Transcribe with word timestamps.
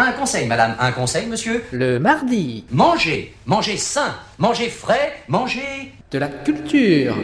Un 0.00 0.12
conseil, 0.12 0.46
madame, 0.46 0.76
un 0.78 0.92
conseil, 0.92 1.26
monsieur. 1.26 1.64
Le 1.72 1.98
mardi, 1.98 2.64
Mangez, 2.70 3.34
mangez 3.46 3.76
sain, 3.76 4.14
mangez 4.38 4.68
frais, 4.68 5.24
mangez... 5.26 5.92
de 6.12 6.18
la 6.20 6.28
culture. 6.28 7.16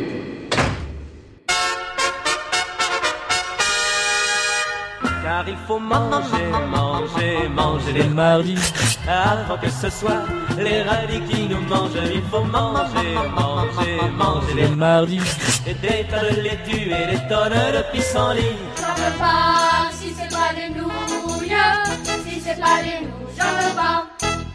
Car 5.22 5.48
il 5.48 5.56
faut 5.68 5.78
manger, 5.78 6.50
manger, 6.68 7.48
manger 7.48 7.92
les 7.92 8.08
mardis. 8.08 8.58
Avant 9.06 9.56
que 9.56 9.70
ce 9.70 9.88
soit 9.88 10.24
les 10.58 10.82
radis 10.82 11.20
qui 11.30 11.46
nous 11.46 11.60
mangent 11.68 11.92
Il 12.12 12.22
faut 12.22 12.42
manger, 12.42 13.14
manger, 13.36 14.00
manger 14.16 14.54
les 14.56 14.68
mardis. 14.68 15.20
Et 15.68 15.74
des 15.74 16.04
tas 16.10 16.24
de 16.28 16.40
laitue 16.40 16.90
et 16.90 17.06
des 17.12 17.22
tonnes 17.28 17.52
de 17.52 17.92
pissenlit 17.92 18.58
J'en 18.80 18.94
veux 18.94 19.16
pas, 19.16 19.92
si 19.92 20.12
c'est 20.12 20.34
pas 20.34 20.52
des 20.56 20.74
nouilles, 20.74 21.54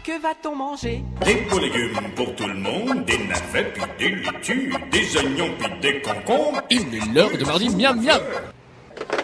Que 0.04 0.20
va-t-on 0.22 0.56
manger 0.56 1.04
Des 1.24 1.34
beaux 1.48 1.58
légumes 1.58 1.98
pour 2.16 2.34
tout 2.34 2.46
le 2.46 2.54
monde, 2.54 3.04
des 3.04 3.18
navets 3.18 3.72
puis 3.72 3.82
des 3.98 4.16
laitues, 4.16 4.74
des 4.90 5.16
oignons 5.18 5.50
puis 5.58 5.80
des 5.80 6.00
concombres. 6.00 6.62
Il 6.70 6.94
est 6.94 7.14
l'heure 7.14 7.30
de 7.36 7.44
mardi 7.44 7.68
miam 7.68 8.00
miam 8.02 8.20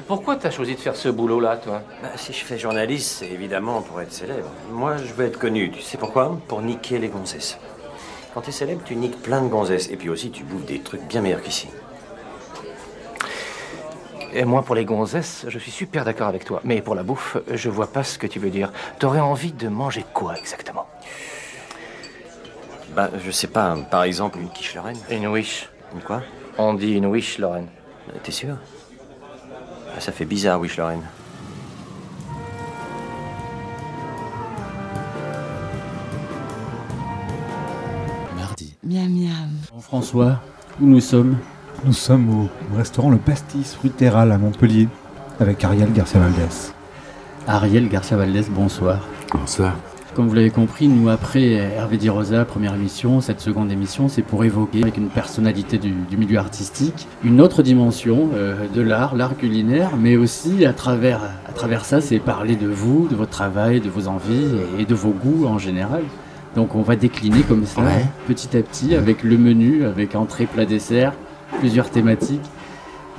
Pourquoi 0.07 0.37
t'as 0.37 0.51
choisi 0.51 0.75
de 0.75 0.81
faire 0.81 0.95
ce 0.97 1.09
boulot-là, 1.09 1.57
toi 1.57 1.83
Bah, 2.03 2.11
si 2.17 2.33
je 2.33 2.45
fais 2.45 2.59
journaliste, 2.59 3.17
c'est 3.19 3.31
évidemment 3.31 3.83
pour 3.83 4.01
être 4.01 4.13
célèbre. 4.13 4.51
Moi, 4.71 4.97
je 4.99 5.13
veux 5.15 5.27
être 5.27 5.39
connu. 5.39 5.71
Tu 5.71 5.81
sais 5.81 5.97
pourquoi 5.99 6.39
Pour 6.47 6.61
niquer 6.61 6.99
les 6.99 7.09
gonzesses. 7.09 7.59
Quand 8.35 8.43
t'es 8.43 8.53
célèbre, 8.53 8.83
tu 8.85 8.95
niques 8.97 9.23
plein 9.23 9.41
de 9.41 9.49
gonzesses. 9.49 9.91
Et 9.91 9.97
puis 9.97 10.11
aussi, 10.11 10.31
tu 10.31 10.45
bouffes 10.45 10.67
des 10.67 10.81
trucs 10.81 11.03
bien 11.03 11.23
meilleurs 11.23 11.43
qu'ici. 11.43 11.69
Et 14.33 14.45
moi, 14.45 14.63
pour 14.63 14.75
les 14.75 14.85
gonzesses, 14.85 15.47
je 15.49 15.59
suis 15.59 15.71
super 15.71 16.05
d'accord 16.05 16.29
avec 16.29 16.45
toi. 16.45 16.61
Mais 16.65 16.83
pour 16.83 16.95
la 16.95 17.03
bouffe, 17.03 17.37
je 17.53 17.71
vois 17.71 17.87
pas 17.87 18.03
ce 18.05 18.19
que 18.19 18.27
tu 18.27 18.39
veux 18.39 18.51
dire. 18.51 18.73
T'aurais 18.99 19.21
envie 19.21 19.53
de 19.53 19.69
manger 19.69 20.05
quoi 20.13 20.37
exactement? 20.37 20.87
Bah, 22.95 23.11
je 23.25 23.31
sais 23.31 23.47
pas. 23.47 23.77
Par 23.91 24.03
exemple, 24.05 24.39
une 24.39 24.49
quiche 24.51 24.75
Lorraine. 24.75 24.99
Une 25.11 25.27
wish. 25.29 25.69
Une 25.95 26.01
quoi? 26.01 26.23
On 26.59 26.75
dit 26.75 26.93
une 26.95 27.07
wish, 27.07 27.39
Lorraine. 27.39 27.69
Euh, 28.11 28.19
T'es 28.23 28.33
sûr? 28.33 28.57
Ah, 29.97 30.01
Ça 30.01 30.13
fait 30.13 30.25
bizarre, 30.25 30.61
wish 30.61 30.77
Lorraine. 30.77 31.03
Mardi. 38.37 38.75
Miam 38.83 39.09
miam. 39.11 39.51
François, 39.81 40.41
où 40.81 40.87
nous 40.87 41.01
sommes? 41.01 41.39
Nous 41.85 41.93
sommes 41.93 42.29
au 42.31 42.77
restaurant 42.77 43.11
Le 43.11 43.19
Pastis 43.19 43.75
Fruiteral 43.75 44.33
à 44.33 44.39
Montpellier 44.39 44.89
avec 45.39 45.63
Ariel 45.65 45.93
Garcia 45.93 46.19
Valdez. 46.21 46.73
Ariel 47.47 47.89
Garcia 47.89 48.17
Valdez, 48.17 48.45
bonsoir. 48.51 49.07
Bonsoir. 49.33 49.75
Comme 50.15 50.29
vous 50.29 50.35
l'avez 50.35 50.51
compris, 50.51 50.89
nous 50.89 51.11
après 51.11 51.45
Hervé 51.53 51.99
Di 51.99 52.09
Rosa, 52.09 52.47
première 52.47 52.75
émission, 52.75 53.21
cette 53.21 53.41
seconde 53.41 53.71
émission, 53.71 54.09
c'est 54.09 54.23
pour 54.23 54.45
évoquer 54.45 54.81
avec 54.83 54.97
une 54.97 55.09
personnalité 55.09 55.77
du, 55.77 55.91
du 55.91 56.17
milieu 56.17 56.39
artistique 56.39 57.07
une 57.23 57.41
autre 57.43 57.63
dimension 57.63 58.31
euh, 58.35 58.67
de 58.75 58.81
l'art, 58.81 59.15
l'art 59.15 59.37
culinaire, 59.37 59.91
mais 59.99 60.17
aussi 60.17 60.65
à 60.65 60.73
travers, 60.73 61.21
à 61.47 61.53
travers 61.53 61.85
ça, 61.85 62.01
c'est 62.01 62.19
parler 62.19 62.57
de 62.57 62.67
vous, 62.67 63.07
de 63.11 63.15
votre 63.15 63.31
travail, 63.31 63.81
de 63.83 63.91
vos 63.91 64.09
envies 64.09 64.47
et, 64.79 64.83
et 64.83 64.85
de 64.87 64.95
vos 64.95 65.11
goûts 65.11 65.47
en 65.47 65.59
général. 65.59 66.03
Donc 66.55 66.75
on 66.75 66.81
va 66.81 66.97
décliner 66.97 67.43
comme 67.43 67.67
ça, 67.67 67.83
Ouais. 67.83 68.07
petit 68.27 68.57
à 68.57 68.63
petit, 68.63 68.95
avec 68.95 69.23
le 69.23 69.37
menu, 69.37 69.85
avec 69.85 70.15
entrée, 70.15 70.47
plat, 70.47 70.65
dessert, 70.65 71.13
plusieurs 71.59 71.91
thématiques. 71.91 72.45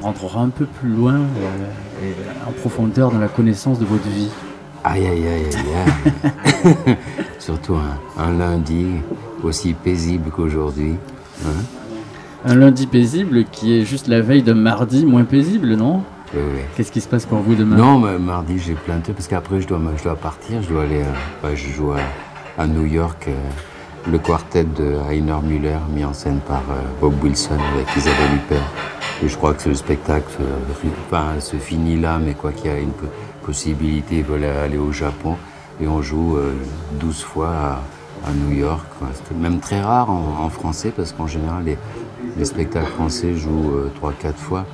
Rentrera 0.02 0.42
un 0.42 0.50
peu 0.50 0.66
plus 0.66 0.90
loin 0.90 1.16
euh, 1.16 2.04
et 2.04 2.14
en 2.48 2.52
profondeur 2.52 3.12
dans 3.12 3.18
la 3.20 3.28
connaissance 3.28 3.80
de 3.80 3.86
votre 3.86 4.08
vie. 4.08 4.30
Aïe, 4.84 5.08
aïe, 5.08 5.28
aïe, 5.28 5.46
aïe, 5.56 6.76
aïe. 6.86 6.96
Surtout 7.40 7.76
un, 7.76 8.24
un 8.24 8.32
lundi 8.38 8.86
aussi 9.44 9.74
paisible 9.74 10.30
qu'aujourd'hui. 10.30 10.94
hein. 11.46 11.50
Un 12.46 12.56
lundi 12.56 12.86
paisible 12.86 13.46
qui 13.46 13.74
est 13.80 13.86
juste 13.86 14.08
la 14.08 14.22
veille 14.22 14.44
d'un 14.44 14.54
mardi 14.54 15.04
moins 15.06 15.24
paisible, 15.24 15.74
non? 15.76 16.04
Oui, 16.34 16.42
oui. 16.56 16.62
Qu'est-ce 16.76 16.92
qui 16.92 17.02
se 17.02 17.08
passe 17.08 17.26
pour 17.26 17.40
vous 17.40 17.56
demain? 17.56 17.76
Non, 17.76 18.00
mais 18.00 18.20
mardi, 18.20 18.60
j'ai 18.60 18.74
plein 18.76 18.98
de 18.98 19.02
trucs, 19.04 19.16
parce 19.16 19.28
qu'après, 19.28 19.60
je 19.62 19.68
dois, 19.68 19.80
je 19.98 20.04
dois 20.04 20.16
partir. 20.16 20.62
Je 20.62 20.68
dois 20.70 20.84
aller. 20.84 21.02
euh, 21.02 21.14
bah, 21.42 21.50
je 21.56 21.68
joue 21.70 21.92
à, 21.94 22.62
à 22.62 22.68
New 22.68 22.86
York. 22.86 23.26
euh, 23.30 23.34
le 24.12 24.18
quartet 24.20 24.64
de 24.64 24.96
Heiner 25.10 25.42
Müller, 25.44 25.80
mis 25.94 26.06
en 26.06 26.14
scène 26.14 26.40
par 26.48 26.62
euh, 26.72 26.82
Bob 27.02 27.22
Wilson 27.22 27.58
avec 27.74 27.88
Isabelle 27.96 28.36
Huppert. 28.36 28.72
Et 29.24 29.28
je 29.28 29.36
crois 29.36 29.54
que 29.54 29.68
le 29.68 29.76
spectacle 29.76 30.32
euh, 30.42 30.58
enfin, 31.08 31.40
se 31.40 31.58
finit 31.58 32.00
là, 32.00 32.18
mais 32.18 32.34
quoi 32.34 32.52
qu'il 32.52 32.72
y 32.72 32.74
a 32.74 32.78
une 32.78 32.92
po- 32.92 33.08
possibilité, 33.44 34.18
ils 34.18 34.24
veulent 34.24 34.46
aller 34.46 34.78
au 34.78 34.92
Japon. 34.92 35.36
Et 35.82 35.88
on 35.88 36.02
joue 36.02 36.38
euh, 36.38 36.54
12 37.00 37.22
fois 37.24 37.50
à, 38.26 38.32
New 38.34 38.56
York. 38.56 38.86
C'est 39.28 39.38
même 39.38 39.60
très 39.60 39.82
rare 39.82 40.10
en, 40.10 40.50
français, 40.50 40.92
parce 40.96 41.14
qu'en 41.14 41.28
général, 41.28 41.64
les, 41.66 41.78
les 42.38 42.46
spectacles 42.46 42.92
français 42.92 43.36
jouent 43.36 43.74
3-4 44.02 44.34
fois. 44.34 44.66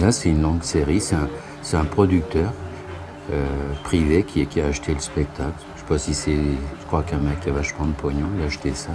Là, 0.00 0.10
c'est 0.10 0.30
une 0.30 0.42
longue 0.42 0.62
série. 0.62 1.00
C'est 1.00 1.76
un, 1.76 1.84
producteur 1.84 2.52
euh, 3.32 3.44
privé 3.84 4.24
qui 4.24 4.60
a 4.60 4.66
acheté 4.66 4.94
le 4.94 5.00
spectacle. 5.00 5.52
Je 5.88 5.94
sais 5.94 5.94
pas 5.94 5.98
si 5.98 6.14
c'est. 6.14 6.32
Je 6.34 6.86
crois 6.86 7.02
qu'un 7.02 7.18
mec 7.18 7.40
qui 7.40 7.48
a 7.48 7.52
vachement 7.52 7.86
de 7.86 7.92
pognon, 7.92 8.26
il 8.36 8.42
a 8.42 8.46
acheté 8.46 8.72
ça. 8.74 8.90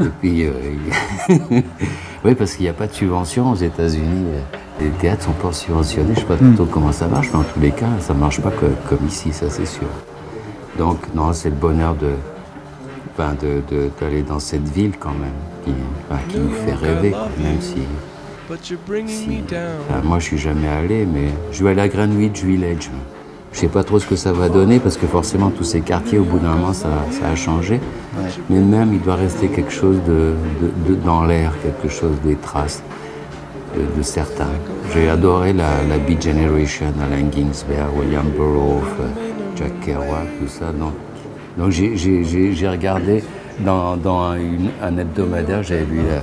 Et 0.00 0.08
puis. 0.20 0.44
euh, 0.46 0.52
il- 1.28 1.62
oui, 2.24 2.34
parce 2.34 2.52
qu'il 2.54 2.62
n'y 2.64 2.68
a 2.70 2.72
pas 2.72 2.86
de 2.86 2.92
subvention 2.94 3.52
aux 3.52 3.56
États-Unis. 3.56 4.26
Les 4.80 4.88
théâtres 4.90 5.24
sont 5.24 5.32
pas 5.32 5.52
subventionnés. 5.52 6.14
Je 6.14 6.20
sais 6.20 6.26
pas 6.26 6.36
trop 6.54 6.64
comment 6.64 6.92
ça 6.92 7.08
marche, 7.08 7.28
mais 7.32 7.38
en 7.40 7.42
tous 7.42 7.60
les 7.60 7.72
cas, 7.72 7.86
ça 8.00 8.14
marche 8.14 8.40
pas 8.40 8.50
co- 8.50 8.66
comme 8.88 9.06
ici, 9.06 9.32
ça 9.32 9.50
c'est 9.50 9.66
sûr. 9.66 9.86
Donc, 10.78 10.98
non, 11.14 11.32
c'est 11.32 11.50
le 11.50 11.56
bonheur 11.56 11.94
de. 11.96 12.10
enfin, 13.12 13.34
de- 13.42 13.62
de- 13.70 13.90
d'aller 14.00 14.22
dans 14.22 14.38
cette 14.38 14.68
ville 14.68 14.92
quand 14.98 15.10
même, 15.12 15.32
qui, 15.64 15.72
enfin, 16.08 16.20
qui 16.28 16.38
nous 16.38 16.50
fait 16.52 16.74
rêver, 16.74 17.10
même 17.42 17.60
si. 17.60 17.74
si- 19.08 19.26
enfin, 19.90 20.00
moi, 20.04 20.18
je 20.20 20.24
suis 20.24 20.38
jamais 20.38 20.68
allé, 20.68 21.04
mais 21.04 21.28
je 21.52 21.62
vais 21.64 21.70
aller 21.72 21.82
à 21.82 21.88
Greenwich 21.88 22.42
Village. 22.44 22.88
Je 23.52 23.60
sais 23.60 23.68
pas 23.68 23.82
trop 23.82 23.98
ce 23.98 24.06
que 24.06 24.14
ça 24.16 24.32
va 24.32 24.48
donner 24.48 24.78
parce 24.78 24.96
que 24.96 25.06
forcément 25.06 25.50
tous 25.50 25.64
ces 25.64 25.80
quartiers 25.80 26.18
au 26.18 26.24
bout 26.24 26.38
d'un 26.38 26.52
moment 26.54 26.72
ça, 26.72 26.88
ça 27.10 27.28
a 27.30 27.34
changé. 27.34 27.80
Mais 28.50 28.60
même 28.60 28.92
il 28.92 29.00
doit 29.00 29.14
rester 29.16 29.48
quelque 29.48 29.72
chose 29.72 29.96
de, 30.06 30.32
de- 30.60 30.94
de- 30.94 31.00
dans 31.00 31.24
l'air, 31.24 31.52
quelque 31.62 31.88
chose 31.92 32.16
des 32.24 32.36
traces 32.36 32.82
de, 33.74 33.98
de 33.98 34.02
certains. 34.02 34.50
J'ai 34.94 35.08
adoré 35.08 35.52
la, 35.52 35.82
la 35.88 35.98
Beat 35.98 36.22
Generation, 36.22 36.86
Alain 37.02 37.26
Ginsberg, 37.34 37.88
William 37.98 38.26
Burroughs, 38.36 38.82
euh, 39.00 39.08
Jack 39.56 39.80
Kerouac, 39.80 40.26
tout 40.40 40.48
ça. 40.48 40.66
Donc, 40.78 40.92
donc 41.56 41.70
j'ai- 41.70 41.96
regardé 42.68 43.24
dans, 43.60 43.96
dans 43.96 44.34
une- 44.34 44.70
un 44.82 44.96
hebdomadaire, 44.98 45.62
j'avais 45.62 45.84
vu 45.84 45.98
la- 45.98 46.22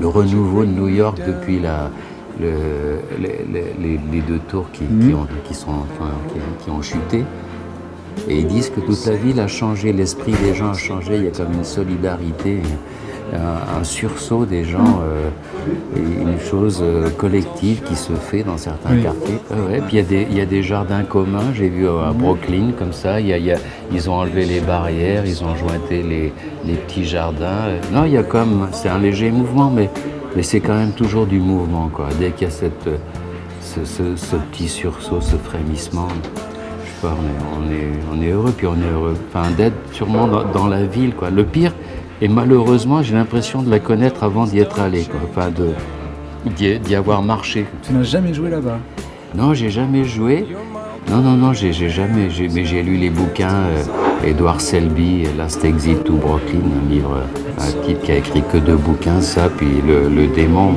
le 0.00 0.06
renouveau 0.08 0.64
de 0.64 0.70
New 0.70 0.88
York 0.88 1.18
depuis 1.26 1.60
la, 1.60 1.90
le- 2.40 2.98
les, 3.80 4.20
deux 4.20 4.38
tours 4.48 4.70
qui, 4.72 4.84
qui 4.84 5.14
ont, 5.14 5.26
qui, 5.44 5.54
sont, 5.54 5.70
enfin, 5.70 6.10
qui, 6.28 6.64
qui 6.64 6.70
ont 6.70 6.82
chuté. 6.82 7.24
Et 8.28 8.38
ils 8.38 8.46
disent 8.46 8.70
que 8.70 8.80
toute 8.80 9.06
la 9.06 9.14
ville 9.16 9.40
a 9.40 9.48
changé, 9.48 9.92
l'esprit 9.92 10.32
des 10.44 10.54
gens 10.54 10.70
a 10.70 10.74
changé, 10.74 11.16
il 11.16 11.24
y 11.24 11.28
a 11.28 11.30
comme 11.30 11.52
une 11.54 11.64
solidarité, 11.64 12.60
un, 13.32 13.80
un 13.80 13.84
sursaut 13.84 14.44
des 14.44 14.64
gens, 14.64 15.00
euh, 15.02 15.30
une 15.96 16.38
chose 16.38 16.80
euh, 16.82 17.08
collective 17.10 17.80
qui 17.82 17.96
se 17.96 18.12
fait 18.12 18.42
dans 18.42 18.58
certains 18.58 18.90
Oui. 18.96 19.02
quartiers. 19.02 19.38
Ah 19.50 19.54
ouais, 19.66 19.78
Puis 19.86 19.92
il 19.92 19.96
y, 19.96 20.00
a 20.00 20.02
des- 20.02 20.26
il 20.30 20.36
y 20.36 20.40
a 20.42 20.44
des 20.46 20.62
jardins 20.62 21.02
communs, 21.04 21.52
j'ai 21.54 21.70
vu 21.70 21.88
à 21.88 22.12
Brooklyn 22.12 22.72
comme 22.78 22.92
ça, 22.92 23.18
il 23.20 23.28
y 23.28 23.32
a- 23.32 23.38
il 23.38 23.46
y 23.46 23.52
a- 23.52 23.58
ils 23.90 24.10
ont 24.10 24.14
enlevé 24.14 24.44
les 24.44 24.60
barrières, 24.60 25.24
ils 25.24 25.42
ont 25.42 25.56
jointé 25.56 26.02
les, 26.02 26.32
les 26.66 26.74
petits 26.74 27.06
jardins. 27.06 27.70
Non, 27.92 28.04
il 28.04 28.12
y 28.12 28.18
a 28.18 28.22
comme, 28.22 28.68
c'est 28.72 28.90
un 28.90 28.98
léger 28.98 29.30
mouvement, 29.30 29.70
mais, 29.70 29.88
mais 30.36 30.42
c'est 30.42 30.60
quand 30.60 30.74
même 30.74 30.92
toujours 30.92 31.26
du 31.26 31.38
mouvement. 31.40 31.88
Quoi. 31.92 32.08
Dès 32.18 32.30
qu'il 32.30 32.46
y 32.46 32.50
a 32.50 32.52
cette, 32.52 32.86
euh, 32.86 32.96
ce, 33.60 33.84
ce- 33.84 34.16
ce 34.16 34.36
petit 34.36 34.68
sursaut, 34.68 35.20
ce 35.20 35.36
frémissement, 35.36 36.08
je 36.84 36.90
sais 36.90 37.08
pas, 37.08 37.14
on 37.18 37.24
est, 37.24 37.68
on 37.68 37.72
est, 37.72 37.88
on 38.18 38.22
est 38.22 38.30
heureux, 38.30 38.52
puis 38.56 38.66
on 38.66 38.74
est 38.74 38.92
heureux 38.92 39.14
enfin, 39.28 39.50
d'être 39.50 39.76
sûrement 39.92 40.26
dans, 40.26 40.44
dans 40.44 40.66
la 40.66 40.84
ville. 40.84 41.14
Quoi. 41.14 41.30
Le 41.30 41.44
pire, 41.44 41.72
et 42.20 42.28
malheureusement, 42.28 43.02
j'ai 43.02 43.14
l'impression 43.14 43.62
de 43.62 43.70
la 43.70 43.78
connaître 43.80 44.22
avant 44.22 44.44
d'y 44.46 44.58
être 44.60 44.78
allé, 44.80 45.04
quoi. 45.04 45.20
Enfin, 45.30 45.50
de, 45.50 45.70
d'y, 46.78 46.94
avoir 46.94 47.22
marché. 47.22 47.66
Tu 47.82 47.92
n'as 47.92 48.02
jamais 48.04 48.32
joué 48.34 48.50
là-bas? 48.50 48.78
Non, 49.34 49.54
j'ai 49.54 49.70
jamais 49.70 50.04
joué. 50.04 50.46
Non, 51.10 51.18
non, 51.18 51.32
non, 51.32 51.52
j'ai, 51.52 51.72
jamais. 51.72 52.28
mais 52.52 52.64
j'ai 52.64 52.82
lu 52.82 52.96
les 52.96 53.10
bouquins 53.10 53.48
euh, 53.64 53.82
Edward 54.24 54.60
Selby, 54.60 55.24
Last 55.36 55.64
Exit 55.64 56.04
to 56.04 56.12
Brooklyn, 56.14 56.60
un 56.60 56.88
livre, 56.90 57.16
euh, 57.16 57.41
un 57.62 57.86
type 57.86 58.02
qui 58.02 58.12
a 58.12 58.16
écrit 58.16 58.42
que 58.52 58.58
deux 58.58 58.76
bouquins, 58.76 59.20
ça, 59.20 59.48
puis 59.56 59.82
Le, 59.86 60.26
démon, 60.26 60.74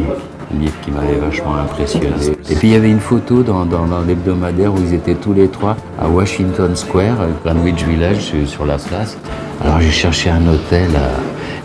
un 0.53 0.59
livre 0.59 0.73
qui 0.83 0.91
m'avait 0.91 1.17
vachement 1.17 1.55
impressionné. 1.55 2.07
Et 2.49 2.55
puis 2.55 2.69
il 2.69 2.73
y 2.73 2.75
avait 2.75 2.89
une 2.89 2.99
photo 2.99 3.43
dans, 3.43 3.65
dans, 3.65 4.01
l'hebdomadaire 4.07 4.73
où 4.73 4.77
ils 4.77 4.93
étaient 4.93 5.15
tous 5.15 5.33
les 5.33 5.47
trois 5.47 5.75
à 5.99 6.07
Washington 6.07 6.75
Square, 6.75 7.17
Greenwich 7.43 7.83
Village, 7.83 8.19
sur, 8.19 8.47
sur 8.47 8.65
la 8.65 8.77
place. 8.77 9.17
Alors 9.61 9.79
j'ai 9.79 9.91
cherché 9.91 10.29
un 10.29 10.45
hôtel, 10.47 10.89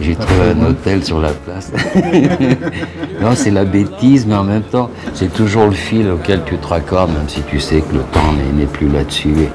j'ai 0.00 0.14
trouvé 0.14 0.40
un 0.58 0.66
hôtel 0.66 1.04
sur 1.04 1.20
la 1.20 1.30
place. 1.30 1.72
non, 3.20 3.34
c'est 3.34 3.50
la 3.50 3.64
bêtise, 3.64 4.26
mais 4.26 4.34
en 4.34 4.44
même 4.44 4.62
temps, 4.62 4.90
c'est 5.12 5.32
toujours 5.32 5.66
le 5.66 5.72
fil 5.72 6.08
auquel 6.08 6.42
tu 6.46 6.56
te 6.56 6.66
raccordes, 6.66 7.10
même 7.10 7.28
si 7.28 7.42
tu 7.42 7.60
sais 7.60 7.80
que 7.80 7.94
le 7.94 8.02
temps 8.12 8.32
n'est- 8.56 8.66
plus 8.66 8.88
là-dessus 8.88 9.48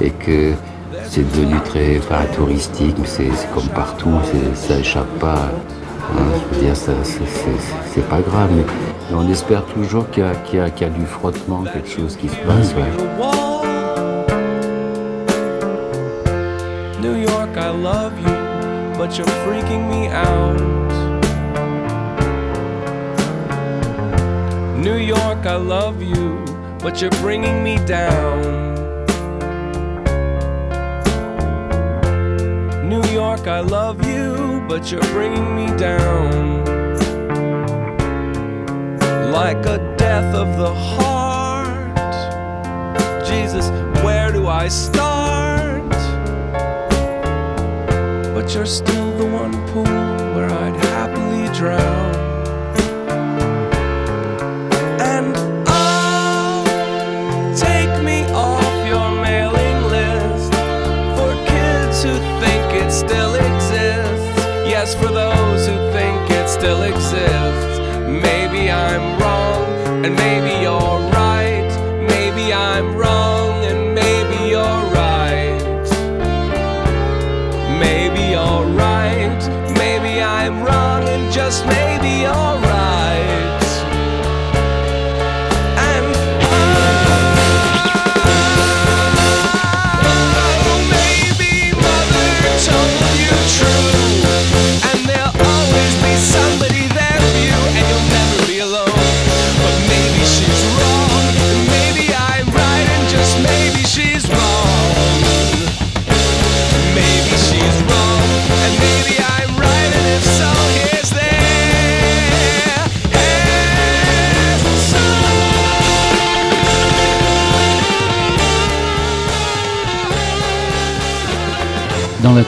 et 0.00 0.10
que 0.10 0.52
c'est 1.08 1.22
devenu 1.30 1.56
très 1.64 1.98
touristique, 2.34 2.96
mais 2.98 3.06
c'est 3.06 3.30
comme 3.54 3.68
partout, 3.68 4.10
ça 4.54 4.78
échappe 4.78 5.18
pas. 5.18 5.50
hein, 6.16 6.22
je 6.52 6.56
veux 6.58 6.64
dire, 6.66 6.76
c'est- 6.76 8.08
pas 8.08 8.20
grave, 8.20 8.50
mais, 8.54 8.64
mais 9.10 9.16
on 9.16 9.28
espère 9.30 9.64
toujours 9.66 10.08
qu'il 10.10 10.22
y, 10.22 10.26
a- 10.26 10.34
qu'il 10.34 10.58
y 10.64 10.70
qu'il 10.72 10.86
y 10.86 10.90
a 10.90 10.92
du 10.92 11.06
frottement, 11.06 11.62
quelque 11.72 11.88
chose 11.88 12.16
qui 12.16 12.28
se 12.28 12.36
passe. 12.36 12.74
ouais. 12.74 13.94
New 17.00 17.16
York, 17.16 17.50
I 17.56 17.70
love 17.82 18.12
you, 18.26 18.34
but 18.98 19.16
you're 19.16 19.26
freaking 19.44 19.88
me 19.88 20.08
out. 20.12 20.60
New 24.78 24.96
York, 24.98 25.46
I 25.46 25.56
love 25.56 26.02
you, 26.02 26.38
but 26.82 27.00
you're 27.00 27.10
bringing 27.22 27.62
me 27.62 27.76
down. 27.86 28.73
York, 33.14 33.46
I 33.46 33.60
love 33.60 34.04
you, 34.04 34.60
but 34.68 34.90
you're 34.90 35.00
bringing 35.12 35.54
me 35.54 35.66
down. 35.76 36.64
Like 39.30 39.64
a 39.66 39.78
death 39.96 40.34
of 40.34 40.58
the 40.58 40.74
heart. 40.74 41.94
Jesus, 43.24 43.70
where 44.02 44.32
do 44.32 44.48
I 44.48 44.66
start? 44.66 45.88
But 48.34 48.52
you're 48.52 48.66
still 48.66 49.16
the 49.16 49.26
one 49.26 49.52
pool 49.68 49.84
where 50.34 50.50
I'd 50.50 50.74
happily 50.74 51.46
drown. 51.56 52.23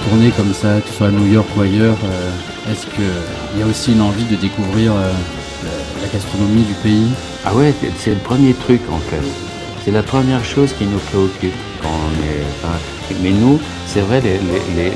Dans 0.06 0.12
la 0.12 0.18
tournée 0.18 0.30
comme 0.36 0.54
ça, 0.54 0.80
que 0.80 0.88
ce 0.88 0.94
soit 0.94 1.08
à 1.08 1.10
New 1.10 1.26
York 1.32 1.46
ou 1.56 1.62
ailleurs, 1.62 1.96
euh, 2.04 2.70
est-ce 2.72 2.86
qu'il 2.86 3.58
y 3.58 3.62
a 3.62 3.66
aussi 3.66 3.92
une 3.92 4.00
envie 4.02 4.24
de 4.24 4.36
découvrir 4.36 4.92
euh, 4.92 5.12
la- 5.64 6.08
gastronomie 6.12 6.62
du 6.62 6.74
pays? 6.74 7.08
Ah 7.44 7.52
ouais, 7.54 7.74
c'est- 7.98 8.10
le 8.10 8.16
premier 8.20 8.54
truc 8.54 8.80
en 8.92 8.98
fait. 8.98 9.20
C'est 9.84 9.90
la 9.90 10.02
première 10.04 10.44
chose 10.44 10.72
qui 10.74 10.84
nous 10.84 10.98
préoccupe 10.98 11.54
quand 11.82 11.88
mais 13.22 13.30
nous, 13.30 13.58
c'est 13.86 14.00
vrai, 14.00 14.20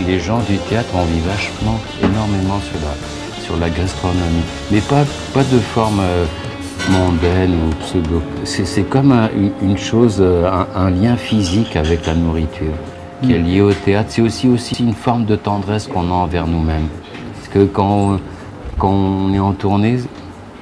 les, 0.06 0.20
gens 0.20 0.40
du 0.48 0.58
théâtre, 0.68 0.88
on 0.94 1.04
vit 1.04 1.20
vachement, 1.20 1.80
énormément 2.02 2.60
sur 2.60 2.78
la, 2.80 3.44
sur 3.44 3.56
la 3.56 3.70
gastronomie. 3.70 4.44
Mais 4.70 4.80
pas, 4.80 5.04
pas 5.32 5.44
de 5.44 5.58
forme 5.58 6.00
euh, 6.00 6.24
mondaine 6.90 7.54
ou 7.54 7.74
pseudo. 7.84 8.22
C'est 8.44 8.88
comme 8.88 9.12
un- 9.12 9.30
une, 9.62 9.78
chose, 9.78 10.22
un 10.74 10.90
lien 10.90 11.16
physique 11.16 11.74
avec 11.76 12.06
la 12.06 12.14
nourriture 12.14 12.74
qui 13.22 13.32
est 13.34 13.38
lié 13.38 13.60
au 13.60 13.72
théâtre. 13.72 14.10
C'est 14.10 14.22
aussi, 14.22 14.48
aussi 14.48 14.74
une 14.82 14.94
forme 14.94 15.24
de 15.24 15.36
tendresse 15.36 15.86
qu'on 15.86 16.08
a 16.10 16.14
envers 16.14 16.46
nous-mêmes. 16.46 16.88
Parce 17.36 17.48
que 17.48 17.64
quand, 17.64 17.88
on- 18.14 18.20
quand 18.78 18.90
on 18.90 19.32
est 19.34 19.38
en 19.38 19.52
tournée, 19.52 19.98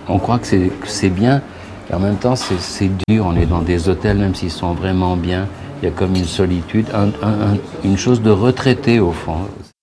on 0.08 0.18
croit 0.18 0.38
que 0.38 0.46
c'est 0.84 1.10
bien, 1.10 1.42
et 1.90 1.94
en 1.94 1.98
même 2.00 2.16
temps 2.16 2.34
c'est 2.36 2.90
dur. 3.08 3.26
On 3.26 3.36
est 3.36 3.46
dans 3.46 3.62
des 3.62 3.88
hôtels, 3.88 4.18
même 4.18 4.34
s'ils 4.34 4.50
sont 4.50 4.72
vraiment 4.74 5.16
bien, 5.16 5.46
il 5.82 5.86
y 5.86 5.88
a 5.88 5.92
comme 5.94 6.14
une 6.16 6.24
solitude, 6.24 6.86
un- 6.94 7.08
un- 7.26 7.52
un- 7.52 7.58
une 7.84 7.96
chose 7.96 8.20
de 8.22 8.30
retraité 8.30 9.00
au 9.00 9.12
fond. 9.12 9.36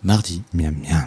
Mardi, 0.04 0.42
miam 0.54 0.74
miam. 0.88 1.06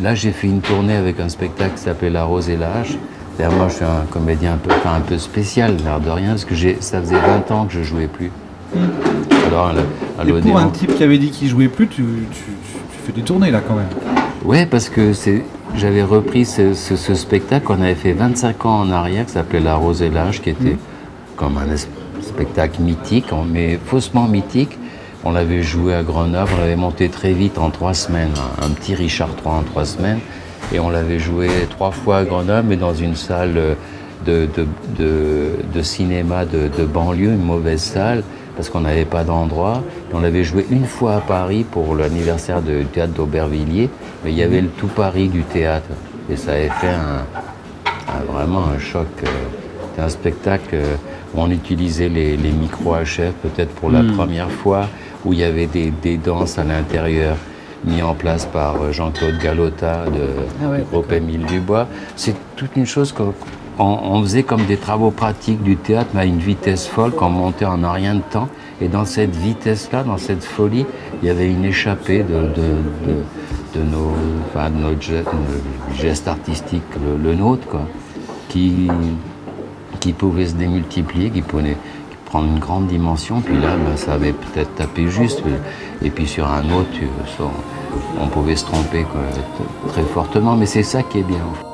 Là, 0.00 0.14
j'ai 0.14 0.30
fait 0.32 0.46
une 0.46 0.60
tournée 0.60 0.94
avec 0.94 1.18
un 1.18 1.28
spectacle 1.28 1.74
qui 1.74 1.80
s'appelait 1.82 2.10
La 2.10 2.24
Rose 2.24 2.48
et 2.50 2.56
l'âge. 2.56 2.96
D'ailleurs, 3.38 3.52
moi, 3.54 3.66
je 3.68 3.76
suis 3.76 3.84
un 3.84 4.04
comédien 4.10 4.54
un 4.54 4.56
peu, 4.58 4.70
enfin, 4.70 4.94
un 4.96 5.00
peu 5.00 5.18
spécial, 5.18 5.76
l'air 5.82 5.98
de 6.00 6.10
rien, 6.10 6.30
parce 6.30 6.44
que 6.44 6.54
j'ai- 6.54 6.76
ça 6.80 7.00
faisait 7.00 7.18
20 7.18 7.50
ans 7.50 7.64
que 7.66 7.72
je 7.72 7.82
jouais 7.82 8.06
plus. 8.06 8.30
À 9.56 9.72
Et 10.26 10.32
pour 10.40 10.58
un 10.58 10.68
type 10.68 10.94
qui 10.94 11.02
avait 11.04 11.18
dit 11.18 11.30
qu'il 11.30 11.48
jouait 11.48 11.68
plus, 11.68 11.86
tu, 11.88 12.02
tu- 12.02 12.02
tu- 12.30 12.38
tu 12.90 12.98
fais 13.06 13.12
des 13.12 13.22
tournées 13.22 13.50
là 13.50 13.60
quand 13.66 13.74
même. 13.74 13.86
Ouais, 14.44 14.66
parce 14.66 14.88
que 14.88 15.12
c'est, 15.12 15.44
j'avais 15.76 16.02
repris 16.02 16.44
ce, 16.44 16.74
ce- 16.74 16.96
ce 16.96 17.14
spectacle 17.14 17.64
qu'on 17.66 17.80
avait 17.80 17.94
fait 17.94 18.12
25 18.12 18.66
ans 18.66 18.80
en 18.80 18.90
arrière, 18.90 19.26
qui 19.26 19.32
s'appelait 19.32 19.60
La 19.60 19.76
Rose 19.76 20.02
et 20.02 20.10
l'âge, 20.10 20.42
qui 20.42 20.50
était 20.50 20.76
comme 21.36 21.56
un 21.58 21.76
spectacle 22.20 22.80
mythique, 22.82 23.26
mais 23.52 23.78
faussement 23.84 24.26
mythique. 24.26 24.78
On 25.24 25.30
l'avait 25.30 25.62
joué 25.62 25.94
à 25.94 26.02
Grenoble, 26.02 26.50
on 26.56 26.60
l'avait 26.60 26.74
monté 26.76 27.08
très 27.08 27.32
vite 27.32 27.56
en 27.58 27.70
trois 27.70 27.94
semaines, 27.94 28.32
un, 28.60 28.70
petit 28.70 28.94
Richard 28.96 29.28
III 29.44 29.54
en 29.54 29.62
trois 29.62 29.84
semaines, 29.84 30.18
et 30.74 30.80
on 30.80 30.90
l'avait 30.90 31.20
joué 31.20 31.48
trois 31.70 31.92
fois 31.92 32.18
à 32.18 32.24
Grenoble, 32.24 32.66
mais 32.68 32.76
dans 32.76 32.92
une 32.94 33.14
salle 33.14 33.54
euh, 33.56 33.74
de, 34.26 34.48
de, 34.56 34.66
de- 34.98 35.50
de 35.72 35.82
cinéma 35.82 36.44
de 36.44 36.84
banlieue, 36.84 37.28
une 37.34 37.44
mauvaise 37.44 37.80
salle, 37.82 38.24
parce 38.56 38.68
qu'on 38.70 38.80
n'avait 38.80 39.04
pas 39.04 39.24
d'endroit. 39.24 39.82
On 40.12 40.20
l'avait 40.20 40.44
joué 40.44 40.66
une 40.70 40.84
fois 40.86 41.14
à 41.16 41.20
Paris 41.20 41.64
pour 41.70 41.94
l'anniversaire 41.94 42.60
du 42.62 42.84
théâtre 42.86 43.12
d'Aubervilliers, 43.14 43.88
mais 44.24 44.30
il 44.32 44.36
y 44.38 44.42
avait 44.42 44.60
le 44.60 44.68
tout 44.68 44.88
Paris 44.88 45.28
du 45.28 45.42
théâtre. 45.42 45.88
Et 46.30 46.36
ça 46.36 46.52
avait 46.52 46.68
fait 46.68 46.88
un, 46.88 47.24
un- 48.12 48.32
vraiment 48.32 48.64
un 48.74 48.78
choc. 48.78 49.06
euh, 49.24 49.26
C'était 49.90 50.02
un 50.02 50.08
spectacle 50.08 50.74
euh, 50.74 50.94
où 51.34 51.40
on 51.40 51.50
utilisait 51.50 52.08
les, 52.08 52.36
les 52.36 52.50
micros 52.50 52.94
HF 52.96 53.32
peut-être 53.42 53.70
pour 53.74 53.90
la 53.90 54.02
Mm. 54.02 54.12
première 54.16 54.50
fois, 54.50 54.86
où 55.24 55.32
il 55.32 55.38
y 55.40 55.44
avait 55.44 55.66
des, 55.66 55.90
des 55.90 56.16
danses 56.16 56.58
à 56.58 56.64
l'intérieur 56.64 57.36
mis 57.84 58.00
en 58.02 58.14
place 58.14 58.46
par 58.46 58.76
euh, 58.80 58.92
Jean-Claude 58.92 59.38
Galota 59.42 60.04
de, 60.06 60.20
Ah 60.64 60.68
ouais, 60.70 60.78
du 60.78 60.84
groupe 60.84 61.10
Émile 61.12 61.44
Dubois. 61.46 61.86
C'est 62.16 62.34
toute 62.56 62.76
une 62.76 62.86
chose 62.86 63.12
qu'on 63.12 63.34
on- 63.78 64.22
faisait 64.22 64.42
comme 64.42 64.64
des 64.64 64.76
travaux 64.76 65.10
pratiques 65.10 65.62
du 65.62 65.76
théâtre, 65.76 66.10
mais 66.14 66.20
à 66.20 66.24
une 66.24 66.38
vitesse 66.38 66.86
folle, 66.86 67.12
qu'on 67.12 67.30
montait 67.30 67.64
en 67.64 67.82
un 67.82 67.92
rien 67.92 68.14
de 68.14 68.20
temps. 68.20 68.48
Et 68.80 68.88
dans 68.88 69.04
cette 69.04 69.34
vitesse-là, 69.34 70.02
dans 70.04 70.18
cette 70.18 70.44
folie, 70.44 70.86
il 71.22 71.28
y 71.28 71.30
avait 71.30 71.50
une 71.50 71.64
échappée 71.64 72.22
de, 72.24 73.80
nos, 73.80 74.12
enfin, 74.48 74.70
notre 74.70 75.00
geste, 75.96 76.28
artistique, 76.28 76.82
le, 77.22 77.34
nôtre, 77.34 77.66
quoi, 77.68 77.82
qui, 78.48 78.88
pouvait 80.18 80.46
se 80.46 80.54
démultiplier, 80.54 81.30
qui 81.30 81.42
pouvait 81.42 81.76
prendre 82.26 82.48
une 82.48 82.58
grande 82.58 82.86
dimension. 82.86 83.40
Puis 83.40 83.54
là, 83.54 83.76
ben, 83.76 83.96
ça 83.96 84.14
avait 84.14 84.32
peut-être 84.32 84.74
tapé 84.74 85.08
juste. 85.08 85.42
Et 86.02 86.10
puis 86.10 86.26
sur 86.26 86.46
un 86.46 86.64
autre, 86.72 86.90
on 88.20 88.26
pouvait 88.26 88.56
se 88.56 88.64
tromper 88.64 89.06
très 89.88 90.02
fortement. 90.02 90.56
Mais 90.56 90.66
c'est 90.66 90.82
ça 90.82 91.02
qui 91.02 91.18
est 91.18 91.24
bien. 91.24 91.71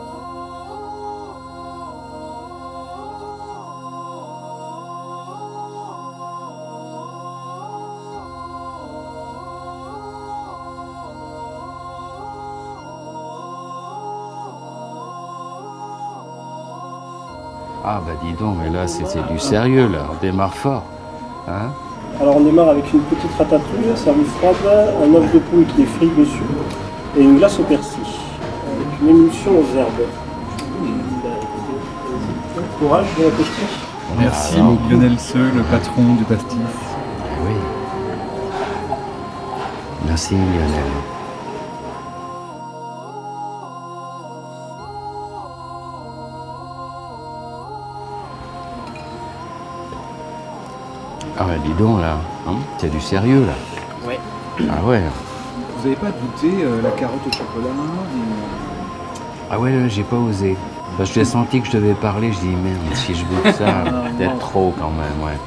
Ah 18.38 18.44
donc, 18.44 18.56
mais 18.62 18.70
là 18.70 18.86
c'est 18.86 19.04
du 19.32 19.38
sérieux 19.38 19.88
là, 19.88 20.06
on 20.10 20.24
démarre 20.24 20.54
fort. 20.54 20.84
Hein 21.48 21.70
Alors 22.20 22.36
on 22.36 22.40
démarre 22.40 22.68
avec 22.68 22.92
une 22.92 23.00
petite 23.00 23.30
ratatouille 23.36 23.96
servie 23.96 24.24
froide, 24.24 24.56
un 25.02 25.14
œuf 25.14 25.32
de 25.32 25.38
poule 25.38 25.64
qui 25.66 25.82
est 25.82 25.86
frit 25.86 26.10
dessus 26.16 26.42
et 27.16 27.22
une 27.22 27.38
glace 27.38 27.58
au 27.58 27.64
persil 27.64 28.00
avec 28.00 29.00
une 29.00 29.08
émulsion 29.08 29.50
aux 29.52 29.76
herbes. 29.76 30.08
Courage, 32.78 33.06
bon 33.16 33.26
appétit. 33.26 33.50
Merci 34.18 34.56
Alors. 34.56 34.78
Lionel 34.88 35.18
Seux, 35.18 35.50
le 35.54 35.62
patron 35.62 36.14
du 36.14 36.24
pastis. 36.24 36.58
Oui. 37.44 37.54
Merci 40.06 40.34
Lionel. 40.34 41.07
Ah 51.40 51.46
ouais, 51.46 51.58
dis 51.64 51.72
donc 51.74 52.00
là, 52.00 52.18
hein, 52.48 52.56
c'est 52.78 52.90
du 52.90 53.00
sérieux 53.00 53.46
là. 53.46 53.52
Ouais. 54.08 54.18
Ah 54.68 54.84
ouais. 54.84 55.00
Vous 55.76 55.88
n'avez 55.88 56.00
pas 56.00 56.10
goûté 56.10 56.64
euh, 56.64 56.82
la 56.82 56.90
carotte 56.90 57.20
au 57.24 57.30
chocolat 57.30 57.68
Ah 59.48 59.60
ouais, 59.60 59.70
là, 59.70 59.86
j'ai 59.86 60.02
pas 60.02 60.16
osé. 60.16 60.56
Parce 60.96 61.10
que 61.10 61.14
j'ai 61.14 61.24
senti 61.24 61.60
que 61.60 61.68
je 61.68 61.72
devais 61.74 61.94
parler, 61.94 62.32
je 62.32 62.40
dis 62.40 62.48
merde, 62.48 62.78
si 62.94 63.14
je 63.14 63.24
goûte 63.24 63.54
ça, 63.56 63.84
peut-être 64.18 64.38
trop 64.40 64.74
quand 64.80 64.90
même, 64.90 65.24
ouais. 65.24 65.38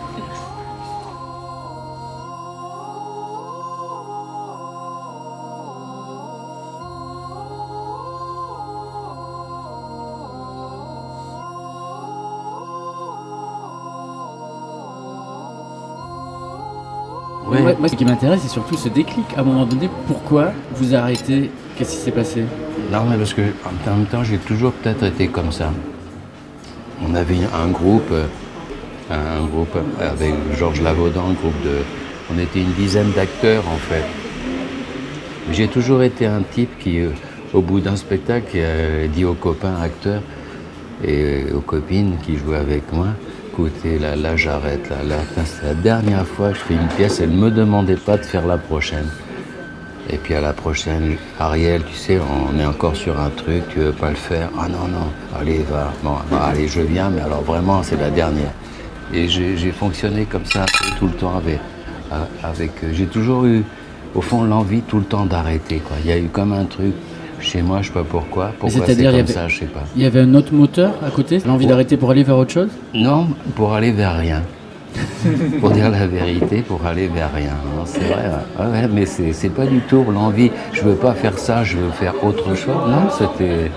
Moi, 17.82 17.90
ce 17.90 17.96
qui 17.96 18.06
m'intéresse, 18.06 18.42
c'est 18.44 18.48
surtout 18.48 18.78
ce 18.78 18.90
déclic. 18.90 19.26
À 19.36 19.40
un 19.40 19.44
moment 19.44 19.66
donné, 19.66 19.90
pourquoi 20.06 20.52
vous 20.76 20.94
arrêtez? 20.94 21.50
Qu'est-ce 21.76 21.94
qui 21.94 21.98
s'est 21.98 22.12
passé? 22.12 22.44
Non, 22.92 23.06
mais 23.10 23.18
parce 23.18 23.34
que 23.34 23.42
en 23.42 23.98
même 23.98 24.06
temps, 24.06 24.24
j'ai 24.24 24.38
toujours 24.38 24.72
peut-être 24.72 25.04
été 25.04 25.28
comme 25.30 25.52
ça. 25.52 25.74
On 27.04 27.16
avait 27.16 27.40
un 27.52 27.70
groupe, 27.70 28.12
euh, 28.12 28.28
un 29.10 29.48
groupe 29.48 29.76
avec 30.00 30.32
Georges 30.60 30.80
Lavaudan, 30.84 31.22
un 31.22 31.34
groupe 31.34 31.60
de. 31.64 31.78
On 32.32 32.38
était 32.38 32.62
une 32.62 32.72
dizaine 32.74 33.10
d'acteurs 33.14 33.64
en 33.68 33.78
fait. 33.78 34.06
J'ai 35.52 35.68
toujours 35.68 36.04
été 36.04 36.28
un 36.28 36.44
type 36.44 36.78
qui, 36.78 37.00
euh, 37.00 37.10
au 37.52 37.62
bout 37.62 37.80
d'un 37.80 37.96
spectacle, 37.96 38.60
dit 39.12 39.26
aux 39.26 39.34
copains 39.34 39.82
acteurs 39.82 40.22
et 41.04 41.46
aux 41.52 41.62
copines 41.62 42.18
qui 42.24 42.38
jouaient 42.38 42.58
avec 42.58 42.94
moi, 42.94 43.08
là, 44.00 44.36
j'arrête, 44.36 44.90
là, 44.90 45.18
c'est 45.46 45.68
la 45.68 45.74
dernière 45.74 46.26
fois 46.26 46.50
que 46.50 46.56
je 46.56 46.62
fais 46.62 46.74
une 46.74 46.88
pièce, 46.88 47.20
elle 47.20 47.32
ne 47.32 47.38
me 47.38 47.52
demandait 47.52 47.96
pas 47.96 48.18
de 48.18 48.24
faire 48.24 48.48
la 48.48 48.58
prochaine. 48.58 49.08
Et 50.10 50.18
puis 50.18 50.34
à 50.34 50.42
la 50.42 50.52
prochaine, 50.52 51.16
Ariel, 51.40 51.84
tu 51.86 51.96
sais, 51.96 52.20
on 52.20 52.60
est 52.60 52.66
encore 52.66 52.96
sur 52.96 53.20
un 53.20 53.30
truc, 53.30 53.64
tu 53.70 53.80
veux 53.80 53.92
pas 53.92 54.10
le 54.10 54.16
faire? 54.16 54.50
Ah 54.60 54.68
non, 54.68 54.88
non, 54.88 55.08
allez, 55.40 55.64
va. 55.72 55.94
Bon, 56.04 56.16
bah, 56.30 56.50
allez, 56.52 56.68
je 56.68 56.82
viens, 56.82 57.10
mais 57.10 57.22
alors 57.22 57.44
vraiment, 57.44 57.82
c'est 57.84 58.00
la 58.00 58.10
dernière. 58.10 58.52
Et 59.14 59.28
j'ai 59.28 59.72
fonctionné 59.72 60.26
comme 60.26 60.46
ça 60.46 60.66
tout 60.98 61.08
le 61.08 61.14
temps 61.14 61.38
avec. 61.38 61.60
avec 62.44 62.72
j'ai 62.94 63.06
toujours 63.06 63.46
eu, 63.46 63.64
au 64.16 64.22
fond, 64.22 64.44
l'envie 64.44 64.82
tout 64.82 64.98
le 64.98 65.06
temps 65.06 65.26
d'arrêter. 65.26 65.82
Il 66.04 66.10
y 66.10 66.12
a 66.12 66.18
eu 66.18 66.28
comme 66.28 66.52
un 66.54 66.66
truc 66.66 66.94
chez 67.42 67.62
moi, 67.62 67.80
je 67.82 67.88
sais 67.88 67.94
pas 67.94 68.04
pourquoi. 68.04 68.52
Pourquoi 68.60 68.86
c'est 68.86 68.96
comme 68.96 69.06
avait- 69.08 69.26
ça, 69.28 69.48
je 69.48 69.60
sais 69.60 69.66
pas. 69.66 69.84
Il 69.96 70.02
y 70.02 70.06
avait 70.06 70.22
un 70.22 70.34
autre 70.34 70.54
moteur 70.54 70.94
à 71.06 71.10
côté 71.10 71.40
L'envie 71.46 71.68
d'arrêter 71.68 71.98
pour 71.98 72.12
aller 72.12 72.24
vers 72.24 72.38
autre 72.38 72.52
chose? 72.54 72.70
Non, 72.94 73.28
pour 73.56 73.74
aller 73.74 73.92
vers 73.92 74.16
rien. 74.18 74.42
pour 75.62 75.72
dire 75.72 75.90
la 75.90 76.06
vérité, 76.06 76.62
pour 76.62 76.86
aller 76.86 77.08
vers 77.08 77.34
rien. 77.34 77.54
C'est 77.86 78.00
vrai, 78.02 78.24
ouais. 78.26 78.66
Ouais, 78.66 78.72
ouais, 78.72 78.88
mais 78.94 79.06
c'est 79.06 79.50
pas 79.50 79.66
du 79.66 79.80
tout 79.82 80.04
l'envie. 80.12 80.52
Je 80.74 80.82
veux 80.82 80.96
pas 80.96 81.14
faire 81.14 81.38
ça, 81.38 81.64
je 81.64 81.78
veux 81.78 81.92
faire 81.92 82.14
autre 82.24 82.56
chose. 82.56 82.76
Non, 82.88 83.10
c'était 83.18 83.72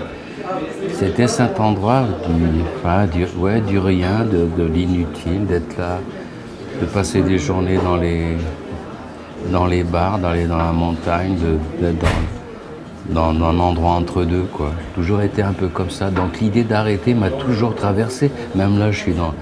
c'était 0.91 1.27
cet 1.27 1.59
endroit 1.59 2.03
du, 2.27 2.43
enfin, 2.77 3.05
du, 3.07 3.25
ouais, 3.39 3.59
du 3.61 3.79
rien, 3.79 4.25
de, 4.25 4.47
de 4.61 4.67
l'inutile, 4.67 5.45
d'être 5.45 5.77
là, 5.77 5.99
de 6.81 6.85
passer 6.85 7.21
des 7.21 7.37
journées 7.37 7.77
dans 7.83 7.97
les 7.97 8.35
dans 9.51 9.67
les 9.67 9.83
bars, 9.83 10.17
d'aller 10.17 10.45
dans 10.45 10.57
la 10.57 10.71
montagne, 10.71 11.35
de- 11.35 11.81
d'être 11.85 11.99
dans, 11.99 12.07
dans, 13.09 13.29
un 13.29 13.59
endroit 13.59 13.91
entre 13.91 14.23
deux, 14.23 14.45
quoi. 14.51 14.71
Toujours 14.95 15.21
été 15.21 15.41
un 15.41 15.53
peu 15.53 15.67
comme 15.67 15.89
ça. 15.89 16.09
Donc 16.09 16.39
l'idée 16.39 16.63
d'arrêter 16.63 17.13
m'a 17.13 17.29
toujours 17.29 17.75
traversé. 17.75 18.31
Même 18.55 18.79
là, 18.79 18.91
je 18.91 18.99
suis 18.99 19.13
dans, 19.13 19.33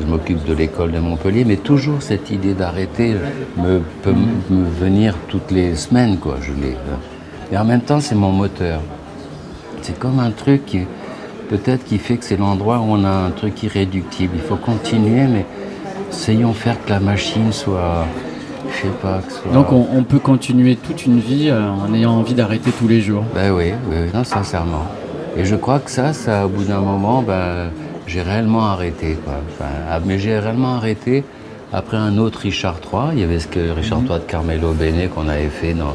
je 0.00 0.06
m'occupe 0.06 0.44
de 0.44 0.54
l'école 0.54 0.92
de 0.92 0.98
Montpellier, 0.98 1.44
mais 1.44 1.56
toujours 1.56 2.02
cette 2.02 2.30
idée 2.30 2.54
d'arrêter 2.54 3.16
me, 3.56 3.80
peut 4.02 4.14
me 4.50 4.64
venir 4.68 5.14
toutes 5.28 5.50
les 5.50 5.74
semaines, 5.76 6.18
quoi. 6.18 6.36
Je 6.40 6.52
l'ai. 6.52 6.72
euh. 6.74 7.52
Et 7.52 7.58
en 7.58 7.64
même 7.64 7.80
temps, 7.80 8.00
c'est 8.00 8.14
mon 8.14 8.32
moteur. 8.32 8.80
C'est 9.82 9.98
comme 9.98 10.20
un 10.20 10.30
truc 10.30 10.66
qui, 10.66 10.80
peut-être 11.48 11.84
qui 11.84 11.98
fait 11.98 12.16
que 12.16 12.24
c'est 12.24 12.36
l'endroit 12.36 12.78
où 12.78 12.86
on 12.90 13.04
a 13.04 13.10
un 13.10 13.30
truc 13.30 13.62
irréductible. 13.62 14.34
Il 14.36 14.42
faut 14.42 14.56
continuer, 14.56 15.26
mais 15.26 15.46
essayons 16.10 16.52
faire 16.52 16.82
que 16.84 16.90
la 16.90 17.00
machine 17.00 17.52
soit, 17.52 18.06
je 18.70 18.82
sais 18.82 18.92
pas, 19.02 19.20
que 19.26 19.32
soit. 19.32 19.52
Donc 19.52 19.72
on, 19.72 19.86
on 19.94 20.02
peut 20.04 20.18
continuer 20.18 20.76
toute 20.76 21.06
une 21.06 21.18
vie 21.20 21.48
euh, 21.50 21.68
en 21.70 21.92
ayant 21.94 22.12
envie 22.12 22.34
d'arrêter 22.34 22.70
tous 22.70 22.88
les 22.88 23.00
jours. 23.00 23.24
Ben 23.34 23.50
oui, 23.52 23.72
non, 24.14 24.24
sincèrement. 24.24 24.86
Et 25.36 25.44
je 25.44 25.54
crois 25.56 25.78
que 25.78 25.90
ça, 25.90 26.12
ça, 26.12 26.46
au 26.46 26.48
bout 26.48 26.64
d'un 26.64 26.80
moment, 26.80 27.22
ben, 27.22 27.70
j'ai 28.06 28.22
réellement 28.22 28.66
arrêté. 28.66 29.16
Quoi. 29.24 29.34
Enfin, 29.50 29.70
ah, 29.90 30.00
mais 30.04 30.18
j'ai 30.18 30.38
réellement 30.38 30.74
arrêté 30.76 31.24
après 31.72 31.96
un 31.96 32.18
autre 32.18 32.40
Richard 32.40 32.76
III. 32.92 33.00
Il 33.12 33.20
y 33.20 33.22
avait 33.22 33.38
ce 33.38 33.46
que 33.46 33.70
Richard 33.70 34.00
III 34.00 34.18
de 34.18 34.24
Carmelo 34.26 34.72
Bene 34.72 35.08
qu'on 35.14 35.28
avait 35.28 35.48
fait 35.48 35.74
dans, 35.74 35.94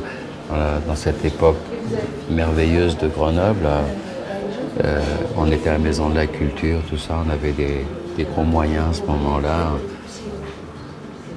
dans, 0.50 0.56
la- 0.58 0.80
dans 0.88 0.96
cette 0.96 1.26
époque 1.26 1.58
merveilleuse 2.30 2.98
de 2.98 3.08
Grenoble. 3.08 3.68
Euh, 4.84 5.00
on 5.38 5.52
était 5.52 5.70
à 5.70 5.74
la 5.74 5.80
Maison 5.80 6.10
de 6.10 6.16
la 6.16 6.26
Culture, 6.28 6.80
tout 6.90 6.98
ça. 6.98 7.16
On 7.28 7.30
avait 7.32 7.52
des, 7.52 7.86
des 8.18 8.24
gros 8.24 8.44
moyens 8.44 8.86
à 8.92 8.94
ce 8.94 9.02
moment-là. 9.04 9.72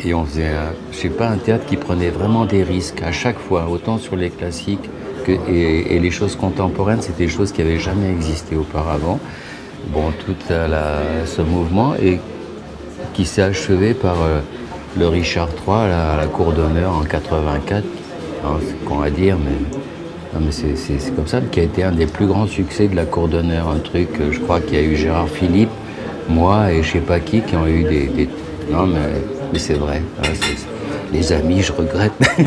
Et 0.07 0.15
on 0.15 0.25
faisait, 0.25 0.53
je 0.93 0.97
sais 0.97 1.09
pas, 1.09 1.29
un 1.29 1.37
théâtre 1.37 1.67
qui 1.67 1.77
prenait 1.77 2.11
vraiment 2.11 2.45
des 2.45 2.63
risques 2.63 3.03
à 3.03 3.11
chaque 3.11 3.41
fois, 3.41 3.67
autant 3.69 3.99
sur 3.99 4.15
les 4.15 4.31
classiques 4.31 4.89
que, 5.25 5.33
et, 5.51 5.99
les 5.99 6.11
choses 6.13 6.37
contemporaines, 6.37 7.03
c'était 7.03 7.25
des 7.25 7.29
choses 7.29 7.51
qui 7.51 7.61
n'avaient 7.61 7.81
jamais 7.81 8.09
existé 8.09 8.55
auparavant. 8.55 9.19
Bon, 9.89 10.13
tout 10.25 10.37
ce 10.49 11.43
mouvement 11.43 11.95
et 11.97 12.21
qui 13.15 13.25
s'est 13.25 13.43
achevé 13.43 13.95
par 13.95 14.23
euh, 14.23 14.41
le 14.97 15.09
Richard 15.09 15.49
III 15.67 15.91
à 15.91 16.17
la, 16.17 16.27
Cour 16.27 16.53
d'honneur 16.53 16.93
en 16.95 17.03
84. 17.03 17.85
Hein, 18.45 18.49
c'est 18.61 19.15
dire, 19.15 19.37
mais, 19.45 20.51
c'est 20.53 21.17
comme 21.17 21.27
ça, 21.27 21.41
qui 21.41 21.61
a 21.61 21.63
été 21.65 21.83
un 21.83 21.93
des 21.93 22.07
plus 22.07 22.27
grands 22.27 22.47
succès 22.47 22.87
de 22.87 22.95
la 22.95 23.07
Cour 23.07 23.27
d'honneur. 23.27 23.69
Un 23.69 23.79
truc, 23.81 24.09
euh, 24.21 24.31
je 24.31 24.39
crois 24.39 24.61
qu'il 24.61 24.75
y 24.75 24.79
a 24.79 24.83
eu 24.85 24.95
Gérard 24.95 25.29
Philippe, 25.29 25.71
moi 26.29 26.73
et 26.73 26.85
je 26.85 26.93
sais 26.93 26.99
pas 27.01 27.19
qui 27.19 27.41
qui 27.41 27.57
ont 27.57 27.67
eu 27.67 27.83
des. 27.83 28.07
des- 28.07 28.29
Non, 28.71 28.87
mais, 28.87 29.01
mais 29.53 29.59
c'est 29.59 29.75
vrai. 29.75 30.03
hein, 30.23 30.29
les 31.13 31.33
amis, 31.33 31.63
je 31.63 31.73
regrette 31.73 32.13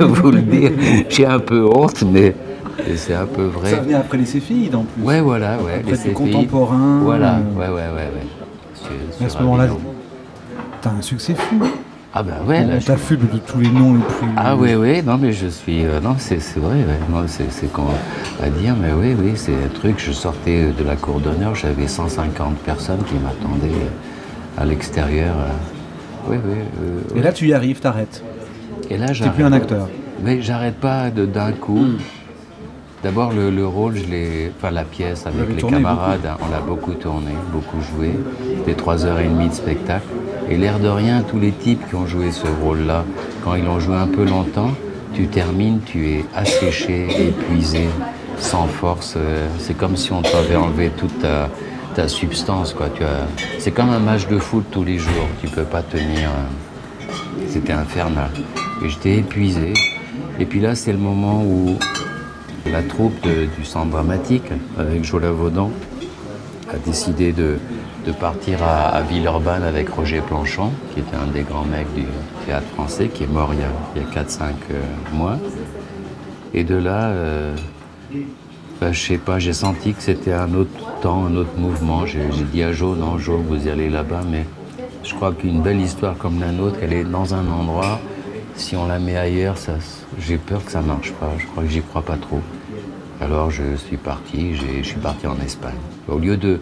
de 0.00 0.04
vous 0.04 0.30
le 0.30 0.40
dire. 0.42 0.70
J'ai 1.08 1.26
un 1.26 1.38
peu 1.40 1.64
honte, 1.66 2.04
mais 2.10 2.34
c'est 2.96 3.14
un 3.14 3.26
peu 3.26 3.42
vrai. 3.44 3.70
Ça 3.70 3.76
venait 3.80 3.94
après 3.94 4.18
les 4.18 4.26
céphides 4.26 4.74
en 4.74 4.84
plus. 4.84 5.02
Ouais, 5.02 5.20
voilà, 5.20 5.56
ouais. 5.58 5.74
Après 5.80 5.92
les 5.92 5.96
du 5.98 6.02
CPI. 6.04 6.12
contemporain. 6.14 7.00
Voilà, 7.02 7.40
ouais, 7.56 7.66
ouais, 7.66 7.72
ouais, 7.72 8.10
ouais. 8.14 8.26
Sur- 8.74 9.26
à 9.26 9.28
ce 9.28 9.38
moment-là, 9.38 9.66
t'as 10.80 10.90
un 10.90 11.02
succès 11.02 11.34
fou. 11.34 11.56
Ah 12.14 12.22
ben 12.22 12.34
ouais, 12.46 12.64
là, 12.64 12.74
On 12.76 12.80
je- 12.80 12.86
t'affuble 12.86 13.28
de 13.30 13.38
tous 13.38 13.58
les 13.60 13.68
noms 13.68 13.94
les 13.94 14.00
plus. 14.00 14.28
Ah 14.36 14.56
oui, 14.56 14.74
oui, 14.76 15.02
non 15.04 15.18
mais 15.18 15.32
je 15.32 15.46
suis... 15.48 15.84
euh, 15.84 16.00
non, 16.00 16.14
c'est 16.18 16.36
vrai, 16.56 16.76
ouais, 16.76 16.98
non, 17.12 17.24
c'est 17.28 17.70
con 17.72 17.82
à 18.42 18.48
dire, 18.48 18.74
mais 18.80 18.92
oui, 18.98 19.14
oui, 19.20 19.32
c'est 19.34 19.52
un 19.52 19.68
truc, 19.74 19.96
je 19.98 20.12
sortais 20.12 20.68
de 20.76 20.84
la 20.84 20.96
cour 20.96 21.20
d'honneur, 21.20 21.54
j'avais 21.54 21.86
150 21.86 22.56
personnes 22.58 23.02
qui 23.06 23.14
m'attendaient 23.16 23.74
euh, 23.74 24.62
à 24.62 24.64
l'extérieur. 24.64 25.34
euh. 25.38 25.50
Oui, 26.30 26.36
oui. 26.44 26.54
euh, 27.14 27.18
Et 27.18 27.22
là, 27.22 27.32
tu 27.32 27.46
y 27.48 27.52
arrives, 27.54 27.80
t'arrêtes. 27.80 28.22
Et 28.90 28.96
là, 28.98 29.12
j'arrête. 29.12 29.34
plus 29.34 29.44
un 29.44 29.52
acteur. 29.52 29.88
Mais 30.22 30.40
j'arrête 30.42 30.76
pas 30.76 31.10
de- 31.10 31.26
d'un 31.26 31.52
coup. 31.52 31.78
D'abord, 33.04 33.32
le, 33.32 33.50
le 33.50 33.64
rôle, 33.66 33.94
je 33.96 34.04
l'ai. 34.10 34.50
Enfin, 34.58 34.72
la 34.72 34.82
pièce 34.82 35.24
avec 35.26 35.48
les 35.54 35.62
camarades, 35.76 36.26
hein, 36.26 36.36
on 36.44 36.50
l'a 36.50 36.60
beaucoup 36.60 36.94
tourné, 36.94 37.30
beaucoup 37.52 37.80
joué. 37.80 38.10
C'était 38.58 38.74
trois 38.74 39.06
heures 39.06 39.20
et 39.20 39.28
demie 39.28 39.48
de 39.48 39.54
spectacle. 39.54 40.06
Et 40.50 40.56
l'air 40.56 40.80
de 40.80 40.88
rien, 40.88 41.22
tous 41.22 41.38
les 41.38 41.52
types 41.52 41.86
qui 41.88 41.94
ont 41.94 42.06
joué 42.06 42.32
ce 42.32 42.46
rôle-là, 42.64 43.04
quand 43.44 43.54
ils 43.54 43.64
l'ont 43.64 43.78
joué 43.78 43.94
un 43.96 44.08
peu 44.08 44.24
longtemps, 44.24 44.70
tu 45.14 45.26
termines, 45.28 45.78
tu 45.86 46.08
es 46.08 46.24
asséché, 46.34 47.06
épuisé, 47.28 47.86
sans 48.38 48.66
force. 48.66 49.14
euh, 49.16 49.46
C'est 49.60 49.76
comme 49.76 49.96
si 49.96 50.10
on 50.12 50.22
t'avait 50.22 50.56
enlevé 50.56 50.90
toute 50.96 51.20
ta, 51.20 51.48
ta 51.98 52.06
substance, 52.06 52.74
quoi. 52.74 52.90
Tu 52.90 53.02
as... 53.02 53.26
C'est 53.58 53.72
comme 53.72 53.90
un 53.90 53.98
match 53.98 54.28
de 54.28 54.38
foot 54.38 54.64
tous 54.70 54.84
les 54.84 54.98
jours. 54.98 55.28
Tu 55.40 55.48
peux 55.48 55.64
pas 55.64 55.82
tenir. 55.82 56.28
euh, 56.30 57.04
C'était 57.48 57.72
infernal. 57.72 58.30
Et 58.84 58.88
j'étais 58.88 59.16
épuisé. 59.16 59.74
Et 60.38 60.46
puis 60.46 60.60
là, 60.60 60.76
c'est 60.76 60.92
le 60.92 60.98
moment 60.98 61.42
où 61.42 61.76
la 62.70 62.82
troupe 62.84 63.26
du 63.58 63.64
centre 63.64 63.90
dramatique, 63.90 64.44
avec 64.78 65.02
Jola 65.02 65.32
Vaudan, 65.32 65.72
a 66.72 66.76
décidé 66.86 67.32
de, 67.32 67.58
de 68.06 68.12
partir 68.12 68.62
à, 68.62 69.00
Villeurbanne 69.02 69.64
avec 69.64 69.88
Roger 69.88 70.20
Planchon, 70.20 70.70
qui 70.94 71.00
était 71.00 71.16
un 71.16 71.26
des 71.26 71.42
grands 71.42 71.64
mecs 71.64 71.92
du 71.96 72.04
théâtre 72.46 72.68
français, 72.74 73.08
qui 73.08 73.24
est 73.24 73.32
mort 73.32 73.50
il 73.54 73.58
y 73.98 74.04
a, 74.04 74.20
a 74.20 74.24
4-5 74.24 74.42
euh, 74.70 74.82
mois. 75.14 75.36
Et 76.54 76.62
de 76.62 76.76
là, 76.76 77.06
euh, 77.06 77.56
ben, 78.80 78.92
je 78.92 79.00
sais 79.00 79.18
pas, 79.18 79.38
j'ai 79.38 79.52
senti 79.52 79.92
que 79.92 80.02
c'était 80.02 80.32
un 80.32 80.54
autre 80.54 81.00
temps, 81.00 81.26
un 81.26 81.36
autre 81.36 81.56
mouvement. 81.56 82.06
J'ai 82.06 82.20
dit 82.52 82.62
à 82.62 82.72
Jo, 82.72 82.94
non, 82.94 83.18
Jo, 83.18 83.38
vous 83.38 83.66
allez 83.68 83.88
là-bas, 83.90 84.22
mais 84.30 84.44
je 85.04 85.14
crois 85.14 85.32
qu'une 85.32 85.62
belle 85.62 85.80
histoire 85.80 86.16
comme 86.16 86.40
la 86.40 86.52
nôtre, 86.52 86.78
elle 86.82 86.92
est 86.92 87.04
dans 87.04 87.34
un 87.34 87.46
endroit, 87.48 88.00
si 88.56 88.76
on 88.76 88.86
la 88.86 88.98
met 88.98 89.16
ailleurs, 89.16 89.56
j'ai 90.18 90.36
peur 90.36 90.64
que 90.64 90.70
ça 90.72 90.80
marche 90.80 91.12
pas. 91.12 91.30
Je 91.38 91.46
crois 91.46 91.62
que 91.64 91.70
j'y 91.70 91.82
crois 91.82 92.02
pas 92.02 92.16
trop. 92.16 92.40
Alors 93.20 93.50
je 93.50 93.76
suis 93.76 93.96
parti, 93.96 94.54
je 94.54 94.82
suis 94.86 94.98
parti 95.00 95.26
en 95.26 95.36
Espagne. 95.44 95.74
Au 96.08 96.18
lieu 96.18 96.36
de, 96.36 96.60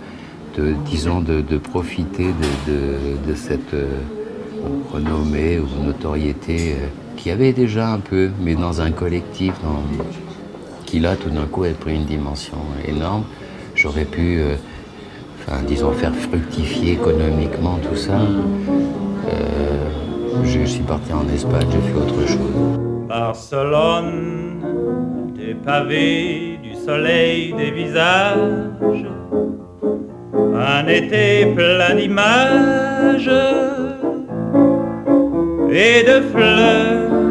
disons, 0.86 1.20
de, 1.20 1.58
profiter 1.58 2.28
de 2.66 3.34
cette 3.34 3.74
euh, 3.74 3.88
renommée 4.92 5.58
ou 5.58 5.84
notoriété 5.84 6.72
euh, 6.72 6.86
qui 7.16 7.30
avait 7.30 7.52
déjà 7.52 7.92
un 7.92 7.98
peu, 7.98 8.30
mais 8.40 8.54
dans 8.54 8.80
un 8.80 8.90
collectif, 8.90 9.52
dans- 9.62 9.82
là 11.00 11.16
tout 11.16 11.30
d'un 11.30 11.46
coup 11.46 11.64
a 11.64 11.70
pris 11.70 11.94
une 11.94 12.04
dimension 12.04 12.58
énorme, 12.86 13.24
j'aurais 13.74 14.04
pu, 14.04 14.40
euh, 14.40 14.54
enfin 15.40 15.62
disons, 15.66 15.92
faire 15.92 16.14
fructifier 16.14 16.92
économiquement 16.92 17.78
tout 17.88 17.96
ça. 17.96 18.18
Euh, 19.28 19.86
je 20.44 20.64
suis 20.64 20.82
parti 20.82 21.12
en 21.12 21.28
Espagne, 21.32 21.66
j'ai 21.70 21.80
fait 21.90 21.98
autre 21.98 22.26
chose. 22.26 22.78
Barcelone, 23.08 24.62
des 25.36 25.54
pavés, 25.54 26.58
du 26.62 26.74
soleil, 26.74 27.54
des 27.56 27.70
visages, 27.70 29.06
un 30.54 30.86
été 30.88 31.46
plein 31.54 31.94
d'images 31.94 33.30
et 35.70 36.02
de 36.02 36.20
fleurs. 36.32 37.25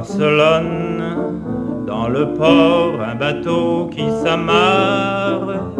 Barcelone, 0.00 1.84
dans 1.86 2.08
le 2.08 2.32
port, 2.32 3.02
un 3.06 3.16
bateau 3.16 3.90
qui 3.92 4.08
s'amarre, 4.22 5.74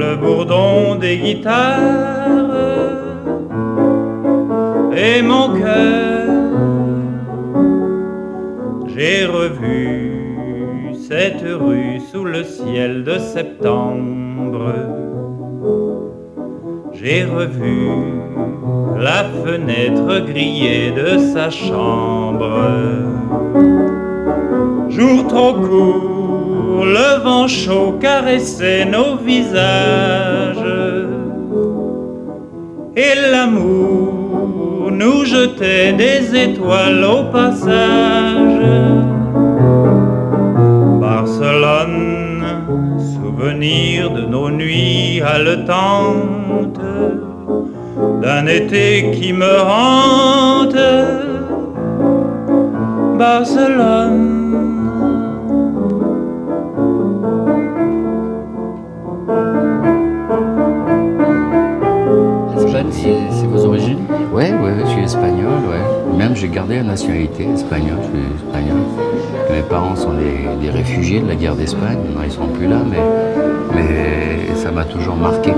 le 0.00 0.14
bourdon 0.14 0.94
des 0.94 1.18
guitares 1.18 2.54
et 4.96 5.22
mon 5.22 5.58
cœur. 5.58 6.30
J'ai 8.86 9.26
revu 9.26 10.92
cette 10.94 11.42
rue 11.42 11.98
sous 12.12 12.24
le 12.24 12.44
ciel 12.44 13.02
de 13.02 13.18
septembre. 13.18 15.03
J'ai 17.06 17.24
revu 17.24 17.90
la 18.98 19.24
fenêtre 19.44 20.24
grillée 20.26 20.90
de 20.90 21.18
sa 21.18 21.50
chambre. 21.50 22.48
Jour 24.88 25.26
trop 25.28 25.52
court, 25.52 26.86
le 26.86 27.22
vent 27.22 27.46
chaud 27.46 27.98
caressait 28.00 28.86
nos 28.86 29.16
visages. 29.16 30.56
Et 32.96 33.14
l'amour 33.30 34.90
nous 34.90 35.26
jetait 35.26 35.92
des 35.92 36.34
étoiles 36.34 37.04
au 37.04 37.24
passage. 37.24 38.64
Barcelone, 41.02 42.23
souvenir 43.36 44.10
de 44.10 44.22
nos 44.22 44.50
nuits 44.50 45.20
haletantes, 45.20 46.78
d'un 48.22 48.46
été 48.46 49.10
qui 49.12 49.32
me 49.32 49.60
hante. 49.60 50.76
Barcelone. 53.18 54.30
C'est 62.90 63.46
vos 63.46 63.64
origines? 63.66 63.98
Ouais, 64.32 64.52
ouais, 64.52 64.74
je 64.84 64.90
suis 64.90 65.02
espagnol, 65.02 65.60
ouais. 65.68 66.16
Même 66.16 66.34
j'ai 66.34 66.48
gardé 66.48 66.76
la 66.76 66.84
nationalité 66.84 67.46
espagnole, 67.52 67.98
je 68.02 68.18
suis 68.18 68.34
espagnol. 68.36 68.93
Parents 69.74 69.96
sont 69.96 70.12
des, 70.14 70.70
réfugiés 70.70 71.18
de 71.18 71.26
la 71.26 71.34
guerre 71.34 71.56
d'Espagne, 71.56 71.98
ils 72.24 72.30
sont 72.30 72.46
plus 72.46 72.68
là, 72.68 72.76
mais, 72.88 74.54
ça 74.54 74.70
m'a 74.70 74.84
toujours 74.84 75.16
marqué. 75.16 75.50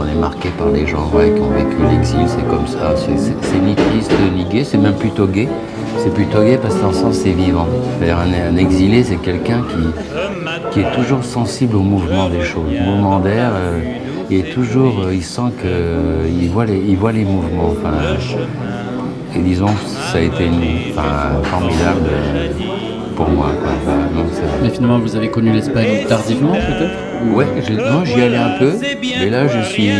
on 0.00 0.06
est 0.06 0.20
marqué 0.20 0.48
par 0.56 0.68
les 0.68 0.86
gens 0.86 1.10
qui 1.10 1.40
ont 1.40 1.50
vécu 1.50 1.76
l'exil, 1.90 2.20
c'est 2.28 2.46
comme 2.48 2.68
ça. 2.68 2.94
C'est- 2.94 3.58
ni 3.58 3.74
triste 3.74 4.12
ni 4.36 4.44
gai, 4.44 4.62
c'est 4.62 4.78
même 4.78 4.94
plutôt 4.94 5.26
gai. 5.26 5.48
C'est 5.98 6.14
plutôt 6.14 6.44
gai 6.44 6.56
parce 6.56 6.76
que 6.76 6.94
sens 6.94 7.16
c'est 7.16 7.32
vivant. 7.32 7.66
Un, 8.00 8.56
exilé, 8.56 9.02
c'est 9.02 9.16
quelqu'un 9.16 9.64
qui, 10.70 10.80
est 10.82 10.92
toujours 10.92 11.24
sensible 11.24 11.74
au 11.74 11.82
mouvement 11.82 12.28
des 12.28 12.42
choses. 12.42 12.70
Le 12.72 12.84
mouvement 12.84 13.18
d'air, 13.18 13.50
euh, 13.56 13.80
toujours, 14.54 15.00
euh, 15.06 15.14
il 15.14 15.24
sent 15.24 15.50
que 15.60 15.66
euh, 15.66 16.48
voit 16.52 16.64
les, 16.64 17.24
mouvements. 17.24 17.74
Et 19.36 19.42
disons, 19.42 19.66
ça 20.12 20.18
a 20.18 20.20
été 20.20 20.46
une, 20.46 20.62
enfin, 20.96 21.40
formidable 21.44 22.08
pour 23.14 23.28
moi. 23.28 23.46
quoi. 23.60 23.70
Enfin, 23.82 23.98
non, 24.14 24.24
c'est 24.32 24.40
vrai. 24.42 24.58
Mais 24.62 24.70
finalement, 24.70 24.98
vous 24.98 25.16
avez 25.16 25.28
connu 25.28 25.50
l'Espagne 25.52 26.04
tardivement, 26.08 26.52
peut-être? 26.52 26.92
Ou- 27.30 27.36
Ouais, 27.36 27.46
non, 27.90 28.04
j'y 28.04 28.20
allais 28.22 28.36
un 28.36 28.58
peu, 28.58 28.72
mais 29.20 29.30
là 29.30 29.46
je 29.48 29.60
suis, 29.62 29.90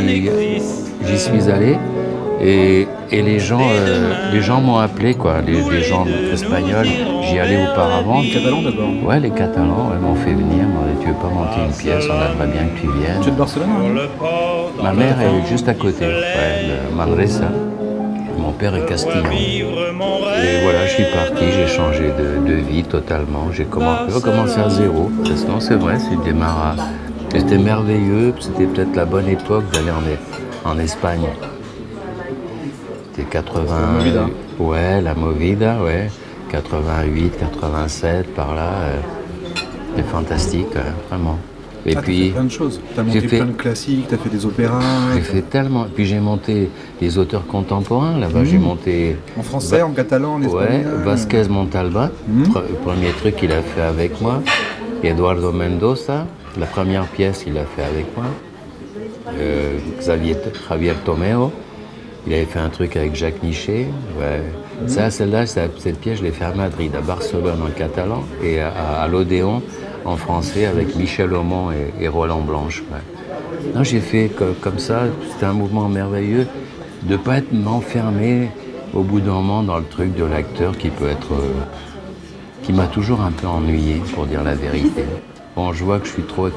j'y 1.06 1.18
suis 1.18 1.50
allé 1.50 1.76
et, 2.42 2.86
et 3.10 3.22
les 3.22 3.38
gens, 3.38 3.58
euh, 3.62 4.12
les 4.32 4.42
gens 4.42 4.60
m'ont 4.60 4.76
appelé 4.76 5.14
quoi, 5.14 5.36
les, 5.46 5.54
les 5.54 5.82
gens 5.82 6.04
espagnols. 6.32 6.86
J'y 7.22 7.38
allais 7.38 7.58
auparavant. 7.66 8.20
Les 8.20 8.28
Catalans 8.28 8.62
d'abord. 8.62 8.88
Ouais, 9.06 9.18
les 9.20 9.30
Catalans 9.30 9.88
ouais, 9.90 9.98
m'ont 10.00 10.14
fait 10.14 10.32
venir. 10.34 10.64
m'ont 10.68 10.84
dit 10.92 11.00
tu 11.00 11.08
veux 11.08 11.14
pas 11.14 11.28
monter 11.28 11.60
une 11.66 11.72
pièce, 11.74 12.04
on 12.10 12.14
aimerait 12.14 12.52
bien 12.52 12.66
que 12.68 12.80
tu 12.80 12.86
viennes. 12.86 13.20
Tu 13.22 13.28
es 13.28 13.32
de 13.32 13.36
Barcelone 13.38 13.68
hein? 13.70 14.82
Ma 14.82 14.92
mère 14.92 15.16
est 15.22 15.48
juste 15.48 15.68
à 15.70 15.74
côté, 15.74 16.04
ouais, 16.04 16.10
de 16.90 16.94
Manresa. 16.94 17.46
Père 18.58 18.74
est 18.74 18.86
castillan. 18.86 19.30
Et 19.30 20.62
voilà, 20.62 20.86
je 20.86 20.92
suis 20.92 21.04
parti, 21.04 21.44
j'ai 21.52 21.66
changé 21.66 22.10
de, 22.18 22.46
de 22.48 22.54
vie 22.54 22.82
totalement. 22.84 23.48
J'ai 23.52 23.64
commencé, 23.64 24.12
recommencé 24.12 24.60
à 24.60 24.68
zéro. 24.68 25.10
Parce 25.24 25.42
que 25.42 25.50
non, 25.50 25.60
c'est 25.60 25.74
vrai, 25.74 25.96
c'est 25.98 26.32
maras. 26.32 26.76
C'était 27.30 27.58
merveilleux, 27.58 28.32
c'était 28.40 28.64
peut-être 28.64 28.94
la 28.96 29.04
bonne 29.04 29.28
époque 29.28 29.64
d'aller 29.72 29.90
en, 29.90 30.70
en 30.70 30.78
Espagne. 30.78 31.26
C'était 33.14 33.28
80. 33.28 33.64
La 33.80 33.86
Movida. 33.86 34.26
Ouais, 34.58 35.00
la 35.02 35.14
Movida, 35.14 35.76
ouais. 35.82 36.10
88, 36.50 37.38
87, 37.38 38.34
par 38.34 38.54
là. 38.54 38.70
euh, 38.84 38.96
C'était 39.90 40.08
fantastique, 40.08 40.74
ouais, 40.74 40.80
vraiment. 41.08 41.38
Et 41.88 41.94
Ah, 41.96 42.02
puis. 42.02 42.26
fait 42.26 42.32
plein 42.34 42.44
de 42.44 42.50
choses. 42.50 42.80
T'as 42.96 43.02
monté 43.04 43.20
fait- 43.20 43.36
plein 43.36 43.46
de 43.46 43.52
classiques, 43.52 44.06
t'as 44.08 44.16
fait 44.16 44.28
des 44.28 44.44
opéras. 44.44 44.80
j'ai 45.14 45.20
fait 45.20 45.42
tellement. 45.42 45.86
Puis 45.94 46.04
j'ai 46.04 46.18
monté 46.18 46.68
des 47.00 47.16
auteurs 47.18 47.46
contemporains 47.46 48.18
là-bas. 48.18 48.44
J'ai 48.44 48.58
Mhm. 48.58 48.62
monté. 48.64 49.16
En 49.38 49.42
français, 49.42 49.82
en 49.82 49.90
catalan, 49.90 50.34
en 50.34 50.42
Ouais, 50.42 50.64
espagnol. 50.64 51.02
Vasquez 51.04 51.44
Montalba, 51.48 52.10
pre- 52.44 52.62
le 52.68 52.74
premier 52.84 53.10
truc 53.10 53.36
qu'il 53.36 53.52
a 53.52 53.62
fait 53.62 53.82
avec 53.82 54.20
moi. 54.20 54.42
Eduardo 55.04 55.52
Mendoza, 55.52 56.26
la 56.58 56.66
première 56.66 57.04
pièce 57.06 57.44
qu'il 57.44 57.56
a 57.58 57.64
fait 57.64 57.82
avec 57.84 58.06
moi. 58.16 58.26
Euh, 59.38 59.78
Xavier, 60.00 60.36
Javier 60.68 60.92
Tomeo, 61.04 61.52
il 62.26 62.34
avait 62.34 62.44
fait 62.46 62.58
un 62.58 62.68
truc 62.68 62.96
avec 62.96 63.14
Jacques 63.14 63.42
Nichet. 63.42 63.86
Ouais. 64.18 64.42
Ça, 64.86 65.10
celle-là, 65.10 65.46
cette 65.46 65.98
pièce, 66.00 66.18
je 66.18 66.24
l'ai 66.24 66.30
fait 66.32 66.44
à 66.44 66.52
Madrid, 66.52 66.90
à 66.96 67.00
Barcelone 67.00 67.60
en 67.62 67.70
catalan 67.78 68.24
et 68.42 68.60
à, 68.60 68.70
à 69.02 69.08
l'Odéon 69.08 69.62
en 70.06 70.16
français 70.16 70.66
avec 70.66 70.96
Michel 70.96 71.32
Aumont 71.34 71.70
et, 72.00 72.08
Roland 72.08 72.40
Blanche. 72.40 72.82
ouais. 72.92 73.82
J'ai 73.82 74.00
fait 74.00 74.28
co- 74.28 74.54
comme 74.60 74.78
ça, 74.78 75.02
c'était 75.30 75.46
un 75.46 75.52
mouvement 75.52 75.88
merveilleux 75.88 76.46
de 77.02 77.12
ne 77.12 77.16
pas 77.16 77.38
être 77.38 77.52
enfermé 77.66 78.48
au 78.94 79.02
bout 79.02 79.20
d'un 79.20 79.32
moment 79.32 79.62
dans 79.62 79.78
le 79.78 79.84
truc 79.84 80.14
de 80.14 80.24
l'acteur 80.24 80.78
qui 80.78 80.88
peut 80.88 81.08
être. 81.08 81.32
euh, 81.32 81.52
qui 82.62 82.72
m'a 82.72 82.86
toujours 82.86 83.20
un 83.20 83.30
peu 83.30 83.46
ennuyé, 83.46 84.02
pour 84.14 84.26
dire 84.26 84.42
la 84.42 84.54
vérité. 84.54 85.04
Bon, 85.54 85.72
je 85.72 85.84
vois 85.84 86.00
que 86.00 86.06
je 86.06 86.12
suis 86.12 86.24
trop. 86.24 86.48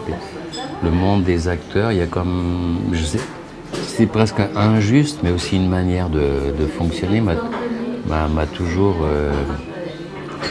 Le 0.84 0.90
monde 0.92 1.24
des 1.24 1.48
acteurs, 1.48 1.92
il 1.92 2.00
y 2.00 2.02
a 2.02 2.08
comme. 2.08 2.78
C'est 3.74 4.08
presque 4.08 4.42
injuste, 4.56 5.20
mais 5.24 5.32
aussi 5.32 5.58
une 5.58 5.70
manière 5.70 6.10
de, 6.10 6.54
fonctionner 6.78 7.22
m'a, 7.22 7.36
toujours. 8.48 8.96
euh, 9.04 9.32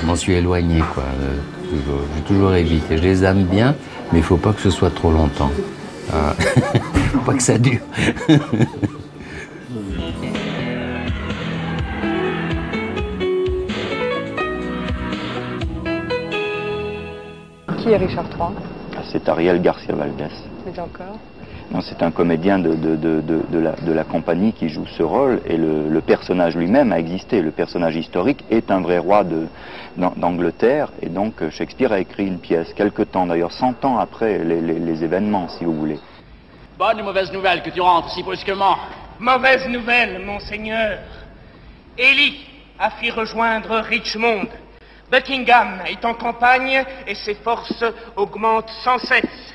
je 0.00 0.06
m'en 0.06 0.14
suis 0.14 0.34
éloigné, 0.34 0.80
quoi. 0.94 1.02
euh, 1.02 1.36
toujours. 1.68 2.00
J'ai 2.14 2.22
toujours 2.22 2.54
évité. 2.54 2.96
Je 2.96 3.02
les 3.02 3.24
aime 3.24 3.44
bien, 3.44 3.74
mais 4.12 4.18
il 4.18 4.24
faut 4.24 4.36
pas 4.36 4.52
que 4.52 4.60
ce 4.60 4.70
soit 4.70 4.90
trop 4.90 5.10
longtemps. 5.10 5.50
Ah, 6.12 6.34
faut 7.12 7.18
pas 7.18 7.34
que 7.34 7.42
ça 7.42 7.58
dure. 7.58 7.80
Qui 17.78 17.90
est 17.90 17.96
Richard 17.96 18.26
III 18.36 18.56
C'est 19.12 19.28
Ariel 19.28 19.60
Garcia 19.60 19.94
Valdés. 19.94 20.24
Mais 20.66 20.78
encore? 20.80 21.18
C'est 21.82 22.02
un 22.02 22.10
comédien 22.10 22.58
de, 22.58 22.74
de- 22.74 22.96
de- 22.96 23.20
de- 23.20 23.42
de 23.50 23.58
la, 23.58 23.72
de 23.72 23.92
la 23.92 24.04
compagnie 24.04 24.52
qui 24.52 24.68
joue 24.68 24.86
ce 24.86 25.02
rôle 25.02 25.40
et 25.46 25.56
le, 25.56 25.88
le 25.88 26.00
personnage 26.00 26.56
lui-même 26.56 26.92
a 26.92 26.98
existé. 26.98 27.40
Le 27.42 27.50
personnage 27.50 27.94
historique 27.94 28.44
est 28.50 28.70
un 28.70 28.80
vrai 28.80 28.98
roi 28.98 29.24
d'Angleterre 29.96 30.88
et 31.02 31.08
donc 31.08 31.42
euh, 31.42 31.50
Shakespeare 31.50 31.92
a 31.92 32.00
écrit 32.00 32.26
une 32.26 32.38
pièce, 32.40 32.72
quelque 32.74 33.02
temps 33.02 33.26
d'ailleurs, 33.26 33.52
100 33.52 33.84
ans 33.84 33.98
après 33.98 34.38
les, 34.38 34.60
les- 34.60 34.78
les 34.78 35.04
événements, 35.04 35.48
si 35.48 35.64
vous 35.64 35.74
voulez. 35.74 35.98
Bonne 36.78 37.00
ou 37.00 37.04
mauvaise 37.04 37.30
nouvelle 37.32 37.62
que 37.62 37.70
tu 37.70 37.80
rentres 37.80 38.10
si 38.10 38.22
brusquement? 38.22 38.76
Mauvaise 39.20 39.66
nouvelle, 39.68 40.24
monseigneur. 40.24 40.98
Élie 41.98 42.46
a 42.78 42.90
fait 42.90 43.10
rejoindre 43.10 43.76
Richmond. 43.80 44.46
Buckingham 45.10 45.80
est 45.86 46.04
en 46.04 46.14
campagne 46.14 46.82
et 47.06 47.14
ses 47.14 47.34
forces 47.34 47.84
augmentent 48.16 48.70
sans 48.84 48.98
cesse. 48.98 49.54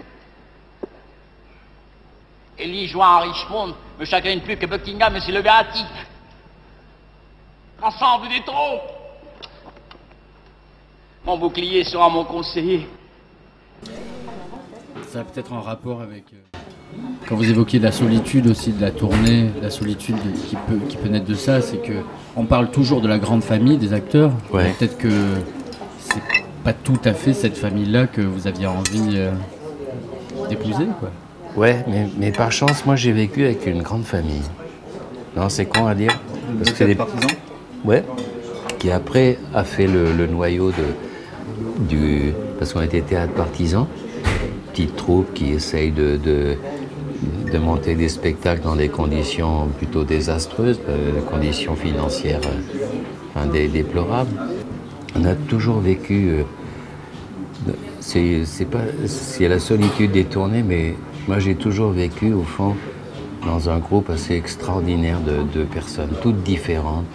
Élie 2.58 2.88
joint 2.88 3.18
à 3.18 3.20
Richmond 3.22 3.74
me 4.00 4.06
chagrine 4.06 4.42
plus 4.42 4.58
que 4.58 4.66
Buckingham 4.66 5.16
et 5.16 5.20
ses 5.22 5.32
levés 5.32 5.50
à 5.50 5.64
tic. 5.66 5.86
Ensemble 7.82 8.30
des 8.30 8.42
troupes 8.46 8.82
Mon 11.26 11.38
bouclier 11.38 11.84
sera 11.84 12.10
mon 12.10 12.24
conseiller. 12.26 12.88
Ça 15.08 15.22
a 15.22 15.24
peut-être 15.24 15.54
un 15.54 15.60
rapport 15.62 16.02
avec. 16.02 16.26
euh, 16.34 16.60
Quand 17.28 17.36
vous 17.36 17.50
évoquiez 17.50 17.80
la 17.80 17.92
solitude 17.92 18.48
aussi 18.48 18.72
de 18.72 18.82
la 18.82 18.92
tournée, 18.92 19.50
la 19.62 19.70
solitude 19.70 20.16
qui 20.48 20.56
peut, 20.56 20.80
qui 20.90 20.98
peut 20.98 21.10
naître 21.10 21.26
de 21.26 21.36
ça, 21.36 21.62
c'est 21.62 21.78
que 21.82 22.04
on 22.36 22.46
parle 22.46 22.72
toujours 22.72 23.02
de 23.02 23.08
la 23.08 23.18
grande 23.20 23.44
famille 23.44 23.78
des 23.78 23.94
acteurs. 23.94 24.32
Ouais. 24.52 24.74
Peut-être 24.78 24.98
que 24.98 25.10
c'est 26.00 26.22
pas 26.64 26.74
tout 26.74 27.00
à 27.04 27.14
fait 27.14 27.34
cette 27.34 27.58
famille-là 27.58 28.08
que 28.08 28.22
vous 28.22 28.48
aviez 28.48 28.68
envie 28.68 29.18
euh, 29.18 29.32
d'épouser, 30.50 30.88
quoi. 31.00 31.12
Ouais, 31.56 31.84
mais, 31.88 32.08
mais 32.18 32.32
par 32.32 32.52
chance, 32.52 32.86
moi 32.86 32.96
j'ai 32.96 33.12
vécu 33.12 33.46
avec 33.46 33.66
une 33.68 33.82
grande 33.84 34.04
famille. 34.06 34.42
Non, 35.36 35.50
c'est 35.50 35.66
con 35.66 35.86
à 35.88 35.96
dire. 35.96 36.20
Parce 36.58 36.72
que 36.72 36.78
c'est 36.78 36.86
des 36.88 36.96
partisans 36.96 37.30
Ouais. 37.86 38.04
Qui 38.80 38.92
après 38.92 39.38
a 39.54 39.64
fait 39.64 39.88
le, 39.88 40.14
le 40.14 40.28
noyau 40.28 40.72
de, 40.72 41.86
du. 41.88 42.34
Parce 42.58 42.74
qu'on 42.74 42.82
était 42.82 43.02
théâtre 43.02 43.34
partisan, 43.34 43.88
petite 44.72 44.96
troupe 44.96 45.34
qui 45.34 45.52
essaye 45.54 45.92
de, 45.92 46.18
de, 46.18 46.56
de 47.52 47.58
monter 47.60 47.96
des 47.96 48.10
spectacles 48.10 48.62
dans 48.64 48.76
des 48.76 48.90
conditions 48.90 49.68
plutôt 49.78 50.04
désastreuses, 50.04 50.80
euh, 50.90 51.12
des 51.14 51.22
conditions 51.22 51.76
financières 51.76 52.42
euh, 53.38 53.46
dé- 53.52 53.68
déplorables. 53.68 54.32
On 55.16 55.26
a 55.26 55.36
toujours 55.36 55.80
vécu. 55.80 56.30
euh, 56.30 57.72
c'est 58.00 58.42
c'est 58.46 58.66
pas 58.66 58.82
c'est 59.06 59.48
la 59.48 59.60
solitude 59.60 60.12
des 60.12 60.26
tournées, 60.26 60.64
mais 60.64 60.96
moi 61.28 61.40
j'ai 61.40 61.56
toujours 61.56 61.92
vécu 61.92 62.34
au 62.34 62.44
fond 62.44 62.76
dans 63.46 63.70
un 63.70 63.80
groupe 63.80 64.10
assez 64.10 64.36
extraordinaire 64.36 65.20
de, 65.20 65.64
personnes, 65.66 66.12
toutes 66.22 66.44
différentes, 66.44 67.06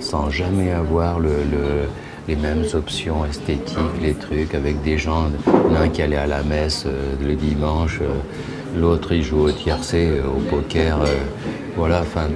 sans 0.00 0.30
jamais 0.30 0.70
avoir 0.72 1.18
le, 1.20 1.28
le- 1.28 1.88
les 2.26 2.36
mêmes 2.36 2.64
options 2.74 3.24
esthétiques, 3.24 3.78
les 4.02 4.12
trucs, 4.14 4.54
avec 4.54 4.82
des 4.82 4.98
gens, 4.98 5.30
l'un 5.72 5.88
qui 5.88 6.02
allait 6.02 6.16
à 6.16 6.26
la 6.26 6.42
messe 6.42 6.84
euh, 6.86 7.14
le 7.26 7.34
dimanche, 7.34 8.00
euh, 8.02 8.78
l'autre 8.78 9.12
il 9.12 9.22
joue 9.22 9.40
au 9.40 9.50
tiercé, 9.50 10.08
euh, 10.08 10.26
au 10.26 10.40
poker, 10.40 10.98
voilà, 11.76 12.00
enfin. 12.02 12.28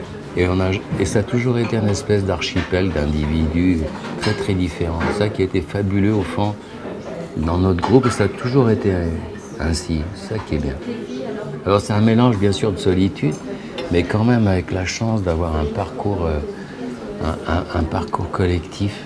Et 0.99 1.05
ça 1.05 1.19
a 1.19 1.23
toujours 1.23 1.59
été 1.59 1.77
une 1.77 1.89
espèce 1.91 2.25
d'archipel 2.25 2.91
d'individus 2.91 3.81
très 4.23 4.33
très 4.33 4.55
différents. 4.55 5.01
Ça 5.19 5.29
qui 5.29 5.43
était 5.43 5.61
fabuleux 5.61 6.15
au 6.15 6.23
fond 6.23 6.55
dans 7.37 7.59
notre 7.59 7.83
groupe, 7.83 8.07
et 8.07 8.11
ça 8.11 8.25
a 8.25 8.29
toujours 8.29 8.71
été 8.71 8.93
ainsi. 9.63 10.01
Ça 10.15 10.37
qui 10.39 10.57
est 10.57 10.59
bien. 10.59 10.75
Alors 11.65 11.81
c'est 11.81 11.93
un 11.93 12.01
mélange 12.01 12.39
bien 12.39 12.53
sûr 12.53 12.73
de 12.73 12.79
solitude, 12.79 13.35
mais 13.91 14.03
quand 14.03 14.25
même 14.25 14.47
avec 14.47 14.73
la 14.73 14.85
chance 14.85 15.23
d'avoir 15.23 15.57
un 15.57 15.65
parcours, 15.65 16.27
euh, 16.27 16.41
un, 17.75 17.83
parcours 17.85 18.31
collectif. 18.31 19.05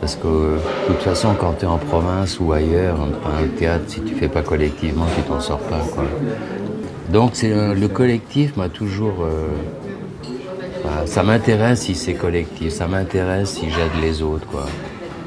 Parce 0.00 0.14
que 0.14 0.26
euh, 0.26 0.56
de 0.56 0.92
toute 0.92 1.02
façon, 1.02 1.34
quand 1.38 1.54
tu 1.58 1.64
es 1.64 1.68
en 1.68 1.78
province 1.78 2.38
ou 2.38 2.52
ailleurs, 2.52 2.96
enfin, 3.00 3.42
au 3.42 3.58
théâtre, 3.58 3.84
si 3.88 4.00
tu 4.02 4.14
fais 4.14 4.28
pas 4.28 4.42
collectivement, 4.42 5.06
tu 5.16 5.22
t'en 5.22 5.40
sors 5.40 5.58
pas. 5.58 5.80
Quoi. 5.94 6.04
Donc 7.10 7.30
c'est 7.34 7.52
euh, 7.52 7.74
le 7.74 7.88
collectif 7.88 8.56
m'a 8.56 8.68
toujours. 8.68 9.26
voilà, 10.82 11.06
ça 11.06 11.22
m'intéresse 11.22 11.82
si 11.82 11.94
c'est 11.94 12.14
collectif, 12.14 12.72
ça 12.72 12.86
m'intéresse 12.86 13.54
si 13.54 13.70
j'aide 13.70 14.02
les 14.02 14.22
autres. 14.22 14.46
Quoi. 14.46 14.66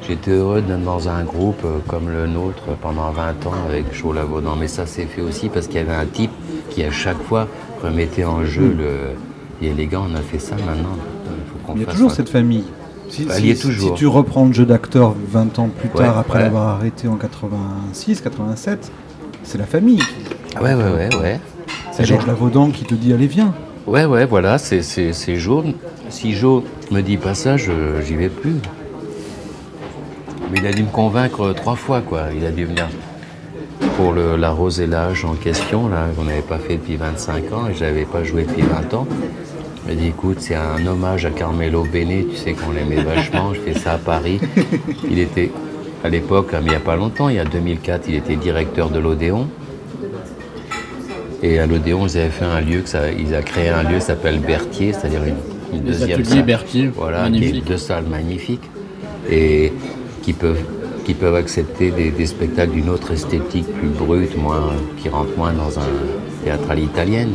J'étais 0.10 0.32
heureux 0.32 0.62
d'être 0.62 0.84
dans 0.84 1.08
un 1.08 1.24
groupe 1.24 1.62
euh, 1.65 1.78
comme 1.88 2.10
le 2.10 2.26
nôtre 2.26 2.63
pendant 2.82 3.12
20 3.12 3.45
ans 3.45 3.54
avec 3.67 3.93
Chaud-Lavaudan, 3.93 4.56
mais 4.60 4.67
ça 4.67 4.86
s'est 4.88 5.06
fait 5.06 5.22
aussi 5.22 5.50
parce 5.50 5.67
qu'il 5.67 5.76
y 5.76 5.80
avait 5.80 5.93
un 5.93 6.06
type 6.08 6.32
qui 6.72 6.84
à 6.84 6.89
chaque 6.91 7.22
fois 7.22 7.48
remettait 7.84 8.26
en 8.26 8.43
jeu 8.43 8.76
le. 8.76 8.88
Et 9.62 9.72
les 9.74 9.86
gars, 9.88 10.02
on 10.02 10.15
a 10.15 10.22
fait 10.22 10.39
ça 10.39 10.56
maintenant. 10.56 10.95
Il 11.26 11.52
faut 11.52 11.58
qu'on 11.67 11.76
Il 11.76 11.82
y 11.82 11.84
a 11.84 11.88
toujours 11.91 12.10
un- 12.10 12.13
cette 12.13 12.30
famille. 12.30 12.63
Si, 13.10 13.26
Bah, 13.26 13.36
si- 13.36 13.56
toujours. 13.56 13.89
si 13.89 13.93
tu 13.95 14.08
reprends 14.08 14.45
le 14.45 14.54
jeu 14.54 14.65
d'acteur 14.65 15.13
20 15.32 15.60
ans 15.60 15.67
plus 15.69 15.89
Ouais, 15.89 16.06
tard, 16.06 16.17
après 16.17 16.38
ouais. 16.39 16.43
l'avoir 16.45 16.69
arrêté 16.69 17.08
en 17.08 17.15
86, 17.15 18.22
87, 18.22 18.91
c'est 19.43 19.58
la 19.58 19.65
famille. 19.65 20.00
Ouais, 20.62 20.74
ouais, 20.74 20.84
ouais, 20.91 21.15
ouais. 21.17 21.39
C'est 21.91 22.06
Georges 22.06 22.26
Lavaudan 22.28 22.69
qui 22.72 22.86
te 22.86 22.93
dit 22.95 23.13
allez 23.13 23.28
viens. 23.28 23.54
Ouais, 23.86 24.06
ouais, 24.06 24.26
voilà, 24.26 24.58
c'est 24.58 24.82
Jo. 25.38 25.63
Si 26.10 26.34
Jo 26.34 26.63
me 26.91 27.02
dit 27.02 27.17
pas 27.17 27.34
ça, 27.36 27.58
je, 27.58 27.72
j'y 28.06 28.15
vais 28.15 28.30
plus. 28.30 28.56
Mais 30.52 30.60
il 30.60 30.68
a 30.68 30.72
dû 30.72 30.84
me 30.84 30.90
convaincre 30.90 31.54
trois 31.54 31.76
fois, 31.76 32.02
quoi. 32.02 32.28
Il 32.36 32.46
a 32.46 32.52
dû 32.52 32.66
venir 32.66 32.88
pour 33.98 34.14
le, 34.14 34.36
la 34.36 34.52
Rosellage 34.52 35.26
en 35.26 35.34
question, 35.34 35.88
là, 35.90 36.08
qu'on 36.16 36.24
n'avait 36.24 36.42
pas 36.42 36.58
fait 36.58 36.78
depuis 36.78 36.96
25 36.96 37.54
ans 37.54 37.68
et 37.70 37.74
j'avais 37.74 38.06
pas 38.06 38.24
joué 38.24 38.44
depuis 38.44 38.64
20 38.64 38.94
ans. 38.94 39.08
Il 39.84 39.90
m'a 39.90 40.02
dit, 40.02 40.08
écoute, 40.08 40.38
c'est 40.40 40.56
un 40.56 40.86
hommage 40.86 41.26
à 41.26 41.30
Carmelo 41.30 41.84
Bene, 41.84 42.26
tu 42.30 42.36
sais 42.36 42.54
qu'on 42.54 42.72
l'aimait 42.72 43.04
vachement, 43.04 43.54
je 43.54 43.60
fais 43.60 43.80
ça 43.80 43.94
à 43.94 43.98
Paris. 43.98 44.40
Il 45.10 45.20
était, 45.20 45.52
à 46.04 46.10
l'époque, 46.10 46.52
mais 46.54 46.60
il 46.62 46.70
n'y 46.70 46.76
a 46.76 46.80
pas 46.80 46.96
longtemps, 46.96 47.30
il 47.30 47.36
y 47.36 47.40
a 47.40 47.46
2004, 47.46 48.08
il 48.08 48.16
était 48.16 48.36
directeur 48.36 48.90
de 48.90 49.00
l'Odéon. 49.00 49.48
Et 51.42 51.60
à 51.60 51.66
l'Odéon, 51.66 52.06
ils 52.08 52.18
avaient 52.18 52.30
fait 52.30 52.46
un 52.46 52.62
lieu, 52.62 52.82
que 52.82 52.90
ça, 52.90 53.12
ils 53.12 53.34
ont 53.34 53.42
créé 53.42 53.70
un 53.70 53.84
lieu 53.84 53.96
qui 53.96 54.06
s'appelle 54.06 54.40
Berthier, 54.40 54.94
c'est-à-dire 54.94 55.22
une, 55.24 55.82
deuxième 55.82 56.20
ateliers 56.20 56.26
salle. 56.26 56.44
Berthier, 56.44 56.88
voilà, 56.94 57.24
magnifique. 57.24 57.66
deux 57.66 57.78
salles 57.78 58.06
magnifiques 58.06 58.70
et 59.30 59.72
qui 61.06 61.13
peuvent, 61.13 61.36
accepter 61.36 61.92
des, 61.92 62.12
des 62.12 62.26
spectacles 62.26 62.72
d'une 62.72 62.89
autre 62.89 63.12
esthétique, 63.12 63.65
plus 63.74 63.88
brute, 63.89 64.38
moins, 64.38 64.72
qui 64.98 65.10
rentrent 65.10 65.36
moins 65.38 65.54
dans 65.54 65.80
un 65.80 65.89
théâtre 66.44 66.70
à 66.70 66.76
l'italienne. 66.76 67.32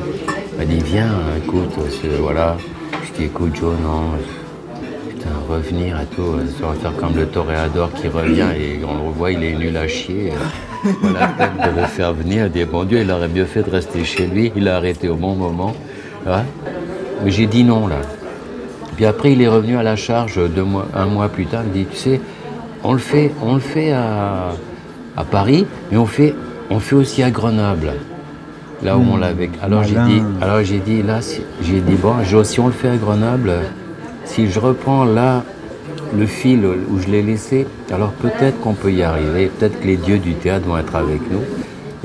M'a 0.59 0.65
dit, 0.65 0.79
viens, 0.85 1.11
écoute, 1.45 1.75
c'est- 1.91 2.21
voilà. 2.21 2.57
Je 3.05 3.19
dis, 3.19 3.25
écoute, 3.25 3.55
Joe, 3.57 3.73
non, 3.83 4.13
putain, 5.09 5.29
revenir 5.51 6.01
et 6.01 6.07
tout, 6.15 6.37
ça 6.61 6.67
va 6.69 6.75
faire 6.75 6.97
comme 6.97 7.17
le 7.17 7.27
toréador 7.27 7.93
qui 7.95 8.09
revient 8.09 8.47
et 8.59 8.81
on 8.89 8.95
le 9.03 9.09
revoit, 9.09 9.33
il 9.33 9.43
est 9.43 9.55
nul 9.57 9.77
à 9.77 9.89
chier. 9.89 10.33
Voilà, 11.03 11.29
peut-être 11.29 11.75
de 11.75 11.81
le 11.81 11.87
faire 11.87 12.13
venir, 12.13 12.49
dire, 12.51 12.67
bon 12.71 12.85
Dieu, 12.85 13.01
il 13.01 13.11
aurait 13.11 13.29
mieux 13.29 13.45
fait 13.47 13.63
de 13.63 13.71
rester 13.71 14.05
chez 14.05 14.27
lui, 14.27 14.53
il 14.55 14.69
a 14.69 14.77
arrêté 14.77 15.09
au 15.09 15.17
bon 15.17 15.35
moment. 15.35 15.75
Ouais. 16.27 16.43
Mais 17.25 17.31
j'ai 17.31 17.47
dit 17.47 17.65
non, 17.65 17.87
là. 17.87 17.97
Puis 18.97 19.07
après, 19.07 19.33
il 19.33 19.43
est 19.43 19.49
revenu 19.49 19.77
à 19.77 19.83
la 19.83 19.97
charge 19.97 20.39
deux 20.51 20.63
mois, 20.63 20.87
un 20.95 21.07
mois 21.07 21.29
plus 21.29 21.47
tard. 21.47 21.63
Il 21.67 21.73
dit, 21.73 21.87
tu 21.91 21.97
sais, 21.97 22.21
on 22.85 22.93
le 22.93 22.99
fait, 22.99 23.33
on 23.43 23.55
le 23.55 23.61
fait 23.61 23.93
à, 23.93 24.53
à 25.17 25.25
Paris, 25.25 25.67
mais 25.91 25.97
on 25.99 26.07
fait, 26.07 26.35
on 26.71 26.79
fait 26.81 26.95
aussi 26.95 27.23
à 27.23 27.31
Grenoble, 27.31 27.93
là 28.83 28.97
où 28.97 29.03
on 29.13 29.17
l'avait. 29.17 29.51
Alors 29.63 29.83
j'ai 29.85 29.95
dit, 30.07 30.23
alors 30.41 30.63
j'ai 30.63 30.79
dit 30.79 31.03
là, 31.03 31.21
si- 31.23 31.43
j'ai 31.63 31.81
dit 31.81 31.95
bon, 31.95 32.13
si 32.45 32.61
on 32.61 32.67
le 32.67 32.73
fait 32.73 32.89
à 32.91 32.97
Grenoble, 32.97 33.53
si 34.25 34.51
je 34.51 34.59
reprends 34.61 35.05
là 35.05 35.43
le 36.17 36.27
fil 36.27 36.65
où 36.65 36.99
je 37.01 37.09
l'ai 37.09 37.23
laissé, 37.23 37.67
alors 37.93 38.13
peut-être 38.13 38.61
qu'on 38.61 38.75
peut 38.75 38.93
y 38.93 39.03
arriver. 39.03 39.47
Peut-être 39.59 39.81
que 39.81 39.87
les 39.87 39.97
dieux 39.97 40.19
du 40.19 40.35
théâtre 40.35 40.67
vont 40.67 40.79
être 40.79 40.95
avec 40.95 41.21
nous. 41.31 41.41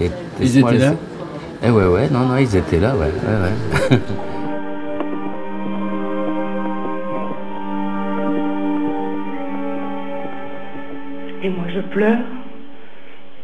Et 0.04 0.10
Ils 0.42 0.58
étaient 0.58 0.78
là 0.80 0.94
Eh 1.64 1.70
ouais, 1.70 1.86
ouais, 1.88 2.10
non, 2.10 2.22
non, 2.22 2.38
ils 2.38 2.56
étaient 2.56 2.80
là, 2.80 2.96
ouais, 2.96 3.12
ouais, 3.28 3.92
ouais. 3.92 4.00
Et 11.50 11.52
moi 11.52 11.66
je 11.74 11.80
pleure, 11.80 12.20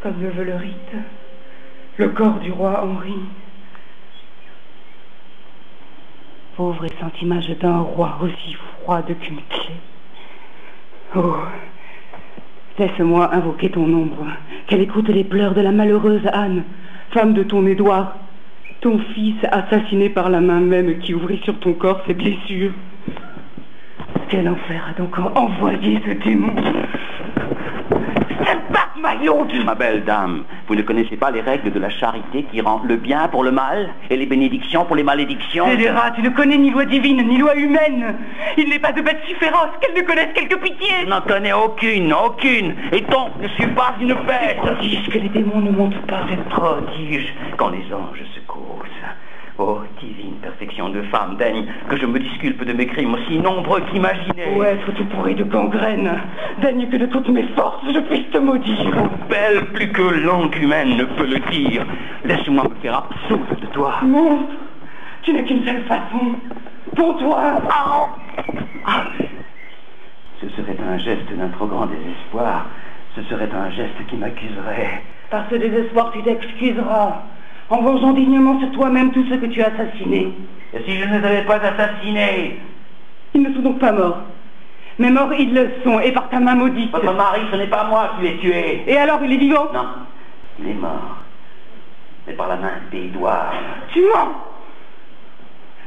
comme 0.03 0.21
le 0.21 0.29
veut 0.29 0.43
le 0.43 0.55
rite, 0.57 0.93
le 1.97 2.09
corps 2.09 2.37
du 2.37 2.51
roi 2.51 2.83
Henri. 2.83 3.15
Pauvre 6.55 6.85
et 6.85 6.91
sainte 6.99 7.19
image 7.23 7.49
d'un 7.59 7.79
roi 7.79 8.19
aussi 8.21 8.53
froide 8.53 9.07
qu'une 9.19 9.39
clé. 9.49 9.73
Oh, 11.15 11.35
laisse-moi 12.77 13.33
invoquer 13.33 13.71
ton 13.71 13.85
ombre, 13.85 14.27
qu'elle 14.67 14.81
écoute 14.81 15.09
les 15.09 15.23
pleurs 15.23 15.55
de 15.55 15.61
la 15.61 15.71
malheureuse 15.71 16.27
Anne, 16.31 16.63
femme 17.09 17.33
de 17.33 17.41
ton 17.41 17.65
Édouard, 17.65 18.17
ton 18.81 18.99
fils 19.15 19.43
assassiné 19.51 20.09
par 20.09 20.29
la 20.29 20.41
main 20.41 20.59
même 20.59 20.99
qui 20.99 21.15
ouvrit 21.15 21.41
sur 21.43 21.59
ton 21.59 21.73
corps 21.73 22.03
ses 22.05 22.13
blessures. 22.13 22.73
Quel 24.29 24.47
enfer 24.47 24.91
a 24.91 24.93
donc 24.93 25.17
envoyé 25.17 25.99
ce 26.05 26.11
démon? 26.23 26.53
Ma 29.63 29.75
belle 29.75 30.03
dame, 30.03 30.43
vous 30.67 30.75
ne 30.75 30.81
connaissez 30.81 31.15
pas 31.15 31.29
les 31.29 31.41
règles 31.41 31.71
de 31.71 31.79
la 31.79 31.91
charité 31.91 32.43
qui 32.51 32.59
rend 32.59 32.81
le 32.83 32.95
bien 32.95 33.27
pour 33.27 33.43
le 33.43 33.51
mal 33.51 33.89
et 34.09 34.17
les 34.17 34.25
bénédictions 34.25 34.83
pour 34.85 34.95
les 34.95 35.03
malédictions 35.03 35.67
Scélérat, 35.67 36.11
tu 36.11 36.23
ne 36.23 36.29
connais 36.29 36.57
ni 36.57 36.71
loi 36.71 36.85
divine, 36.85 37.21
ni 37.27 37.37
loi 37.37 37.55
humaine. 37.55 38.15
Il 38.57 38.67
n'est 38.69 38.79
pas 38.79 38.91
de 38.91 39.01
bête 39.01 39.19
si 39.27 39.35
féroce 39.35 39.69
qu'elle 39.79 39.95
ne 39.95 40.07
connaisse 40.07 40.33
quelque 40.33 40.55
pitié. 40.55 40.89
Je 41.03 41.07
n'en 41.07 41.21
connais 41.21 41.53
aucune, 41.53 42.13
aucune. 42.13 42.73
Et 42.91 43.01
donc, 43.01 43.29
je 43.39 43.43
ne 43.43 43.49
suis 43.49 43.67
pas 43.67 43.93
une 44.01 44.13
bête. 44.13 44.57
Prodige 44.57 45.07
que 45.09 45.19
les 45.19 45.29
démons 45.29 45.61
ne 45.61 45.71
montent 45.71 46.07
pas. 46.07 46.21
C'est 46.27 46.43
prodige 46.49 47.33
quand 47.57 47.69
les 47.69 47.85
anges 47.93 48.23
se 48.33 48.39
causent. 48.47 49.04
Divine 49.57 50.35
perfection 50.41 50.89
de 50.89 51.01
femme, 51.03 51.37
daigne 51.37 51.65
que 51.89 51.95
je 51.95 52.05
me 52.05 52.19
disculpe 52.19 52.65
de 52.65 52.73
mes 52.73 52.87
crimes 52.87 53.13
aussi 53.13 53.39
nombreux 53.39 53.79
qu'imaginés. 53.89 54.53
Ô 54.53 54.63
être 54.63 54.91
tout 54.91 55.05
pourri 55.05 55.33
de 55.33 55.45
gangrène, 55.45 56.11
daigne 56.61 56.89
que 56.89 56.97
de 56.97 57.05
toutes 57.05 57.29
mes 57.29 57.43
forces 57.55 57.85
je 57.93 57.99
puisse 58.01 58.29
te 58.31 58.37
maudire. 58.37 58.93
Belle 59.29 59.65
plus 59.73 59.89
que 59.93 60.01
langue 60.01 60.53
humaine 60.61 60.97
ne 60.97 61.05
peut 61.05 61.25
le 61.25 61.39
dire. 61.51 61.85
Laisse-moi 62.25 62.65
me 62.65 62.75
faire 62.81 62.97
absoudre 62.97 63.55
de 63.61 63.67
toi. 63.67 63.93
Non, 64.03 64.45
tu 65.21 65.31
n'es 65.31 65.43
qu'une 65.45 65.63
seule 65.63 65.83
façon. 65.83 66.35
Pour 66.93 67.17
toi. 67.17 67.61
Ah. 68.85 69.05
Ce 70.41 70.49
serait 70.49 70.77
un 70.85 70.97
geste 70.97 71.31
d'un 71.33 71.47
trop 71.47 71.67
grand 71.67 71.85
désespoir. 71.85 72.65
Ce 73.15 73.23
serait 73.23 73.49
un 73.55 73.71
geste 73.71 74.05
qui 74.09 74.17
m'accuserait. 74.17 75.01
Par 75.29 75.45
ce 75.49 75.55
désespoir, 75.55 76.11
tu 76.11 76.21
t'excuseras. 76.23 77.23
En 77.69 77.81
vengeant 77.81 78.13
dignement 78.13 78.59
sur 78.59 78.71
toi-même 78.71 79.11
tous 79.11 79.25
ceux 79.29 79.37
que 79.37 79.47
tu 79.47 79.61
as 79.61 79.67
assassinés. 79.67 80.31
Et 80.73 80.83
si 80.85 80.99
je 80.99 81.05
ne 81.05 81.19
les 81.19 81.25
avais 81.25 81.43
pas 81.43 81.55
assassinés 81.55 82.59
Ils 83.33 83.41
ne 83.41 83.53
sont 83.53 83.61
donc 83.61 83.79
pas 83.79 83.91
morts. 83.91 84.19
Mais 84.97 85.09
morts, 85.09 85.33
ils 85.33 85.53
le 85.53 85.71
sont, 85.83 85.99
et 85.99 86.11
par 86.11 86.29
ta 86.29 86.39
main 86.39 86.55
maudite. 86.55 86.91
Votre 86.91 87.13
mari, 87.13 87.41
ce 87.51 87.57
n'est 87.57 87.67
pas 87.67 87.85
moi 87.85 88.11
qui 88.15 88.25
l'ai 88.25 88.37
tué. 88.37 88.83
Et 88.87 88.95
alors, 88.97 89.19
il 89.23 89.33
est 89.33 89.37
vivant? 89.37 89.67
Non, 89.73 89.87
il 90.59 90.69
est 90.69 90.73
mort. 90.73 91.17
Mais 92.27 92.33
par 92.33 92.47
la 92.47 92.55
main 92.55 92.71
d'Édouard. 92.91 93.53
Tu 93.93 94.01
mens 94.01 94.31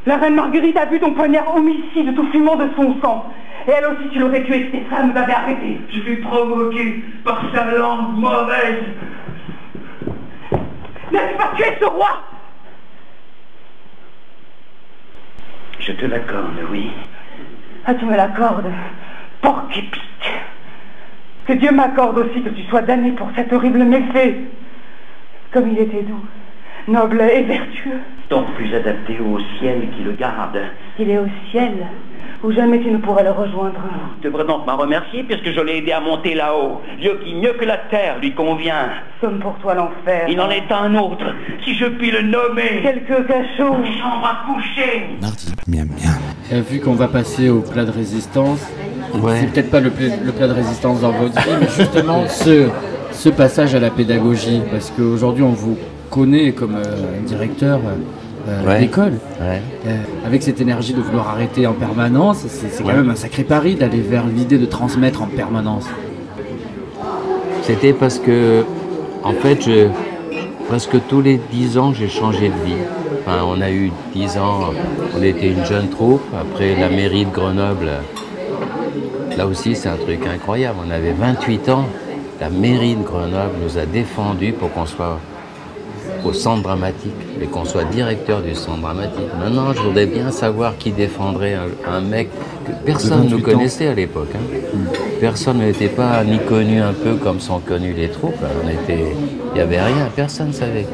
La 0.04 0.18
reine 0.18 0.34
Marguerite 0.34 0.76
a 0.76 0.84
vu 0.84 1.00
ton 1.00 1.12
poignard 1.12 1.54
homicide 1.54 2.14
tout 2.14 2.26
fumant 2.30 2.56
de 2.56 2.68
son 2.76 2.96
sang. 3.00 3.32
Et 3.66 3.70
elle 3.70 3.86
aussi, 3.86 4.08
tu 4.12 4.18
l'aurais 4.18 4.44
tué 4.44 4.64
si 4.66 4.70
tes 4.70 4.84
frères 4.84 5.06
nous 5.06 5.16
avaient 5.16 5.32
arrêtés. 5.32 5.80
Je 5.90 6.00
fus 6.00 6.16
provoqué 6.18 7.02
par 7.24 7.42
sa 7.54 7.64
langue 7.76 8.16
mauvaise. 8.16 8.84
N'as-tu 11.12 11.34
pas 11.36 11.52
tué 11.56 11.76
ce 11.80 11.84
roi 11.84 12.22
Je 15.80 15.92
te 15.92 16.06
l'accorde, 16.06 16.58
oui. 16.70 16.90
Ah, 17.86 17.94
tu 17.94 18.04
me 18.04 18.16
l'accordes 18.16 18.70
Porc 19.40 19.64
épique 19.74 20.02
Que 21.46 21.52
Dieu 21.54 21.70
m'accorde 21.70 22.18
aussi 22.18 22.42
que 22.42 22.50
tu 22.50 22.62
sois 22.64 22.82
damné 22.82 23.12
pour 23.12 23.30
cet 23.34 23.52
horrible 23.52 23.84
méfait. 23.84 24.36
Comme 25.52 25.70
il 25.70 25.78
était 25.78 26.02
doux, 26.02 26.24
noble 26.88 27.22
et 27.22 27.42
vertueux. 27.42 28.00
Donc 28.28 28.52
plus 28.54 28.74
adapté 28.74 29.18
au 29.20 29.38
ciel 29.58 29.88
qui 29.96 30.02
le 30.02 30.12
garde. 30.12 30.60
Il 30.98 31.10
est 31.10 31.18
au 31.18 31.28
ciel, 31.50 31.72
où 32.42 32.52
jamais 32.52 32.80
tu 32.80 32.90
ne 32.90 32.98
pourras 32.98 33.22
le 33.22 33.30
rejoindre. 33.30 33.80
Tu 34.20 34.28
devrais 34.28 34.44
donc 34.44 34.66
m'en 34.66 34.76
remercier 34.76 35.22
puisque 35.24 35.52
je 35.52 35.60
l'ai 35.60 35.78
aidé 35.78 35.92
à 35.92 36.00
monter 36.00 36.34
là-haut. 36.34 36.80
Lieu 37.00 37.20
qui 37.24 37.34
mieux 37.34 37.52
que 37.52 37.64
la 37.64 37.76
terre 37.76 38.18
lui 38.20 38.32
convient. 38.32 38.90
Comme 39.20 39.38
pour 39.40 39.54
toi 39.58 39.74
l'enfer. 39.74 40.26
Il 40.28 40.40
en 40.40 40.50
est 40.50 40.70
un 40.70 40.94
autre, 40.94 41.24
si 41.64 41.74
je 41.74 41.86
puis 41.86 42.10
le 42.10 42.22
nommer. 42.22 42.80
Quelques 42.82 43.26
cachots. 43.26 43.76
Chambre 43.98 44.24
à 44.24 44.46
coucher. 44.46 45.06
Mardi, 45.20 45.52
miam 45.66 45.88
miam. 45.88 46.18
Euh, 46.52 46.60
vu 46.60 46.80
qu'on 46.80 46.94
va 46.94 47.08
passer 47.08 47.48
au 47.48 47.60
plat 47.60 47.84
de 47.84 47.90
résistance, 47.90 48.66
c'est 49.12 49.52
peut-être 49.52 49.70
pas 49.70 49.80
le 49.80 49.90
plat, 49.90 50.06
le 50.24 50.32
plat 50.32 50.48
de 50.48 50.52
résistance 50.52 51.00
dans 51.00 51.10
votre 51.10 51.34
vie, 51.34 51.50
mais 51.60 51.68
justement 51.68 52.24
ce, 52.28 52.68
ce 53.10 53.28
passage 53.28 53.74
à 53.74 53.80
la 53.80 53.90
pédagogie, 53.90 54.62
parce 54.70 54.90
qu'aujourd'hui 54.90 55.42
on 55.42 55.50
vous 55.52 55.76
connaît 56.10 56.52
comme 56.52 56.76
euh, 56.76 57.20
directeur 57.26 57.80
euh, 57.84 57.96
Ouais. 58.66 58.80
d'école, 58.80 59.14
Ouais. 59.40 59.62
Euh, 59.86 59.96
avec 60.26 60.42
cette 60.42 60.60
énergie 60.60 60.94
de 60.94 61.00
vouloir 61.00 61.28
arrêter 61.28 61.66
en 61.66 61.74
permanence, 61.74 62.44
c'est 62.48 62.82
quand 62.82 62.88
même 62.94 63.10
un 63.10 63.16
sacré 63.16 63.44
pari 63.44 63.74
d'aller 63.74 64.00
vers 64.00 64.26
l'idée 64.26 64.58
de 64.58 64.66
transmettre 64.66 65.22
en 65.22 65.26
permanence. 65.26 65.86
C'était 67.62 67.92
parce 67.92 68.18
que, 68.18 68.64
en 69.22 69.32
fait, 69.32 69.62
je, 69.62 69.88
presque 70.68 70.96
tous 71.08 71.20
les 71.20 71.40
dix 71.50 71.78
ans, 71.78 71.92
j'ai 71.92 72.08
changé 72.08 72.48
de 72.48 72.66
vie. 72.66 72.80
Enfin, 73.26 73.44
on 73.46 73.60
a 73.60 73.70
eu 73.70 73.92
dix 74.14 74.38
ans, 74.38 74.70
on 75.16 75.22
était 75.22 75.48
une 75.48 75.64
jeune 75.64 75.88
troupe. 75.88 76.22
Après, 76.38 76.74
la 76.74 76.88
mairie 76.88 77.26
de 77.26 77.30
Grenoble, 77.30 77.90
là 79.36 79.46
aussi, 79.46 79.76
c'est 79.76 79.88
un 79.88 79.96
truc 79.96 80.26
incroyable. 80.26 80.78
On 80.86 80.90
avait 80.90 81.12
28 81.12 81.68
ans. 81.68 81.84
La 82.40 82.48
mairie 82.50 82.94
de 82.94 83.02
Grenoble 83.02 83.54
nous 83.62 83.76
a 83.78 83.84
défendus 83.84 84.52
pour 84.52 84.72
qu'on 84.72 84.86
soit 84.86 85.18
au 86.28 86.32
centre 86.32 86.62
dramatique 86.62 87.12
et 87.42 87.46
qu'on 87.46 87.64
soit 87.64 87.84
directeur 87.84 88.42
du 88.42 88.54
centre 88.54 88.80
dramatique. 88.82 89.30
Maintenant, 89.38 89.72
je 89.72 89.80
voudrais 89.80 90.06
bien 90.06 90.30
savoir 90.30 90.76
qui 90.78 90.90
défendrait 90.92 91.54
un, 91.54 91.68
un 91.96 92.00
mec 92.00 92.28
que 92.66 92.72
personne 92.84 93.24
ne 93.24 93.30
28 93.30 93.36
ans. 93.36 93.50
connaissait 93.50 93.86
à 93.88 93.94
l'époque. 93.94 94.28
hein. 94.34 94.78
Personne 95.20 95.58
n'était 95.58 95.88
pas 95.88 96.22
ni 96.24 96.38
connu 96.38 96.80
un 96.80 96.92
peu 96.92 97.14
comme 97.14 97.40
sont 97.40 97.60
connues 97.60 97.94
les 97.94 98.08
troupes. 98.08 98.34
On 98.64 98.68
était, 98.68 99.06
il 99.50 99.54
n'y 99.54 99.60
avait 99.60 99.80
rien, 99.80 100.08
personne 100.14 100.48
ne 100.48 100.52
savait. 100.52 100.86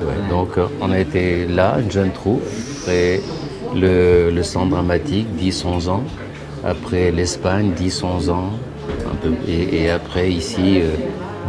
Ouais, 0.00 0.30
donc, 0.30 0.56
euh, 0.56 0.66
on 0.80 0.90
a 0.92 0.98
été 0.98 1.46
là, 1.46 1.76
une 1.82 1.90
jeune 1.90 2.10
troupe, 2.10 2.42
après 2.82 3.20
le, 3.74 4.30
le 4.30 4.42
centre 4.42 4.70
dramatique, 4.70 5.26
10-11 5.38 5.88
ans, 5.90 6.02
après 6.64 7.10
l'Espagne, 7.10 7.72
10-11 7.78 8.30
ans, 8.30 8.50
un 9.10 9.14
peu, 9.16 9.32
et, 9.46 9.82
et 9.84 9.90
après 9.90 10.30
ici, 10.30 10.80
euh, 10.80 10.94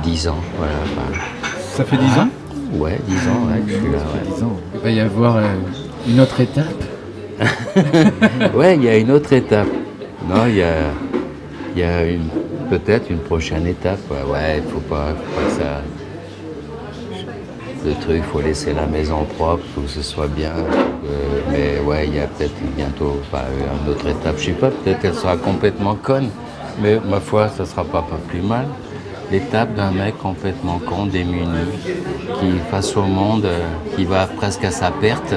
10 0.03 0.27
ans. 0.27 0.35
Voilà, 0.57 0.73
enfin, 0.83 1.19
Ça 1.75 1.85
fait 1.85 1.95
10 1.97 2.19
ans? 2.19 2.27
Ouais, 2.73 2.97
10 3.05 3.15
ans, 3.27 3.47
ouais, 3.47 3.61
je 3.67 3.73
suis 3.73 3.91
là. 3.91 3.97
Ouais. 3.97 4.47
Il 4.75 4.79
va 4.79 4.89
y 4.91 4.99
avoir 4.99 5.37
euh, 5.37 5.41
une 6.07 6.19
autre 6.19 6.39
étape. 6.39 6.83
ouais, 8.55 8.75
il 8.75 8.83
y 8.83 8.89
a 8.89 8.97
une 8.97 9.11
autre 9.11 9.33
étape. 9.33 9.67
Non, 10.27 10.45
il 10.47 10.55
y 10.55 10.63
a, 10.63 10.75
il 11.75 11.81
y 11.81 11.83
a 11.83 12.05
une, 12.05 12.29
peut-être 12.69 13.09
une 13.09 13.19
prochaine 13.19 13.67
étape. 13.67 13.99
Ouais, 14.09 14.57
il 14.57 14.71
faut 14.71 14.79
pas, 14.79 15.09
faut 15.09 15.41
pas 15.41 15.47
que 15.47 15.61
ça. 15.61 15.81
Le 17.83 17.93
truc, 17.95 18.23
faut 18.31 18.41
laisser 18.41 18.73
la 18.73 18.85
maison 18.85 19.25
propre, 19.37 19.63
faut 19.75 19.81
que 19.81 19.89
ce 19.89 20.03
soit 20.03 20.27
bien. 20.27 20.53
Euh, 20.53 21.41
mais 21.51 21.79
ouais, 21.85 22.07
il 22.07 22.15
y 22.15 22.19
a 22.19 22.27
peut-être 22.27 22.53
bientôt 22.77 23.19
enfin, 23.21 23.43
une 23.85 23.91
autre 23.91 24.07
étape. 24.07 24.35
Je 24.37 24.45
sais 24.45 24.51
pas, 24.51 24.69
peut-être 24.69 25.03
elle 25.03 25.15
sera 25.15 25.35
complètement 25.35 25.95
conne, 25.95 26.29
mais 26.81 26.99
ma 27.09 27.19
foi, 27.19 27.49
ça 27.49 27.65
sera 27.65 27.83
pas, 27.83 28.01
pas 28.01 28.19
plus 28.29 28.41
mal. 28.41 28.65
L'étape 29.31 29.73
d'un 29.75 29.91
mec 29.91 30.17
complètement 30.17 30.79
con, 30.79 31.05
démuni, 31.05 31.45
qui 32.39 32.51
face 32.69 32.97
au 32.97 33.03
monde, 33.03 33.45
euh, 33.45 33.65
qui 33.95 34.03
va 34.03 34.27
presque 34.27 34.65
à 34.65 34.71
sa 34.71 34.91
perte. 34.91 35.33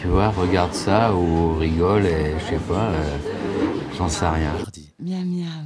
Tu 0.00 0.06
vois, 0.06 0.28
regarde 0.28 0.72
ça 0.72 1.12
ou 1.12 1.54
rigole 1.54 2.06
et 2.06 2.34
je 2.38 2.50
sais 2.50 2.60
pas, 2.68 2.90
euh, 2.90 3.16
j'en 3.98 4.08
sais 4.08 4.26
rien. 4.26 4.52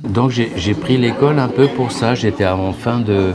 Donc 0.04 0.30
j'ai 0.30 0.74
pris 0.74 0.96
l'école 0.96 1.38
un 1.38 1.48
peu 1.48 1.68
pour 1.68 1.92
ça. 1.92 2.14
J'étais 2.14 2.46
en 2.46 2.72
fin 2.72 3.00
de, 3.00 3.32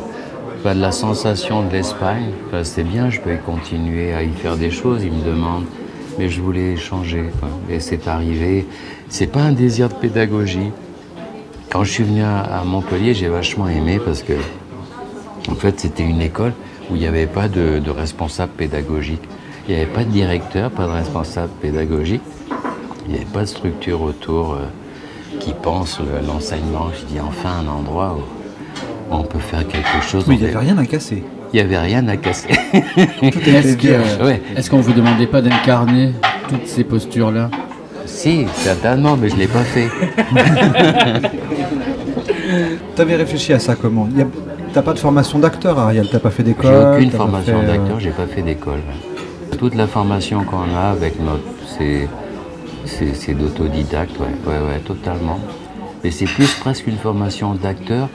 de 0.65 0.79
la 0.79 0.91
sensation 0.91 1.63
de 1.63 1.71
l'Espagne. 1.71 2.31
Enfin, 2.47 2.63
C'était 2.63 2.83
bien, 2.83 3.09
je 3.11 3.19
peux 3.19 3.35
continuer 3.45 4.13
à 4.13 4.23
y 4.23 4.31
faire 4.31 4.57
des 4.57 4.71
choses, 4.71 5.03
ils 5.03 5.11
me 5.11 5.23
demandent. 5.23 5.65
Mais 6.17 6.27
je 6.29 6.41
voulais 6.41 6.75
changer. 6.75 7.25
quoi. 7.39 7.49
Et 7.69 7.79
c'est 7.79 8.07
arrivé. 8.07 8.67
C'est 9.09 9.27
pas 9.27 9.41
un 9.41 9.51
désir 9.51 9.89
de 9.89 9.93
pédagogie. 9.93 10.71
Quand 11.71 11.83
je 11.85 11.91
suis 11.91 12.03
venu 12.03 12.21
à, 12.21 12.63
Montpellier, 12.65 13.13
j'ai 13.13 13.29
vachement 13.29 13.67
aimé 13.69 13.99
parce 14.03 14.23
que, 14.23 14.33
en 15.49 15.55
fait, 15.55 15.79
c'était 15.79 16.03
une 16.03 16.21
école 16.21 16.51
où 16.89 16.95
il 16.95 16.99
n'y 17.01 17.07
avait 17.07 17.27
pas 17.27 17.47
de, 17.47 17.79
de 17.79 17.89
responsable 17.89 18.51
pédagogique. 18.57 19.21
Il 19.67 19.75
n'y 19.75 19.81
avait 19.81 19.89
pas 19.89 20.03
de 20.03 20.09
directeur, 20.09 20.69
pas 20.69 20.83
de 20.85 20.91
responsable 20.91 21.51
pédagogique. 21.61 22.21
Il 23.05 23.11
n'y 23.13 23.17
avait 23.17 23.25
pas 23.31 23.41
de 23.41 23.45
structure 23.45 24.01
autour 24.01 24.53
euh, 24.53 24.65
qui 25.39 25.53
pense 25.53 25.99
le- 25.99 26.27
l'enseignement. 26.27 26.89
Je 26.99 27.05
dis 27.05 27.19
enfin 27.21 27.59
un 27.65 27.67
endroit 27.67 28.17
où 28.17 29.13
on 29.15 29.23
peut 29.23 29.39
faire 29.39 29.65
quelque 29.65 30.01
chose. 30.05 30.25
Oui, 30.27 30.35
il 30.39 30.43
n'y 30.43 30.49
avait 30.49 30.59
rien 30.59 30.77
à 30.77 30.85
casser. 30.85 31.23
Il 31.53 31.55
n'y 31.57 31.61
avait 31.61 31.77
rien 31.77 32.05
à 32.09 32.17
casser. 32.17 32.49
Est-ce 33.21 33.87
euh, 33.87 34.35
qu'on 34.69 34.81
vous 34.81 34.93
demandait 34.93 35.27
pas 35.27 35.41
d'incarner 35.41 36.11
toutes 36.49 36.67
ces 36.67 36.83
postures-là? 36.83 37.49
Si, 38.05 38.45
certainement, 38.55 39.15
mais 39.15 39.29
je 39.29 39.35
ne 39.35 39.39
l'ai 39.39 39.47
pas 39.47 39.63
fait. 39.63 39.87
T'avais 43.01 43.15
réfléchi 43.15 43.51
à 43.51 43.57
ça 43.57 43.73
comment 43.73 44.07
a- 44.15 44.25
T'as 44.75 44.83
pas 44.83 44.93
de 44.93 44.99
formation 44.99 45.39
d'acteur, 45.39 45.79
Ariel 45.79 46.07
T'as 46.11 46.19
pas 46.19 46.29
fait 46.29 46.43
d'école 46.43 46.67
J'ai 46.67 46.77
aucune 46.77 47.09
formation 47.09 47.59
fait, 47.59 47.65
euh, 47.65 47.77
d'acteur, 47.77 47.99
j'ai 47.99 48.11
pas 48.11 48.27
fait 48.27 48.43
d'école. 48.43 48.81
Toute 49.57 49.73
la 49.73 49.87
formation 49.87 50.43
qu'on 50.43 50.75
a 50.75 50.91
avec 50.91 51.19
notre, 51.19 51.41
c'est, 51.65 53.33
d'autodidacte, 53.33 54.19
ouais, 54.19 54.27
ouais, 54.45 54.59
ouais, 54.59 54.79
totalement. 54.85 55.39
Mais 56.03 56.11
c'est 56.11 56.25
plus 56.25 56.53
presque 56.59 56.85
une 56.85 56.97
formation 56.97 57.55
d'acteur 57.55 58.07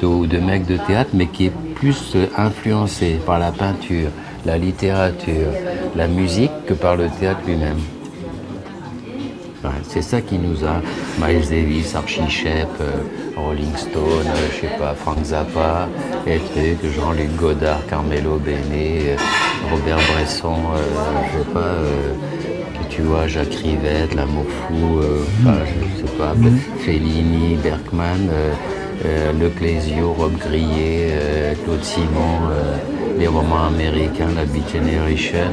de- 0.00 0.06
ou 0.06 0.26
de 0.26 0.38
mec 0.38 0.64
de 0.64 0.78
théâtre, 0.78 1.10
mais 1.12 1.26
qui 1.26 1.44
est 1.48 1.52
plus 1.74 2.12
euh, 2.16 2.24
influencée 2.38 3.20
par 3.26 3.38
la 3.38 3.52
peinture, 3.52 4.08
la 4.46 4.56
littérature, 4.56 5.50
la 5.94 6.08
musique 6.08 6.52
que 6.66 6.72
par 6.72 6.96
le 6.96 7.08
théâtre 7.20 7.40
lui-même. 7.46 7.76
C'est 9.82 10.02
ça 10.02 10.20
qui 10.20 10.38
nous 10.38 10.64
a, 10.64 10.80
Miles 11.20 11.48
Davis, 11.48 11.94
Archie 11.94 12.28
Shepp, 12.28 12.68
euh, 12.80 13.02
Rolling 13.36 13.76
Stone, 13.76 14.26
euh, 14.26 14.48
je 14.54 14.60
sais 14.60 14.72
pas, 14.78 14.94
Frank 14.94 15.22
Zappa, 15.22 15.88
et 16.26 16.38
trucs, 16.38 16.92
Jean-Luc 16.94 17.34
Godard, 17.36 17.84
Carmelo 17.88 18.38
Bene, 18.38 18.56
euh, 18.72 19.16
Robert 19.70 19.98
Bresson, 20.12 20.56
je 21.32 21.38
sais 21.38 21.50
pas, 21.52 21.74
que 22.74 22.88
tu 22.94 23.02
vois, 23.02 23.26
Jacques 23.26 23.54
Rivette, 23.54 24.14
L'amour 24.14 24.46
fou, 24.46 25.00
euh, 25.00 25.24
enfin, 25.40 25.58
je 25.66 26.06
sais 26.06 26.16
pas, 26.16 26.34
Fellini, 26.78 27.56
Bergman, 27.56 28.30
Le 29.04 29.48
Clésio, 29.50 30.12
Rob 30.12 30.32
Grillet, 30.38 31.56
Claude 31.64 31.82
Simon, 31.82 32.50
les 33.18 33.26
romans 33.26 33.66
américains, 33.66 34.28
la 34.34 34.44
Beat 34.44 34.72
Generation. 34.72 35.50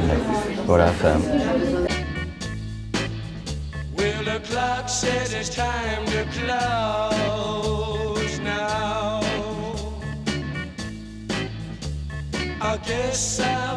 Voilà, 0.66 0.86
enfin. 0.90 1.18
Clock 4.88 4.90
says 4.90 5.34
it's 5.34 5.50
time 5.50 6.06
to 6.06 6.24
close 6.32 7.68
now. 8.40 9.20
I 12.60 12.76
guess 12.78 13.40
I 13.40 13.67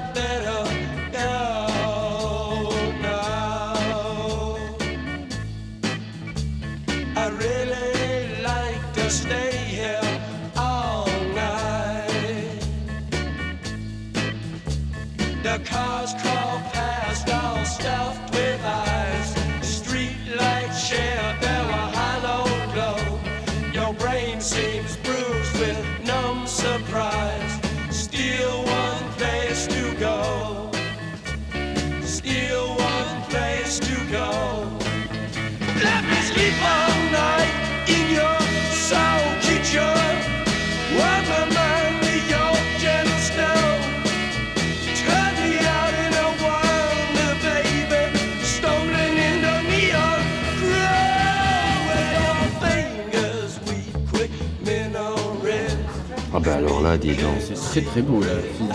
Ah 56.42 56.46
ben 56.46 56.66
alors 56.66 56.82
là, 56.82 56.98
dis 56.98 57.10
donc. 57.14 57.36
C'est 57.40 57.54
très 57.54 57.82
très 57.82 58.02
beau 58.02 58.22
fille. 58.22 58.68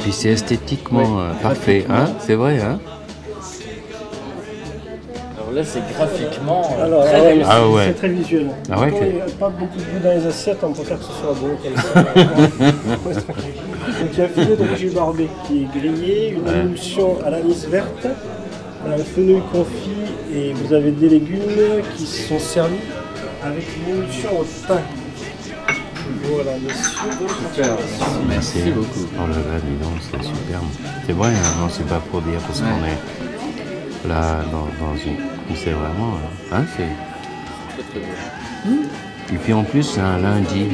Puis 0.00 0.12
c'est 0.12 0.28
esthétiquement 0.30 1.20
euh, 1.20 1.32
parfait, 1.42 1.86
hein 1.88 2.06
C'est 2.20 2.34
vrai, 2.34 2.60
hein 2.60 2.78
Alors 5.38 5.52
là, 5.54 5.64
c'est 5.64 5.80
graphiquement 5.94 6.62
euh, 6.78 6.84
Alors, 6.84 7.04
très 7.04 7.20
ouais, 7.20 7.28
réussi. 7.32 7.48
Ah 7.50 7.68
ouais. 7.68 7.84
c'est 7.86 7.94
très 7.94 8.08
visuel. 8.08 8.46
Ah 8.70 8.80
ouais, 8.80 8.92
il 9.00 9.14
n'y 9.14 9.20
a 9.20 9.24
pas 9.38 9.48
beaucoup 9.48 9.78
de 9.78 9.82
goût 9.82 9.98
dans 10.04 10.10
les 10.10 10.26
assiettes, 10.26 10.58
on 10.62 10.72
préfère 10.72 10.98
que 10.98 11.04
ce 11.04 11.12
soit 11.12 11.34
beau. 11.34 11.48
Donc 13.98 14.10
il 14.12 14.18
y 14.18 14.20
a 14.20 14.24
un 14.24 14.28
filet 14.28 14.56
de 14.56 14.68
Roger 14.68 14.90
Barbet 14.90 15.28
qui 15.46 15.62
est 15.62 15.78
grillé, 15.78 16.30
une 16.36 16.42
Ouais. 16.48 16.58
émulsion 16.60 17.16
à 17.24 17.30
l'anis 17.30 17.66
verte, 17.70 18.06
un 18.86 18.98
fenouil 18.98 19.40
confit 19.52 20.12
et 20.34 20.52
vous 20.52 20.74
avez 20.74 20.90
des 20.90 21.08
légumes 21.08 21.40
qui 21.96 22.04
sont 22.06 22.38
servis 22.38 22.74
avec 23.42 23.64
une 23.76 23.94
émulsion 23.96 24.30
au 24.40 24.44
thym. 24.44 24.76
Voilà. 26.28 26.52
Super. 27.54 27.76
Merci. 28.28 28.70
beaucoup. 28.70 29.06
Oh 29.16 29.26
là 29.28 29.36
là, 29.36 29.60
dis 29.62 29.76
donc, 29.84 29.98
c'est 30.00 30.22
superbe. 30.22 30.64
C'est 31.06 31.12
vrai, 31.12 31.28
hein, 31.30 31.60
non, 31.60 31.68
c'est 31.70 31.86
pas 31.86 32.00
pour 32.10 32.20
dire 32.22 32.40
parce 32.40 32.60
qu'on 32.60 32.66
est 32.84 34.08
là 34.08 34.40
dans, 34.50 34.68
dans 34.84 34.94
une. 34.96 35.56
C'est 35.56 35.70
vraiment. 35.70 36.14
Hein, 36.52 36.64
c'est. 36.76 36.82
Très 37.82 37.82
très 37.90 38.00
beau. 38.00 38.82
Et 39.32 39.36
puis 39.38 39.52
en 39.52 39.62
plus, 39.64 39.82
c'est 39.82 40.00
un 40.00 40.18
lundi. 40.18 40.66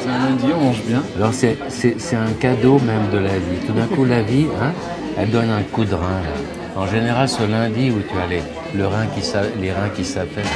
C'est 0.00 0.08
un 0.08 0.18
lundi, 0.30 0.46
on 0.54 0.64
mange 0.66 0.82
bien. 0.86 1.02
Alors 1.16 1.32
c'est, 1.34 1.56
c'est, 1.68 2.00
c'est 2.00 2.16
un 2.16 2.32
cadeau 2.38 2.78
même 2.80 3.10
de 3.12 3.18
la 3.18 3.34
vie. 3.38 3.58
Tout 3.66 3.72
d'un 3.72 3.86
coup, 3.86 4.04
la 4.04 4.22
vie, 4.22 4.46
hein, 4.60 4.72
elle 5.16 5.30
donne 5.30 5.50
un 5.50 5.62
coup 5.62 5.84
de 5.84 5.94
rein. 5.94 6.00
Là. 6.22 6.80
En 6.80 6.86
général, 6.86 7.28
ce 7.28 7.42
lundi 7.42 7.90
où 7.90 8.00
tu 8.00 8.16
as 8.18 8.26
les, 8.26 8.42
le 8.76 8.86
rein 8.86 9.06
qui 9.14 9.22
s'a- 9.22 9.42
les 9.60 9.72
reins 9.72 9.88
qui 9.94 10.04
s'affaissent. 10.04 10.46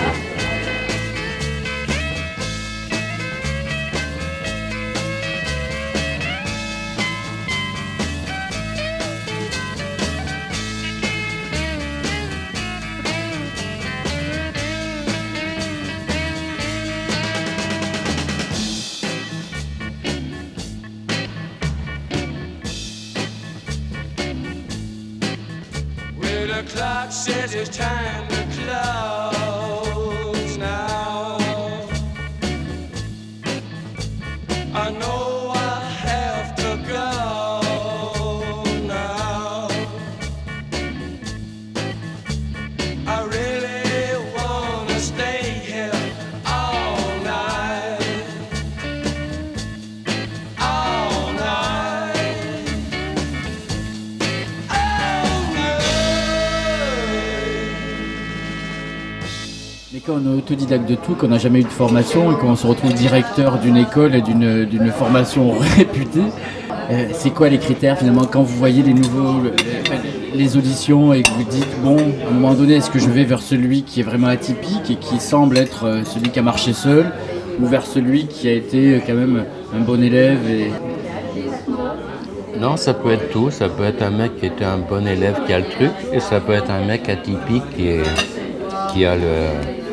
De 60.84 60.94
tout, 60.94 61.14
qu'on 61.14 61.28
n'a 61.28 61.38
jamais 61.38 61.60
eu 61.60 61.64
de 61.64 61.68
formation 61.68 62.32
et 62.32 62.36
qu'on 62.36 62.56
se 62.56 62.66
retrouve 62.66 62.92
directeur 62.94 63.58
d'une 63.58 63.76
école 63.76 64.14
et 64.14 64.22
d'une 64.22 64.92
formation 64.92 65.52
réputée, 65.76 66.30
euh, 66.90 67.06
c'est 67.12 67.30
quoi 67.30 67.48
les 67.48 67.58
critères 67.58 67.98
finalement 67.98 68.24
quand 68.24 68.42
vous 68.42 68.56
voyez 68.56 68.82
les 68.82 68.92
nouveaux, 68.92 69.40
auditions 70.56 71.12
et 71.12 71.22
que 71.22 71.30
vous 71.30 71.44
dites 71.44 71.80
bon, 71.82 71.96
à 71.96 72.28
un 72.28 72.32
moment 72.32 72.54
donné, 72.54 72.74
est-ce 72.74 72.90
que 72.90 72.98
je 72.98 73.08
vais 73.08 73.24
vers 73.24 73.40
celui 73.40 73.82
qui 73.82 74.00
est 74.00 74.02
vraiment 74.02 74.26
atypique 74.26 74.90
et 74.90 74.96
qui 74.96 75.18
semble 75.20 75.56
être 75.56 75.86
euh, 75.86 76.04
celui 76.04 76.30
qui 76.30 76.38
a 76.40 76.42
marché 76.42 76.72
seul 76.72 77.06
ou 77.60 77.66
vers 77.66 77.86
celui 77.86 78.26
qui 78.26 78.48
a 78.48 78.52
été 78.52 78.94
euh, 78.94 78.98
quand 79.06 79.14
même 79.14 79.44
un 79.74 79.80
bon 79.80 80.02
élève 80.02 80.40
et 80.50 80.70
Non, 82.60 82.76
ça 82.76 82.94
peut 82.94 83.12
être 83.12 83.30
tout. 83.30 83.50
Ça 83.50 83.68
peut 83.68 83.84
être 83.84 84.02
un 84.02 84.10
mec 84.10 84.36
qui 84.38 84.46
était 84.46 84.64
un 84.64 84.78
bon 84.78 85.06
élève 85.06 85.40
qui 85.46 85.52
a 85.52 85.60
le 85.60 85.66
truc, 85.66 85.92
et 86.12 86.20
ça 86.20 86.40
peut 86.40 86.52
être 86.52 86.70
un 86.70 86.84
mec 86.84 87.08
atypique 87.08 87.70
qui, 87.76 87.88
est, 87.88 88.02
qui 88.92 89.04
a 89.04 89.14
le, 89.14 89.83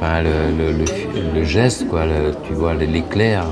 enfin, 0.00 0.22
le, 0.22 0.56
le, 0.56 0.72
le- 0.72 1.38
le 1.40 1.44
geste, 1.44 1.86
quoi, 1.88 2.04
le- 2.06 2.32
tu 2.46 2.52
vois, 2.54 2.74
l'éclair. 2.74 3.44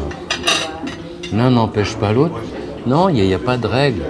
L'un 1.33 1.51
n'empêche 1.51 1.95
pas 1.97 2.13
l'autre. 2.13 2.41
Non, 2.87 3.09
il 3.09 3.17
n'y 3.17 3.21
a, 3.21 3.25
il 3.25 3.31
y 3.31 3.35
a 3.35 3.39
pas 3.39 3.57
de 3.57 3.67
règle. 3.67 4.01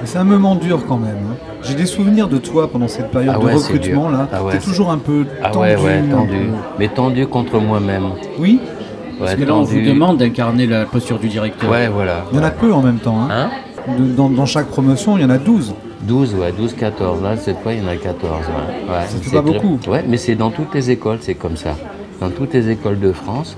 Mais 0.00 0.06
C'est 0.06 0.18
un 0.18 0.24
moment 0.24 0.54
dur 0.54 0.80
quand 0.86 0.96
même. 0.96 1.16
hein. 1.30 1.36
J'ai 1.62 1.74
des 1.74 1.86
souvenirs 1.86 2.28
de 2.28 2.38
toi 2.38 2.70
pendant 2.70 2.88
cette 2.88 3.10
période 3.10 3.34
Ah 3.36 3.40
de 3.40 3.44
ouais, 3.44 3.54
recrutement 3.54 4.10
là. 4.10 4.28
Ah 4.32 4.42
ouais, 4.42 4.52
T'es 4.52 4.58
toujours 4.58 4.90
un 4.90 4.98
peu 4.98 5.24
Ah 5.42 5.48
tendu. 5.50 5.66
ouais, 5.66 5.76
ouais, 5.76 6.02
un 6.10 6.14
tendu. 6.16 6.32
peu. 6.32 6.44
Mais 6.78 6.88
tendu 6.88 7.26
contre 7.26 7.58
moi-même. 7.58 8.04
Oui 8.38 8.60
Parce 9.18 9.32
Ouais, 9.32 9.36
que 9.38 9.44
là, 9.44 9.54
on 9.54 9.62
vous 9.62 9.80
demande 9.80 10.18
d'incarner 10.18 10.66
la 10.66 10.84
posture 10.84 11.18
du 11.18 11.28
directeur. 11.28 11.70
Ouais, 11.70 11.88
voilà. 11.88 12.24
Il 12.32 12.38
y 12.38 12.40
en 12.40 12.44
a 12.44 12.50
peu 12.50 12.72
en 12.72 12.82
même 12.82 12.98
temps. 12.98 13.18
hein. 13.30 13.48
De- 13.98 14.04
dans, 14.14 14.28
dans 14.30 14.46
chaque 14.46 14.66
promotion, 14.66 15.16
il 15.16 15.22
y 15.22 15.24
en 15.24 15.30
a 15.30 15.38
12. 15.38 15.74
12, 16.06 16.34
ouais, 16.34 16.52
12, 16.52 16.74
14. 16.74 17.22
Là, 17.22 17.36
cette 17.36 17.60
fois, 17.60 17.72
il 17.72 17.82
y 17.82 17.84
en 17.84 17.88
a 17.88 17.96
14. 17.96 18.42
Ouais. 18.46 18.92
Ouais, 18.92 19.00
c'est 19.08 19.24
pas 19.32 19.42
très- 19.42 19.52
beaucoup. 19.58 19.78
Ouais, 19.90 20.04
mais 20.06 20.16
c'est 20.16 20.34
dans 20.34 20.50
toutes 20.50 20.74
les 20.74 20.90
écoles, 20.90 21.18
c'est 21.20 21.34
comme 21.34 21.56
ça. 21.56 21.76
Dans 22.20 22.30
toutes 22.30 22.52
les 22.54 22.70
écoles 22.70 23.00
de 23.00 23.12
France, 23.12 23.56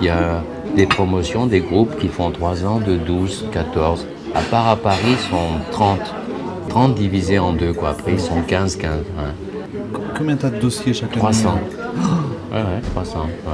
il 0.00 0.06
y 0.06 0.08
a 0.08 0.42
des 0.76 0.86
promotions, 0.86 1.46
des 1.46 1.60
groupes 1.60 1.96
qui 1.98 2.08
font 2.08 2.30
3 2.30 2.64
ans 2.64 2.80
de 2.80 2.96
12, 2.96 3.46
14. 3.52 4.06
À 4.34 4.40
part 4.40 4.68
à 4.68 4.76
Paris, 4.76 4.98
ils 5.10 5.30
sont 5.30 5.60
30. 5.70 6.00
30 6.68 6.94
divisés 6.94 7.38
en 7.38 7.52
deux, 7.52 7.72
quoi. 7.74 7.90
Après, 7.90 8.12
ils 8.12 8.20
sont 8.20 8.40
15, 8.46 8.76
15. 8.76 8.90
ouais. 9.00 9.90
Combien 10.16 10.36
t'as 10.36 10.50
de 10.50 10.58
dossiers 10.58 10.94
chaque 10.94 11.10
année 11.12 11.18
300. 11.20 11.54
Ouais, 12.52 12.58
ouais, 12.58 12.64
300. 12.94 13.18
Ouais. 13.46 13.52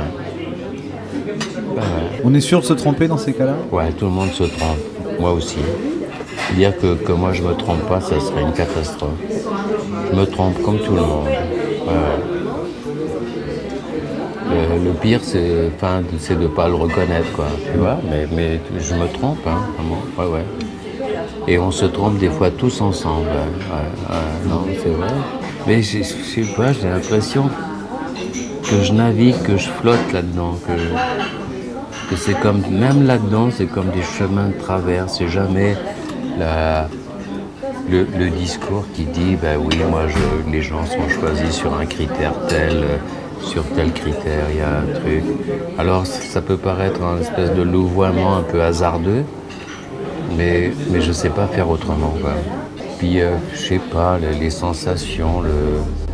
Ouais, 1.75 1.77
ouais. 1.77 2.21
On 2.25 2.35
est 2.35 2.41
sûr 2.41 2.61
de 2.61 2.65
se 2.65 2.73
tromper 2.75 3.09
dans 3.09 3.19
ces 3.19 3.33
cas-là? 3.33 3.55
Ouais, 3.73 3.91
tout 3.93 4.05
le 4.05 4.11
monde 4.13 4.31
se 4.31 4.45
trompe. 4.45 4.79
Moi 5.21 5.33
aussi. 5.33 5.59
Dire 6.55 6.77
que, 6.79 6.95
que 6.95 7.13
moi 7.13 7.33
je 7.33 7.43
me 7.43 7.55
trompe 7.55 7.87
pas, 7.89 8.01
ça 8.01 8.19
serait 8.21 8.43
une 8.43 8.53
catastrophe. 8.53 9.19
Je 10.11 10.17
me 10.17 10.25
trompe 10.25 10.61
comme 10.63 10.79
tout 10.79 10.95
le 10.95 11.03
monde. 11.03 11.29
Le, 14.51 14.93
pire, 14.93 15.21
c'est 15.23 15.41
de 15.45 16.43
ne 16.43 16.47
pas 16.49 16.69
le 16.69 16.75
reconnaître, 16.75 17.31
quoi. 17.35 17.47
Tu 17.71 17.79
vois, 17.79 17.99
mais, 18.11 18.27
mais 18.35 18.61
je 18.79 18.95
me 18.95 19.07
trompe, 19.07 19.47
hein, 19.47 19.59
vraiment. 19.77 20.03
Ouais, 20.17 20.39
ouais. 20.39 20.45
Et 21.47 21.59
on 21.59 21.71
se 21.71 21.85
trompe 21.85 22.19
des 22.19 22.31
fois 22.31 22.51
tous 22.51 22.81
ensemble. 22.81 23.27
ouais. 23.27 24.49
non, 24.49 24.65
c'est 24.83 24.89
vrai. 24.89 25.09
Mais 25.67 25.83
j'ai 25.83 26.03
l'impression 26.89 27.51
que 28.63 28.83
je 28.83 28.93
navigue, 28.93 29.41
que 29.43 29.57
je 29.57 29.69
flotte 29.69 30.13
là-dedans, 30.13 30.59
que 30.67 30.73
que 32.09 32.17
c'est 32.17 32.39
comme, 32.41 32.63
même 32.71 33.07
là-dedans, 33.07 33.51
c'est 33.51 33.67
comme 33.67 33.91
des 33.91 34.03
chemins 34.03 34.49
de 34.49 34.59
travers, 34.59 35.11
c'est 35.11 35.29
jamais 35.29 35.77
le, 37.91 38.07
le 38.19 38.31
discours 38.31 38.85
qui 38.95 39.05
dit, 39.05 39.37
ben 39.37 39.59
oui, 39.59 39.77
moi, 39.91 40.03
je, 40.09 40.51
les 40.51 40.63
gens 40.63 40.85
sont 40.87 41.09
choisis 41.09 41.51
sur 41.55 41.75
un 41.75 41.87
critère 41.87 42.33
tel, 42.49 42.85
sur 43.43 43.65
tel 43.75 43.93
critère, 43.93 44.45
il 44.51 44.59
y 44.59 44.61
a 44.61 44.79
un 44.79 45.01
truc. 45.01 45.23
Alors, 45.79 46.07
ça 46.07 46.41
peut 46.41 46.57
paraître 46.57 47.03
un 47.03 47.21
espèce 47.21 47.53
de 47.53 47.63
louvoiement 47.63 48.37
un 48.37 48.43
peu 48.43 48.63
hasardeux, 48.63 49.25
mais, 50.37 50.73
mais 50.91 51.01
je 51.01 51.13
sais 51.13 51.31
pas 51.31 51.47
faire 51.47 51.69
autrement. 51.71 52.15
quoi. 52.21 52.33
Puis, 52.99 53.21
euh, 53.21 53.37
je 53.55 53.59
sais 53.59 53.81
pas, 53.93 54.19
les, 54.19 54.39
les 54.39 54.51
sensations, 54.51 55.41
le... 55.41 56.08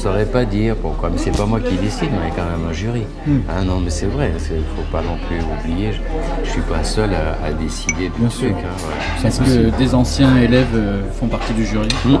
Je 0.00 0.04
saurais 0.04 0.24
pas 0.24 0.46
dire 0.46 0.76
pourquoi, 0.76 1.10
mais 1.10 1.18
c'est 1.18 1.36
pas 1.36 1.44
moi 1.44 1.60
qui 1.60 1.74
décide, 1.76 2.04
y 2.04 2.26
a 2.26 2.30
quand 2.34 2.44
même 2.50 2.66
un 2.70 2.72
jury. 2.72 3.02
Hmm. 3.26 3.40
Ah 3.50 3.62
non, 3.62 3.80
mais 3.80 3.90
c'est 3.90 4.06
vrai, 4.06 4.32
il 4.34 4.40
faut 4.74 4.90
pas 4.90 5.02
non 5.02 5.18
plus 5.28 5.36
oublier, 5.42 5.92
je, 5.92 5.98
je 6.42 6.50
suis 6.52 6.62
pas 6.62 6.82
seul 6.82 7.10
à, 7.12 7.36
à 7.46 7.52
décider 7.52 8.08
du 8.08 8.28
truc. 8.28 8.54
hein, 8.64 8.76
voilà. 8.78 9.28
Est-ce 9.28 9.40
que 9.42 9.76
des 9.76 9.94
anciens 9.94 10.34
élèves 10.38 10.68
euh, 10.74 11.02
font 11.12 11.26
partie 11.26 11.52
du 11.52 11.66
jury 11.66 11.86
Hmm. 12.06 12.16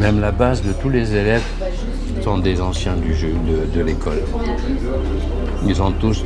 Même 0.00 0.20
la 0.20 0.32
base 0.32 0.62
de 0.64 0.72
tous 0.72 0.88
les 0.88 1.14
élèves 1.14 1.44
sont 2.22 2.38
des 2.38 2.60
anciens 2.60 2.94
du 2.96 3.14
jeu 3.14 3.30
de, 3.46 3.72
de 3.72 3.84
l'école. 3.84 4.18
Ils 5.64 5.80
ont 5.80 5.92
tous 5.92 6.24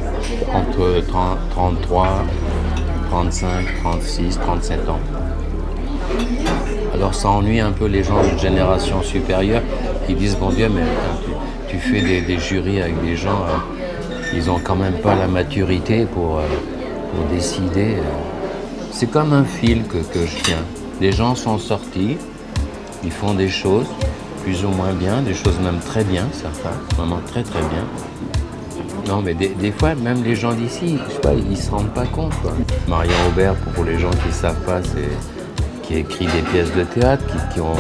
entre 0.55 1.03
30 1.09 1.38
33, 1.51 2.09
35, 3.11 3.49
36, 3.82 4.38
37 4.40 4.88
ans. 4.88 5.01
Alors 6.94 7.14
ça 7.14 7.28
ennuie 7.28 7.61
un 7.61 7.72
peu 7.72 7.84
les 7.84 8.03
gens 8.03 8.22
de 8.22 8.38
génération 8.38 9.03
supérieure 9.03 9.61
qui 10.07 10.14
disent 10.14 10.36
bon 10.36 10.50
Dieu 10.50 10.68
mais 10.68 10.82
tu, 11.68 11.78
fais 11.78 12.00
des, 12.00 12.38
jurys 12.38 12.80
avec 12.80 13.02
des 13.02 13.16
gens, 13.16 13.42
euh, 13.42 14.34
ils 14.34 14.50
ont 14.50 14.59
quand 14.62 14.76
même 14.76 14.94
pas 14.94 15.14
la 15.14 15.26
maturité 15.26 16.07
pour, 16.07 16.38
euh, 16.38 16.46
pour 17.12 17.24
décider. 17.34 17.96
euh. 17.96 18.02
C'est 18.92 19.11
comme 19.11 19.32
un 19.32 19.44
fil 19.44 19.82
que, 19.84 19.98
que 19.98 20.24
je 20.26 20.36
tiens. 20.42 20.64
Les 21.00 21.12
gens 21.12 21.34
sont 21.34 21.59
sortis, 21.59 22.16
ils 23.04 23.11
font 23.11 23.34
des 23.34 23.48
choses 23.48 23.86
plus 24.42 24.64
ou 24.64 24.68
moins 24.68 24.92
bien, 24.92 25.22
des 25.22 25.34
choses 25.34 25.59
même 25.61 25.80
très 25.80 26.04
bien, 26.04 26.24
certains, 26.32 26.76
vraiment 26.96 27.20
très 27.26 27.42
très 27.42 27.59
bien. 27.59 27.84
Non, 29.09 29.20
mais 29.22 29.34
des, 29.34 29.48
des 29.48 29.72
fois, 29.72 29.94
même 29.94 30.22
les 30.24 30.34
gens 30.34 30.52
d'ici, 30.52 30.98
ils 31.50 31.57
se 31.57 31.70
rendent 31.70 31.92
pas 31.92 32.07
compte. 32.07 32.32
Quoi. 32.42 32.52
Marion 32.88 33.12
Aubert, 33.28 33.54
pour, 33.54 33.84
les 33.84 33.98
gens 33.98 34.11
qui 34.11 34.28
ne 34.28 34.32
savent 34.32 34.64
pas, 34.64 34.80
c'est 34.82 35.82
qui 35.82 35.96
écrit 35.98 36.26
des 36.26 36.42
pièces 36.50 36.72
de 36.74 36.82
théâtre 36.82 37.24
qui, 37.52 37.61
ont 37.61 37.76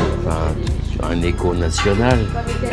un 1.02 1.22
écho 1.22 1.54
national. 1.54 2.18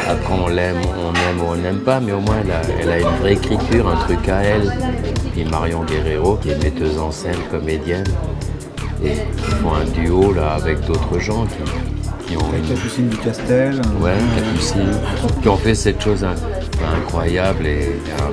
Après, 0.08 0.34
on 0.34 0.48
l'aime, 0.48 0.78
on 0.98 1.14
aime 1.14 1.42
ou 1.42 1.52
on 1.52 1.56
n'aime 1.56 1.80
pas, 1.80 2.00
mais 2.00 2.12
au 2.12 2.20
moins, 2.20 2.38
elle 2.44 2.52
a, 2.52 2.62
elle 2.82 2.90
a 2.92 3.00
une 3.00 3.18
vraie 3.20 3.34
écriture, 3.34 3.88
un 3.90 3.98
truc 4.06 4.28
à 4.30 4.42
elle. 4.42 4.72
Puis 5.34 5.44
Marion 5.46 5.84
Guerrero, 5.84 6.36
qui 6.42 6.50
est 6.50 6.64
metteuse 6.64 6.98
en 7.00 7.12
scène, 7.12 7.38
comédienne, 7.52 8.06
et 9.04 9.12
ils 9.38 9.54
font 9.56 9.74
un 9.74 9.86
duo 9.86 10.34
là 10.34 10.54
avec 10.54 10.86
d'autres 10.86 11.20
gens 11.20 11.46
qui, 11.46 12.28
qui 12.28 12.38
ont 12.38 12.48
Avec 12.50 12.64
une- 12.70 12.76
Capucine 12.76 13.08
du 13.10 13.18
Castel. 13.18 13.82
Ouais, 14.02 14.12
Capucine, 14.36 14.92
qui 15.42 15.50
ont 15.50 15.58
fait 15.58 15.76
cette 15.76 16.02
chose 16.02 16.24
hein, 16.24 16.36
incroyable 16.98 17.66
et 17.66 18.00
euh, 18.22 18.32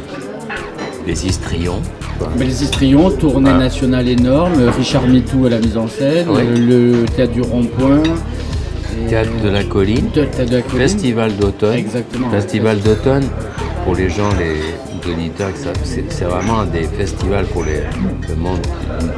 les 1.06 1.26
histrions. 1.26 1.80
quoi. 2.18 2.28
Mais 2.38 2.44
les 2.44 2.62
Histrions, 2.62 3.10
tournée 3.10 3.50
Ah. 3.54 3.58
nationale 3.58 4.06
énorme, 4.08 4.52
Richard 4.76 5.06
Mitou 5.06 5.46
à 5.46 5.50
la 5.50 5.58
mise 5.58 5.76
en 5.78 5.88
scène, 5.88 6.26
Oui. 6.28 6.42
le 6.54 7.04
théâtre 7.06 7.32
du 7.32 7.40
rond-point. 7.40 8.02
Théâtre 9.08 9.30
de 9.42 9.48
la 9.48 9.64
colline, 9.64 10.10
Théâtre 10.10 10.44
de 10.44 10.56
la 10.56 10.62
colline. 10.62 10.78
Festival 10.88 11.36
d'automne. 11.36 11.74
Exactement. 11.78 12.30
Festival 12.30 12.80
d'automne, 12.80 13.24
pour 13.84 13.94
les 13.94 14.08
gens, 14.10 14.28
les 14.38 15.10
auditeurs, 15.10 15.52
que 15.52 15.58
ça- 15.58 15.72
c'est 15.84 16.24
vraiment 16.24 16.64
des 16.64 16.84
festivals 16.84 17.46
pour 17.46 17.64
les, 17.64 17.80
le 18.28 18.34
monde 18.36 18.60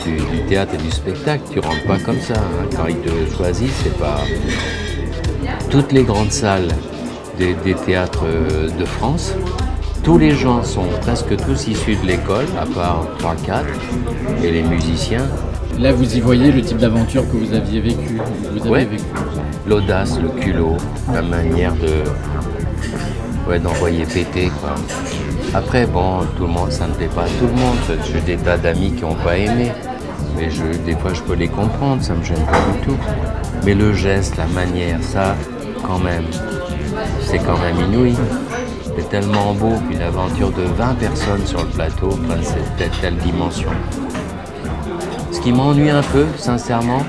du, 0.04 0.12
du 0.16 0.42
théâtre 0.48 0.74
et 0.74 0.82
du 0.82 0.90
spectacle. 0.90 1.42
Tu 1.52 1.58
rentres 1.60 1.84
pas 1.86 1.98
comme 1.98 2.20
ça. 2.20 2.34
hein. 2.34 2.66
Quand 2.76 2.86
ils 2.88 2.96
te 2.96 3.36
choisissent, 3.36 3.80
c'est 3.82 3.98
pas. 3.98 4.20
Toutes 5.70 5.92
les 5.92 6.04
grandes 6.04 6.30
salles 6.32 6.68
des, 7.38 7.54
des 7.64 7.74
théâtres 7.74 8.24
euh, 8.26 8.68
de 8.78 8.84
France, 8.84 9.34
tous 10.04 10.18
les 10.18 10.32
gens 10.32 10.62
sont 10.62 10.86
presque 11.00 11.36
tous 11.36 11.66
issus 11.68 11.96
de 11.96 12.06
l'école, 12.06 12.46
à 12.60 12.66
part 12.66 13.06
3-4, 13.20 13.64
et 14.44 14.50
les 14.50 14.62
musiciens. 14.62 15.26
Là, 15.78 15.92
vous 15.92 16.16
y 16.16 16.20
voyez 16.20 16.52
le 16.52 16.62
type 16.62 16.78
d'aventure 16.78 17.22
que 17.30 17.36
vous 17.36 17.52
aviez 17.54 17.80
vécu. 17.80 18.18
Vous 18.52 18.60
avez 18.60 18.70
Ouais. 18.70 18.84
vécu. 18.84 19.04
L'audace, 19.66 20.18
le 20.20 20.28
culot, 20.40 20.76
la 21.12 21.22
manière 21.22 21.72
de 21.74 22.02
ouais, 23.48 23.58
d'envoyer 23.58 24.04
péter 24.04 24.50
quoi. 24.60 24.74
Après 25.54 25.86
bon, 25.86 26.20
tout 26.36 26.42
le 26.46 26.52
monde, 26.52 26.70
ça 26.72 26.86
ne 26.88 26.92
plaît 26.94 27.08
pas 27.14 27.22
à 27.22 27.26
tout 27.26 27.46
le 27.46 27.52
monde. 27.60 27.76
J'ai 28.12 28.20
des 28.20 28.36
tas 28.36 28.58
d'amis 28.58 28.92
qui 28.92 29.02
n'ont 29.02 29.14
pas 29.14 29.36
aimé, 29.36 29.70
mais 30.36 30.50
je, 30.50 30.62
des 30.84 30.96
fois 30.96 31.12
je 31.14 31.20
peux 31.22 31.34
les 31.34 31.48
comprendre, 31.48 32.02
ça 32.02 32.14
me 32.14 32.24
gêne 32.24 32.44
pas 32.44 32.58
du 32.72 32.86
tout. 32.86 32.96
Mais 33.64 33.74
le 33.74 33.92
geste, 33.92 34.36
la 34.36 34.46
manière, 34.46 34.98
ça, 35.02 35.36
quand 35.86 35.98
même, 36.00 36.24
c'est 37.20 37.38
quand 37.38 37.58
même 37.58 37.76
inouï. 37.92 38.14
C'est 38.98 39.08
tellement 39.08 39.54
beau 39.54 39.74
qu'une 39.88 40.02
aventure 40.02 40.50
de 40.50 40.62
20 40.76 40.94
personnes 40.98 41.46
sur 41.46 41.60
le 41.60 41.68
plateau 41.68 42.08
prenne 42.08 42.42
cette 42.42 42.76
telle, 42.76 42.90
telle 43.00 43.16
dimension. 43.16 43.68
Ce 45.32 45.40
qui 45.40 45.52
m'ennuie 45.52 45.90
un 45.90 46.02
peu, 46.02 46.26
sincèrement, 46.36 47.02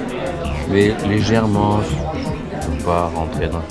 mais 0.72 0.94
légèrement, 1.08 1.80
je 1.82 2.72
ne 2.72 2.78
peux 2.78 2.84
pas 2.86 3.12
rentrer 3.14 3.48
dans. 3.48 3.62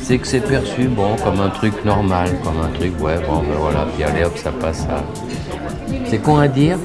C'est 0.00 0.18
que 0.18 0.26
c'est 0.26 0.40
perçu, 0.40 0.84
bon, 0.88 1.16
comme 1.22 1.40
un 1.40 1.50
truc 1.50 1.84
normal, 1.84 2.30
comme 2.42 2.60
un 2.64 2.68
truc, 2.76 2.92
ouais, 3.02 3.16
bon, 3.28 3.38
ben 3.38 3.56
voilà, 3.60 3.86
puis 3.94 4.04
allez 4.04 4.24
hop, 4.24 4.36
ça 4.38 4.50
passe 4.52 4.86
à. 4.90 5.02
C'est 6.06 6.18
con 6.18 6.38
à 6.38 6.48
dire, 6.48 6.78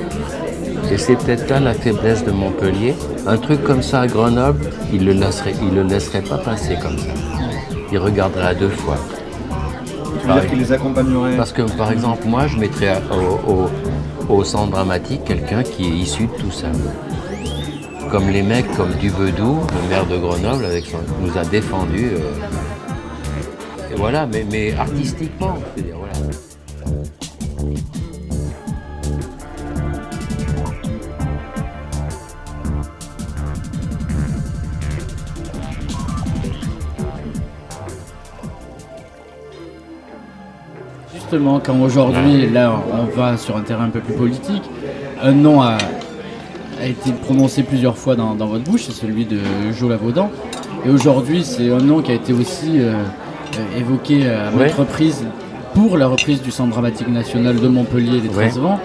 et 0.91 0.97
c'est 0.97 1.15
peut-être 1.15 1.49
là 1.49 1.59
la 1.59 1.73
faiblesse 1.73 2.23
de 2.25 2.31
Montpellier. 2.31 2.95
Un 3.25 3.37
truc 3.37 3.63
comme 3.63 3.81
ça 3.81 4.01
à 4.01 4.07
Grenoble, 4.07 4.69
il 4.93 5.05
le 5.05 5.13
laisserait, 5.13 5.53
il 5.61 5.73
le 5.75 5.83
laisserait 5.83 6.21
pas 6.21 6.37
passer 6.37 6.75
comme 6.81 6.97
ça. 6.97 7.07
Il 7.91 7.97
regarderait 7.97 8.47
à 8.47 8.53
deux 8.53 8.69
fois. 8.69 8.97
Tu 10.21 10.27
veux 10.27 10.33
dire 10.33 10.49
qu'il 10.49 10.59
les 10.59 10.71
accompagnerait? 10.71 11.37
Parce 11.37 11.51
que, 11.53 11.61
par 11.77 11.91
exemple, 11.91 12.27
moi, 12.27 12.47
je 12.47 12.57
mettrais 12.57 12.97
au- 13.47 13.69
au 14.29 14.43
centre 14.43 14.71
dramatique 14.71 15.23
quelqu'un 15.25 15.63
qui 15.63 15.85
est 15.85 15.95
issu 15.95 16.27
de 16.27 16.33
tout 16.33 16.51
ça. 16.51 16.67
Comme 18.11 18.29
les 18.29 18.43
mecs 18.43 18.71
comme 18.75 18.93
Dubedou, 18.93 19.59
le 19.81 19.89
maire 19.89 20.05
de 20.05 20.17
Grenoble, 20.17 20.65
avec 20.65 20.85
nous 21.21 21.37
a 21.37 21.43
défendu. 21.45 22.11
euh, 22.13 22.31
et 23.91 23.95
voilà, 23.95 24.25
mais, 24.25 24.45
mais 24.49 24.73
artistiquement, 24.75 25.55
je 25.75 25.81
veux 25.81 25.87
dire, 25.87 25.97
voilà. 25.97 26.13
Justement, 41.27 41.59
quand 41.59 41.79
aujourd'hui, 41.81 42.47
là, 42.51 42.71
on 42.93 43.05
va 43.19 43.35
sur 43.35 43.57
un 43.57 43.61
terrain 43.61 43.85
un 43.85 43.89
peu 43.89 43.99
plus 43.99 44.13
politique, 44.13 44.61
un 45.23 45.31
nom 45.31 45.59
a, 45.59 45.77
a 46.79 46.85
été 46.85 47.11
prononcé 47.13 47.63
plusieurs 47.63 47.97
fois 47.97 48.15
dans, 48.15 48.35
dans 48.35 48.45
votre 48.45 48.63
bouche, 48.63 48.83
c'est 48.85 48.91
celui 48.91 49.25
de 49.25 49.39
Jo 49.73 49.89
Lavaudan. 49.89 50.29
Et 50.85 50.89
aujourd'hui, 50.91 51.43
c'est 51.43 51.71
un 51.71 51.79
nom 51.79 52.03
qui 52.03 52.11
a 52.11 52.13
été 52.13 52.31
aussi 52.31 52.73
euh, 52.79 52.93
euh, 52.93 53.79
évoqué 53.79 54.29
à 54.29 54.51
maintes 54.51 54.59
Ouais. 54.59 54.71
reprises 54.77 55.25
pour 55.73 55.97
la 55.97 56.05
reprise 56.07 56.43
du 56.43 56.51
Centre 56.51 56.69
dramatique 56.69 57.07
national 57.07 57.55
de 57.59 57.67
Montpellier 57.69 58.21
des 58.21 58.29
Ouais. 58.29 58.47
Transvents. 58.49 58.79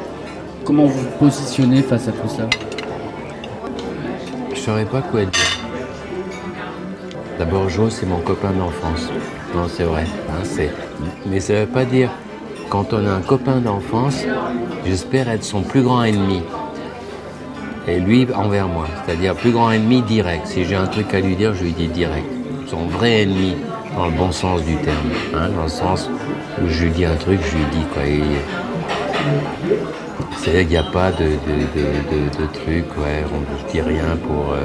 Comment 0.64 0.86
vous 0.86 0.98
vous 0.98 1.18
positionnez 1.18 1.82
face 1.82 2.08
à 2.08 2.12
tout 2.12 2.28
ça? 2.28 2.48
Je 4.54 4.58
saurais 4.58 4.86
pas 4.86 5.02
quoi 5.02 5.20
dire. 5.26 5.58
D'abord, 7.38 7.68
Jo, 7.68 7.90
c'est 7.90 8.06
mon 8.06 8.20
copain 8.20 8.52
d'enfance. 8.52 9.10
Non, 9.54 9.64
c'est 9.68 9.84
vrai. 9.84 10.04
hein. 10.30 10.64
Mais 11.26 11.40
ça 11.40 11.52
veut 11.52 11.66
pas 11.66 11.84
dire, 11.84 12.10
quand 12.70 12.92
on 12.92 13.04
a 13.06 13.10
un 13.10 13.20
copain 13.20 13.56
d'enfance, 13.60 14.24
j'espère 14.86 15.28
être 15.28 15.44
son 15.44 15.62
plus 15.62 15.82
grand 15.82 16.04
ennemi. 16.04 16.40
Et 17.88 17.98
lui 17.98 18.26
envers 18.34 18.68
moi. 18.68 18.86
C'est-à-dire 19.04 19.34
plus 19.34 19.50
grand 19.50 19.72
ennemi 19.72 20.02
direct. 20.02 20.46
Si 20.46 20.64
j'ai 20.64 20.76
un 20.76 20.86
truc 20.86 21.12
à 21.12 21.20
lui 21.20 21.34
dire, 21.34 21.52
je 21.54 21.64
lui 21.64 21.72
dis 21.72 21.88
direct. 21.88 22.26
Son 22.68 22.86
vrai 22.86 23.22
ennemi, 23.22 23.56
dans 23.96 24.06
le 24.06 24.12
bon 24.12 24.30
sens 24.30 24.62
du 24.64 24.76
terme. 24.76 24.96
hein, 25.34 25.48
dans 25.56 25.64
le 25.64 25.68
sens 25.68 26.08
où 26.62 26.68
je 26.68 26.84
lui 26.84 26.90
dis 26.92 27.04
un 27.04 27.16
truc, 27.16 27.40
je 27.50 27.56
lui 27.56 27.64
dis 27.72 27.84
quoi. 27.92 28.02
C'est-à-dire 30.38 30.60
qu'il 30.62 30.70
n'y 30.70 30.76
a 30.76 30.82
pas 30.84 31.10
de, 31.10 31.24
de, 31.24 32.38
de, 32.38 32.46
truc, 32.52 32.84
ouais, 32.98 33.24
on 33.34 33.40
ne 33.40 33.72
dit 33.72 33.80
rien 33.80 34.16
pour. 34.26 34.52
euh. 34.52 34.62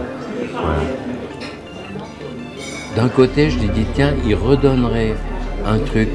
D'un 2.95 3.09
côté, 3.09 3.49
je 3.49 3.59
lui 3.59 3.67
dis, 3.69 3.85
tiens, 3.93 4.13
il 4.25 4.35
redonnerait 4.35 5.15
un 5.65 5.79
truc 5.79 6.09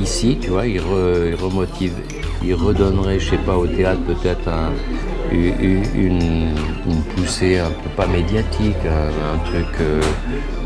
ici, 0.00 0.38
tu 0.40 0.50
vois, 0.50 0.66
il, 0.66 0.80
re- 0.80 1.28
il 1.28 1.34
remotive, 1.34 1.92
il 2.44 2.54
redonnerait, 2.54 3.18
je 3.18 3.30
sais 3.30 3.36
pas, 3.38 3.56
au 3.56 3.66
théâtre 3.66 4.00
peut-être 4.02 4.48
un- 4.48 4.72
une, 5.32 5.82
une 6.86 7.02
poussée 7.14 7.58
un 7.58 7.70
peu 7.70 7.90
pas 7.96 8.06
médiatique, 8.06 8.76
un, 8.86 9.34
un 9.34 9.38
truc, 9.50 9.66
euh, 9.80 10.00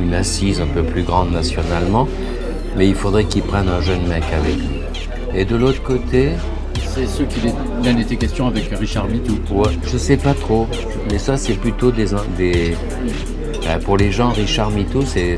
une 0.00 0.14
assise 0.14 0.60
un 0.60 0.66
peu 0.66 0.82
plus 0.82 1.02
grande 1.02 1.32
nationalement, 1.32 2.06
mais 2.76 2.86
il 2.88 2.94
faudrait 2.94 3.24
qu'il 3.24 3.42
prenne 3.42 3.68
un 3.68 3.80
jeune 3.80 4.06
mec 4.06 4.22
avec 4.32 4.54
lui. 4.56 4.80
Et 5.34 5.44
de 5.44 5.56
l'autre 5.56 5.82
côté, 5.82 6.30
C'est 6.94 7.06
ce 7.06 7.22
qu'il 7.22 7.46
est- 7.46 7.54
il 7.82 7.88
en 7.88 7.98
était 7.98 8.16
question 8.16 8.48
avec 8.48 8.64
Richard 8.78 9.08
Mitou. 9.08 9.38
Ouais, 9.50 9.70
je 9.90 9.96
sais 9.96 10.18
pas 10.18 10.34
trop, 10.34 10.66
mais 11.10 11.18
ça 11.18 11.38
c'est 11.38 11.54
plutôt 11.54 11.90
des, 11.90 12.06
des 12.36 12.76
Euh, 13.66 13.78
pour 13.78 13.96
les 13.96 14.10
gens, 14.10 14.30
Richard 14.30 14.70
Mito, 14.70 15.02
c'est 15.02 15.36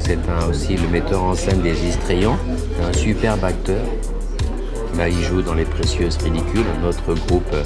aussi 0.49 0.77
le 0.77 0.89
metteur 0.89 1.23
en 1.23 1.35
scène 1.35 1.61
des 1.61 1.87
Histrions, 1.87 2.37
un 2.83 2.93
superbe 2.93 3.45
acteur. 3.45 3.85
Là, 4.97 5.09
il 5.09 5.21
joue 5.23 5.43
dans 5.43 5.55
Les 5.55 5.65
Précieuses 5.65 6.17
Ridicules, 6.19 6.65
un 6.81 6.87
autre 6.87 7.15
groupe 7.27 7.53
euh, 7.53 7.63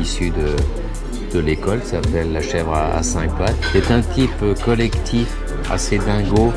issu 0.00 0.30
de, 0.30 1.36
de 1.36 1.40
l'école, 1.40 1.80
s'appelle 1.84 2.32
La 2.32 2.40
Chèvre 2.40 2.74
à, 2.74 3.02
cinq 3.02 3.36
pattes. 3.38 3.54
C'est 3.72 3.90
un 3.90 4.00
type 4.00 4.30
euh, 4.42 4.54
collectif, 4.54 5.28
assez 5.70 5.98
dingo, 5.98 6.52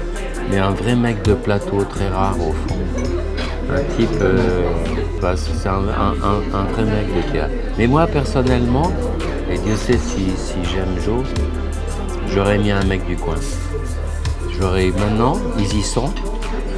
mais 0.49 0.57
un 0.57 0.71
vrai 0.71 0.95
mec 0.95 1.21
de 1.23 1.33
plateau, 1.33 1.83
très 1.83 2.07
rare 2.07 2.37
au 2.39 2.53
fond. 2.53 2.79
Un 3.69 3.83
type, 3.95 4.09
bah, 5.21 5.35
c'est 5.35 5.69
un, 5.69 5.79
mec 5.79 7.15
de 7.15 7.31
théâtre. 7.31 7.53
Mais 7.77 7.87
moi, 7.87 8.07
personnellement, 8.07 8.91
et 9.51 9.57
Dieu 9.57 9.75
sait 9.75 9.97
si, 9.97 10.31
si 10.35 10.55
j'aime 10.63 10.99
Joe, 11.03 11.23
j'aurais 12.33 12.57
mis 12.57 12.71
un 12.71 12.83
mec 12.83 13.05
du 13.05 13.15
coin. 13.15 13.35
J'aurais 14.59 14.87
maintenant, 14.87 15.37
ils 15.59 15.77
y 15.77 15.81
sont. 15.83 16.11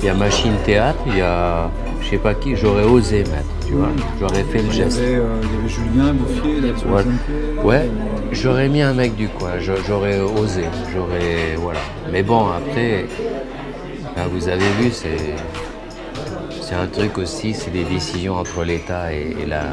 Il 0.02 0.06
y 0.06 0.10
a 0.10 0.14
Machine 0.14 0.54
Théâtre, 0.66 1.00
il 1.08 1.18
y 1.18 1.22
a 1.22 1.70
je 2.02 2.10
sais 2.12 2.18
pas 2.18 2.36
qui, 2.36 2.56
j'aurais 2.56 2.84
osé 2.84 3.20
mettre, 3.20 3.50
tu 3.66 3.74
vois. 3.74 3.90
J'aurais 4.20 4.44
fait 4.44 4.60
le 4.60 4.66
Il 4.66 4.70
y 4.70 4.74
geste. 4.74 5.00
avait, 5.00 5.16
euh, 5.16 5.26
il 5.42 5.50
y 5.52 5.58
avait 5.58 5.70
Julien 5.70 6.14
Bouffier, 6.14 6.74
Ouais, 7.64 7.90
j'aurais 8.32 8.70
mis 8.70 8.82
un 8.84 8.94
mec 8.94 9.16
du 9.16 9.28
coin, 9.28 9.54
j'aurais 9.60 10.20
osé, 10.20 10.66
j'aurais. 10.94 11.56
Voilà. 11.58 11.80
Mais 12.12 12.22
bon, 12.22 12.46
après, 12.50 13.06
ben, 14.16 14.28
vous 14.32 14.48
avez 14.48 14.70
vu, 14.80 14.92
c'est. 14.92 15.18
C'est 16.62 16.76
un 16.76 16.88
truc 16.88 17.18
aussi, 17.20 17.54
c'est 17.54 17.70
des 17.72 17.84
décisions 17.84 18.36
entre 18.36 18.64
l'État 18.64 19.14
et, 19.14 19.36
et 19.42 19.46
la. 19.46 19.64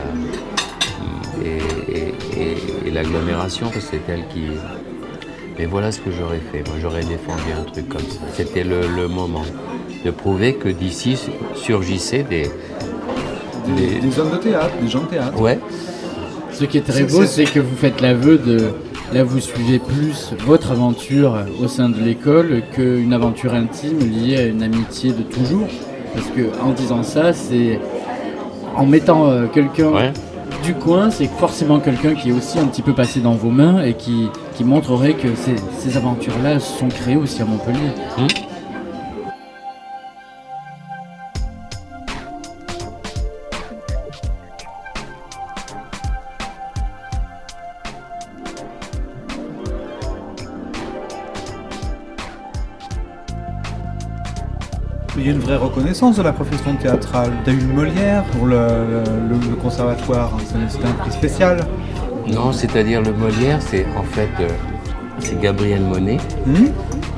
Et, 1.44 1.58
et- 1.92 2.14
et- 2.40 2.56
et 2.86 2.90
l'agglomération, 2.90 3.68
parce 3.70 3.86
que 3.86 3.90
c'est 4.06 4.12
elle 4.12 4.26
qui. 4.28 4.46
Mais 5.58 5.66
voilà 5.66 5.92
ce 5.92 6.00
que 6.00 6.10
j'aurais 6.10 6.40
fait. 6.50 6.66
Moi, 6.68 6.76
j'aurais 6.80 7.02
défendu 7.04 7.42
un 7.58 7.64
truc 7.70 7.88
comme 7.88 8.00
ça. 8.00 8.20
C'était 8.34 8.64
le, 8.64 8.80
le 8.96 9.06
moment 9.08 9.42
de 10.04 10.10
prouver 10.10 10.54
que 10.54 10.68
d'ici 10.68 11.18
surgissaient 11.54 12.24
des. 12.28 12.50
Des, 13.76 14.00
des 14.00 14.18
hommes 14.18 14.32
de 14.32 14.36
théâtre, 14.38 14.72
des 14.82 14.88
gens 14.88 15.02
de 15.02 15.06
théâtre. 15.06 15.40
Ouais. 15.40 15.58
Ce 16.52 16.64
qui 16.64 16.78
est 16.78 16.80
très 16.86 17.04
beau, 17.04 17.22
c'est- 17.24 17.44
c'est 17.46 17.52
que 17.52 17.60
vous 17.60 17.76
faites 17.76 18.00
l'aveu 18.00 18.38
de. 18.38 18.70
Là, 19.14 19.22
vous 19.24 19.40
suivez 19.40 19.78
plus 19.78 20.32
votre 20.46 20.72
aventure 20.72 21.36
au 21.62 21.68
sein 21.68 21.88
de 21.90 22.00
l'école 22.00 22.62
qu'une 22.72 23.12
aventure 23.12 23.52
intime 23.54 23.98
liée 24.00 24.38
à 24.38 24.46
une 24.46 24.62
amitié 24.62 25.12
de 25.12 25.22
toujours. 25.22 25.68
Parce 26.14 26.26
que 26.28 26.42
en 26.62 26.70
disant 26.72 27.02
ça, 27.02 27.32
c'est. 27.32 27.78
En 28.74 28.86
mettant 28.86 29.28
euh, 29.28 29.46
quelqu'un 29.52 29.90
Ouais. 29.92 30.12
du 30.64 30.72
coin, 30.74 31.10
c'est 31.10 31.26
forcément 31.38 31.78
quelqu'un 31.78 32.14
qui 32.14 32.30
est 32.30 32.32
aussi 32.32 32.58
un 32.58 32.64
petit 32.66 32.80
peu 32.82 32.94
passé 32.94 33.20
dans 33.20 33.34
vos 33.34 33.50
mains 33.50 33.82
et 33.84 33.92
qui, 33.94 34.28
qui 34.54 34.64
montrerait 34.64 35.14
que 35.14 35.34
ces, 35.34 35.56
ces 35.78 35.96
aventures-là 35.96 36.60
se 36.60 36.78
sont 36.78 36.88
créées 36.88 37.16
aussi 37.16 37.40
à 37.42 37.44
Montpellier. 37.44 37.90
Mais 55.14 55.22
il 55.22 55.26
y 55.26 55.28
a 55.28 55.32
une 55.32 55.40
vraie 55.40 55.56
reconnaissance 55.56 56.16
de 56.16 56.22
la 56.22 56.32
profession 56.32 56.74
théâtrale. 56.76 57.32
Eu 57.46 57.56
le 57.56 57.66
Molière 57.74 58.24
pour 58.32 58.46
le, 58.46 58.56
le- 58.56 59.50
le 59.50 59.56
conservatoire, 59.56 60.32
hein, 60.34 60.42
c'est- 60.68 60.84
un 60.86 60.92
prix 60.92 61.12
spécial. 61.12 61.60
Non, 62.28 62.52
c'est-à-dire 62.52 63.02
le 63.02 63.12
Molière, 63.12 63.58
c'est 63.60 63.84
en 63.96 64.02
fait 64.02 64.28
euh, 64.40 64.48
c'est 65.18 65.40
Gabriel 65.40 65.80
Monet. 65.82 66.18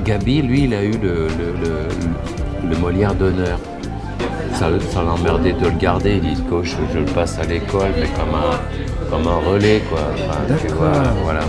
Gabi, 0.04 0.42
lui, 0.42 0.64
il 0.64 0.74
a 0.74 0.82
eu 0.84 0.92
le, 0.92 1.28
le- 1.28 1.54
le- 1.62 2.68
le 2.70 2.76
Molière 2.76 3.14
d'honneur. 3.14 3.58
Ça, 4.54 4.68
ça 4.90 5.02
l'emmerdait 5.02 5.52
de 5.52 5.64
le 5.66 5.72
garder. 5.78 6.20
Il 6.22 6.34
dit 6.34 6.42
coach, 6.42 6.74
je 6.92 6.98
le 7.00 7.04
passe 7.06 7.38
à 7.38 7.44
l'école, 7.44 7.90
mais 7.98 8.06
comme 8.08 8.34
un, 8.34 9.10
comme 9.10 9.26
un 9.26 9.36
relais, 9.50 9.82
quoi. 9.90 10.00
Enfin, 10.14 10.38
tu 10.60 10.72
vois, 10.74 10.92
voilà. 11.24 11.40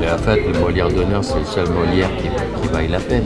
Mais 0.00 0.10
en 0.10 0.18
fait, 0.18 0.40
le 0.52 0.58
Molière 0.60 0.88
d'honneur, 0.88 1.24
c'est 1.24 1.38
le 1.38 1.44
seul 1.44 1.68
Molière 1.70 2.08
qui, 2.18 2.28
qui 2.62 2.68
vaille 2.72 2.88
la 2.88 3.00
peine. 3.00 3.24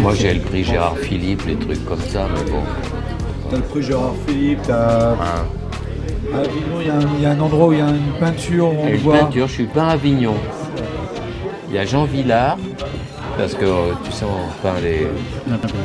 Moi, 0.00 0.14
j'ai 0.14 0.34
le 0.34 0.40
prix 0.40 0.62
Gérard 0.64 0.96
Philippe, 0.98 1.42
les 1.46 1.56
trucs 1.56 1.84
comme 1.84 2.00
ça, 2.00 2.26
mais 2.32 2.50
bon. 2.50 2.62
T'as 3.50 3.56
le 3.56 3.62
prix 3.62 3.82
Gérard 3.82 4.12
Philippe, 4.26 4.60
t'as. 4.66 5.12
À 6.34 6.38
Avignon, 6.40 6.78
il 6.80 6.86
y 6.86 6.90
a 6.90 6.94
un- 6.94 7.00
il 7.16 7.22
y, 7.22 7.26
a 7.26 7.30
un 7.30 7.40
endroit 7.40 7.68
où 7.68 7.72
il 7.72 7.78
y 7.78 7.82
a 7.82 7.88
une 7.88 8.12
peinture 8.20 8.66
où 8.68 8.76
on 8.84 8.88
une 8.88 8.96
voit. 8.96 9.18
peinture, 9.20 9.46
je 9.48 9.52
suis 9.52 9.64
peint 9.66 9.88
à 9.88 9.92
Avignon. 9.92 10.34
Il 11.70 11.74
y 11.74 11.78
a 11.78 11.84
Jean 11.86 12.04
Villard, 12.04 12.58
parce 13.38 13.54
que 13.54 13.64
euh, 13.64 13.92
tu 14.04 14.12
sais, 14.12 14.24
on 14.26 14.62
peint 14.62 14.78
les. 14.82 15.06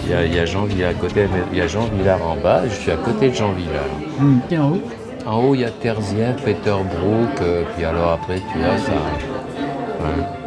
Il 0.05 0.11
y 0.11 0.13
a, 0.13 0.25
il 0.25 0.33
y 0.35 0.39
a 0.39 0.45
Jean 0.45 0.63
Villard 0.65 0.91
à 0.91 0.93
côté, 0.95 1.27
mais 1.31 1.39
il 1.53 1.57
y 1.57 1.61
a 1.61 1.67
Jean 1.67 1.85
Villard 1.97 2.19
en 2.27 2.35
bas, 2.35 2.63
je 2.67 2.73
suis 2.75 2.91
à 2.91 2.97
côté 2.97 3.29
de 3.29 3.35
Jean 3.35 3.53
Villard. 3.53 4.41
Et 4.51 4.57
en 4.57 4.71
haut 4.71 4.81
En 5.25 5.37
haut, 5.43 5.55
il 5.55 5.61
y 5.61 5.65
a 5.65 5.69
Terzieff, 5.69 6.35
Peter 6.43 6.71
Brook, 6.71 7.41
euh, 7.41 7.63
puis 7.75 7.85
alors 7.85 8.11
après, 8.11 8.39
tu 8.51 8.57
vois, 8.59 8.77
ça. 8.77 8.91
ouais. 8.91 10.42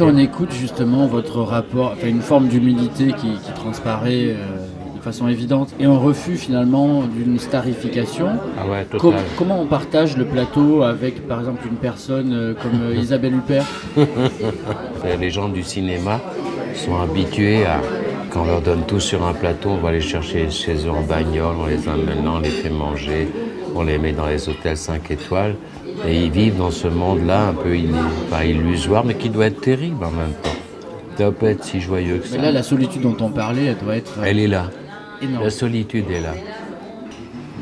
Quand 0.00 0.06
on 0.14 0.16
écoute 0.16 0.52
justement 0.52 1.06
votre 1.06 1.40
rapport, 1.42 1.92
enfin 1.94 2.06
une 2.08 2.22
forme 2.22 2.48
d'humilité 2.48 3.08
qui, 3.08 3.32
qui 3.32 3.52
transparaît 3.54 4.28
euh, 4.30 4.66
de 4.96 5.02
façon 5.02 5.28
évidente, 5.28 5.70
et 5.78 5.84
un 5.84 5.96
refus 5.96 6.36
finalement 6.36 7.02
d'une 7.02 7.38
starification, 7.38 8.28
Ah 8.58 8.66
ouais, 8.70 8.86
com- 8.98 9.14
comment 9.36 9.60
on 9.60 9.66
partage 9.66 10.16
le 10.16 10.24
plateau 10.24 10.82
avec 10.82 11.26
par 11.28 11.40
exemple 11.40 11.66
une 11.70 11.76
personne 11.76 12.32
euh, 12.32 12.54
comme 12.54 12.80
euh, 12.82 12.94
Isabelle 13.00 13.34
Huppert? 13.34 13.64
Les 15.20 15.30
gens 15.30 15.48
du 15.48 15.62
cinéma 15.62 16.18
sont 16.74 16.98
habitués 16.98 17.66
à, 17.66 17.80
quand 18.30 18.42
on 18.42 18.46
leur 18.46 18.62
donne 18.62 18.82
tout 18.86 19.00
sur 19.00 19.26
un 19.26 19.34
plateau, 19.34 19.70
on 19.70 19.76
va 19.84 19.92
les 19.92 20.00
chercher 20.00 20.48
chez 20.50 20.86
eux 20.86 20.90
en 20.90 21.02
bagnole, 21.02 21.56
on 21.62 21.66
les 21.66 21.86
amène 21.88 22.24
là, 22.24 22.32
on 22.36 22.40
les 22.40 22.48
fait 22.50 22.70
manger, 22.70 23.28
on 23.74 23.82
les 23.82 23.98
met 23.98 24.12
dans 24.12 24.26
les 24.26 24.48
hôtels 24.48 24.76
5 24.78 25.10
étoiles. 25.10 25.56
Et 26.06 26.24
ils 26.24 26.30
vivent 26.30 26.56
dans 26.56 26.70
ce 26.70 26.88
monde-là 26.88 27.48
un 27.48 27.52
peu 27.54 27.74
illu- 27.76 27.94
pas 28.30 28.44
illusoire, 28.44 29.04
mais 29.04 29.14
qui 29.14 29.28
doit 29.28 29.46
être 29.46 29.60
terrible 29.60 30.04
en 30.04 30.10
même 30.10 30.32
temps. 30.42 30.50
Ça 31.16 31.24
doit 31.24 31.32
pas 31.38 31.50
être 31.50 31.64
si 31.64 31.80
joyeux 31.80 32.18
que 32.18 32.26
ça. 32.26 32.36
Mais 32.36 32.42
là, 32.44 32.52
la 32.52 32.62
solitude 32.62 33.02
dont 33.02 33.16
on 33.20 33.28
parlait, 33.28 33.66
elle 33.66 33.78
doit 33.78 33.96
être. 33.96 34.18
euh, 34.18 34.24
Elle 34.26 34.38
est 34.38 34.46
là. 34.48 34.70
énorme. 35.20 35.44
La 35.44 35.50
solitude 35.50 36.10
est 36.10 36.20
là. 36.20 36.32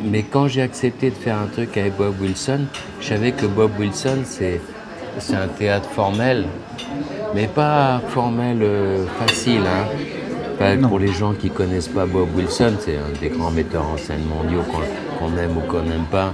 Mais 0.04 0.22
quand 0.22 0.46
j'ai 0.46 0.62
accepté 0.62 1.10
de 1.10 1.14
faire 1.16 1.36
un 1.38 1.46
truc 1.46 1.76
avec 1.76 1.96
Bob 1.96 2.14
Wilson, 2.20 2.60
je 3.00 3.06
savais 3.08 3.32
que 3.32 3.46
Bob 3.46 3.72
Wilson, 3.80 4.18
c'est, 4.24 4.60
c'est 5.18 5.34
un 5.34 5.48
théâtre 5.48 5.88
formel, 5.90 6.44
mais 7.34 7.48
pas 7.48 8.00
formel 8.08 8.58
euh, 8.62 9.04
facile. 9.18 9.62
Hein. 9.66 9.86
Pas 10.56 10.76
pour 10.76 10.98
les 11.00 11.12
gens 11.12 11.32
qui 11.34 11.50
connaissent 11.50 11.88
pas 11.88 12.06
Bob 12.06 12.28
Wilson, 12.36 12.74
c'est 12.78 12.96
un 12.96 13.20
des 13.20 13.28
grands 13.28 13.50
metteurs 13.50 13.86
en 13.92 13.96
scène 13.96 14.22
mondiaux 14.24 14.62
qu'on, 14.62 14.78
qu'on 15.26 15.36
aime 15.36 15.56
ou 15.56 15.60
qu'on 15.60 15.82
n'aime 15.82 16.06
pas. 16.10 16.32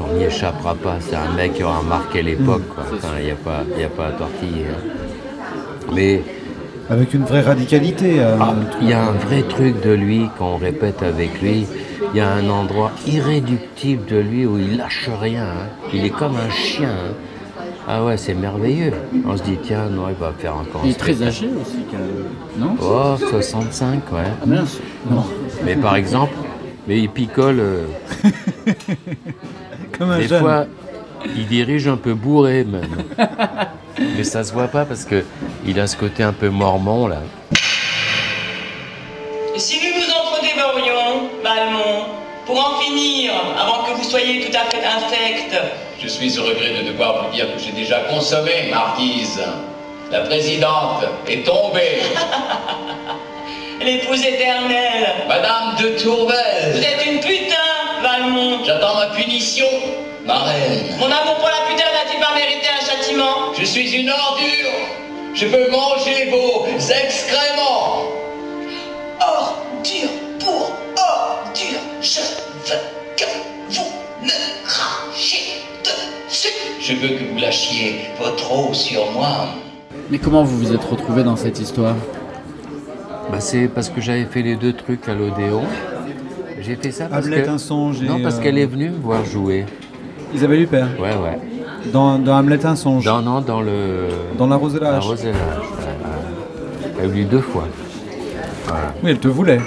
On 0.00 0.16
n'y 0.16 0.24
échappera 0.24 0.74
pas. 0.74 0.96
C'est 1.00 1.16
un 1.16 1.32
mec 1.36 1.54
qui 1.54 1.62
aura 1.64 1.82
marqué 1.82 2.22
l'époque. 2.22 2.62
Enfin, 2.78 3.14
il 3.18 3.24
n'y 3.26 3.30
a, 3.30 3.34
pas- 3.34 3.64
il 3.74 3.80
y 3.80 3.84
a 3.84 3.88
pas 3.88 4.06
à 4.08 4.12
tortiller. 4.12 4.66
hein. 4.70 5.92
Mais 5.94 6.22
Avec 6.90 7.12
une 7.14 7.24
vraie 7.24 7.42
radicalité. 7.42 8.20
euh, 8.20 8.36
ah, 8.40 8.54
il 8.80 8.88
y 8.88 8.92
a 8.92 9.02
un 9.02 9.12
vrai 9.12 9.42
truc 9.42 9.82
de 9.82 9.92
lui 9.92 10.28
qu'on 10.38 10.56
répète 10.56 11.02
avec 11.02 11.40
lui. 11.42 11.66
Il 12.14 12.16
y 12.16 12.20
a 12.20 12.30
un 12.32 12.48
endroit 12.48 12.92
irréductible 13.06 14.06
de 14.06 14.16
lui 14.18 14.46
où 14.46 14.56
il 14.58 14.76
lâche 14.78 15.10
rien. 15.20 15.44
hein. 15.44 15.66
Il 15.92 16.04
est 16.04 16.10
comme 16.10 16.36
un 16.36 16.48
chien. 16.50 16.88
hein. 16.90 17.12
Ah 17.90 18.04
ouais, 18.04 18.16
c'est 18.18 18.34
merveilleux. 18.34 18.92
On 19.26 19.36
se 19.36 19.42
dit, 19.42 19.58
tiens, 19.62 19.88
non, 19.90 20.08
il 20.10 20.14
va 20.14 20.32
faire 20.38 20.54
encore 20.56 20.82
un 20.82 20.86
Il 20.86 20.90
est 20.90 20.94
très 20.98 21.22
âgé 21.22 21.48
aussi, 21.60 21.78
quand 21.90 21.98
même. 21.98 22.26
non 22.58 22.76
Oh, 22.80 23.16
65, 23.18 24.12
ouais. 24.12 24.18
Ah 24.42 24.46
mince, 24.46 24.78
non. 25.10 25.24
Mais 25.64 25.74
par 25.74 25.96
exemple, 25.96 26.34
mais 26.86 26.98
il 27.00 27.08
picole. 27.08 27.60
euh, 27.60 27.84
Comme 29.96 30.10
un 30.10 30.18
des 30.18 30.28
jeune. 30.28 30.40
fois, 30.40 30.66
il 31.24 31.46
dirige 31.46 31.88
un 31.88 31.96
peu 31.96 32.14
bourré 32.14 32.64
même. 32.64 33.04
mais 33.98 34.24
ça 34.24 34.44
se 34.44 34.52
voit 34.52 34.68
pas 34.68 34.84
parce 34.84 35.04
que 35.04 35.24
il 35.66 35.78
a 35.80 35.86
ce 35.86 35.96
côté 35.96 36.22
un 36.22 36.32
peu 36.32 36.48
mormon 36.48 37.06
là. 37.08 37.18
Et 39.54 39.58
si 39.58 39.78
nous 39.78 40.00
nous 40.00 40.08
entredévorions, 40.12 41.30
Balmont, 41.42 42.04
pour 42.46 42.58
en 42.58 42.80
finir, 42.80 43.32
avant 43.58 43.84
que 43.84 43.90
vous 43.96 44.04
soyez 44.08 44.40
tout 44.46 44.56
à 44.56 44.64
fait 44.70 44.84
infect, 44.84 45.54
Je 46.00 46.06
suis 46.06 46.38
au 46.38 46.44
regret 46.44 46.82
de 46.82 46.92
devoir 46.92 47.24
vous 47.24 47.34
dire 47.34 47.46
que 47.52 47.60
j'ai 47.60 47.72
déjà 47.72 47.98
consommé, 48.08 48.70
Marquise. 48.70 49.40
La 50.12 50.20
présidente 50.20 51.04
est 51.26 51.44
tombée. 51.44 51.98
L'épouse 53.84 54.24
éternelle. 54.24 55.08
Madame 55.28 55.76
de 55.80 55.98
Tourvel. 56.00 56.72
Vous 56.72 56.78
êtes 56.78 57.04
une 57.06 57.20
putain, 57.20 57.67
J'attends 58.64 58.94
ma 58.96 59.06
punition, 59.16 59.66
ma 60.26 60.40
reine. 60.40 60.96
Mon 60.98 61.06
amour 61.06 61.36
pour 61.36 61.48
la 61.48 61.66
putain 61.66 61.88
n'a-t-il 61.94 62.20
pas 62.20 62.34
mérité 62.34 62.66
un 62.68 62.84
châtiment? 62.84 63.54
Je 63.58 63.64
suis 63.64 63.90
une 63.94 64.10
ordure. 64.10 64.70
Je 65.34 65.46
peux 65.46 65.70
manger 65.70 66.28
vos 66.30 66.66
excréments. 66.66 68.02
Ordure 69.20 70.10
pour 70.38 70.72
ordure. 70.96 71.80
Je 72.02 72.20
veux 72.20 72.78
que 73.16 73.24
vous 73.70 73.90
me 74.22 74.66
crachiez 74.66 75.62
dessus. 75.82 76.48
Je 76.80 76.92
veux 76.94 77.16
que 77.16 77.32
vous 77.32 77.38
lâchiez 77.38 78.10
votre 78.18 78.52
eau 78.52 78.74
sur 78.74 79.10
moi. 79.12 79.48
Mais 80.10 80.18
comment 80.18 80.44
vous 80.44 80.58
vous 80.58 80.74
êtes 80.74 80.84
retrouvé 80.84 81.22
dans 81.22 81.36
cette 81.36 81.60
histoire? 81.60 81.96
Bah, 83.30 83.40
c'est 83.40 83.68
parce 83.68 83.88
que 83.88 84.02
j'avais 84.02 84.26
fait 84.26 84.42
les 84.42 84.56
deux 84.56 84.74
trucs 84.74 85.08
à 85.08 85.14
l'Odéon. 85.14 85.64
J'ai 86.60 86.76
fait 86.76 86.90
ça 86.90 87.06
parce 87.06 87.26
Hamlet, 87.26 87.42
que... 87.42 87.48
un 87.50 87.58
songe 87.58 88.02
et, 88.02 88.06
Non, 88.06 88.20
parce 88.22 88.38
euh, 88.38 88.42
qu'elle 88.42 88.58
est 88.58 88.66
venue 88.66 88.90
me 88.90 88.98
voir 88.98 89.24
jouer. 89.24 89.64
Isabelle 90.34 90.62
Huppert. 90.62 90.88
Ouais, 91.00 91.10
ouais. 91.10 91.38
Dans, 91.92 92.18
dans 92.18 92.36
Hamlet, 92.36 92.64
un 92.66 92.76
songe. 92.76 93.04
Non, 93.06 93.20
non, 93.22 93.40
dans 93.40 93.60
le... 93.60 94.08
Dans 94.36 94.46
La 94.46 94.56
Rose 94.56 94.74
et 94.76 94.80
la 94.80 94.90
La 94.92 94.96
Hache. 94.98 95.04
Rose 95.06 95.24
et 95.24 95.32
la 95.32 95.32
Hache, 95.32 95.70
ouais, 95.70 95.84
ouais. 95.86 96.92
Elle 96.98 97.04
est 97.04 97.08
venue 97.08 97.24
deux 97.24 97.40
fois. 97.40 97.66
Voilà. 98.66 98.92
Oui, 99.02 99.10
elle 99.10 99.18
te 99.18 99.28
voulait. 99.28 99.60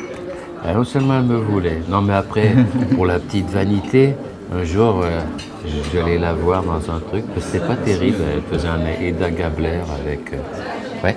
Non 0.75 0.83
seulement 0.83 1.15
elle 1.17 1.23
me 1.25 1.37
voulait, 1.37 1.81
non 1.89 2.01
mais 2.03 2.13
après, 2.13 2.53
pour 2.95 3.07
la 3.07 3.17
petite 3.17 3.49
vanité, 3.49 4.13
un 4.55 4.63
jour, 4.63 5.01
euh, 5.03 5.19
je- 5.65 6.19
la 6.19 6.33
voir 6.35 6.61
dans 6.61 6.75
un 6.93 6.99
truc, 6.99 7.25
parce 7.33 7.47
que 7.47 7.51
c'était 7.53 7.65
pas 7.65 7.75
terrible, 7.75 8.17
elle 8.31 8.43
faisait 8.43 8.67
un 8.67 8.79
Eda 9.03 9.31
Gabler 9.31 9.79
avec... 10.05 10.31
euh, 10.33 11.03
ouais. 11.03 11.15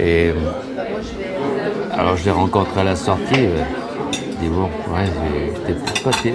Et... 0.00 0.30
euh, 0.30 0.32
alors 1.92 2.16
je 2.16 2.24
l'ai 2.24 2.30
rencontrée 2.32 2.80
à 2.80 2.84
la 2.84 2.96
sortie, 2.96 3.46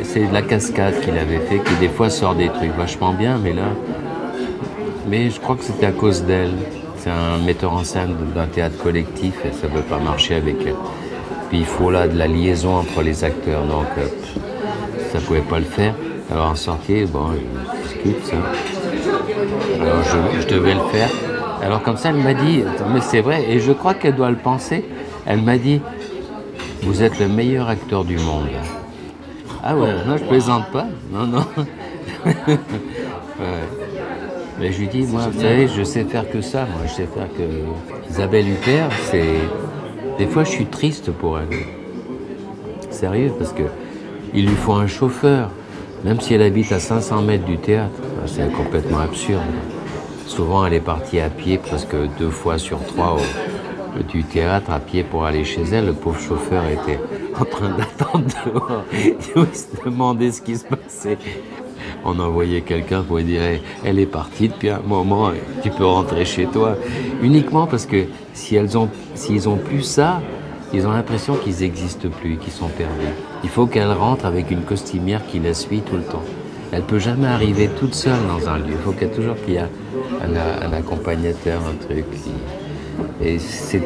c'est 0.04 0.28
de 0.28 0.34
la 0.34 0.42
cascade 0.42 1.00
qu'il 1.02 1.18
avait 1.18 1.40
fait, 1.40 1.60
qui 1.60 1.74
des 1.80 1.90
fois 1.90 2.10
sort 2.10 2.36
des 2.36 2.50
trucs 2.50 2.76
vachement 2.76 3.14
bien, 3.14 3.38
mais 3.44 3.54
là... 3.54 3.70
Mais 5.08 5.30
je 5.30 5.40
crois 5.40 5.56
que 5.56 5.64
c'était 5.64 5.88
à 5.88 5.92
cause 5.92 6.24
d'elle. 6.24 6.54
C'est 6.98 7.10
un 7.10 7.44
metteur 7.44 7.74
en 7.74 7.84
scène 7.84 8.16
d'un 8.36 8.46
théâtre 8.46 8.78
collectif 8.78 9.34
et 9.44 9.52
ça 9.52 9.68
ne 9.68 9.78
veut 9.78 9.82
pas 9.82 9.98
marcher 9.98 10.36
avec 10.36 10.58
elle. 10.66 10.76
Puis 11.50 11.60
il 11.60 11.66
faut 11.66 11.90
là 11.90 12.08
de 12.08 12.18
la 12.18 12.28
liaison 12.28 12.76
entre 12.76 13.02
les 13.02 13.24
acteurs, 13.24 13.64
donc 13.64 13.88
euh, 13.98 14.06
ça 15.12 15.18
ne 15.20 15.24
pouvait 15.24 15.40
pas 15.42 15.58
le 15.58 15.66
faire. 15.66 15.96
Alors 16.32 16.52
en 16.52 16.56
sortie, 16.56 17.06
bon, 17.06 17.30
je 17.32 17.88
discute 17.88 18.26
ça. 18.26 18.36
Alors 19.82 20.04
je, 20.04 20.42
je 20.42 20.48
devais 20.48 20.76
le 20.76 20.88
faire. 20.92 21.10
Alors 21.64 21.82
comme 21.82 21.98
ça, 21.98 22.10
elle 22.10 22.18
m'a 22.18 22.36
dit, 22.36 22.64
mais 22.94 23.02
c'est 23.02 23.22
vrai, 23.22 23.46
et 23.50 23.60
je 23.60 23.72
crois 23.72 23.96
qu'elle 23.96 24.16
doit 24.16 24.30
le 24.30 24.38
penser, 24.38 24.86
elle 25.26 25.42
m'a 25.42 25.58
dit, 25.58 25.82
vous 26.84 27.04
êtes 27.04 27.20
le 27.20 27.28
meilleur 27.28 27.68
acteur 27.70 28.04
du 28.06 28.18
monde. 28.18 28.48
Ah 29.64 29.76
ouais, 29.76 29.94
non, 30.08 30.18
je 30.18 30.24
plaisante 30.24 30.72
pas. 30.72 30.88
Non, 31.12 31.28
non. 31.28 31.46
Mais 34.60 34.74
je 34.74 34.80
lui 34.80 34.88
dis, 34.88 35.04
moi, 35.04 35.28
vous 35.32 35.40
savez, 35.40 35.68
je 35.68 35.84
sais 35.84 36.04
faire 36.04 36.30
que 36.30 36.42
ça. 36.42 36.66
Moi, 36.66 36.82
je 36.86 36.92
sais 36.92 37.08
faire 37.08 37.28
que. 37.38 38.10
Isabelle 38.10 38.50
Huppert, 38.50 38.90
c'est. 39.10 39.36
Des 40.18 40.28
fois, 40.28 40.44
je 40.44 40.50
suis 40.50 40.66
triste 40.66 41.12
pour 41.12 41.40
elle. 41.40 41.48
Sérieux, 42.90 43.32
parce 43.38 43.54
que 43.54 43.64
il 44.34 44.46
lui 44.48 44.56
faut 44.56 44.74
un 44.74 44.88
chauffeur, 44.88 45.50
même 46.04 46.20
si 46.20 46.34
elle 46.34 46.42
habite 46.42 46.72
à 46.72 46.80
500 46.80 47.22
mètres 47.22 47.46
du 47.46 47.58
théâtre. 47.58 47.92
Enfin, 48.18 48.28
C'est 48.28 48.52
complètement 48.52 49.00
absurde. 49.00 49.42
Souvent, 50.28 50.66
elle 50.66 50.74
est 50.74 50.80
partie 50.80 51.20
à 51.20 51.30
pied 51.30 51.58
presque 51.58 51.96
deux 52.18 52.30
fois 52.30 52.58
sur 52.58 52.84
trois 52.86 53.18
du 54.12 54.24
théâtre 54.24 54.72
à 54.72 54.80
pied 54.80 55.04
pour 55.04 55.26
aller 55.26 55.44
chez 55.44 55.64
elle. 55.72 55.88
Le 55.88 55.94
pauvre 55.94 56.20
chauffeur 56.20 56.64
était 56.66 57.00
en 57.40 57.46
train 57.46 57.70
d'attendre 57.70 58.26
dehors. 58.46 58.84
Il 58.94 59.56
se 59.56 59.68
demandait 59.86 60.32
ce 60.32 60.42
qui 60.42 60.58
se 60.58 60.66
passait. 60.66 61.18
On 62.06 62.18
envoyait 62.20 62.62
quelqu'un 62.62 63.02
pour 63.04 63.18
lui 63.18 63.24
dire 63.26 63.42
Hey, 63.42 63.62
elle 63.84 64.00
est 64.00 64.06
partie 64.06 64.50
depuis 64.50 64.70
un 64.70 64.80
moment, 64.86 65.32
tu 65.64 65.70
peux 65.70 65.86
rentrer 65.86 66.26
chez 66.26 66.46
toi. 66.46 66.76
Uniquement 67.22 67.68
parce 67.68 67.86
que 67.86 68.06
si 68.34 68.56
elles 68.56 68.78
ont, 68.78 68.90
s'ils 69.16 69.48
ont 69.50 69.58
plus 69.58 69.82
ça, 69.84 70.22
ils 70.74 70.86
ont 70.86 70.92
l'impression 70.92 71.36
qu'ils 71.36 71.60
n'existent 71.62 72.10
plus, 72.10 72.38
qu'ils 72.38 72.54
sont 72.54 72.68
perdus. 72.68 72.94
Il 73.44 73.50
faut 73.50 73.66
qu'elle 73.66 73.92
rentre 73.92 74.26
avec 74.26 74.52
une 74.52 74.62
costumière 74.62 75.26
qui 75.28 75.40
la 75.40 75.54
suit 75.54 75.82
tout 75.82 75.96
le 75.96 76.04
temps. 76.04 76.24
Elle 76.72 76.84
peut 76.84 77.00
jamais 77.00 77.26
arriver 77.28 77.68
toute 77.80 77.96
seule 77.96 78.20
dans 78.28 78.48
un 78.48 78.60
lieu. 78.60 78.66
Il 78.74 78.78
faut 78.78 78.92
qu'il 78.92 79.08
y 79.08 79.12
ait 79.12 79.14
toujours 79.14 79.36
qu'il 79.44 79.56
y 79.56 79.58
a 79.58 79.68
un, 80.22 80.68
un 80.68 80.74
accompagnateur, 80.74 81.60
un 81.68 81.86
truc. 81.86 82.06
qui- 82.12 82.30
Et 83.24 83.40
c'est 83.40 83.82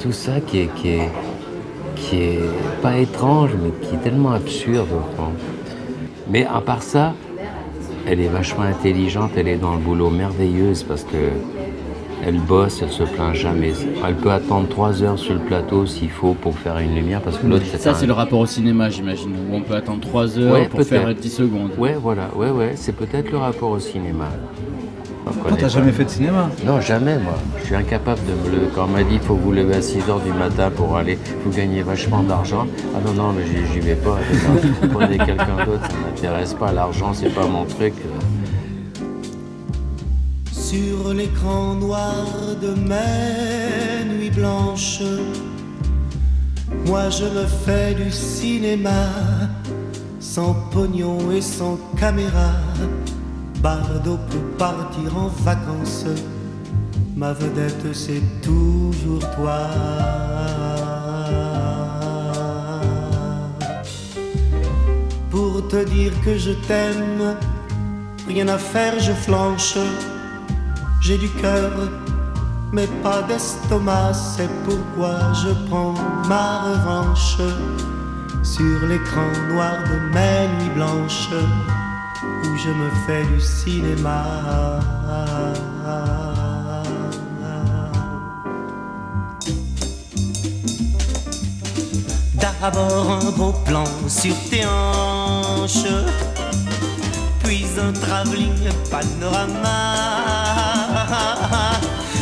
tout 0.00 0.12
ça 0.12 0.40
qui 0.40 0.60
est, 0.60 0.68
qui 0.76 0.88
est, 0.90 1.08
qui 1.96 2.16
est 2.16 2.40
pas 2.82 2.96
étrange, 2.98 3.50
mais 3.62 3.70
qui 3.86 3.94
est 3.94 3.98
tellement 3.98 4.32
absurde. 4.32 4.88
Mais 6.30 6.44
à 6.44 6.60
part 6.60 6.82
ça, 6.82 7.14
elle 8.06 8.20
est 8.20 8.28
vachement 8.28 8.62
intelligente, 8.64 9.32
elle 9.36 9.48
est 9.48 9.56
dans 9.56 9.72
le 9.74 9.80
boulot 9.80 10.10
merveilleuse 10.10 10.82
parce 10.82 11.04
que 11.04 11.16
elle 12.24 12.40
bosse, 12.40 12.80
elle 12.82 12.90
se 12.90 13.02
plaint 13.04 13.34
jamais. 13.34 13.72
Elle 14.04 14.14
peut 14.16 14.30
attendre 14.30 14.68
trois 14.68 15.02
heures 15.02 15.18
sur 15.18 15.34
le 15.34 15.40
plateau 15.40 15.86
s'il 15.86 16.10
faut 16.10 16.32
pour 16.34 16.56
faire 16.58 16.78
une 16.78 16.94
lumière 16.94 17.20
parce 17.20 17.36
que 17.38 17.46
l'autre 17.46 17.64
Ça, 17.78 17.90
un- 17.90 17.94
c'est 17.94 18.06
le 18.06 18.14
rapport 18.14 18.40
au 18.40 18.46
cinéma, 18.46 18.88
j'imagine, 18.88 19.32
où 19.50 19.54
on 19.54 19.60
peut 19.60 19.74
attendre 19.74 20.00
3 20.00 20.38
heures 20.38 20.54
Ouais, 20.54 20.66
pour 20.68 20.82
faire 20.82 21.04
peut-être. 21.04 21.20
10 21.20 21.30
secondes. 21.30 21.70
Ouais, 21.78 21.94
voilà, 22.00 22.30
ouais, 22.34 22.50
ouais, 22.50 22.72
c'est 22.74 22.96
peut-être 22.96 23.30
le 23.30 23.36
rapport 23.38 23.70
au 23.70 23.78
cinéma. 23.78 24.28
Connaît 25.42 25.56
t'as 25.58 25.68
jamais 25.68 25.90
fait 25.92 26.04
de 26.04 26.10
cinéma 26.10 26.50
Non, 26.64 26.80
jamais, 26.80 27.18
moi. 27.18 27.34
Je 27.58 27.64
suis 27.66 27.74
incapable 27.74 28.20
de 28.28 28.32
me 28.48 28.54
lever. 28.56 28.68
Quand 28.74 28.84
on 28.84 28.88
m'a 28.88 29.02
dit 29.02 29.10
qu'il 29.18 29.20
faut 29.22 29.34
vous 29.34 29.50
lever 29.52 29.74
à 29.74 29.82
6 29.82 29.98
h 29.98 30.22
du 30.24 30.32
matin 30.32 30.70
pour 30.70 30.96
aller, 30.96 31.18
vous 31.44 31.50
gagnez 31.50 31.82
vachement 31.82 32.22
d'argent. 32.22 32.66
Ah 32.94 33.00
non, 33.04 33.12
non, 33.12 33.32
mais 33.32 33.42
j'y- 33.44 33.80
vais 33.80 33.96
pas. 33.96 34.18
Prenez 34.92 35.18
quelqu'un 35.18 35.64
d'autre, 35.66 35.82
ça 35.82 35.96
m'intéresse 36.06 36.54
pas. 36.54 36.70
L'argent, 36.72 37.12
c'est 37.12 37.34
pas 37.34 37.46
mon 37.46 37.64
truc. 37.64 37.94
Sur 40.52 41.12
l'écran 41.12 41.74
noir 41.74 42.14
de 42.62 42.68
mes 42.88 44.14
nuits 44.14 44.30
blanches, 44.30 45.02
moi 46.86 47.08
je 47.10 47.24
me 47.24 47.46
fais 47.46 47.94
du 47.94 48.10
cinéma, 48.10 49.06
sans 50.20 50.54
pognon 50.72 51.18
et 51.32 51.40
sans 51.40 51.78
caméra. 51.98 52.50
Bardot 53.62 54.18
peut 54.30 54.56
partir 54.58 55.16
en 55.16 55.28
vacances, 55.28 56.06
ma 57.16 57.32
vedette 57.32 57.92
c'est 57.92 58.22
toujours 58.42 59.24
toi. 59.34 59.68
Pour 65.30 65.66
te 65.68 65.84
dire 65.84 66.12
que 66.24 66.38
je 66.38 66.52
t'aime, 66.66 67.36
rien 68.28 68.48
à 68.48 68.58
faire, 68.58 68.98
je 69.00 69.12
flanche. 69.12 69.76
J'ai 71.00 71.18
du 71.18 71.28
cœur, 71.40 71.72
mais 72.72 72.88
pas 73.02 73.22
d'estomac, 73.22 74.12
c'est 74.14 74.50
pourquoi 74.64 75.32
je 75.32 75.50
prends 75.68 75.94
ma 76.28 76.62
revanche 76.62 77.36
sur 78.42 78.86
l'écran 78.88 79.28
noir 79.50 79.76
de 79.90 79.96
mes 80.14 80.48
nuits 80.56 80.74
blanches 80.74 81.28
où 81.32 81.85
je 82.66 82.72
me 82.72 82.90
fais 83.06 83.24
du 83.24 83.40
cinéma. 83.40 84.24
D'abord 92.34 93.10
un 93.12 93.30
beau 93.30 93.52
plan 93.64 93.84
sur 94.08 94.34
tes 94.50 94.64
hanches, 94.66 95.92
puis 97.44 97.66
un 97.80 97.92
travelling 97.92 98.68
panorama. 98.90 99.78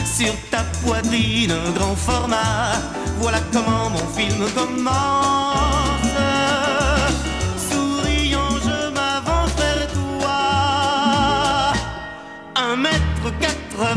Sur 0.05 0.35
ta 0.51 0.63
poitrine, 0.85 1.53
un 1.53 1.71
grand 1.71 1.97
format. 1.97 2.79
Voilà 3.19 3.39
comment 3.53 3.91
mon 3.91 4.07
film 4.15 4.45
commence. 4.55 5.44
1 12.75 12.77
mètre 12.77 13.31
80 13.41 13.95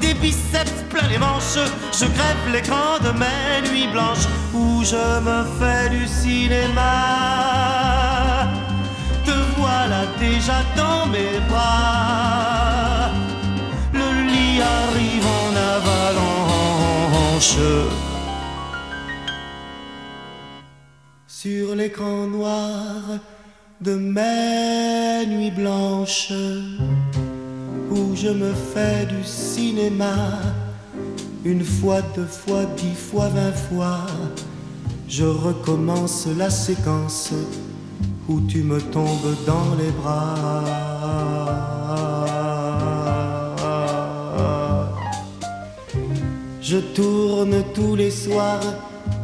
Des 0.00 0.14
biceps 0.14 0.82
plein 0.88 1.06
les 1.08 1.18
manches 1.18 1.58
Je 1.92 2.06
crève 2.06 2.52
l'écran 2.52 2.98
de 3.04 3.10
mes 3.22 3.68
nuits 3.68 3.88
blanches 3.92 4.26
Où 4.54 4.82
je 4.82 5.20
me 5.20 5.44
fais 5.58 5.90
du 5.90 6.06
cinéma. 6.06 6.94
Te 9.26 9.36
voilà 9.58 10.06
déjà 10.18 10.58
dans 10.74 11.06
mes 11.06 11.38
bras. 11.50 13.10
Le 13.92 14.08
lit 14.30 14.60
arrive 14.60 15.26
en 15.42 15.50
avalanche. 15.76 17.58
Sur 21.26 21.74
l'écran 21.74 22.26
noir 22.26 23.02
de 23.80 23.94
mes 23.96 25.26
nuits 25.26 25.50
blanches 25.50 26.32
où 27.92 28.16
je 28.16 28.28
me 28.28 28.52
fais 28.52 29.06
du 29.06 29.22
cinéma. 29.24 30.14
Une 31.44 31.64
fois, 31.64 32.00
deux 32.14 32.26
fois, 32.26 32.64
dix 32.76 32.94
fois, 32.94 33.28
vingt 33.28 33.56
fois, 33.68 34.06
je 35.08 35.24
recommence 35.24 36.26
la 36.38 36.50
séquence 36.50 37.30
où 38.28 38.40
tu 38.48 38.62
me 38.62 38.80
tombes 38.80 39.34
dans 39.46 39.74
les 39.78 39.90
bras. 39.90 40.64
Je 46.60 46.78
tourne 46.78 47.62
tous 47.74 47.96
les 47.96 48.10
soirs, 48.10 48.60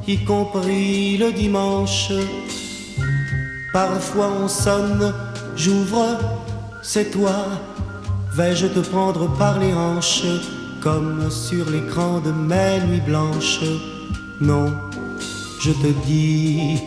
y 0.06 0.18
compris 0.24 1.16
le 1.16 1.32
dimanche. 1.32 2.12
Parfois 3.72 4.30
on 4.42 4.48
sonne, 4.48 5.14
j'ouvre, 5.56 6.18
c'est 6.82 7.10
toi. 7.10 7.46
Vais-je 8.38 8.68
te 8.68 8.78
prendre 8.78 9.26
par 9.36 9.58
les 9.58 9.74
hanches, 9.74 10.22
comme 10.80 11.28
sur 11.28 11.68
l'écran 11.70 12.20
de 12.20 12.30
mes 12.30 12.78
nuits 12.86 13.00
blanches? 13.04 13.64
Non, 14.40 14.72
je 15.60 15.72
te 15.72 15.88
dis 16.06 16.80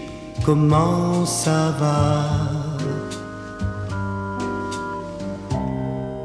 comment 0.46 1.26
ça 1.26 1.76
va. 1.78 2.24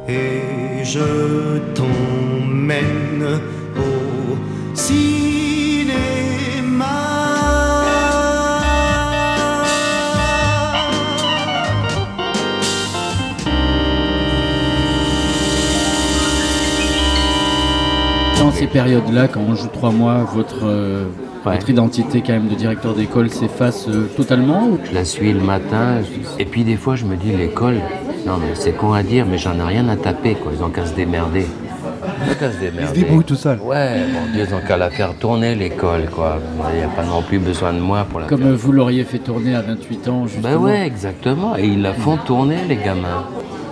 Et 0.08 0.84
je 0.84 1.58
t'emmène 1.74 3.40
au. 3.76 4.36
Ces 18.56 18.66
périodes-là, 18.66 19.28
quand 19.28 19.40
on 19.48 19.54
joue 19.54 19.68
trois 19.68 19.90
mois, 19.90 20.24
votre, 20.34 20.64
euh, 20.64 21.04
votre 21.44 21.70
identité 21.70 22.22
quand 22.26 22.32
même 22.32 22.48
de 22.48 22.54
directeur 22.54 22.94
d'école 22.94 23.30
s'efface 23.30 23.86
euh, 23.88 24.08
totalement 24.16 24.64
ou- 24.68 24.78
Je 24.88 24.94
la 24.94 25.04
suis 25.04 25.32
le 25.32 25.40
matin, 25.40 25.96
et 26.38 26.44
puis 26.44 26.64
des 26.64 26.76
fois 26.76 26.96
je 26.96 27.04
me 27.04 27.16
dis 27.16 27.32
l'école, 27.32 27.76
non 28.26 28.34
mais 28.40 28.54
c'est 28.54 28.72
con 28.72 28.92
à 28.92 29.02
dire, 29.02 29.26
mais 29.30 29.38
j'en 29.38 29.58
ai 29.58 29.62
rien 29.62 29.88
à 29.88 29.96
taper 29.96 30.34
quoi, 30.34 30.52
ils 30.56 30.62
ont 30.64 30.70
qu'à 30.70 30.86
se 30.86 30.94
démerder. 30.94 31.46
Ils 32.24 32.32
ont 32.32 32.34
qu'à 32.34 32.50
se 32.52 32.58
démerder. 32.58 32.82
Ils 32.82 32.88
se 32.88 32.94
débrouillent 33.04 33.24
tout 33.24 33.34
seuls. 33.36 33.58
Ouais, 33.62 34.00
bon 34.12 34.32
Dieu, 34.32 34.46
ils 34.48 34.54
ont 34.54 34.60
qu'à 34.66 34.76
la 34.76 34.90
faire 34.90 35.14
tourner 35.14 35.54
l'école 35.54 36.08
quoi. 36.10 36.38
Il 36.72 36.78
n'y 36.78 36.84
a 36.84 36.88
pas 36.88 37.04
non 37.04 37.22
plus 37.22 37.38
besoin 37.38 37.72
de 37.72 37.78
moi 37.80 38.06
pour 38.08 38.20
la 38.20 38.26
Comme 38.26 38.42
faire. 38.42 38.54
vous 38.56 38.72
l'auriez 38.72 39.04
fait 39.04 39.18
tourner 39.18 39.54
à 39.54 39.62
28 39.62 40.08
ans, 40.08 40.26
justement. 40.26 40.48
Ben 40.48 40.56
ouais, 40.56 40.86
exactement. 40.86 41.56
Et 41.56 41.66
ils 41.66 41.82
la 41.82 41.92
font 41.94 42.16
tourner, 42.16 42.56
les 42.68 42.76
gamins. 42.76 43.24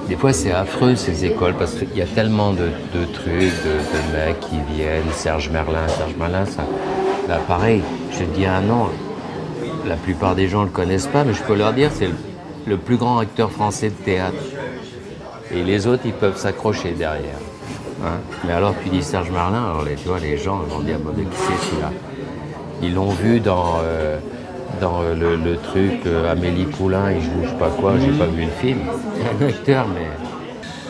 Des 0.08 0.16
fois, 0.16 0.32
c'est 0.34 0.52
affreux, 0.52 0.96
ces 0.96 1.24
écoles, 1.24 1.54
parce 1.58 1.74
qu'il 1.74 1.96
y 1.96 2.02
a 2.02 2.06
tellement 2.06 2.52
de, 2.52 2.66
de 2.94 3.04
trucs, 3.12 3.40
de, 3.64 3.74
de 3.78 4.16
mecs 4.16 4.40
qui 4.40 4.56
viennent. 4.74 5.10
Serge 5.12 5.48
Merlin, 5.50 5.88
Serge 5.88 6.14
Merlin, 6.18 6.44
ça. 6.44 6.62
Là, 7.28 7.38
pareil, 7.48 7.82
je 8.12 8.24
dis 8.24 8.44
un 8.44 8.60
nom. 8.60 8.88
La 9.86 9.96
plupart 9.96 10.34
des 10.34 10.46
gens 10.46 10.62
le 10.62 10.68
connaissent 10.68 11.06
pas, 11.06 11.24
mais 11.24 11.32
je 11.32 11.42
peux 11.42 11.54
leur 11.54 11.72
dire, 11.72 11.90
c'est 11.92 12.08
le, 12.66 12.76
plus 12.76 12.96
grand 12.96 13.18
acteur 13.18 13.50
français 13.50 13.88
de 13.88 13.94
théâtre. 14.04 14.36
Et 15.50 15.62
les 15.62 15.86
autres, 15.86 16.02
ils 16.04 16.12
peuvent 16.12 16.36
s'accrocher 16.36 16.92
derrière. 16.92 17.40
hein. 18.04 18.18
Mais 18.46 18.52
alors, 18.52 18.74
tu 18.82 18.90
dis 18.90 19.02
Serge 19.02 19.30
Merlin, 19.30 19.64
alors 19.64 19.84
les, 19.84 19.94
tu 19.94 20.08
vois, 20.08 20.18
les 20.18 20.36
gens 20.36 20.58
vont 20.68 20.80
dire, 20.80 20.98
bon, 20.98 21.12
qui 21.12 21.24
c'est 21.32 21.70
celui-là? 21.70 21.90
Ils 22.82 22.92
l'ont 22.94 23.10
vu 23.10 23.40
dans, 23.40 23.78
euh, 23.82 24.18
dans 24.80 25.02
euh, 25.02 25.14
le, 25.14 25.36
le 25.36 25.56
truc 25.56 26.00
euh, 26.06 26.30
Amélie 26.30 26.64
Poulain, 26.66 27.12
il 27.12 27.20
joue 27.22 27.30
je 27.44 27.48
sais 27.48 27.54
pas 27.54 27.70
quoi, 27.70 27.94
j'ai 27.98 28.10
pas 28.18 28.26
vu 28.26 28.42
le 28.44 28.50
film. 28.60 28.78
C'est 29.38 29.44
un 29.44 29.48
acteur, 29.48 29.86
mais. 29.94 30.06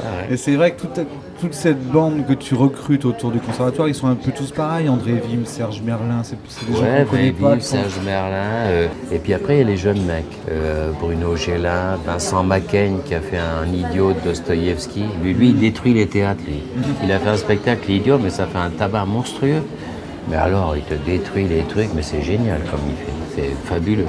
Ah 0.07 0.27
ouais. 0.29 0.35
Et 0.35 0.37
c'est 0.37 0.55
vrai 0.57 0.73
que 0.73 0.83
toute, 0.83 1.01
toute 1.41 1.55
cette 1.55 1.83
bande 1.91 2.27
que 2.27 2.35
tu 2.35 2.55
recrutes 2.55 3.07
autour 3.07 3.31
du 3.31 3.39
conservatoire, 3.39 3.89
ils 3.89 3.95
sont 3.95 4.07
un 4.07 4.17
peu 4.17 4.33
tous 4.33 4.51
pareils. 4.51 4.87
André 4.89 5.13
Vim, 5.13 5.45
Serge 5.47 5.81
Merlin, 5.81 6.23
c'est 6.23 6.37
des 6.69 6.77
gens 6.77 6.83
Ouais, 6.83 7.05
qu'on 7.05 7.11
connaît 7.17 7.33
pas. 7.33 7.55
sont- 7.61 7.77
Serge 7.77 8.01
Merlin. 8.05 8.67
euh, 8.67 8.89
et 9.13 9.19
puis 9.19 9.33
après, 9.33 9.55
il 9.55 9.59
y 9.61 9.63
a 9.63 9.65
les 9.65 9.77
jeunes 9.79 10.03
mecs. 10.05 10.25
Euh, 10.51 10.91
Bruno 11.01 11.37
Gélin, 11.37 11.97
Vincent 12.07 12.43
Macaigne 12.43 12.99
qui 13.07 13.15
a 13.15 13.21
fait 13.21 13.39
un 13.39 13.67
idiot 13.73 14.13
de 14.13 14.21
Dostoïevski. 14.29 15.05
Lui, 15.23 15.33
lui, 15.33 15.49
il 15.51 15.59
détruit 15.59 15.95
les 15.95 16.07
théâtres, 16.07 16.43
lui. 16.47 16.61
Il 17.03 17.11
a 17.11 17.19
fait 17.19 17.31
un 17.31 17.37
spectacle 17.39 17.91
idiot, 17.91 18.19
mais 18.23 18.31
ça 18.31 18.47
fait 18.47 18.59
un 18.59 18.71
tabac 18.71 19.07
monstrueux. 19.07 19.63
Mais 20.31 20.37
alors, 20.37 20.75
il 20.77 20.83
te 20.83 20.95
détruit 20.95 21.47
les 21.49 21.63
trucs, 21.63 21.91
mais 21.95 22.03
c'est 22.03 22.23
génial 22.23 22.61
comme 22.71 22.81
il 22.89 22.95
fait. 22.97 23.13
C'est 23.37 23.69
fabuleux. 23.69 24.07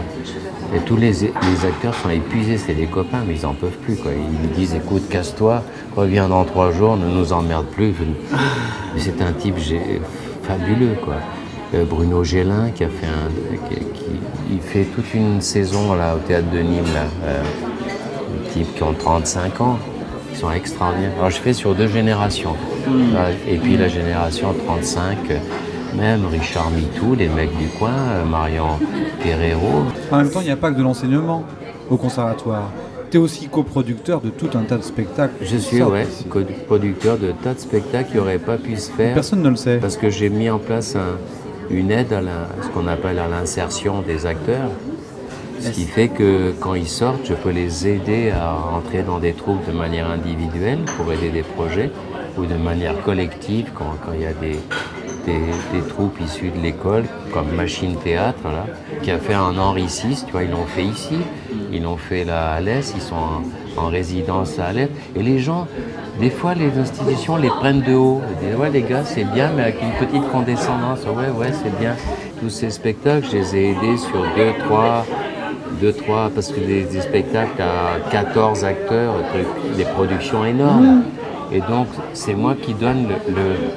Et 0.76 0.80
tous 0.80 0.95
les, 0.97 1.11
les 1.11 1.66
acteurs 1.66 1.93
sont 1.95 2.09
épuisés, 2.09 2.57
c'est 2.57 2.74
des 2.74 2.86
copains, 2.88 3.22
mais 3.28 3.36
ils 3.36 3.45
en 3.45 3.53
peuvent 3.53 3.78
plus. 3.84 3.95
Quoi. 3.95 4.11
Ils 4.13 4.47
lui 4.47 4.55
disent 4.55 4.74
écoute, 4.76 5.07
casse-toi, 5.09 5.63
reviens 5.95 6.28
dans 6.30 6.43
trois 6.45 6.72
jours, 6.72 6.95
ne 6.97 7.07
nous 7.07 7.34
emmerde 7.34 7.66
plus. 7.68 7.93
Mais 8.93 8.99
c'est 8.99 9.22
un 9.22 9.32
type 9.34 9.57
fabuleux. 10.43 10.95
Quoi. 11.03 11.16
Euh, 11.74 11.84
Bruno 11.86 12.24
Gélin 12.24 12.70
qui 12.74 12.84
a 12.84 12.88
fait 12.89 13.07
un. 13.07 13.68
Qui, 13.70 13.76
qui- 13.76 14.20
il 14.51 14.59
fait 14.59 14.84
toute 14.84 15.11
une 15.16 15.41
saison 15.41 15.95
là, 15.95 16.16
au 16.16 16.20
théâtre 16.20 16.49
de 16.51 16.59
Nîmes. 16.59 16.84
Là, 16.93 17.05
euh, 17.26 17.41
des 18.43 18.49
types 18.51 18.76
qui 18.76 18.84
ont 18.84 18.93
35 18.93 19.59
ans. 19.61 19.80
Ils 20.32 20.38
sont 20.38 20.51
extraordinaires. 20.51 21.11
Alors 21.18 21.30
je 21.32 21.38
fais 21.38 21.53
sur 21.53 21.74
deux 21.76 21.88
générations. 21.88 22.55
Voilà, 23.11 23.30
Et 23.47 23.57
puis 23.57 23.76
la 23.78 23.88
génération 23.88 24.53
35, 24.68 25.18
euh, 25.32 25.38
même 25.97 26.25
Richard 26.27 26.69
Mitou, 26.71 27.15
les 27.15 27.27
mecs 27.29 27.55
du 27.57 27.67
coin, 27.79 27.91
euh, 27.91 28.25
Marion 28.25 28.79
Terrero. 29.21 29.85
En 30.11 30.17
même 30.17 30.29
temps, 30.29 30.41
il 30.41 30.45
n'y 30.45 30.51
a 30.51 30.55
pas 30.57 30.71
que 30.71 30.77
de 30.77 30.83
l'enseignement 30.83 31.43
au 31.89 31.97
conservatoire. 31.97 32.69
Tu 33.11 33.17
es 33.17 33.19
aussi 33.19 33.47
coproducteur 33.47 34.19
de 34.21 34.29
tout 34.29 34.49
un 34.55 34.63
tas 34.63 34.77
de 34.77 34.83
spectacles. 34.83 35.33
Je 35.41 35.57
suis 35.57 35.77
Ça, 35.77 35.87
ouais, 35.87 36.07
co- 36.29 36.39
producteur 36.67 37.17
de 37.17 37.31
tas 37.31 37.53
de 37.53 37.59
spectacles 37.59 38.11
qui 38.11 38.17
n'auraient 38.17 38.39
pas 38.39 38.57
pu 38.57 38.75
se 38.77 38.91
faire. 38.91 39.13
Personne 39.13 39.41
ne 39.41 39.49
le 39.49 39.55
sait. 39.55 39.77
Parce 39.77 39.95
que 39.97 40.09
j'ai 40.09 40.29
mis 40.29 40.49
en 40.49 40.57
place 40.59 40.95
un- 40.95 41.17
une 41.73 41.91
aide 41.91 42.11
à 42.13 42.21
la- 42.21 42.47
ce 42.63 42.67
qu'on 42.69 42.87
appelle 42.87 43.19
à 43.19 43.27
l'insertion 43.27 44.01
des 44.01 44.25
acteurs. 44.25 44.69
Ce 45.59 45.69
qui 45.69 45.85
fait 45.85 46.09
que 46.09 46.51
quand 46.59 46.73
ils 46.75 46.87
sortent, 46.87 47.25
je 47.25 47.33
peux 47.33 47.49
les 47.49 47.87
aider 47.87 48.31
à 48.31 48.55
entrer 48.75 49.01
dans 49.03 49.19
des 49.19 49.33
troupes 49.33 49.65
de 49.67 49.71
manière 49.71 50.09
individuelle 50.09 50.79
pour 50.97 51.11
aider 51.11 51.29
des 51.29 51.41
projets 51.43 51.91
ou 52.37 52.45
de 52.45 52.55
manière 52.55 53.01
collective 53.01 53.67
quand, 53.73 53.95
quand 54.05 54.11
il 54.13 54.21
y 54.21 54.25
a 54.25 54.33
des, 54.33 54.59
des, 55.26 55.82
troupes 55.89 56.19
issues 56.21 56.51
de 56.51 56.61
l'école, 56.61 57.05
comme 57.34 57.51
Machine 57.55 57.95
Théâtre, 57.97 58.43
là, 58.45 58.65
qui 59.01 59.11
a 59.11 59.17
fait 59.17 59.34
un 59.34 59.57
Henri 59.57 59.86
VI, 59.86 60.23
tu 60.26 60.32
vois, 60.32 60.43
ils 60.43 60.51
l'ont 60.51 60.65
fait 60.65 60.84
ici, 60.84 61.17
ils 61.71 61.84
l'ont 61.84 61.97
fait 61.97 62.23
là 62.23 62.51
à 62.51 62.55
Alès, 62.55 62.93
ils 62.95 63.01
sont 63.01 63.15
en, 63.15 63.82
en 63.84 63.88
résidence 63.88 64.59
à 64.59 64.67
Alès. 64.67 64.89
Et 65.15 65.23
les 65.23 65.39
gens, 65.39 65.67
des 66.19 66.30
fois, 66.30 66.53
les 66.53 66.78
institutions 66.80 67.36
les 67.36 67.49
prennent 67.49 67.82
de 67.82 67.93
haut. 67.93 68.21
Ils 68.41 68.47
disent, 68.47 68.57
ouais, 68.57 68.69
les 68.69 68.84
gars, 68.84 69.03
c'est 69.03 69.26
bien, 69.26 69.51
mais 69.55 69.63
avec 69.63 69.82
une 69.82 70.07
petite 70.07 70.30
condescendance. 70.32 70.99
Ouais, 71.05 71.30
ouais, 71.30 71.51
c'est 71.51 71.78
bien. 71.78 71.95
Tous 72.39 72.49
ces 72.49 72.69
spectacles, 72.69 73.28
je 73.32 73.38
les 73.38 73.55
ai 73.55 73.69
aidés 73.71 73.97
sur 73.97 74.21
deux, 74.38 74.53
trois, 74.65 75.05
deux, 75.82 75.91
trois, 75.91 76.32
parce 76.34 76.49
que 76.51 76.59
des, 76.59 77.01
spectacles 77.01 77.61
à 77.61 78.09
14 78.11 78.63
acteurs, 78.63 79.15
des 79.76 79.84
productions 79.86 80.45
énormes. 80.45 81.03
Et 81.51 81.59
donc, 81.59 81.88
c'est 82.13 82.34
moi 82.34 82.55
qui 82.59 82.73
donne 82.73 83.07
le- 83.28 83.76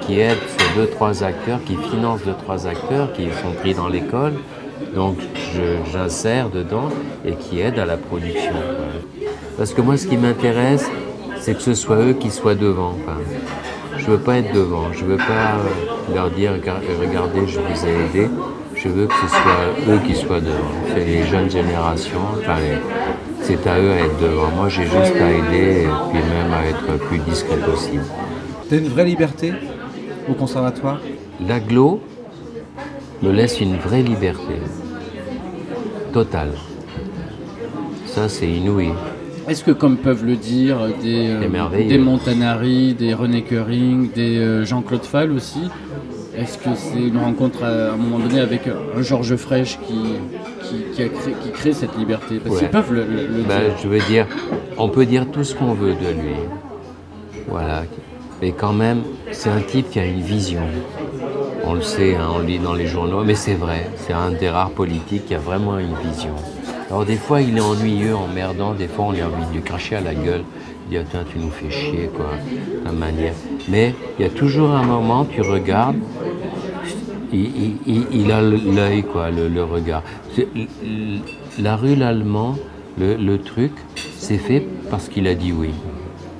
qui 0.00 0.20
aide 0.20 0.38
sur 0.58 0.68
deux, 0.82 0.88
trois 0.88 1.22
acteurs, 1.24 1.58
qui 1.64 1.76
finance 1.90 2.20
deux, 2.24 2.34
trois 2.44 2.66
acteurs 2.66 3.12
qui 3.12 3.24
sont 3.42 3.52
pris 3.60 3.74
dans 3.74 3.88
l'école. 3.88 4.32
Donc, 4.94 5.16
j'insère 5.92 6.48
dedans 6.48 6.88
et 7.24 7.32
qui 7.34 7.60
aide 7.60 7.78
à 7.78 7.86
la 7.86 7.96
production. 7.96 8.52
Parce 9.56 9.72
que 9.74 9.82
moi, 9.82 9.96
ce 9.96 10.06
qui 10.06 10.16
m'intéresse, 10.16 10.88
c'est 11.38 11.54
que 11.54 11.62
ce 11.62 11.74
soit 11.74 11.96
eux 11.96 12.12
qui 12.14 12.30
soient 12.30 12.54
devant. 12.54 12.94
Enfin, 13.02 13.18
je 13.98 14.06
veux 14.06 14.18
pas 14.18 14.38
être 14.38 14.52
devant. 14.52 14.92
Je 14.92 15.04
veux 15.04 15.16
pas 15.16 15.56
euh, 15.58 16.14
leur 16.14 16.30
dire 16.30 16.52
Regar- 16.52 16.80
regardez, 17.00 17.46
je 17.46 17.58
vous 17.60 17.86
ai 17.86 17.90
aidé. 18.20 18.30
Je 18.74 18.88
veux 18.88 19.06
que 19.06 19.14
ce 19.14 19.28
soit 19.28 19.92
eux 19.94 20.00
qui 20.06 20.14
soient 20.14 20.40
devant. 20.40 20.72
C'est 20.94 21.04
les 21.04 21.24
jeunes 21.24 21.50
générations. 21.50 22.20
C'est 23.42 23.66
à 23.66 23.78
eux 23.78 23.90
à 23.92 23.96
être 24.06 24.18
devant. 24.20 24.48
Moi, 24.56 24.68
j'ai 24.68 24.84
juste 24.84 25.16
à 25.20 25.30
aider 25.30 25.82
et 25.82 25.88
puis 26.10 26.20
même 26.20 26.52
à 26.52 26.66
être 26.66 26.98
plus 27.06 27.18
discret 27.18 27.56
possible. 27.56 28.04
Tu 28.70 28.76
as 28.76 28.78
une 28.78 28.86
vraie 28.88 29.04
liberté 29.04 29.52
au 30.28 30.34
conservatoire? 30.34 31.00
L'aglo 31.44 32.00
me 33.20 33.32
laisse 33.32 33.60
une 33.60 33.74
vraie 33.74 34.02
liberté. 34.02 34.54
Totale. 36.12 36.52
Ça, 38.06 38.28
c'est 38.28 38.48
inouï. 38.48 38.90
Est-ce 39.48 39.64
que, 39.64 39.72
comme 39.72 39.96
peuvent 39.96 40.24
le 40.24 40.36
dire 40.36 40.78
des, 41.02 41.30
euh, 41.30 41.88
des 41.88 41.98
Montanari, 41.98 42.94
des 42.94 43.12
René 43.12 43.42
Coering, 43.42 44.12
des 44.12 44.38
euh, 44.38 44.64
Jean-Claude 44.64 45.02
Fall 45.04 45.32
aussi, 45.32 45.62
est-ce 46.36 46.56
que 46.58 46.70
c'est 46.76 47.00
une 47.08 47.18
rencontre 47.18 47.64
à, 47.64 47.94
un 47.94 47.96
moment 47.96 48.20
donné 48.20 48.38
avec 48.38 48.68
un 48.68 49.02
Georges 49.02 49.34
Frêche 49.34 49.80
qui, 49.84 49.94
qui, 50.62 50.76
qui 50.94 51.02
a 51.02 51.08
créé, 51.08 51.34
qui 51.42 51.50
crée 51.50 51.72
cette 51.72 51.98
liberté? 51.98 52.38
Parce 52.38 52.60
qu'ils 52.60 52.68
peuvent 52.68 52.92
le, 52.92 53.00
le- 53.02 53.26
le 53.38 53.42
Ben, 53.42 53.58
dire. 53.64 53.78
je 53.82 53.88
veux 53.88 53.98
dire, 54.08 54.28
on 54.78 54.88
peut 54.88 55.06
dire 55.06 55.28
tout 55.32 55.42
ce 55.42 55.56
qu'on 55.56 55.72
veut 55.74 55.94
de 55.94 56.20
lui. 56.22 56.36
Voilà. 57.48 57.82
Mais 58.40 58.52
quand 58.52 58.72
même, 58.72 59.02
c'est 59.32 59.50
un 59.50 59.60
type 59.60 59.90
qui 59.90 60.00
a 60.00 60.06
une 60.06 60.22
vision. 60.22 60.62
On 61.64 61.74
le 61.74 61.82
sait, 61.82 62.16
hein, 62.16 62.28
on 62.34 62.38
le 62.38 62.46
lit 62.46 62.58
dans 62.58 62.74
les 62.74 62.86
journaux, 62.86 63.22
mais 63.22 63.34
c'est 63.34 63.54
vrai. 63.54 63.90
C'est 63.96 64.14
un 64.14 64.30
des 64.30 64.48
rares 64.48 64.70
politiques 64.70 65.26
qui 65.26 65.34
a 65.34 65.38
vraiment 65.38 65.78
une 65.78 65.94
vision. 65.96 66.34
Alors 66.88 67.04
des 67.04 67.16
fois, 67.16 67.42
il 67.42 67.56
est 67.58 67.60
ennuyeux, 67.60 68.16
emmerdant. 68.16 68.72
Des 68.74 68.88
fois, 68.88 69.06
on 69.06 69.10
a 69.10 69.24
envie 69.24 69.46
de 69.48 69.52
lui 69.52 69.62
cracher 69.62 69.96
à 69.96 70.00
la 70.00 70.14
gueule. 70.14 70.42
Il 70.86 70.90
dit 70.90 70.96
Attends, 70.96 71.24
tu 71.30 71.38
nous 71.38 71.50
fais 71.50 71.70
chier, 71.70 72.10
quoi, 72.16 72.30
ta 72.84 72.92
manière. 72.92 73.34
Mais 73.68 73.94
il 74.18 74.22
y 74.24 74.26
a 74.26 74.30
toujours 74.30 74.70
un 74.70 74.84
moment, 74.84 75.26
tu 75.26 75.42
regardes, 75.42 75.96
il, 77.32 78.32
a 78.32 78.40
l'œil, 78.40 79.04
quoi, 79.04 79.30
le, 79.30 79.62
regard. 79.62 80.02
La 81.60 81.76
rue 81.76 81.94
L'Allemand, 81.94 82.56
le, 82.98 83.14
le 83.16 83.38
truc, 83.38 83.72
c'est 84.18 84.38
fait 84.38 84.66
parce 84.90 85.08
qu'il 85.08 85.28
a 85.28 85.34
dit 85.34 85.52
oui. 85.52 85.70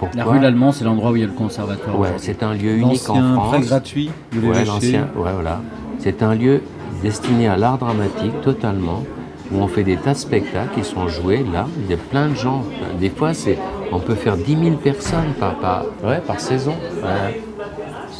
Pourquoi 0.01 0.16
La 0.18 0.24
rue 0.24 0.40
L'Allemand, 0.40 0.72
c'est 0.72 0.84
l'endroit 0.84 1.12
où 1.12 1.16
il 1.16 1.20
y 1.20 1.24
a 1.24 1.26
le 1.28 1.32
conservatoire. 1.32 1.98
Ouais, 1.98 2.09
c'est 2.16 2.42
un 2.42 2.55
lieu 2.55 2.72
unique 2.78 3.09
en 3.09 3.34
France. 3.34 3.48
prêt 3.51 3.61
gratuit 3.61 4.11
de 4.32 4.40
Ouais, 4.48 4.64
l'ancien, 4.64 5.09
ouais, 5.14 5.30
voilà. 5.32 5.61
C'est 5.98 6.22
un 6.22 6.34
lieu 6.34 6.62
destiné 7.03 7.46
à 7.48 7.57
l'art 7.57 7.78
dramatique 7.78 8.40
totalement, 8.42 9.05
où 9.53 9.59
on 9.59 9.68
fait 9.68 9.84
des 9.84 9.96
tas 9.96 10.12
de 10.14 10.18
spectacles 10.18 10.74
qui 10.74 10.84
sont 10.84 11.07
joués 11.09 11.44
là. 11.53 11.66
Il 11.84 11.90
y 11.90 11.94
a 11.94 11.96
plein 11.98 12.28
de 12.28 12.34
gens. 12.34 12.64
Des 12.98 13.11
fois, 13.11 13.34
c'est, 13.34 13.59
on 13.92 13.98
peut 14.01 14.14
faire 14.14 14.36
10 14.36 14.57
000 14.64 14.76
personnes 14.76 15.32
par, 15.38 15.55
par, 15.57 15.84
ouais, 16.05 16.20
par 16.26 16.40
saison. 16.40 16.74
Ouais. 17.03 17.42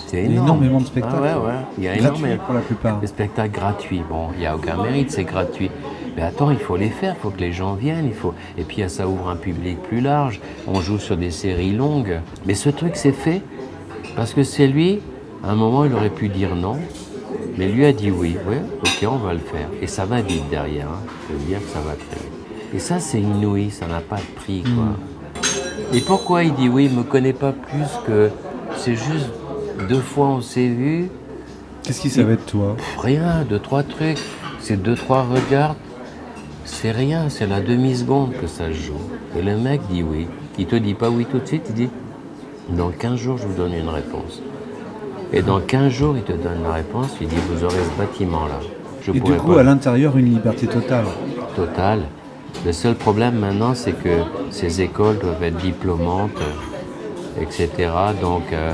C'est 0.07 0.19
Il 0.19 0.23
y 0.25 0.27
a 0.27 0.31
énorme. 0.33 0.47
énormément 0.49 0.81
de 0.81 0.87
spectacles. 0.87 1.17
Ah 1.19 1.39
ouais, 1.39 1.47
ouais. 1.47 1.55
Il 1.79 1.85
y 1.85 1.89
a 1.89 1.97
énormément. 1.97 2.43
pour 2.45 2.55
la 2.55 2.61
plupart. 2.61 2.99
Des 2.99 3.07
spectacles 3.07 3.53
gratuits. 3.53 4.03
Bon, 4.09 4.29
il 4.35 4.41
n'y 4.41 4.47
a 4.47 4.57
aucun 4.57 4.83
mérite, 4.83 5.11
c'est 5.13 5.25
gratuit. 5.25 5.71
Mais 6.21 6.27
attends, 6.27 6.51
il 6.51 6.59
faut 6.59 6.77
les 6.77 6.91
faire, 6.91 7.15
il 7.19 7.23
faut 7.23 7.31
que 7.31 7.41
les 7.41 7.51
gens 7.51 7.73
viennent. 7.73 8.05
Il 8.05 8.13
faut... 8.13 8.35
Et 8.59 8.65
puis 8.65 8.83
ça 8.89 9.09
ouvre 9.09 9.31
un 9.31 9.37
public 9.37 9.81
plus 9.81 10.03
large. 10.03 10.39
On 10.67 10.83
joue 10.83 10.99
sur 10.99 11.17
des 11.17 11.31
séries 11.31 11.73
longues. 11.73 12.21
Mais 12.45 12.53
ce 12.53 12.69
truc, 12.69 12.97
c'est 12.97 13.13
fait 13.13 13.41
parce 14.17 14.35
que 14.35 14.43
c'est 14.43 14.67
lui, 14.67 15.01
à 15.43 15.53
un 15.53 15.55
moment, 15.55 15.87
il 15.87 15.95
aurait 15.95 16.11
pu 16.11 16.29
dire 16.29 16.55
non. 16.55 16.77
Mais 17.57 17.69
lui 17.69 17.87
a 17.87 17.93
dit 17.93 18.11
oui. 18.11 18.37
Oui, 18.47 18.57
ok, 18.83 19.09
on 19.11 19.17
va 19.17 19.33
le 19.33 19.39
faire. 19.39 19.69
Et 19.81 19.87
ça 19.87 20.05
va 20.05 20.21
vite 20.21 20.47
derrière. 20.51 20.89
Hein. 20.89 21.01
Je 21.31 21.37
veux 21.37 21.45
dire 21.47 21.59
que 21.59 21.73
ça 21.73 21.81
va 21.81 21.93
très 21.93 22.21
vite. 22.21 22.75
Et 22.75 22.79
ça, 22.81 23.01
c'est 23.01 23.21
inouï, 23.21 23.71
ça 23.71 23.87
n'a 23.87 24.01
pas 24.01 24.17
de 24.17 24.41
prix, 24.43 24.63
quoi. 24.63 24.99
Et 25.95 26.03
pourquoi 26.03 26.45
il 26.45 26.53
dit 26.53 26.69
oui? 26.69 26.91
Il 26.91 26.99
me 26.99 27.03
connaît 27.03 27.33
pas 27.33 27.53
plus 27.53 27.89
que. 28.07 28.29
C'est 28.77 28.95
juste 28.95 29.31
deux 29.89 30.01
fois 30.01 30.27
on 30.27 30.43
s'est 30.43 30.69
vu. 30.69 31.09
Qu'est-ce 31.83 32.03
qu'il 32.03 32.11
savait 32.11 32.37
de 32.37 32.43
toi? 32.43 32.77
Rien, 32.99 33.47
deux, 33.49 33.59
trois 33.59 33.83
trucs. 33.83 34.19
C'est 34.59 34.77
deux, 34.77 34.97
trois 34.97 35.23
regards. 35.23 35.77
C'est 36.73 36.93
rien, 36.93 37.29
c'est 37.29 37.47
la 37.47 37.61
demi-seconde 37.61 38.33
que 38.41 38.47
ça 38.47 38.69
se 38.69 38.73
joue. 38.73 39.01
Et 39.39 39.43
le 39.43 39.57
mec 39.59 39.81
dit 39.91 40.03
oui. 40.03 40.27
Il 40.59 40.67
te 40.67 40.77
dit 40.77 40.95
pas 40.95 41.11
oui 41.11 41.27
tout 41.31 41.39
de 41.39 41.47
suite, 41.47 41.65
il 41.69 41.75
dit 41.75 41.89
dans 42.71 42.91
15 42.91 43.17
jours, 43.19 43.37
je 43.39 43.47
vous 43.47 43.55
donne 43.57 43.75
une 43.75 43.89
réponse. 43.89 44.41
Et 45.33 45.43
dans 45.43 45.61
15 45.61 45.93
jours, 45.93 46.15
il 46.17 46.23
te 46.23 46.33
donne 46.33 46.63
la 46.63 46.73
réponse, 46.75 47.17
il 47.21 47.29
dit 47.29 47.37
vous 47.51 47.65
aurez 47.65 47.75
ce 47.77 47.99
bâtiment-là. 48.01 48.61
Je 49.03 49.11
Et 49.11 49.21
du 49.21 49.33
coup, 49.33 49.53
pas- 49.55 49.61
à 49.61 49.63
l'intérieur, 49.63 50.17
une 50.17 50.27
liberté 50.31 50.67
totale. 50.67 51.05
Total. 51.57 52.01
Le 52.65 52.73
seul 52.73 52.95
problème 52.95 53.39
maintenant, 53.39 53.75
c'est 53.75 53.93
que 53.93 54.21
ces 54.51 54.81
écoles 54.81 55.19
doivent 55.19 55.43
être 55.43 55.57
diplômantes, 55.57 56.31
euh, 56.41 57.43
etc. 57.43 57.91
Donc, 58.23 58.53
euh, 58.53 58.73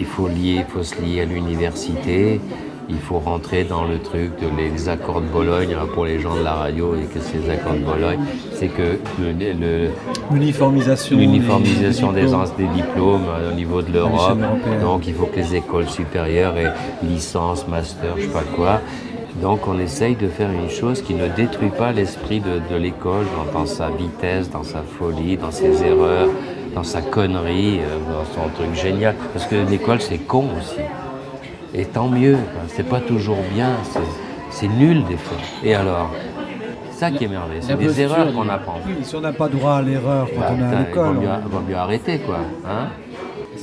il 0.00 0.06
faut 0.06 0.26
lier, 0.28 0.56
il 0.60 0.64
faut 0.64 0.82
se 0.82 1.00
lier 1.00 1.20
à 1.20 1.24
l'université. 1.26 2.40
Il 2.94 2.98
faut 3.00 3.18
rentrer 3.18 3.64
dans 3.64 3.84
le 3.84 3.98
truc 3.98 4.30
de 4.40 4.46
les 4.56 4.88
accords 4.88 5.20
de 5.22 5.26
Bologne 5.26 5.74
hein, 5.74 5.86
pour 5.94 6.04
les 6.04 6.20
gens 6.20 6.36
de 6.36 6.42
la 6.44 6.52
radio 6.54 6.94
et 6.94 7.04
que 7.12 7.20
ces 7.20 7.48
accords 7.50 7.72
de 7.74 7.78
Bologne, 7.92 8.18
c'est 8.54 8.68
que 8.68 8.98
L'uniformisation. 10.30 11.16
l'uniformisation 11.16 12.12
des 12.12 12.20
des, 12.22 12.26
diplômes. 12.26 12.40
ans- 12.42 12.56
des 12.58 12.66
diplômes 12.82 13.26
euh, 13.28 13.50
au 13.50 13.54
niveau 13.54 13.82
de 13.82 13.92
l'Europe. 13.92 14.38
Donc 14.82 15.06
il 15.06 15.14
faut 15.14 15.26
que 15.26 15.36
les 15.36 15.56
écoles 15.56 15.88
supérieures 15.88 16.56
aient 16.56 16.72
licence, 17.02 17.66
master, 17.66 18.14
je 18.16 18.22
sais 18.22 18.28
pas 18.28 18.44
quoi. 18.54 18.80
Donc 19.40 19.66
on 19.66 19.78
essaye 19.78 20.14
de 20.14 20.28
faire 20.28 20.50
une 20.52 20.68
chose 20.70 21.00
qui 21.02 21.14
ne 21.14 21.26
détruit 21.28 21.70
pas 21.70 21.92
l'esprit 21.92 22.40
de, 22.40 22.60
de 22.72 22.78
l'école 22.78 23.24
dans, 23.36 23.60
dans 23.60 23.66
sa 23.66 23.88
vitesse, 23.88 24.50
dans 24.50 24.62
sa 24.64 24.82
folie, 24.82 25.36
dans 25.38 25.50
ses 25.50 25.82
erreurs, 25.82 26.28
dans 26.74 26.84
sa 26.84 27.00
connerie, 27.00 27.80
euh, 27.80 27.98
dans 28.12 28.24
son 28.34 28.48
truc 28.54 28.74
génial. 28.74 29.14
Parce 29.32 29.46
que 29.46 29.56
l'école 29.70 30.00
c'est 30.00 30.18
con 30.18 30.44
aussi. 30.58 30.80
Et 31.74 31.84
tant 31.86 32.08
mieux, 32.08 32.36
c'est 32.68 32.86
pas 32.88 33.00
toujours 33.00 33.38
bien, 33.54 33.70
c'est- 34.50 34.68
nul 34.68 35.02
des 35.04 35.16
fois. 35.16 35.38
Et 35.64 35.74
alors 35.74 36.10
ça 36.90 37.10
qui 37.10 37.24
est 37.24 37.28
merveilleux, 37.28 37.62
c'est 37.62 37.76
des 37.76 38.00
erreurs 38.02 38.32
qu'on 38.32 38.48
apprend. 38.48 38.78
Oui, 38.86 38.94
si 39.02 39.16
on 39.16 39.20
n'a 39.20 39.32
pas 39.32 39.48
droit 39.48 39.76
à 39.76 39.82
l'erreur 39.82 40.28
quand 40.34 40.40
Bah, 40.40 40.46
on 40.56 40.60
est 40.72 40.76
à 40.76 40.78
l'école. 40.80 41.08
Il 41.08 41.14
vaut 41.14 41.20
mieux, 41.22 41.28
on- 41.44 41.48
vaut 41.48 41.64
mieux 41.68 41.76
arrêter, 41.76 42.18
quoi. 42.20 42.38
Hein 42.66 42.88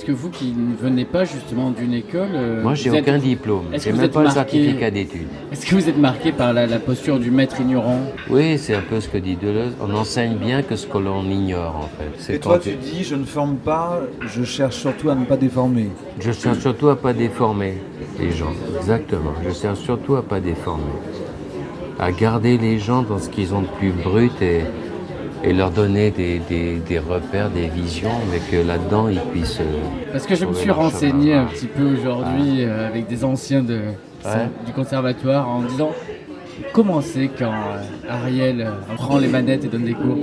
que 0.09 0.13
vous 0.15 0.29
qui 0.31 0.53
ne 0.57 0.75
venez 0.75 1.05
pas 1.05 1.23
justement 1.23 1.69
d'une 1.69 1.93
école. 1.93 2.29
euh, 2.33 2.63
Moi, 2.63 2.73
j'ai 2.73 2.89
vous 2.89 2.95
êtes- 2.95 3.03
aucun 3.03 3.19
diplôme. 3.19 3.65
J'ai 3.73 3.91
même 3.93 4.09
pas 4.09 4.21
le 4.21 4.25
marqué- 4.25 4.33
certificat 4.33 4.89
d'études. 4.89 5.27
Est-ce 5.51 5.67
que 5.67 5.75
vous 5.75 5.87
êtes 5.87 5.99
marqué 5.99 6.31
par 6.31 6.51
la, 6.51 6.65
la 6.65 6.79
posture 6.79 7.19
du 7.19 7.29
maître 7.29 7.61
ignorant 7.61 7.99
Oui, 8.27 8.57
c'est 8.57 8.73
un 8.73 8.81
peu 8.81 8.99
ce 8.99 9.07
que 9.07 9.19
dit 9.19 9.35
Deleuze. 9.35 9.73
On 9.79 9.93
enseigne 9.93 10.35
bien 10.37 10.63
que 10.63 10.75
ce 10.75 10.87
que 10.87 10.97
l'on 10.97 11.23
ignore, 11.25 11.75
en 11.75 11.89
fait. 12.01 12.09
C'est 12.17 12.35
Et 12.35 12.39
toi, 12.39 12.57
tu 12.57 12.71
dis, 12.71 13.03
je 13.03 13.13
ne 13.13 13.23
forme 13.23 13.57
pas, 13.57 14.01
je 14.21 14.43
cherche 14.43 14.77
surtout 14.77 15.11
à 15.11 15.15
ne 15.15 15.25
pas 15.25 15.37
déformer. 15.37 15.89
Je 16.19 16.31
cherche 16.31 16.57
surtout 16.59 16.89
à 16.89 16.95
pas 16.95 17.13
déformer 17.13 17.75
les 18.19 18.31
gens. 18.31 18.53
Exactement. 18.79 19.33
Je 19.47 19.53
cherche 19.53 19.79
surtout 19.79 20.15
à 20.15 20.23
pas 20.23 20.39
déformer. 20.39 20.83
À 21.99 22.11
garder 22.11 22.57
les 22.57 22.79
gens 22.79 23.03
dans 23.03 23.19
ce 23.19 23.29
qu'ils 23.29 23.53
ont 23.53 23.61
de 23.61 23.67
plus 23.77 23.91
brut 23.91 24.41
et, 24.41 24.61
et 25.43 25.53
leur 25.53 25.71
donner 25.71 26.11
des, 26.11 26.39
des- 26.49 26.77
des 26.77 26.99
repères, 26.99 27.49
des 27.49 27.67
visions, 27.67 28.11
mais 28.31 28.39
que 28.51 28.65
là-dedans, 28.65 29.07
ils 29.07 29.19
puissent. 29.31 29.59
euh, 29.61 30.11
Parce 30.11 30.25
que 30.25 30.35
je 30.35 30.45
me 30.45 30.53
suis 30.53 30.71
renseigné 30.71 31.31
chemin. 31.31 31.43
un 31.43 31.45
petit 31.45 31.67
peu 31.67 31.83
aujourd'hui 31.97 32.63
euh, 32.63 32.87
avec 32.87 33.07
des 33.07 33.23
anciens 33.23 33.63
de, 33.63 33.79
Ouais. 34.25 34.49
du 34.65 34.73
conservatoire 34.73 35.47
en 35.47 35.61
disant 35.61 35.91
comment 36.73 36.99
c'est 36.99 37.29
quand 37.39 37.53
euh, 37.53 38.09
Ariel 38.09 38.69
prend 38.97 39.17
les 39.17 39.29
manettes 39.29 39.63
et 39.63 39.67
donne 39.69 39.85
des 39.85 39.93
cours? 39.93 40.17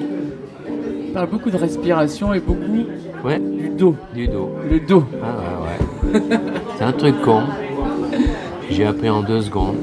Il 1.07 1.13
parle 1.15 1.31
beaucoup 1.31 1.49
de 1.51 1.57
respiration 1.57 2.35
et 2.35 2.41
beaucoup 2.41 2.85
Ouais. 3.25 3.39
du 3.39 3.71
dos. 3.71 3.97
Du 4.15 4.29
dos. 4.29 4.55
Le 4.71 4.81
dos. 4.81 5.05
Ah 5.25 5.27
ouais, 5.65 6.21
ouais. 6.21 6.39
C'est 6.77 6.85
un 6.85 6.93
truc 6.93 7.23
con. 7.23 7.41
J'ai 8.71 8.85
appris 8.87 9.09
en 9.09 9.23
deux 9.23 9.41
secondes. 9.41 9.77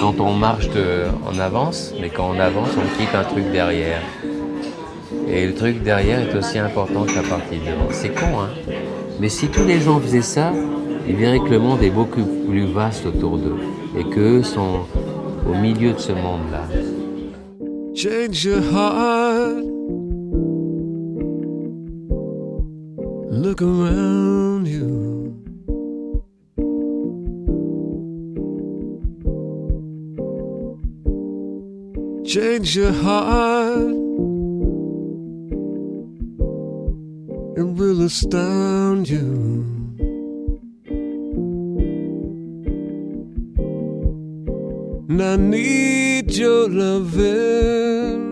Quand 0.00 0.20
on 0.20 0.32
marche 0.32 0.68
de- 0.70 1.06
en 1.26 1.36
avance, 1.40 1.92
mais 2.00 2.08
quand 2.10 2.30
on 2.32 2.38
avance, 2.38 2.68
on 2.76 2.98
quitte 3.00 3.12
un 3.16 3.24
truc 3.24 3.50
derrière. 3.50 4.00
Et 5.30 5.46
le 5.46 5.54
truc 5.54 5.82
derrière 5.82 6.20
est 6.20 6.34
aussi 6.34 6.58
important 6.58 7.04
que 7.04 7.14
la 7.14 7.22
partie 7.22 7.58
devant. 7.58 7.88
C'est 7.90 8.14
con, 8.14 8.40
hein 8.40 8.48
Mais 9.20 9.28
si 9.28 9.48
tous 9.48 9.64
les 9.64 9.80
gens 9.80 10.00
faisaient 10.00 10.22
ça, 10.22 10.52
ils 11.06 11.16
verraient 11.16 11.40
que 11.40 11.50
le 11.50 11.58
monde 11.58 11.82
est 11.82 11.90
beaucoup 11.90 12.24
plus 12.48 12.66
vaste 12.66 13.04
autour 13.06 13.36
d'eux. 13.36 13.56
Et 13.98 14.04
qu'eux 14.04 14.42
sont 14.42 14.80
au 15.46 15.54
milieu 15.54 15.92
de 15.92 15.98
ce 15.98 16.12
monde-là. 16.12 16.64
Change 17.94 18.44
your 18.44 18.62
heart. 18.72 19.64
Look 23.30 23.62
around 23.62 24.66
you. 24.66 25.34
Change 32.24 32.76
your 32.76 32.92
heart. 32.92 33.97
Astound 38.08 39.06
you. 39.06 39.26
And 45.10 45.20
I 45.22 45.36
need 45.36 46.34
your 46.34 46.70
loving 46.70 48.24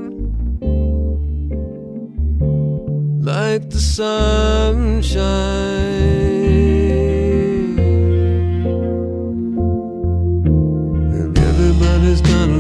like 3.23 3.69
the 3.69 3.79
sunshine. 3.79 5.27
And 11.19 11.39
everybody's 11.39 12.23
gotta 12.23 12.56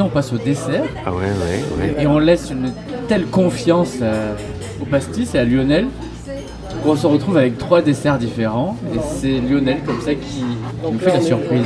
on 0.00 0.08
passe 0.08 0.32
au 0.32 0.38
dessert. 0.38 0.82
Ah 1.06 1.12
ouais, 1.12 1.24
ouais, 1.24 1.94
ouais. 1.96 2.02
Et 2.02 2.06
on 2.06 2.18
laisse 2.18 2.50
une 2.50 2.72
telle 3.08 3.26
confiance 3.26 4.00
à- 4.02 4.36
au 4.82 4.84
pastis 4.86 5.34
et 5.34 5.38
à 5.38 5.44
Lionel 5.44 5.86
qu'on 6.84 6.96
se 6.96 7.06
retrouve 7.06 7.36
avec 7.36 7.58
trois 7.58 7.82
desserts 7.82 8.18
différents. 8.18 8.76
Et 8.94 8.98
c'est 9.18 9.40
Lionel 9.40 9.78
comme 9.84 10.00
ça 10.00 10.14
qui, 10.14 10.20
qui 10.20 10.44
nous 10.92 10.98
fait 10.98 11.12
la 11.12 11.20
surprise. 11.20 11.64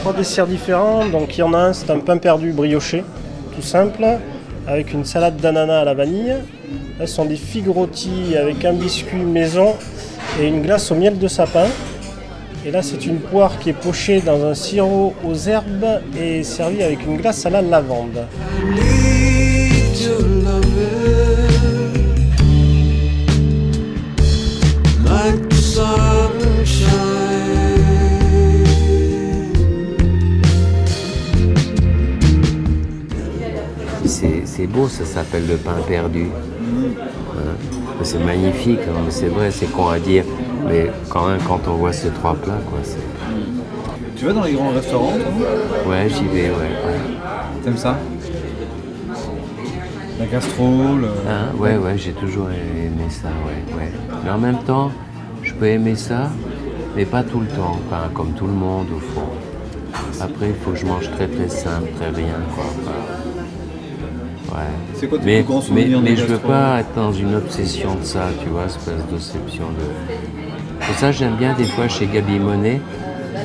Trois 0.00 0.12
desserts 0.12 0.46
différents. 0.46 1.06
Donc 1.06 1.36
il 1.36 1.40
y 1.40 1.42
en 1.42 1.54
a 1.54 1.58
un, 1.58 1.72
c'est 1.72 1.90
un 1.90 1.98
pain 1.98 2.18
perdu 2.18 2.52
brioché, 2.52 3.04
tout 3.54 3.62
simple, 3.62 4.04
avec 4.66 4.92
une 4.92 5.04
salade 5.04 5.36
d'ananas 5.36 5.80
à 5.80 5.84
la 5.84 5.94
vanille. 5.94 6.34
Là, 6.98 7.06
ce 7.06 7.14
sont 7.14 7.26
des 7.26 7.36
figues 7.36 7.68
rôties 7.68 8.36
avec 8.40 8.64
un 8.64 8.72
biscuit 8.72 9.18
maison 9.18 9.74
et 10.40 10.46
une 10.46 10.62
glace 10.62 10.90
au 10.90 10.94
miel 10.94 11.18
de 11.18 11.28
sapin. 11.28 11.66
Et 12.64 12.70
là, 12.70 12.80
c'est 12.82 13.04
une 13.04 13.18
poire 13.18 13.58
qui 13.58 13.68
est 13.68 13.74
pochée 13.74 14.22
dans 14.22 14.42
un 14.46 14.54
sirop 14.54 15.12
aux 15.22 15.34
herbes 15.34 16.00
et 16.18 16.42
servie 16.42 16.82
avec 16.82 17.04
une 17.04 17.18
glace 17.18 17.44
à 17.44 17.50
la 17.50 17.60
lavande. 17.60 18.26
C'est 34.44 34.66
beau, 34.66 34.88
ça 34.88 35.04
s'appelle 35.04 35.46
le 35.46 35.56
pain 35.56 35.76
perdu. 35.86 36.28
C'est 38.06 38.24
magnifique, 38.24 38.78
hein, 38.88 39.00
mais 39.04 39.10
c'est 39.10 39.26
vrai, 39.26 39.50
c'est 39.50 39.66
con 39.66 39.88
à 39.88 39.98
dire. 39.98 40.22
Mais 40.68 40.92
quand 41.08 41.26
même, 41.26 41.40
quand 41.44 41.60
on 41.66 41.72
voit 41.72 41.92
ces 41.92 42.10
trois 42.10 42.36
plats, 42.36 42.60
quoi, 42.70 42.78
c'est... 42.84 43.00
Tu 44.14 44.26
vas 44.26 44.32
dans 44.32 44.44
les 44.44 44.52
grands 44.52 44.68
restaurants, 44.70 45.10
toi 45.10 45.90
Ouais, 45.90 46.08
j'y 46.08 46.24
vais, 46.28 46.50
ouais. 46.50 46.54
ouais. 46.54 47.62
T'aimes 47.64 47.76
ça 47.76 47.98
La 50.20 50.26
gastro, 50.26 50.96
le... 51.00 51.08
Hein, 51.28 51.48
ouais, 51.58 51.76
ouais, 51.78 51.98
j'ai 51.98 52.12
toujours 52.12 52.48
aimé 52.48 53.10
ça, 53.10 53.26
ouais, 53.44 53.76
ouais. 53.76 53.90
Mais 54.24 54.30
en 54.30 54.38
même 54.38 54.62
temps, 54.62 54.92
je 55.42 55.52
peux 55.54 55.66
aimer 55.66 55.96
ça, 55.96 56.30
mais 56.94 57.06
pas 57.06 57.24
tout 57.24 57.40
le 57.40 57.48
temps, 57.48 57.76
enfin, 57.88 58.08
comme 58.14 58.34
tout 58.34 58.46
le 58.46 58.52
monde 58.52 58.86
au 58.94 59.00
fond. 59.00 59.26
Après, 60.20 60.50
il 60.50 60.54
faut 60.54 60.70
que 60.70 60.78
je 60.78 60.86
mange 60.86 61.10
très 61.10 61.26
très 61.26 61.48
simple, 61.48 61.88
très 61.96 62.10
rien, 62.10 62.38
quoi. 62.54 62.66
enfin, 62.66 63.25
ouais. 64.56 64.62
C'est 64.94 65.06
quoi 65.08 65.18
tes 65.18 65.24
mais, 65.26 65.36
plus 65.42 65.44
grands 65.44 65.60
mais, 65.70 65.82
souvenirs 65.82 66.00
mais 66.02 66.16
je 66.16 66.24
veux 66.24 66.38
pas 66.38 66.80
être 66.80 66.94
dans 66.94 67.12
une 67.12 67.34
obsession 67.34 67.94
de 67.94 68.04
ça, 68.04 68.28
tu 68.42 68.48
vois, 68.48 68.64
espèce 68.66 69.04
d'obsession 69.10 69.66
de. 69.78 70.84
Pour 70.84 70.94
ça, 70.96 71.12
j'aime 71.12 71.36
bien 71.36 71.54
des 71.54 71.64
fois 71.64 71.88
chez 71.88 72.06
Gabi 72.06 72.38
Monet, 72.38 72.80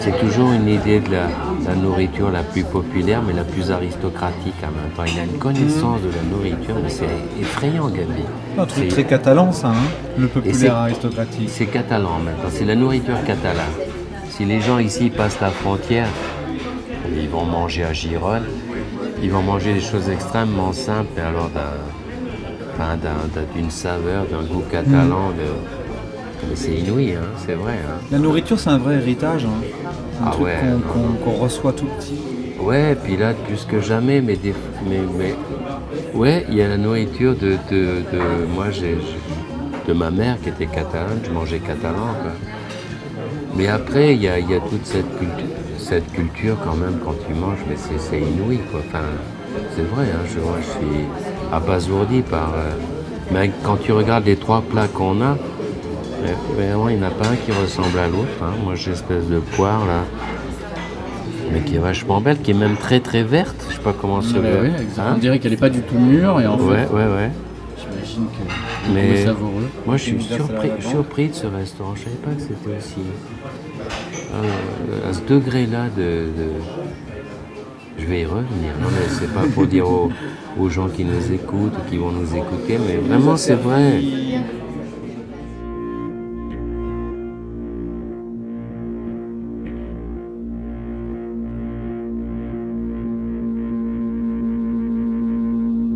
c'est 0.01 0.17
toujours 0.19 0.51
une 0.51 0.67
idée 0.67 0.99
de 0.99 1.11
la, 1.11 1.27
la 1.67 1.75
nourriture 1.75 2.29
la 2.31 2.43
plus 2.43 2.63
populaire, 2.63 3.21
mais 3.25 3.33
la 3.33 3.43
plus 3.43 3.71
aristocratique 3.71 4.55
en 4.63 4.67
même 4.67 4.91
temps. 4.95 5.03
Il 5.13 5.19
a 5.19 5.23
une 5.23 5.37
connaissance 5.39 6.01
de 6.01 6.07
la 6.09 6.23
nourriture, 6.35 6.75
mais 6.83 6.89
c'est 6.89 7.05
effrayant, 7.39 7.87
Gabi. 7.89 8.23
Un 8.57 8.65
truc 8.65 8.83
C'est- 8.85 8.89
très 8.89 9.03
catalan, 9.05 9.51
ça, 9.51 9.69
hein 9.69 9.73
Le 10.17 10.27
populaire 10.27 10.75
aristocratique. 10.75 11.49
C'est 11.49 11.65
catalan 11.67 12.19
maintenant, 12.23 12.49
c'est 12.51 12.65
la 12.65 12.75
nourriture 12.75 13.23
catalane. 13.25 13.65
Si 14.29 14.45
les 14.45 14.61
gens 14.61 14.79
ici 14.79 15.09
passent 15.09 15.39
la 15.41 15.49
frontière, 15.49 16.07
ils 17.15 17.27
vont 17.29 17.45
manger 17.45 17.83
à 17.83 17.93
Gironne, 17.93 18.43
ils 19.21 19.31
vont 19.31 19.41
manger 19.41 19.73
des 19.73 19.81
choses 19.81 20.09
extrêmement 20.09 20.73
simples, 20.73 21.09
et 21.17 21.21
alors 21.21 21.49
d'une 23.55 23.69
saveur, 23.69 24.25
d'un 24.25 24.43
goût 24.43 24.63
catalan. 24.71 25.29
Mm. 25.29 25.37
de- 25.37 26.47
Mais 26.49 26.55
c'est 26.55 26.73
inouï, 26.73 27.13
hein, 27.13 27.19
c'est 27.45 27.53
vrai. 27.53 27.73
hein. 27.87 27.99
La 28.11 28.17
nourriture, 28.17 28.59
c'est 28.59 28.69
un 28.71 28.79
vrai 28.79 28.95
héritage. 28.95 29.45
hein. 29.45 29.61
Un 30.23 30.27
Ah 30.27 30.31
truc 30.31 30.45
ouais, 30.45 30.59
qu'on 31.23 31.31
reçoit 31.43 31.73
tout 31.73 31.85
petit. 31.99 32.19
Ouais, 32.59 32.95
puis 33.03 33.15
là, 33.17 33.33
plus 33.47 33.65
que 33.65 33.79
jamais, 33.79 34.21
mais, 34.21 34.35
des, 34.35 34.53
mais, 34.89 34.99
mais 35.17 35.35
ouais, 36.15 36.45
il 36.49 36.55
y 36.55 36.61
a 36.61 36.67
la 36.67 36.77
nourriture 36.77 37.35
de, 37.35 37.51
de, 37.71 37.81
de- 38.11 38.45
moi, 38.55 38.71
j'ai, 38.71 38.97
de 39.87 39.93
ma 39.93 40.09
mère 40.11 40.37
qui 40.41 40.49
était 40.49 40.65
catalane, 40.67 41.19
je 41.23 41.29
mangeais 41.31 41.59
catalan, 41.59 42.13
quoi. 42.21 42.31
Mais 43.55 43.67
après, 43.67 44.15
il 44.15 44.21
y 44.23 44.27
a, 44.27 44.39
il 44.39 44.49
y 44.49 44.53
a 44.55 44.59
toute 44.59 44.85
cette 44.85 45.09
culture, 45.17 45.55
cette 45.91 46.13
culture 46.13 46.55
quand 46.63 46.75
même 46.75 46.99
quand 47.03 47.15
tu 47.27 47.33
manges, 47.33 47.59
mais 47.67 47.75
c'est, 47.75 48.17
inouï, 48.21 48.59
quoi. 48.71 48.79
Enfin, 48.87 49.03
c'est 49.75 49.81
vrai, 49.93 50.05
hein, 50.05 50.23
je, 50.33 50.39
moi, 50.39 50.55
je 50.61 50.69
suis 50.87 51.03
abasourdi 51.51 52.21
par. 52.21 52.53
euh, 52.55 52.71
mais 53.33 53.51
quand 53.61 53.75
tu 53.75 53.91
regardes 53.91 54.25
les 54.25 54.37
trois 54.37 54.61
plats 54.61 54.87
qu'on 54.87 55.21
a, 55.21 55.35
vraiment, 56.55 56.87
il 56.87 56.97
n'y 56.97 57.03
en 57.03 57.07
a 57.07 57.11
pas 57.11 57.27
un 57.27 57.35
qui 57.35 57.51
ressemble 57.51 57.99
à 57.99 58.07
l'autre. 58.07 58.37
hein. 58.41 58.53
Moi, 58.63 58.75
j'ai 58.75 58.91
espèce 58.91 59.27
de 59.27 59.39
poire 59.39 59.85
là 59.85 60.03
mais 61.53 61.59
qui 61.59 61.75
est 61.75 61.79
vachement 61.79 62.21
belle, 62.21 62.39
qui 62.39 62.51
est 62.51 62.53
même 62.53 62.77
très 62.77 63.01
très 63.01 63.23
verte. 63.23 63.65
Je 63.69 63.75
sais 63.75 63.81
pas 63.81 63.91
comment 63.91 64.21
se 64.21 64.35
Ouais, 64.37 64.39
veut. 64.39 64.61
ouais, 64.61 64.71
exactement. 64.81 65.15
On 65.15 65.17
dirait 65.17 65.39
qu'elle 65.39 65.51
n'est 65.51 65.57
pas 65.57 65.69
du 65.69 65.81
tout 65.81 65.99
mûre 65.99 66.39
et 66.39 66.47
en 66.47 66.57
fait, 66.57 66.63
Ouais, 66.63 66.87
ouais, 66.93 67.07
ouais. 67.13 67.29
j'imagine 67.77 68.25
que 68.27 68.93
Mais 68.93 69.25
savoureux. 69.25 69.67
moi, 69.85 69.97
je 69.97 70.03
suis 70.03 70.23
surpris, 70.23 70.69
surpris 70.79 71.27
de 71.27 71.33
ce 71.33 71.47
restaurant. 71.47 71.93
Je 71.95 72.03
savais 72.05 72.15
pas 72.23 72.31
que 72.31 72.39
c'était 72.41 72.77
aussi 72.77 73.01
euh, 74.33 75.09
à 75.09 75.13
ce 75.13 75.21
degré-là 75.21 75.89
de, 75.95 76.01
de- 76.01 76.61
Je 77.97 78.05
vais 78.05 78.21
y 78.21 78.25
revenir. 78.25 78.71
Non, 78.81 78.87
mais 78.91 79.07
c'est 79.09 79.33
pas 79.33 79.43
pour 79.53 79.67
dire 79.67 79.87
aux, 79.89 80.09
aux 80.59 80.69
gens 80.69 80.87
qui 80.89 81.03
nous 81.05 81.31
écoutent 81.33 81.73
ou 81.77 81.89
qui 81.89 81.97
vont 81.97 82.11
nous 82.11 82.35
écouter, 82.35 82.77
mais 82.87 82.97
vraiment, 82.97 83.37
c'est 83.37 83.55
vrai. 83.55 84.01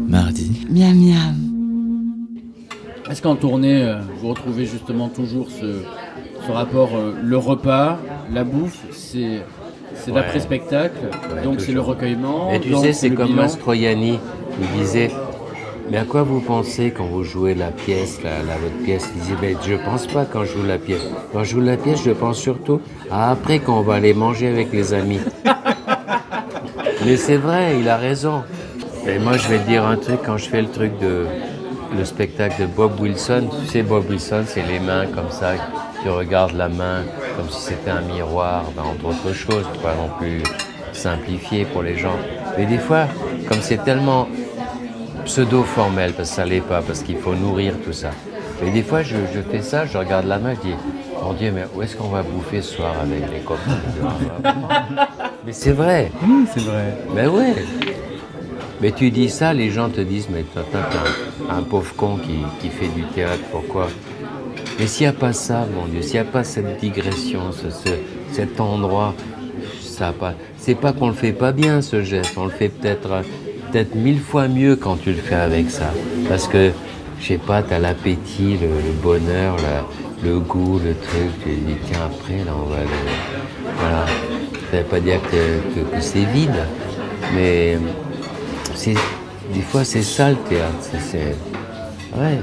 Mardi. 0.09 0.65
Miam 0.69 0.95
miam. 0.95 1.35
Est-ce 3.09 3.21
qu'en 3.21 3.35
tournée, 3.35 3.83
euh, 3.83 3.99
vous 4.19 4.29
retrouvez 4.29 4.65
justement 4.65 5.09
toujours 5.09 5.49
ce, 5.51 5.83
ce 6.47 6.51
rapport, 6.51 6.89
euh, 6.95 7.13
le 7.23 7.37
repas, 7.37 7.97
la 8.33 8.43
bouffe, 8.43 8.77
c'est 8.91 9.41
c'est 9.95 10.11
Ouais. 10.11 10.17
l'après-spectacle, 10.17 10.97
Ouais, 11.35 11.41
donc 11.43 11.61
c'est 11.61 11.71
le 11.71 11.79
recueillement. 11.81 12.51
Et 12.53 12.59
tu 12.59 12.69
donc 12.69 12.83
sais, 12.83 12.91
c'est 12.93 13.09
comme 13.11 13.27
bilan. 13.27 13.43
Mastroianni, 13.43 14.19
il 14.59 14.79
disait 14.79 15.09
Mais 15.89 15.97
à 15.97 16.03
quoi 16.03 16.23
vous 16.23 16.39
pensez 16.41 16.91
quand 16.91 17.05
vous 17.05 17.23
jouez 17.23 17.53
la 17.53 17.67
pièce, 17.71 18.19
la, 18.23 18.39
la- 18.39 18.57
votre 18.57 18.83
pièce? 18.83 19.07
Il 19.15 19.21
disait 19.21 19.35
Ben, 19.39 19.55
Je 19.65 19.75
pense 19.75 20.07
pas 20.07 20.25
quand 20.25 20.43
je 20.43 20.53
joue 20.57 20.63
la 20.63 20.77
pièce. 20.79 21.07
Quand 21.31 21.43
je 21.43 21.51
joue 21.51 21.61
la 21.61 21.77
pièce, 21.77 22.01
je 22.03 22.11
pense 22.11 22.37
surtout 22.39 22.81
à 23.11 23.29
après 23.31 23.59
quand 23.59 23.77
on 23.77 23.81
va 23.83 23.93
aller 23.95 24.13
manger 24.15 24.47
avec 24.47 24.73
les 24.73 24.93
amis. 24.93 25.19
Mais 27.05 27.17
c'est 27.17 27.37
vrai, 27.37 27.77
il 27.79 27.87
a 27.87 27.97
raison. 27.97 28.43
Et 29.07 29.19
moi, 29.19 29.37
je 29.37 29.47
vais 29.47 29.59
te 29.59 29.67
dire 29.67 29.85
un 29.85 29.95
truc 29.97 30.19
quand 30.25 30.37
je 30.37 30.49
fais 30.49 30.61
le 30.61 30.69
truc 30.69 30.97
de. 30.99 31.25
Le 31.97 32.03
spectacle 32.03 32.61
de 32.63 32.65
Bob 32.65 32.99
Wilson, 32.99 33.43
tu 33.61 33.67
sais, 33.67 33.81
Bob 33.83 34.09
Wilson, 34.09 34.43
c'est 34.47 34.63
les 34.67 34.79
mains 34.79 35.05
comme 35.05 35.29
ça, 35.29 35.53
tu 36.05 36.11
regardes 36.11 36.53
la 36.53 36.69
main 36.69 37.01
comme 37.35 37.49
si 37.49 37.59
c'était 37.61 37.89
un 37.89 38.01
miroir, 38.01 38.65
ben, 38.75 38.83
entre 38.83 39.05
autres 39.07 39.33
choses, 39.33 39.65
pas 39.81 39.95
non 39.95 40.07
plus 40.19 40.43
simplifié 40.93 41.65
pour 41.65 41.81
les 41.81 41.97
gens. 41.97 42.15
Mais 42.55 42.67
des 42.67 42.77
fois, 42.77 43.07
comme 43.49 43.59
c'est 43.59 43.83
tellement 43.83 44.27
pseudo-formel, 45.25 46.13
parce 46.13 46.29
que 46.29 46.35
ça 46.35 46.45
l'est 46.45 46.61
pas, 46.61 46.83
parce 46.83 47.01
qu'il 47.01 47.17
faut 47.17 47.33
nourrir 47.33 47.73
tout 47.83 47.91
ça. 47.91 48.11
Mais 48.61 48.69
des 48.69 48.83
fois, 48.83 49.01
je, 49.01 49.15
je 49.33 49.41
fais 49.41 49.63
ça, 49.63 49.87
je 49.87 49.97
regarde 49.97 50.27
la 50.27 50.37
main, 50.37 50.53
je 50.53 50.69
dis, 50.69 50.75
mon 51.23 51.33
Dieu, 51.33 51.51
mais 51.51 51.63
où 51.75 51.81
est-ce 51.81 51.95
qu'on 51.95 52.09
va 52.09 52.21
bouffer 52.21 52.61
ce 52.61 52.75
soir 52.75 52.93
avec 53.01 53.21
les 53.33 53.39
copains 53.39 53.79
Mais 55.43 55.53
c'est 55.53 55.71
vrai. 55.71 56.11
Oui, 56.21 56.45
c'est 56.53 56.61
vrai. 56.61 56.93
Mais 57.15 57.25
ouais. 57.25 57.55
Mais 58.79 58.91
tu 58.91 59.09
dis 59.09 59.29
ça, 59.29 59.55
les 59.55 59.71
gens 59.71 59.89
te 59.89 60.01
disent, 60.01 60.27
mais 60.29 60.43
toi, 60.43 60.61
toi, 60.71 60.81
t'es 60.91 60.97
un, 61.51 61.57
un 61.57 61.63
pauvre 61.63 61.95
con 61.95 62.17
qui, 62.17 62.37
qui 62.61 62.69
fait 62.69 62.89
du 62.89 63.01
théâtre, 63.05 63.41
pourquoi? 63.51 63.87
Mais 64.79 64.87
s'il 64.87 65.05
n'y 65.05 65.09
a 65.09 65.13
pas 65.13 65.33
ça, 65.33 65.65
mon 65.73 65.85
Dieu, 65.85 66.01
s'il 66.01 66.13
n'y 66.13 66.19
a 66.27 66.31
pas 66.31 66.43
cette 66.43 66.79
digression, 66.79 67.51
ce, 67.51 67.69
ce- 67.69 67.95
cet 68.33 68.59
endroit, 68.59 69.13
ça 69.81 70.11
pas. 70.11 70.33
C'est 70.57 70.75
pas 70.75 70.91
qu'on 70.93 71.07
le 71.07 71.13
fait 71.13 71.31
pas 71.31 71.51
bien, 71.51 71.81
ce 71.81 72.03
geste, 72.03 72.33
on 72.37 72.45
le 72.45 72.51
fait 72.51 72.69
peut-être 72.69 73.21
peut-être 73.71 73.95
mille 73.95 74.19
fois 74.19 74.47
mieux 74.47 74.75
quand 74.75 74.97
tu 75.01 75.11
le 75.11 75.17
fais 75.21 75.35
avec 75.35 75.69
ça. 75.69 75.91
Parce 76.27 76.47
que, 76.47 76.71
je 77.21 77.25
sais 77.27 77.37
pas, 77.37 77.63
t'as 77.63 77.79
l'appétit, 77.79 78.57
le, 78.61 78.67
le 78.67 78.93
bonheur, 79.01 79.55
le 80.23 80.39
goût, 80.39 80.79
le 80.83 80.93
truc, 80.93 81.31
tu 81.43 81.49
dis, 81.51 81.75
tiens, 81.85 81.99
après, 82.05 82.37
là, 82.43 82.51
on 82.57 82.69
va 82.69 82.81
le. 82.81 83.69
Voilà. 83.79 84.05
Ça 84.71 84.77
veut 84.79 84.83
pas 84.83 84.99
dire 84.99 85.19
que, 85.31 85.73
que- 85.79 85.95
que 85.95 86.01
c'est 86.01 86.25
vide, 86.25 86.51
mais 87.33 87.77
c'est 88.73 88.95
des 89.53 89.61
fois 89.61 89.85
c'est 89.85 90.01
ça 90.01 90.31
le 90.31 90.35
théâtre. 90.37 90.73
C'est 90.99 91.35
ouais. 92.19 92.39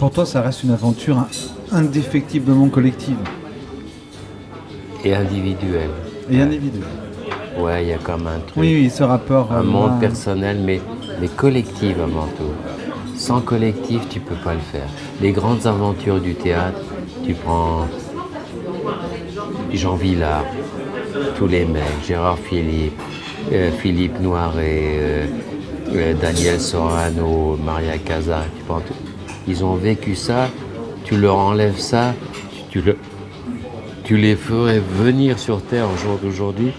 Pour 0.00 0.10
toi, 0.10 0.24
ça 0.24 0.40
reste 0.40 0.62
une 0.64 0.70
aventure 0.70 1.18
in- 1.18 1.28
indéfectiblement 1.72 2.68
collective 2.70 3.18
Et 5.04 5.14
individuel. 5.14 5.90
et 6.30 6.40
individuelle. 6.40 6.88
Ouais, 7.58 7.84
il 7.84 7.88
y 7.90 7.92
a 7.92 7.98
comme 7.98 8.26
un 8.26 8.38
truc. 8.38 8.56
Oui, 8.56 8.74
oui, 8.80 8.88
ce 8.88 9.02
rapport. 9.02 9.52
un 9.52 9.60
euh, 9.60 9.62
monde 9.62 9.90
là, 9.90 9.96
personnel, 10.00 10.56
mais, 10.64 10.80
mais 11.20 11.28
collectif 11.28 11.96
avant 12.02 12.28
tout. 12.28 12.54
Sans 13.14 13.42
collectif, 13.42 14.08
tu 14.08 14.20
peux 14.20 14.36
pas 14.36 14.54
le 14.54 14.60
faire. 14.60 14.88
Les 15.20 15.32
grandes 15.32 15.66
aventures 15.66 16.18
du 16.18 16.34
théâtre, 16.34 16.80
tu 17.22 17.34
prends 17.34 17.86
Jean 19.74 19.96
Villard, 19.96 20.46
tous 21.36 21.46
les 21.46 21.66
mecs, 21.66 21.82
Gérard 22.08 22.38
Philippe, 22.38 22.98
euh, 23.52 23.70
Philippe 23.72 24.18
Noiret, 24.18 24.80
euh, 24.98 25.26
euh, 25.94 26.14
Daniel 26.14 26.58
Sorano, 26.58 27.58
Maria 27.62 27.98
Casa, 27.98 28.44
tu 28.56 28.62
prends 28.64 28.80
tout. 28.80 28.94
Ils 29.48 29.64
ont 29.64 29.74
vécu 29.74 30.14
ça, 30.14 30.48
tu 31.04 31.16
leur 31.16 31.36
enlèves 31.36 31.78
ça, 31.78 32.14
tu, 32.70 32.80
tu 32.80 32.82
le- 32.82 32.96
tu 34.04 34.16
les 34.16 34.36
ferais 34.36 34.80
venir 34.80 35.38
sur 35.38 35.62
Terre 35.62 35.86
au 35.92 35.96
jour 35.96 36.18
d'aujourd'hui, 36.22 36.72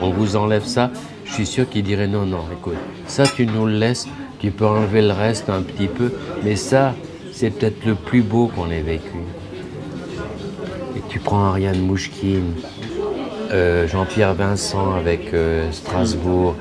on 0.00 0.10
vous 0.10 0.36
enlève 0.36 0.64
ça, 0.64 0.90
je 1.24 1.32
suis 1.32 1.46
sûr 1.46 1.68
qu'ils 1.68 1.82
diraient 1.84 2.08
non, 2.08 2.26
non, 2.26 2.44
écoute, 2.52 2.76
ça 3.06 3.24
tu 3.24 3.46
nous 3.46 3.66
le 3.66 3.72
laisses, 3.78 4.06
tu 4.40 4.50
peux 4.50 4.66
enlever 4.66 5.02
le 5.02 5.12
reste 5.12 5.48
un 5.50 5.62
petit 5.62 5.86
peu, 5.88 6.12
mais 6.44 6.56
ça, 6.56 6.94
c'est 7.32 7.50
peut-être 7.50 7.84
le 7.84 7.94
plus 7.94 8.22
beau 8.22 8.46
qu'on 8.54 8.70
ait 8.70 8.80
vécu. 8.82 9.18
Et 10.96 11.00
tu 11.08 11.18
prends 11.18 11.44
Ariane 11.46 11.80
Mouchkine, 11.80 12.52
euh, 13.52 13.86
Jean-Pierre 13.86 14.34
Vincent 14.34 14.94
avec 14.94 15.32
euh, 15.34 15.70
Strasbourg, 15.72 16.54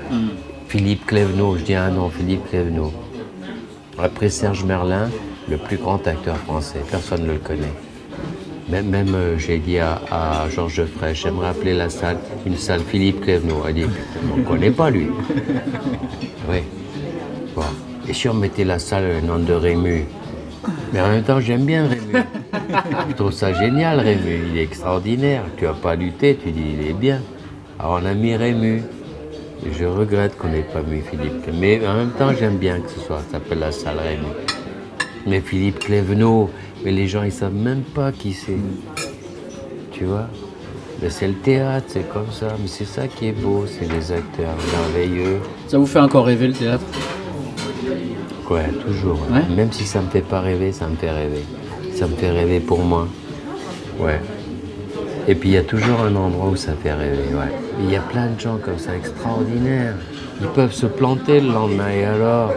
Philippe 0.67 1.05
Clévenot, 1.05 1.57
je 1.57 1.63
dis 1.63 1.76
un 1.76 1.89
nom, 1.89 2.09
Philippe 2.09 2.49
Clévenot. 2.49 2.91
Après 3.98 4.30
Serge 4.30 4.66
Merlin, 4.66 5.10
le 5.50 5.58
plus 5.58 5.78
grand 5.78 6.06
acteur 6.06 6.36
français, 6.38 6.80
personne 6.89 7.24
ne 7.24 7.34
le 7.34 7.39
connaît. 7.39 7.74
Même, 8.68 9.14
euh, 9.16 9.38
j'ai 9.38 9.60
dit 9.60 9.78
à, 9.80 10.48
Georges 10.50 10.78
Defray, 10.78 11.14
j'aimerais 11.16 11.50
appeler 11.50 11.74
la 11.74 11.89
salle 11.89 12.18
une 12.46 12.58
salle 12.58 12.82
Philippe 12.82 13.22
Clévenot. 13.22 13.64
Elle 13.68 13.74
dit, 13.76 13.86
on 14.34 14.38
ne 14.38 14.43
connaît 14.43 14.72
pas 14.72 14.89
lui. 14.89 15.08
oui. 16.50 16.64
Bon. 17.56 17.62
Et 18.08 18.14
si 18.14 18.28
on 18.28 18.34
mettait 18.34 18.66
la 18.66 18.80
salle 18.80 19.08
le 19.08 19.22
nom 19.22 19.39
de 19.39 19.54
Rému? 19.54 20.06
Mais 20.91 21.00
en 21.00 21.10
même 21.10 21.24
temps, 21.24 21.39
j'aime 21.39 21.66
bien 21.66 21.88
Rému. 21.88 22.24
Je 23.10 23.14
trouve 23.14 23.32
ça 23.32 23.54
génial, 23.54 24.00
Rému. 24.00 24.41
Il 24.52 24.58
est 24.58 24.64
extraordinaire. 24.64 25.43
Tu 25.58 25.66
n'as 25.66 25.74
pas 25.74 25.96
lutté, 25.96 26.36
tu 26.36 26.52
dis, 26.52 26.76
il 26.80 26.88
est 26.88 26.93
bien. 26.93 27.22
Alors 27.80 28.00
on 28.02 28.06
a 28.06 28.14
mis 28.14 28.36
Rému. 28.36 28.82
Je 29.72 29.86
regrette 29.86 30.38
qu'on 30.38 30.49
n'ait 30.49 30.61
pas 30.61 30.82
mis 30.82 31.01
Philippe. 31.01 31.49
Mais 31.53 31.86
en 31.88 31.95
même 31.95 32.11
temps, 32.11 32.32
j'aime 32.38 32.57
bien 32.57 32.80
que 32.80 32.89
ce 32.89 32.99
soit, 32.99 33.18
ça 33.18 33.34
s'appelle 33.34 33.59
la 33.59 33.72
salle 33.72 33.97
Rému. 33.99 34.28
Mais 35.28 35.41
Philippe 35.41 35.80
Clévenot, 35.80 36.49
mais 36.84 36.91
les 36.91 37.07
gens, 37.07 37.24
ils 37.24 37.32
savent 37.32 37.53
même 37.53 37.82
pas 37.82 38.11
qui 38.11 38.34
c'est. 38.34 38.57
Tu 39.91 40.05
vois? 40.05 40.28
Mais 41.01 41.09
c'est 41.09 41.28
le 41.28 41.34
théâtre, 41.34 41.88
c'est 41.89 42.07
comme 42.09 42.32
ça. 42.32 42.55
Mais 42.61 42.68
c'est 42.68 42.86
ça 42.86 43.07
qui 43.07 43.28
est 43.28 43.32
beau, 43.32 43.66
c'est 43.68 43.91
les 43.91 44.11
acteurs 44.11 44.55
merveilleux. 44.72 45.39
Ça 45.68 45.78
vous 45.78 45.88
fait 45.88 45.99
encore 45.99 46.26
rêver 46.26 46.47
le 46.47 46.53
théâtre? 46.53 46.84
Ouais, 48.49 48.70
toujours. 48.86 49.20
Même 49.55 49.72
si 49.72 49.86
ça 49.86 50.01
me 50.01 50.09
fait 50.09 50.22
pas 50.22 50.39
rêver, 50.41 50.72
ça 50.72 50.88
me 50.88 50.95
fait 50.95 51.11
rêver. 51.11 51.43
Ça 51.93 52.07
me 52.07 52.16
fait 52.16 52.30
rêver 52.30 52.59
pour 52.59 52.80
moi. 52.80 53.07
Ouais. 53.99 54.22
Et 55.28 55.36
puis 55.36 55.49
il 55.49 55.51
y 55.53 55.57
a 55.57 55.63
toujours 55.63 56.01
un 56.01 56.15
endroit 56.15 56.49
où 56.49 56.55
ça 56.55 56.73
fait 56.73 56.93
rêver, 56.93 57.34
ouais. 57.34 57.51
Il 57.80 57.91
y 57.91 57.95
a 57.95 58.01
plein 58.01 58.28
de 58.28 58.39
gens 58.39 58.57
comme 58.57 58.78
ça 58.78 58.95
extraordinaires. 58.95 59.95
Ils 60.41 60.47
peuvent 60.47 60.73
se 60.73 60.86
planter 60.86 61.39
le 61.39 61.51
lendemain. 61.51 61.89
Et 61.89 62.05
alors 62.05 62.51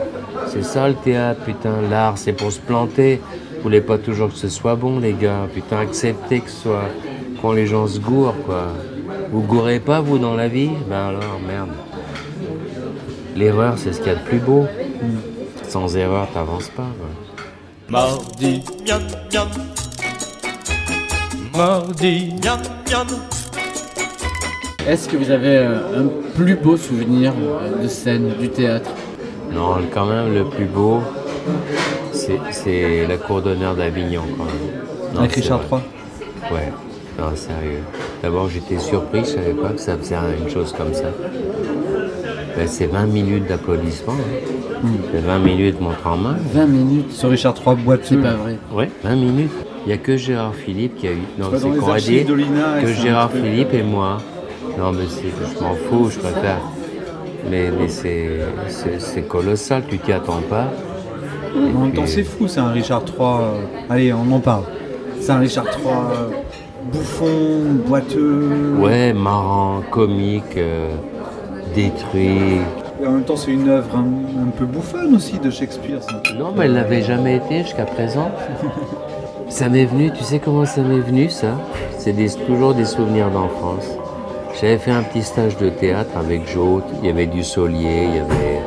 C'est 0.49 0.65
ça 0.65 0.89
le 0.89 0.95
théâtre, 0.95 1.41
putain. 1.45 1.83
L'art, 1.91 2.17
c'est 2.17 2.33
pour 2.33 2.53
se 2.53 2.61
planter. 2.61 3.21
Vous 3.57 3.63
voulez 3.63 3.81
pas 3.81 3.99
toujours 3.99 4.29
que 4.29 4.37
ce 4.37 4.49
soit 4.49 4.77
bon, 4.77 4.99
les 4.99 5.13
gars. 5.13 5.47
Putain, 5.53 5.79
acceptez 5.81 6.41
que 6.41 6.51
ce 6.51 6.63
soit. 6.63 6.89
Quand 7.41 7.53
les 7.53 7.67
gens 7.67 7.87
se 7.87 7.99
gourent, 7.99 8.35
quoi. 8.45 8.69
Vous 9.31 9.43
gourrez 9.43 9.81
pas, 9.81 10.01
vous, 10.01 10.19
dans 10.19 10.35
la 10.35 10.49
vie? 10.49 10.71
Ben 10.89 11.09
alors, 11.09 11.39
merde. 11.47 11.71
L'erreur, 13.37 13.75
c'est 13.77 13.93
ce 13.93 13.99
qu'il 13.99 14.09
y 14.09 14.15
a 14.15 14.19
de 14.19 14.25
plus 14.25 14.39
beau. 14.39 14.67
Sans 15.69 15.97
erreur, 15.97 16.29
t'avances 16.33 16.69
pas. 16.69 16.89
Mardi. 17.89 18.63
Mardi. 21.59 22.35
Est-ce 24.87 25.09
que 25.09 25.17
vous 25.17 25.29
avez 25.33 25.57
euh, 25.59 26.03
un 26.05 26.07
plus 26.37 26.55
beau 26.55 26.77
souvenir 26.77 27.33
euh, 27.33 27.83
de 27.83 27.89
scène, 27.89 28.31
du 28.39 28.49
théâtre? 28.49 28.89
Non, 29.53 29.75
quand 29.93 30.07
même, 30.07 30.33
le 30.33 30.45
plus 30.45 30.67
beau, 30.67 31.01
c'est- 32.13 33.07
la 33.09 33.17
cour 33.17 33.43
d'honneur 33.43 33.75
d'Avignon, 33.75 34.23
quand 34.39 34.45
même. 34.45 34.55
Non, 35.15 35.21
Avec 35.23 35.33
Richard 35.33 35.63
vrai. 35.63 35.81
Ouais, 36.53 36.73
non, 37.19 37.35
sérieux. 37.35 37.83
D'abord, 38.23 38.49
j'étais 38.49 38.79
surpris, 38.79 39.23
je 39.25 39.31
savais 39.31 39.55
pas 39.55 39.71
que 39.71 39.81
ça 39.81 39.97
faisait 39.99 40.15
une 40.41 40.49
chose 40.49 40.73
comme 40.79 40.95
ça. 40.95 41.11
Ben, 42.57 42.69
c'est 42.69 42.87
20 42.87 43.07
minutes 43.07 43.49
d'applaudissements. 43.49 44.13
hein. 44.13 44.87
C'est 45.13 45.23
20 45.25 45.39
minutes 45.41 45.81
montre 45.81 46.07
en 46.07 46.17
main. 46.19 46.37
20 46.55 46.67
minutes 46.67 47.11
Sur 47.13 47.31
Richard 47.31 47.55
III 47.67 47.75
boiteux. 47.75 48.05
C'est 48.05 48.17
pas 48.23 48.35
vrai. 48.35 48.57
Ouais, 48.73 48.89
20 49.03 49.17
minutes. 49.17 49.51
Il 49.89 49.93
n'y 49.93 49.95
a 49.95 50.03
que 50.03 50.19
Gérard 50.19 50.55
Philippe 50.55 50.97
qui 50.97 51.09
a 51.09 51.13
eu. 51.13 51.23
Non, 51.39 51.47
c'est 51.57 51.67
les 51.67 51.79
qu'on 51.79 51.87
a 51.89 51.93
archives 51.93 52.19
dit 52.19 52.25
d'Olina 52.27 52.79
et 52.79 52.85
que 52.85 52.93
Gérard 52.93 53.31
Philippe 53.33 53.73
et 53.73 53.83
moi. 53.83 54.19
Non, 54.79 54.93
mais 54.93 55.07
c'est- 55.09 55.33
je 55.57 55.63
m'en 55.65 55.75
fous, 55.77 56.11
je 56.11 56.19
préfère. 56.19 56.61
Mais, 57.51 57.71
mais 57.71 57.89
c'est 57.89 59.23
colossal, 59.27 59.85
tu 59.89 59.99
t'y 59.99 60.13
attends 60.13 60.43
pas. 60.47 60.67
En 61.57 61.81
même 61.85 61.93
temps, 61.95 62.03
c'est 62.05 62.23
fou, 62.23 62.49
c'est 62.49 62.61
un 62.61 62.69
Richard 62.69 63.01
III. 63.07 63.17
euh, 63.19 63.61
Allez, 63.89 64.13
on 64.13 64.31
en 64.31 64.41
parle. 64.41 64.65
C'est 65.23 65.33
un 65.33 65.39
Richard 65.39 65.65
III 65.65 65.87
euh, 65.87 66.93
bouffon, 66.93 67.27
boiteux. 67.87 68.75
Ouais, 68.79 69.15
marrant, 69.15 69.81
comique, 69.91 70.55
euh, 70.59 70.91
détruit. 71.75 72.59
Et 73.03 73.07
en 73.07 73.13
même 73.13 73.23
temps, 73.25 73.37
c'est 73.37 73.53
une 73.53 73.71
œuvre 73.71 73.97
un, 73.97 74.01
un 74.43 74.51
peu 74.51 74.67
bouffonne 74.67 75.15
aussi 75.17 75.39
de 75.39 75.49
Shakespeare. 75.51 76.01
Non, 76.39 76.53
mais 76.55 76.67
elle 76.67 76.75
l'avait 76.75 77.01
jamais 77.03 77.37
été 77.37 77.63
jusqu'à 77.63 77.87
présent. 77.87 78.31
Ça 79.49 79.69
m'est 79.69 79.85
venu, 79.87 80.11
tu 80.13 80.23
sais 80.25 80.39
comment 80.39 80.65
ça 80.65 80.83
m'est 80.83 81.01
venu 81.01 81.29
ça? 81.31 81.57
C'est 81.99 82.13
des- 82.13 82.31
toujours 82.47 82.75
des 82.75 82.85
souvenirs 82.85 83.31
d'enfance. 83.31 83.87
J'avais 84.61 84.79
fait 84.79 84.91
un 84.91 85.03
petit 85.03 85.23
stage 85.23 85.57
de 85.57 85.69
théâtre 85.69 86.11
avec 86.17 86.47
Jo, 86.49 86.83
il 87.03 87.07
y 87.09 87.11
avait 87.11 87.27
du 87.27 87.43
Solier, 87.43 88.05
il 88.09 88.17
y 88.17 88.19
avait 88.19 88.61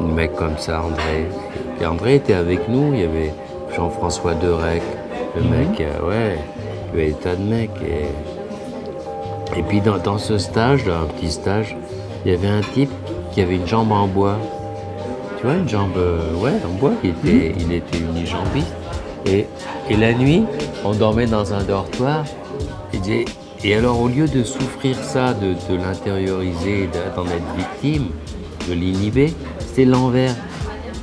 un 0.00 0.06
mec 0.12 0.34
comme 0.34 0.58
ça, 0.58 0.82
André. 0.82 1.26
Et 1.80 1.86
André 1.86 2.16
était 2.16 2.34
avec 2.34 2.68
nous, 2.68 2.92
il 2.94 3.00
y 3.00 3.04
avait 3.04 3.32
Jean-François 3.76 4.34
Derec, 4.34 4.82
le 5.36 5.42
mec, 5.42 5.80
euh, 5.80 6.08
ouais, 6.08 6.38
il 6.94 6.98
y 7.00 7.02
avait 7.02 7.12
des 7.12 7.18
tas 7.18 7.36
de 7.36 7.42
mecs. 7.44 7.70
Et, 7.86 9.58
et 9.58 9.62
puis 9.62 9.80
dans, 9.80 9.98
dans 9.98 10.18
ce 10.18 10.38
stage, 10.38 10.84
dans 10.84 10.94
un 11.02 11.06
petit 11.16 11.30
stage, 11.30 11.76
il 12.24 12.32
y 12.32 12.34
avait 12.34 12.48
un 12.48 12.60
type 12.60 12.90
qui 13.32 13.40
avait 13.40 13.56
une 13.56 13.66
jambe 13.66 13.92
en 13.92 14.06
bois. 14.06 14.36
Tu 15.38 15.46
vois, 15.46 15.56
une 15.56 15.68
jambe, 15.68 15.96
euh, 15.96 16.34
ouais, 16.42 16.52
en 16.66 16.78
bois, 16.78 16.92
il 17.04 17.10
était, 17.10 17.52
il 17.58 17.72
était 17.72 17.98
unijambiste. 17.98 18.74
Et, 19.26 19.46
la 19.90 20.12
nuit, 20.14 20.44
on 20.84 20.92
dormait 20.92 21.26
dans 21.26 21.52
un 21.52 21.62
dortoir. 21.62 22.24
Et, 23.64 23.74
alors, 23.74 24.00
au 24.00 24.08
lieu 24.08 24.26
de 24.26 24.42
souffrir 24.42 24.96
ça, 25.02 25.34
de, 25.34 25.76
l'intérioriser, 25.76 26.88
de- 26.88 27.16
d'en 27.16 27.26
être 27.26 27.54
victime, 27.56 28.06
de 28.68 28.74
l'inhiber, 28.74 29.32
c'était 29.60 29.84
l'envers. 29.84 30.34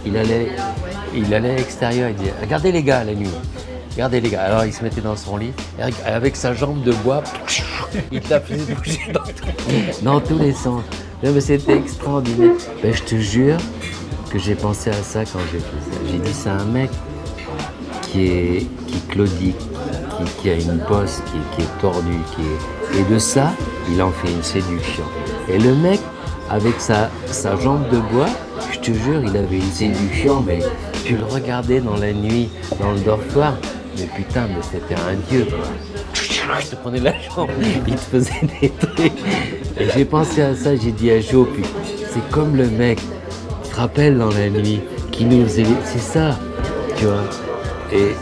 Il 0.05 0.17
allait, 0.17 0.49
il 1.15 1.33
allait 1.33 1.51
à 1.51 1.55
l'extérieur, 1.55 2.09
il 2.09 2.15
disait 2.15 2.33
Regardez 2.41 2.71
les 2.71 2.83
gars, 2.83 3.03
la 3.03 3.13
nuit. 3.13 3.29
Regardez 3.91 4.21
les 4.21 4.29
gars. 4.29 4.43
Alors, 4.43 4.65
il 4.65 4.73
se 4.73 4.83
mettait 4.83 5.01
dans 5.01 5.15
son 5.15 5.37
lit, 5.37 5.51
avec- 6.05 6.35
sa 6.35 6.53
jambe 6.53 6.83
de 6.83 6.91
bois, 6.91 7.23
il 8.11 8.21
la 8.29 8.39
faisait 8.39 8.73
bouger 8.73 9.13
dans, 10.01 10.19
tous 10.21 10.37
les 10.37 10.53
sens. 10.53 10.81
Mais 11.21 11.41
c'était 11.41 11.77
extraordinaire. 11.77 12.51
Ben, 12.81 12.93
je 12.93 13.03
te 13.03 13.15
jure 13.15 13.57
que 14.29 14.39
j'ai 14.39 14.55
pensé 14.55 14.89
à 14.89 14.93
ça 14.93 15.25
quand 15.25 15.39
j'ai 15.51 15.59
fait 15.59 15.91
ça. 15.91 15.99
J'ai 16.11 16.17
dit 16.17 16.33
c'est 16.33 16.49
un 16.49 16.63
mec 16.65 16.89
qui 18.11 18.25
est 18.25 18.67
qui 18.87 18.99
claudie, 19.09 19.53
qui, 20.41 20.49
a 20.49 20.53
une 20.53 20.79
bosse, 20.89 21.21
qui, 21.55 21.61
est 21.61 21.81
tordu, 21.81 22.17
qui 22.35 22.41
est... 22.41 23.01
et 23.01 23.13
de 23.13 23.19
ça, 23.19 23.51
il 23.89 24.01
en 24.01 24.11
fait 24.11 24.31
une 24.31 24.43
séduction. 24.43 25.03
Et 25.47 25.57
le 25.57 25.75
mec, 25.75 25.99
avec 26.49 26.79
sa, 26.79 27.09
sa 27.27 27.55
jambe 27.57 27.87
de 27.89 27.97
bois, 28.11 28.29
je 28.71 28.79
te 28.79 28.91
jure, 28.91 29.21
il 29.23 29.35
avait 29.37 29.57
une 29.57 29.71
séduction, 29.71 30.43
mais 30.45 30.59
tu 31.05 31.15
le 31.15 31.25
regardais 31.25 31.79
dans 31.79 31.97
la 31.97 32.13
nuit, 32.13 32.49
dans 32.79 32.91
le 32.91 32.99
dortoir, 32.99 33.53
mais 33.97 34.05
putain, 34.15 34.47
mais 34.47 34.61
c'était 34.61 34.99
un 35.01 35.15
dieu, 35.29 35.45
quoi. 35.45 35.59
Je 36.59 36.67
te 36.67 36.75
prenais 36.77 36.99
la 36.99 37.13
jambe, 37.19 37.49
il 37.87 37.95
te 37.95 37.99
faisait 37.99 38.41
des 38.59 38.69
trucs. 38.69 39.11
Et 39.79 39.87
j'ai 39.93 40.03
pensé 40.03 40.41
à 40.41 40.55
ça, 40.55 40.75
j'ai 40.75 40.91
dit 40.91 41.11
à 41.11 41.21
Jo, 41.21 41.45
puis 41.45 41.63
c'est 42.11 42.27
comme 42.31 42.55
le 42.55 42.67
mec, 42.67 42.99
tu 43.63 43.69
te 43.69 43.75
rappelles 43.75 44.17
dans 44.17 44.31
la 44.31 44.49
nuit, 44.49 44.81
qui 45.11 45.25
nous 45.25 45.43
faisait... 45.43 45.65
C'est 45.85 45.99
ça, 45.99 46.39
tu 46.97 47.05
vois. 47.05 47.48
Et, 47.91 48.15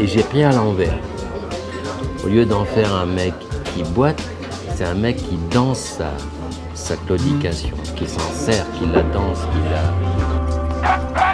j'ai 0.00 0.22
pris 0.22 0.42
à 0.42 0.52
l'envers. 0.52 0.98
Au 2.24 2.28
lieu 2.28 2.44
d'en 2.44 2.64
faire 2.64 2.94
un 2.94 3.06
mec 3.06 3.34
qui 3.74 3.82
boite, 3.82 4.22
c'est 4.74 4.84
un 4.84 4.94
mec 4.94 5.16
qui 5.16 5.36
danse 5.50 5.98
sa, 5.98 6.12
sa 6.74 6.96
claudication, 6.96 7.76
qui 7.96 8.06
s'en 8.06 8.32
sert, 8.32 8.66
qui 8.78 8.86
la 8.86 9.02
danse, 9.02 9.40
qui 9.52 9.60
la... 9.70 11.31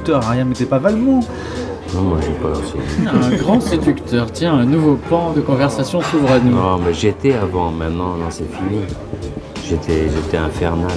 séducteur, 0.00 0.22
rien 0.30 0.44
mais 0.44 0.54
t'es 0.54 0.64
pas 0.64 0.78
Valmont. 0.78 1.20
Non, 1.94 2.02
moi 2.02 2.18
j'ai 2.22 2.32
pas 2.34 2.50
aussi. 2.50 2.74
Un 3.06 3.36
grand 3.36 3.60
séducteur, 3.60 4.30
tiens, 4.32 4.54
un 4.54 4.64
nouveau 4.64 4.96
pan 5.08 5.32
de 5.34 5.40
conversation 5.40 6.00
s'ouvre 6.00 6.30
à 6.32 6.38
nous. 6.38 6.54
Non, 6.54 6.78
mais 6.78 6.94
j'étais 6.94 7.34
avant, 7.34 7.70
maintenant, 7.70 8.16
non, 8.16 8.30
c'est 8.30 8.50
fini. 8.50 8.82
J'étais, 9.68 10.08
j'étais 10.08 10.36
infernal. 10.36 10.90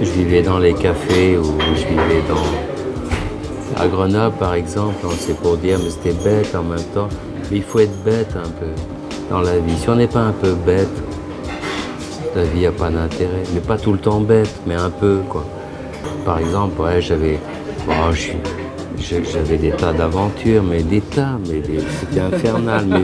Je 0.00 0.10
vivais 0.10 0.42
dans 0.42 0.58
les 0.58 0.74
cafés 0.74 1.36
ou 1.38 1.44
je 1.74 1.86
vivais 1.86 2.22
dans. 2.28 3.82
À 3.82 3.88
Grenoble, 3.88 4.36
par 4.36 4.54
exemple, 4.54 4.94
on 5.04 5.10
c'est 5.10 5.36
pour 5.36 5.56
dire, 5.56 5.78
mais 5.82 5.90
c'était 5.90 6.16
bête 6.24 6.54
en 6.54 6.62
même 6.62 6.82
temps. 6.94 7.08
Mais 7.50 7.58
il 7.58 7.62
faut 7.62 7.80
être 7.80 8.04
bête 8.04 8.34
un 8.36 8.48
peu 8.48 8.70
dans 9.30 9.40
la 9.40 9.58
vie. 9.58 9.76
Si 9.76 9.88
on 9.88 9.96
n'est 9.96 10.06
pas 10.06 10.20
un 10.20 10.32
peu 10.32 10.52
bête, 10.52 10.88
la 12.34 12.44
vie 12.44 12.62
n'a 12.62 12.72
pas 12.72 12.88
d'intérêt. 12.90 13.42
Mais 13.52 13.60
pas 13.60 13.76
tout 13.76 13.92
le 13.92 13.98
temps 13.98 14.20
bête, 14.20 14.60
mais 14.66 14.74
un 14.74 14.90
peu, 14.90 15.18
quoi. 15.28 15.44
Par 16.24 16.38
exemple, 16.38 16.80
ouais, 16.80 17.02
j'avais. 17.02 17.38
Je- 18.12 18.32
j'avais 19.32 19.56
des 19.56 19.70
tas 19.70 19.92
d'aventures, 19.92 20.62
mais 20.62 20.82
des 20.82 21.00
tas, 21.00 21.38
mais 21.48 21.62
c'était 22.00 22.20
infernal. 22.20 22.84
Mais, 22.88 23.02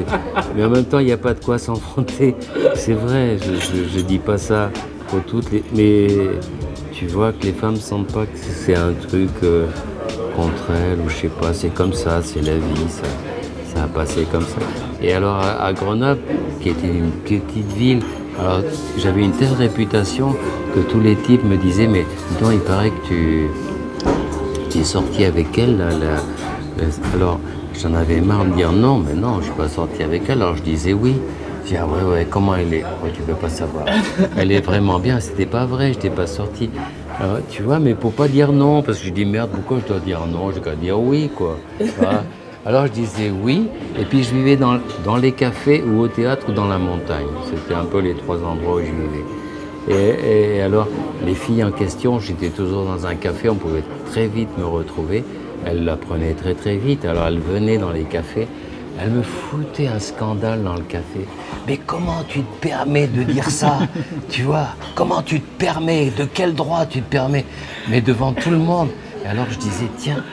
mais 0.57 0.65
en 0.65 0.71
même 0.71 0.85
temps, 0.85 0.99
il 0.99 1.07
n'y 1.07 1.13
a 1.13 1.17
pas 1.19 1.35
de 1.35 1.45
quoi 1.45 1.59
s'enfronter. 1.59 2.35
C'est 2.75 2.93
vrai, 2.95 3.37
je, 3.39 3.99
je 3.99 4.01
dis 4.03 4.19
pas 4.19 4.39
ça 4.39 4.71
pour 5.09 5.21
toutes 5.23 5.51
les. 5.53 5.63
Mais 5.75 6.07
tu 6.93 7.07
vois 7.07 7.33
que 7.33 7.45
les 7.45 7.53
femmes 7.53 7.77
sentent 7.77 8.13
pas 8.13 8.25
que 8.27 8.37
c'est 8.39 8.75
un 8.77 8.93
truc 9.09 9.31
euh, 9.43 9.67
contre 10.37 10.71
elles, 10.71 10.99
ou 11.05 11.09
je 11.09 11.15
sais 11.17 11.29
pas, 11.29 11.53
c'est 11.53 11.73
comme 11.75 11.93
ça, 11.93 12.21
c'est 12.23 12.43
la 12.43 12.55
vie, 12.57 12.89
ça, 12.89 13.09
ça 13.75 13.85
a 13.85 13.87
passé 13.87 14.27
comme 14.31 14.43
ça. 14.43 14.59
Et 15.03 15.13
alors 15.13 15.37
à, 15.37 15.73
Grenoble, 15.73 16.21
qui 16.61 16.69
était 16.71 16.87
une 16.89 17.11
petite 17.25 17.73
ville, 17.77 18.01
alors 18.39 18.61
j'avais 18.99 19.23
une 19.23 19.33
telle 19.33 19.55
réputation 19.55 20.37
que 20.75 20.81
tous 20.81 21.01
les 21.01 21.17
types 21.17 21.43
me 21.45 21.57
disaient, 21.57 21.87
mais 21.87 22.05
donc, 22.41 22.51
il 22.53 22.61
paraît 22.61 22.91
que 22.91 23.07
tu, 23.09 23.47
tu 24.81 24.83
es 24.83 24.85
sorti 24.85 25.25
avec 25.25 25.59
elle. 25.59 25.77
La- 25.77 26.87
Alors, 27.15 27.39
j'en 27.79 27.93
avais 27.95 28.21
marre 28.21 28.47
de 28.47 28.53
dire 28.55 28.73
non, 28.73 28.99
mais 28.99 29.13
non, 29.15 29.39
je 29.41 29.45
suis 29.45 29.53
pas 29.53 29.69
sorti 29.69 30.03
avec 30.03 30.23
elle. 30.29 30.41
Alors, 30.41 30.57
je 30.57 30.63
disais 30.63 30.95
oui. 30.95 31.17
Je 31.65 31.71
dis, 31.71 31.77
ah 31.77 31.87
ouais, 31.87 32.11
ouais, 32.11 32.27
comment 32.29 32.55
elle 32.55 32.73
est? 32.73 32.83
Ouais, 32.83 33.11
tu 33.15 33.21
peux 33.23 33.35
pas 33.35 33.51
savoir. 33.51 33.85
Elle 34.39 34.51
est 34.51 34.63
vraiment 34.65 34.99
bien. 34.99 35.21
C'était 35.21 35.45
pas 35.47 35.67
vrai, 35.67 35.89
je 35.93 35.99
n'étais 35.99 36.09
pas 36.11 36.27
sorti. 36.27 36.71
Alors, 37.21 37.37
tu 37.51 37.63
vois, 37.63 37.79
mais 37.79 37.95
pour 37.95 38.13
pas 38.13 38.29
dire 38.29 38.51
non, 38.51 38.83
parce 38.83 38.99
que 38.99 39.07
je 39.07 39.13
dis 39.13 39.27
merde, 39.27 39.51
pourquoi 39.53 39.79
je 39.83 39.87
dois 39.87 40.01
dire 40.01 40.21
non? 40.27 40.51
Je 40.53 40.59
dois 40.61 40.75
dire 40.75 40.99
oui, 40.99 41.31
quoi. 41.37 41.59
Alors, 42.67 42.87
je 42.87 42.93
disais 42.93 43.31
oui, 43.31 43.69
et 43.99 44.05
puis 44.07 44.23
je 44.25 44.35
vivais 44.35 44.57
dans, 44.57 44.79
dans 45.05 45.17
les 45.17 45.33
cafés 45.33 45.83
ou 45.83 46.01
au 46.01 46.09
théâtre 46.09 46.47
ou 46.49 46.53
dans 46.53 46.67
la 46.67 46.79
montagne. 46.79 47.27
C'était 47.45 47.75
un 47.75 47.85
peu 47.85 48.01
les 48.01 48.15
trois 48.15 48.37
endroits 48.43 48.77
où 48.77 48.81
je 48.81 48.85
vivais. 48.87 49.25
Et, 49.91 50.57
et 50.57 50.63
alors, 50.63 50.89
les 51.27 51.35
filles 51.35 51.65
en 51.65 51.73
question, 51.73 52.21
j'étais 52.21 52.51
toujours 52.51 52.85
dans 52.85 53.07
un 53.07 53.15
café, 53.17 53.49
on 53.49 53.57
pouvait 53.57 53.85
très 54.07 54.27
vite 54.29 54.49
me 54.59 54.65
retrouver. 54.65 55.25
Elles 55.67 55.85
l'apprenaient 55.85 56.33
très 56.35 56.55
très 56.55 56.77
vite, 56.77 57.05
alors 57.05 57.27
elles 57.27 57.41
venaient 57.41 57.77
dans 57.77 57.91
les 57.91 58.05
cafés, 58.05 58.47
elles 58.99 59.11
me 59.11 59.23
foutaient 59.23 59.89
un 59.89 59.99
scandale 59.99 60.63
dans 60.63 60.75
le 60.75 60.83
café. 60.83 61.27
Mais 61.67 61.77
comment 61.77 62.23
tu 62.29 62.41
te 62.41 62.61
permets 62.61 63.07
de 63.09 63.23
dire 63.25 63.51
ça 63.51 63.81
Tu 64.31 64.43
vois 64.43 64.69
Comment 64.95 65.23
tu 65.23 65.41
te 65.41 65.59
permets? 65.59 66.11
De 66.17 66.25
quel 66.25 66.55
droit 66.55 66.87
tu 66.87 67.03
te 67.03 67.11
permets? 67.11 67.45
Mais 67.89 68.01
devant 68.01 68.33
tout 68.33 68.51
le 68.51 68.59
monde. 68.59 68.89
Et 69.25 69.29
alors 69.29 69.47
je 69.51 69.59
disais, 69.59 69.87
tiens, 69.99 70.25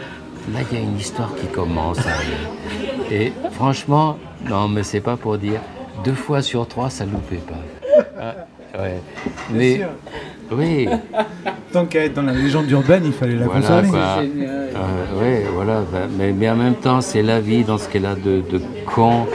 là 0.53 0.59
il 0.71 0.77
y 0.77 0.79
a 0.79 0.83
une 0.83 0.97
histoire 0.97 1.33
qui 1.35 1.47
commence. 1.47 1.99
hein. 1.99 3.11
Et 3.11 3.33
franchement, 3.51 4.17
non 4.49 4.67
mais 4.69 4.83
c'est 4.83 5.01
pas 5.01 5.17
pour 5.17 5.37
dire, 5.37 5.59
deux 6.05 6.13
fois 6.13 6.41
sur 6.41 6.67
trois, 6.67 6.89
ça 6.89 7.05
loupait 7.05 7.37
pas. 7.37 8.35
Ouais. 8.77 9.01
Mais 9.51 9.81
oui. 10.51 10.87
Tant 11.73 11.85
qu'à 11.85 12.05
être 12.05 12.13
dans 12.13 12.21
la 12.23 12.33
légende 12.33 12.69
urbaine, 12.71 13.03
il 13.05 13.11
fallait 13.13 13.35
la 13.35 13.45
Voilà, 13.45 13.59
conserver. 13.61 13.89
quoi. 13.89 13.99
Euh, 13.99 15.19
ouais, 15.19 15.45
voilà. 15.53 15.81
bah, 15.91 15.99
Mais, 16.17 16.31
mais 16.31 16.49
en 16.49 16.55
même 16.55 16.75
temps, 16.75 17.01
c'est 17.01 17.21
la 17.21 17.39
vie 17.39 17.63
dans 17.63 17.77
ce 17.77 17.89
qu'elle 17.89 18.05
a 18.05 18.15
de, 18.15 18.41
de 18.49 18.61
con 18.85 19.27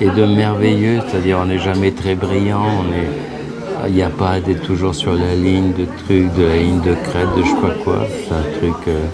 et 0.00 0.06
de 0.06 0.24
merveilleux. 0.24 1.00
C'est-à-dire, 1.08 1.38
on 1.40 1.46
n'est 1.46 1.58
jamais 1.58 1.90
très 1.92 2.14
brillant. 2.14 2.62
On 2.80 2.92
est, 2.92 3.88
il 3.88 3.94
n'y 3.94 4.02
a 4.02 4.10
pas 4.10 4.38
d'être 4.40 4.62
toujours 4.62 4.94
sur 4.94 5.12
la 5.14 5.34
ligne 5.34 5.72
de 5.72 5.84
trucs, 6.04 6.32
de 6.34 6.44
la 6.44 6.56
ligne 6.56 6.80
de 6.80 6.94
crête, 6.94 7.28
de 7.36 7.42
je 7.42 7.48
sais 7.48 7.54
pas 7.60 7.74
quoi. 7.82 8.06
C'est 8.28 8.34
un 8.34 8.58
truc. 8.58 8.88
euh, 8.88 9.04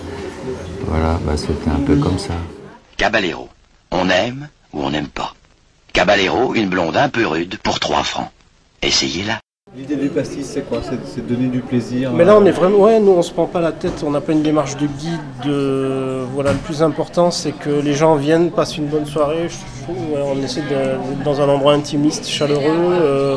voilà, 0.86 1.18
bah, 1.24 1.36
c'était 1.36 1.70
un 1.70 1.80
peu 1.86 1.96
comme 1.96 2.18
ça. 2.18 2.34
Caballero. 2.96 3.48
On 3.92 4.08
aime 4.10 4.48
ou 4.72 4.82
on 4.82 4.90
n'aime 4.90 5.08
pas. 5.08 5.34
Caballero, 5.92 6.54
une 6.54 6.68
blonde 6.68 6.96
un 6.96 7.08
peu 7.08 7.26
rude 7.26 7.56
pour 7.62 7.80
3 7.80 8.02
francs. 8.04 8.30
Essayez-la. 8.82 9.38
L'idée 9.76 9.94
du 9.94 10.08
pastis, 10.08 10.44
c'est 10.46 10.62
quoi 10.62 10.78
C'est 10.82 10.98
c'est 11.06 11.24
donner 11.24 11.46
du 11.46 11.60
plaisir. 11.60 12.10
Mais 12.12 12.24
là, 12.24 12.32
euh, 12.32 12.38
on 12.40 12.44
est 12.44 12.50
vraiment. 12.50 12.78
Ouais, 12.78 12.98
nous, 12.98 13.12
on 13.12 13.22
se 13.22 13.32
prend 13.32 13.46
pas 13.46 13.60
la 13.60 13.70
tête, 13.70 14.02
on 14.04 14.10
n'a 14.10 14.20
pas 14.20 14.32
une 14.32 14.42
démarche 14.42 14.76
de 14.76 14.86
guide. 14.86 15.20
de- 15.44 16.24
Voilà, 16.34 16.52
le 16.52 16.58
plus 16.58 16.82
important, 16.82 17.30
c'est 17.30 17.52
que 17.52 17.70
les 17.70 17.92
gens 17.94 18.16
viennent, 18.16 18.50
passent 18.50 18.76
une 18.78 18.86
bonne 18.86 19.06
soirée. 19.06 19.48
Je 19.48 19.82
trouve, 19.84 19.96
ouais, 20.12 20.20
on 20.24 20.42
essaie 20.42 20.62
de- 20.62 20.66
d'être 21.08 21.22
dans 21.24 21.40
un 21.40 21.48
endroit 21.48 21.72
intimiste, 21.74 22.26
chaleureux. 22.28 22.64
euh, 23.00 23.36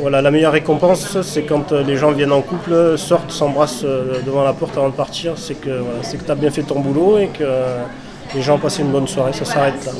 Voilà, 0.00 0.20
la 0.20 0.30
meilleure 0.32 0.52
récompense, 0.52 1.20
c'est 1.22 1.42
quand 1.42 1.70
euh, 1.70 1.82
les 1.84 1.96
gens 1.96 2.10
viennent 2.10 2.32
en 2.32 2.40
couple, 2.42 2.98
sortent, 2.98 3.30
s'embrassent 3.30 3.84
devant 4.26 4.42
la 4.42 4.52
porte 4.54 4.76
avant 4.76 4.88
de 4.88 4.94
partir. 4.94 5.34
C'est 5.36 5.54
que 5.54 5.70
voilà, 5.70 6.02
c'est 6.02 6.16
que 6.16 6.24
tu 6.24 6.30
as 6.30 6.34
bien 6.34 6.50
fait 6.50 6.62
ton 6.62 6.80
boulot 6.80 7.18
et 7.18 7.28
que 7.28 7.44
les 8.34 8.42
gens 8.42 8.56
ont 8.56 8.58
passé 8.58 8.82
une 8.82 8.90
bonne 8.90 9.06
soirée. 9.06 9.32
Ça 9.32 9.44
s'arrête 9.44 9.84
là. 9.86 9.92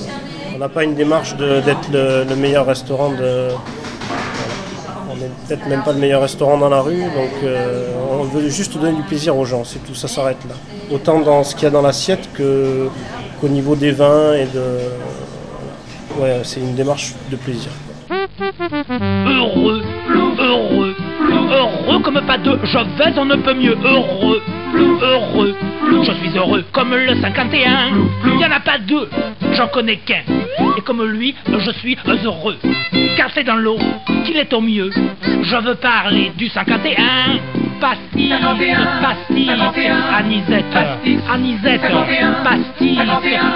On 0.55 0.59
n'a 0.59 0.69
pas 0.69 0.83
une 0.83 0.95
démarche 0.95 1.37
de- 1.37 1.61
d'être 1.61 1.89
le, 1.93 2.25
le 2.29 2.35
meilleur 2.37 2.67
restaurant 2.67 3.11
de. 3.11 3.49
Peut-être 5.47 5.67
même 5.69 5.83
pas 5.83 5.93
le 5.93 5.99
meilleur 5.99 6.23
restaurant 6.23 6.57
dans 6.59 6.69
la 6.69 6.81
rue, 6.81 7.03
donc 7.03 7.31
euh, 7.45 7.89
on 8.11 8.23
veut 8.25 8.49
juste 8.49 8.77
donner 8.79 8.97
du 8.97 9.03
plaisir 9.03 9.37
aux 9.37 9.45
gens, 9.45 9.65
c'est 9.65 9.79
tout, 9.85 9.95
ça 9.95 10.09
s'arrête 10.09 10.39
là. 10.49 10.55
Autant 10.91 11.21
dans 11.21 11.43
ce 11.45 11.55
qu'il 11.55 11.65
y 11.65 11.67
a 11.67 11.71
dans 11.71 11.83
l'assiette 11.83 12.29
que- 12.35 12.89
qu'au 13.41 13.49
niveau 13.49 13.75
des 13.77 13.91
vins 13.93 14.35
et 14.35 14.47
de. 14.47 14.63
Ouais, 16.21 16.41
c'est 16.45 16.61
une 16.61 16.75
démarche 16.75 17.15
de 17.31 17.37
plaisir. 17.37 17.71
Heureux, 18.11 19.83
heureux, 20.39 20.95
heureux 21.31 22.03
comme 22.03 22.21
pas 22.27 22.39
deux, 22.39 22.59
je 22.65 22.79
vais 22.79 23.19
on 23.19 23.25
ne 23.25 23.37
peut 23.37 23.55
mieux, 23.55 23.77
heureux, 23.85 24.41
heureux, 24.75 25.55
je 26.05 26.13
suis 26.13 26.37
heureux 26.37 26.65
comme 26.73 26.95
le 26.95 27.15
51, 27.21 27.91
il 28.25 28.37
n'y 28.37 28.45
en 28.45 28.51
a 28.51 28.61
pas 28.61 28.79
deux, 28.79 29.09
j'en 29.53 29.69
connais 29.69 29.97
qu'un, 29.97 30.23
et 30.77 30.81
comme 30.83 31.05
lui, 31.05 31.35
je 31.47 31.71
suis 31.73 31.97
heureux, 32.25 32.57
car 33.17 33.31
c'est 33.35 33.45
dans 33.45 33.57
l'eau 33.57 33.79
qu'il 34.25 34.37
est 34.37 34.53
au 34.53 34.61
mieux, 34.61 34.91
je 35.43 35.57
veux 35.57 35.75
parler 35.77 36.33
du 36.37 36.49
51, 36.49 36.95
pastis, 37.81 38.33
pastis, 39.03 39.49
anisette, 40.15 40.65
anisette, 41.31 41.83
pastis, 42.45 42.99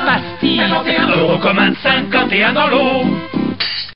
pastis, 0.06 0.60
heureux 1.16 1.38
comme 1.40 1.58
un 1.58 1.74
51 1.74 2.52
dans 2.52 2.66
l'eau. 2.68 3.04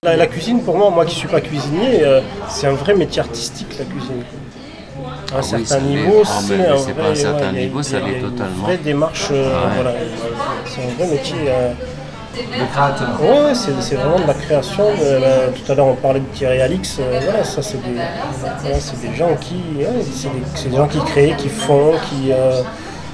La, 0.03 0.17
la 0.17 0.27
cuisine, 0.27 0.63
pour 0.65 0.79
moi, 0.79 0.89
moi 0.91 1.05
qui 1.05 1.15
suis 1.15 1.29
pas 1.29 1.43
cuisinier, 1.43 2.03
euh, 2.03 2.23
c'est 2.49 2.67
un 2.67 2.73
vrai 2.73 2.95
métier 2.95 3.21
artistique 3.21 3.69
la 3.79 3.85
cuisine. 3.85 4.23
À 5.33 5.37
un 5.37 5.41
Ah 5.41 5.45
oui, 5.57 5.67
certain 5.67 5.85
niveau, 5.85 6.23
Ah, 6.25 6.29
c'est 6.47 6.55
un 6.55 6.95
pas 6.95 7.09
un 7.11 7.15
certain 7.15 7.53
niveau, 7.53 7.83
ça 7.83 7.99
une 7.99 8.63
vraie 8.63 8.77
démarche, 8.79 9.29
euh, 9.31 9.53
voilà, 9.75 9.93
c'est 10.67 10.81
un 10.83 10.95
vrai 11.05 11.15
métier. 11.15 11.37
euh, 11.49 11.73
Le 12.37 12.67
créateur. 12.73 13.09
Ouais, 13.21 13.55
c'est 13.55 13.95
vraiment 13.97 14.19
de 14.21 14.27
la 14.27 14.35
création. 14.35 14.85
de 14.85 15.53
tout 15.57 15.73
à 15.73 15.75
l'heure, 15.75 15.87
on 15.87 15.95
parlait 15.95 16.21
de 16.21 16.25
Thierry 16.35 16.61
Alix. 16.61 16.99
euh, 17.01 17.21
voilà, 17.25 17.45
ça, 17.45 17.61
c'est 17.63 17.81
des, 17.83 17.95
voilà, 18.63 18.81
c'est 18.81 19.01
des 19.01 19.17
gens 19.17 19.35
qui, 19.41 19.57
ouais, 19.79 19.87
des, 20.71 20.77
gens 20.77 20.87
qui 20.89 20.99
créent, 21.01 21.35
qui 21.37 21.49
font, 21.49 21.93
qui. 22.09 22.33
euh, 22.33 22.63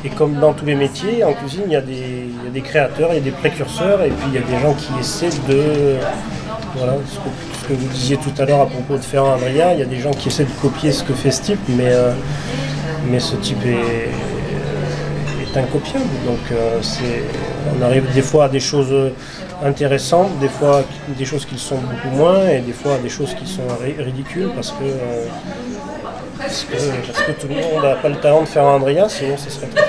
et 0.05 0.11
comme 0.11 0.35
dans 0.39 0.53
tous 0.53 0.67
les 0.67 0.75
métiers, 0.75 1.25
en 1.25 1.33
cuisine, 1.33 1.65
y, 1.69 1.71
il 1.71 1.73
y 1.73 1.77
a 1.77 1.81
des 2.53 2.61
créateurs, 2.61 3.09
il 3.13 3.15
y 3.17 3.19
a 3.19 3.23
des 3.23 3.31
précurseurs, 3.33 4.03
et 4.03 4.11
puis 4.11 4.29
il 4.29 4.35
y 4.35 4.39
a 4.39 4.47
des 4.47 4.59
gens 4.63 4.75
qui 4.75 4.89
essaient 5.01 5.37
de. 5.49 5.97
Voilà, 6.77 6.95
ce 7.11 7.67
que, 7.69 7.73
vous 7.75 7.89
disiez 7.89 8.17
tout 8.19 8.33
à 8.39 8.45
l'heure 8.45 8.61
à 8.61 8.67
propos 8.67 8.97
de 8.97 9.03
Ferrand 9.03 9.33
Adrien, 9.35 9.73
il 9.73 9.79
y 9.81 9.83
a 9.83 9.87
des 9.87 9.99
gens 9.99 10.11
qui 10.11 10.29
essaient 10.29 10.45
de 10.45 10.61
copier 10.61 10.93
ce 10.93 11.03
que 11.03 11.15
fait 11.15 11.31
ce 11.31 11.43
type, 11.43 11.61
mais, 11.69 11.87
euh, 11.89 12.13
mais 13.11 13.19
ce 13.19 13.35
type 13.37 13.65
est, 13.65 14.11
est 15.43 15.57
incopiable. 15.59 16.05
Donc 16.27 16.39
euh, 16.53 16.81
on 17.79 17.83
arrive 17.83 18.05
des 18.13 18.23
fois 18.23 18.45
à 18.45 18.49
des 18.49 18.61
choses 18.61 18.95
intéressantes, 19.65 20.39
des 20.39 20.49
fois 20.49 20.83
des 21.17 21.25
choses 21.25 21.47
qui 21.47 21.55
le 21.55 21.61
sont 21.61 21.79
beaucoup 21.79 22.15
moins, 22.15 22.47
et 22.49 22.61
des 22.61 22.73
fois 22.73 22.95
à 22.97 22.99
des 22.99 23.09
choses 23.09 23.35
qui 23.35 23.47
sont 23.47 23.63
ri- 23.83 23.97
ridicules 23.99 24.51
parce 24.55 24.71
que, 24.73 24.85
euh, 24.85 25.25
parce 26.39 26.65
que, 26.65 26.77
parce 27.07 27.23
que 27.23 27.33
tout 27.33 27.49
le 27.49 27.55
monde 27.55 27.83
n'a 27.83 27.95
pas 27.97 28.09
le 28.11 28.17
talent 28.17 28.43
de 28.43 28.59
un 28.59 28.63
Andrea, 28.65 29.09
sinon 29.09 29.37
ce 29.39 29.51
serait 29.51 29.67
très. 29.69 29.87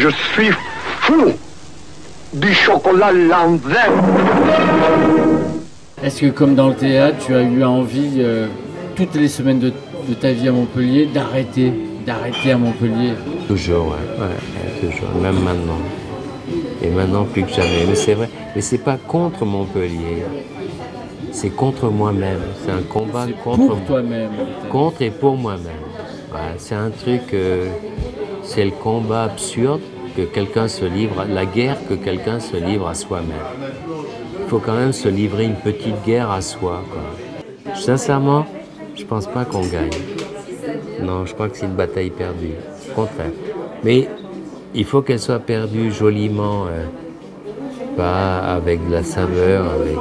Je 0.00 0.08
suis 0.08 0.48
fou 1.02 1.26
du 2.32 2.54
chocolat 2.54 3.12
l'envers. 3.12 3.92
Est-ce 6.02 6.22
que 6.22 6.26
comme 6.30 6.54
dans 6.54 6.68
le 6.68 6.74
théâtre, 6.74 7.18
tu 7.26 7.34
as 7.34 7.42
eu 7.42 7.62
envie, 7.62 8.14
euh, 8.16 8.46
toutes 8.96 9.14
les 9.14 9.28
semaines 9.28 9.58
de, 9.58 9.70
de 10.08 10.14
ta 10.14 10.32
vie 10.32 10.48
à 10.48 10.52
Montpellier, 10.52 11.04
d'arrêter, 11.04 11.70
d'arrêter 12.06 12.52
à 12.52 12.56
Montpellier? 12.56 13.12
Toujours, 13.46 13.88
ouais, 13.88 14.22
ouais, 14.24 14.24
ouais, 14.24 14.90
toujours, 14.90 15.10
même 15.20 15.38
maintenant. 15.44 15.76
Et 16.82 16.88
maintenant, 16.88 17.24
plus 17.24 17.42
que 17.42 17.50
jamais. 17.52 17.84
Mais 17.86 17.94
c'est 17.94 18.14
vrai. 18.14 18.30
Mais 18.56 18.62
c'est 18.62 18.78
pas 18.78 18.96
contre 18.96 19.44
Montpellier. 19.44 20.24
C'est 21.30 21.50
contre 21.50 21.90
moi-même. 21.90 22.40
C'est 22.64 22.72
un 22.72 22.82
combat 22.88 23.26
contre 23.44 23.66
Pour 23.66 23.84
toi-même. 23.84 24.30
contre 24.70 25.02
et 25.02 25.10
pour 25.10 25.36
moi-même. 25.36 25.84
C'est 26.56 26.74
un 26.76 26.88
truc, 26.90 27.34
euh, 27.34 27.66
c'est 28.50 28.64
le 28.64 28.72
combat 28.72 29.22
absurde 29.22 29.80
que 30.16 30.22
quelqu'un 30.22 30.66
se 30.66 30.84
livre, 30.84 31.24
la 31.28 31.46
guerre 31.46 31.76
que 31.88 31.94
quelqu'un 31.94 32.40
se 32.40 32.56
livre 32.56 32.88
à 32.88 32.94
soi-même. 32.94 33.46
Il 34.42 34.48
faut 34.48 34.58
quand 34.58 34.74
même 34.74 34.92
se 34.92 35.08
livrer 35.08 35.44
une 35.44 35.54
petite 35.54 36.02
guerre 36.04 36.32
à 36.32 36.40
soi. 36.40 36.82
Sincèrement, 37.76 38.44
je 38.96 39.04
pense 39.04 39.28
pas 39.28 39.44
qu'on 39.44 39.60
gagne. 39.60 39.90
Non, 41.00 41.26
je 41.26 41.34
crois 41.34 41.48
que 41.48 41.56
c'est 41.56 41.66
une 41.66 41.76
bataille 41.76 42.10
perdue. 42.10 42.54
Au 42.90 42.94
contraire. 42.94 43.30
Mais 43.84 44.08
il 44.74 44.84
faut 44.84 45.02
qu'elle 45.02 45.20
soit 45.20 45.38
perdue 45.38 45.92
joliment, 45.92 46.66
euh, 46.66 46.86
pas 47.96 48.38
avec 48.38 48.84
de 48.84 48.92
la 48.92 49.04
saveur, 49.04 49.70
avec. 49.70 49.96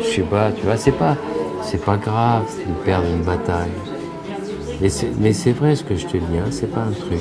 Je 0.00 0.06
sais 0.06 0.22
pas, 0.22 0.50
tu 0.50 0.62
vois, 0.62 0.76
c'est 0.76 0.90
pas, 0.90 1.16
c'est 1.62 1.84
pas 1.84 1.96
grave 1.96 2.42
de 2.58 2.84
perdre 2.84 3.06
une 3.06 3.22
bataille. 3.22 3.70
Mais 4.80 5.32
c'est 5.32 5.52
vrai 5.52 5.74
ce 5.74 5.84
que 5.84 5.96
je 5.96 6.06
te 6.06 6.16
dis, 6.16 6.38
hein, 6.38 6.48
c'est 6.50 6.70
pas 6.70 6.82
un 6.82 6.92
truc. 6.92 7.20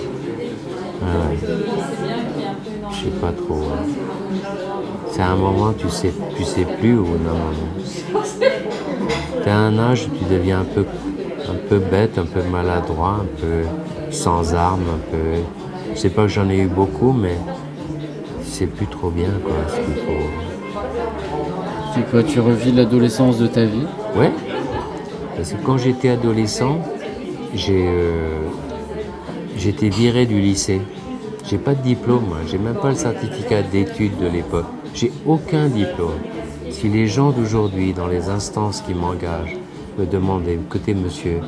Ah 1.01 1.30
ouais. 1.30 1.38
Je 2.91 2.95
sais 2.95 3.09
pas 3.22 3.31
trop. 3.31 3.55
hein. 3.55 3.85
C'est 5.11 5.22
à 5.22 5.30
un 5.30 5.35
moment, 5.35 5.73
tu 5.77 5.89
sais, 5.89 6.11
tu 6.35 6.43
sais 6.43 6.65
plus 6.65 6.93
d'un 6.93 7.01
moment. 7.01 7.39
T'as 9.43 9.53
un 9.55 9.77
âge 9.80 10.07
où 10.07 10.17
tu 10.17 10.34
deviens 10.34 10.61
un 10.61 10.65
peu, 10.65 10.85
un 11.49 11.55
peu 11.69 11.77
bête, 11.80 12.17
un 12.17 12.26
peu 12.26 12.41
maladroit, 12.51 13.22
un 13.22 13.39
peu 13.39 13.63
sans 14.11 14.53
armes, 14.53 14.81
un 14.93 15.11
peu. 15.11 15.41
Je 15.93 15.99
sais 15.99 16.09
pas 16.09 16.23
que 16.23 16.27
j'en 16.30 16.49
ai 16.49 16.57
eu 16.57 16.67
beaucoup, 16.67 17.11
mais 17.13 17.38
c'est 18.43 18.67
plus 18.67 18.88
trop 18.88 19.09
bien 19.09 19.30
quoi. 19.43 19.53
Ce 19.69 19.76
qu'il 19.76 19.95
faut. 20.03 20.30
C'est 21.93 22.09
quoi, 22.11 22.23
tu 22.23 22.39
revis 22.41 22.72
l'adolescence 22.73 23.38
de 23.38 23.47
ta 23.47 23.63
vie? 23.63 23.85
Ouais. 24.17 24.31
Parce 25.38 25.51
que 25.51 25.57
quand 25.65 25.77
j'étais 25.77 26.09
adolescent, 26.09 26.80
j'ai 27.53 27.85
euh, 27.88 28.39
j'étais 29.56 29.90
viré 29.90 30.26
du 30.26 30.40
lycée. 30.40 30.82
J'ai 31.49 31.57
pas 31.57 31.76
de 31.76 31.82
diplôme, 31.82 32.34
j'ai 32.48 32.57
même 32.57 32.76
pas 32.76 32.90
le 32.90 32.95
certificat 32.95 33.61
d'études 33.61 34.18
de 34.18 34.27
l'époque. 34.27 34.65
J'ai 34.94 35.11
aucun 35.26 35.68
diplôme. 35.68 36.19
Si 36.72 36.90
les 36.90 37.07
gens 37.07 37.32
d'aujourd'hui, 37.32 37.94
dans 37.94 38.07
les 38.07 38.30
instances 38.30 38.82
qui 38.82 38.94
m'engagent, 38.94 39.56
me 39.99 40.06
demandent 40.06 40.48
écoutez 40.48 40.94
monsieur, 40.94 41.40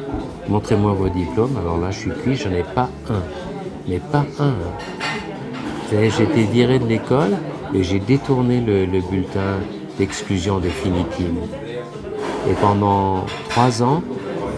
montrez-moi 0.47 0.93
vos 0.93 1.09
diplômes, 1.09 1.57
alors 1.57 1.77
là 1.77 1.91
je 1.91 1.99
suis 1.99 2.11
cuit, 2.11 2.35
j'en 2.35 2.51
ai 2.51 2.63
pas 2.63 2.89
un. 3.09 3.23
Mais 3.87 3.99
pas 3.99 4.25
un. 4.39 4.53
J'ai 5.91 6.07
été 6.07 6.43
viré 6.43 6.79
de 6.79 6.85
l'école 6.85 7.37
et 7.73 7.83
j'ai 7.83 7.99
détourné 7.99 8.61
le, 8.61 8.85
le 8.85 9.01
bulletin 9.01 9.59
d'exclusion 9.97 10.59
définitive. 10.59 11.33
Et 12.49 12.53
pendant 12.61 13.25
trois 13.49 13.81
ans, 13.81 14.03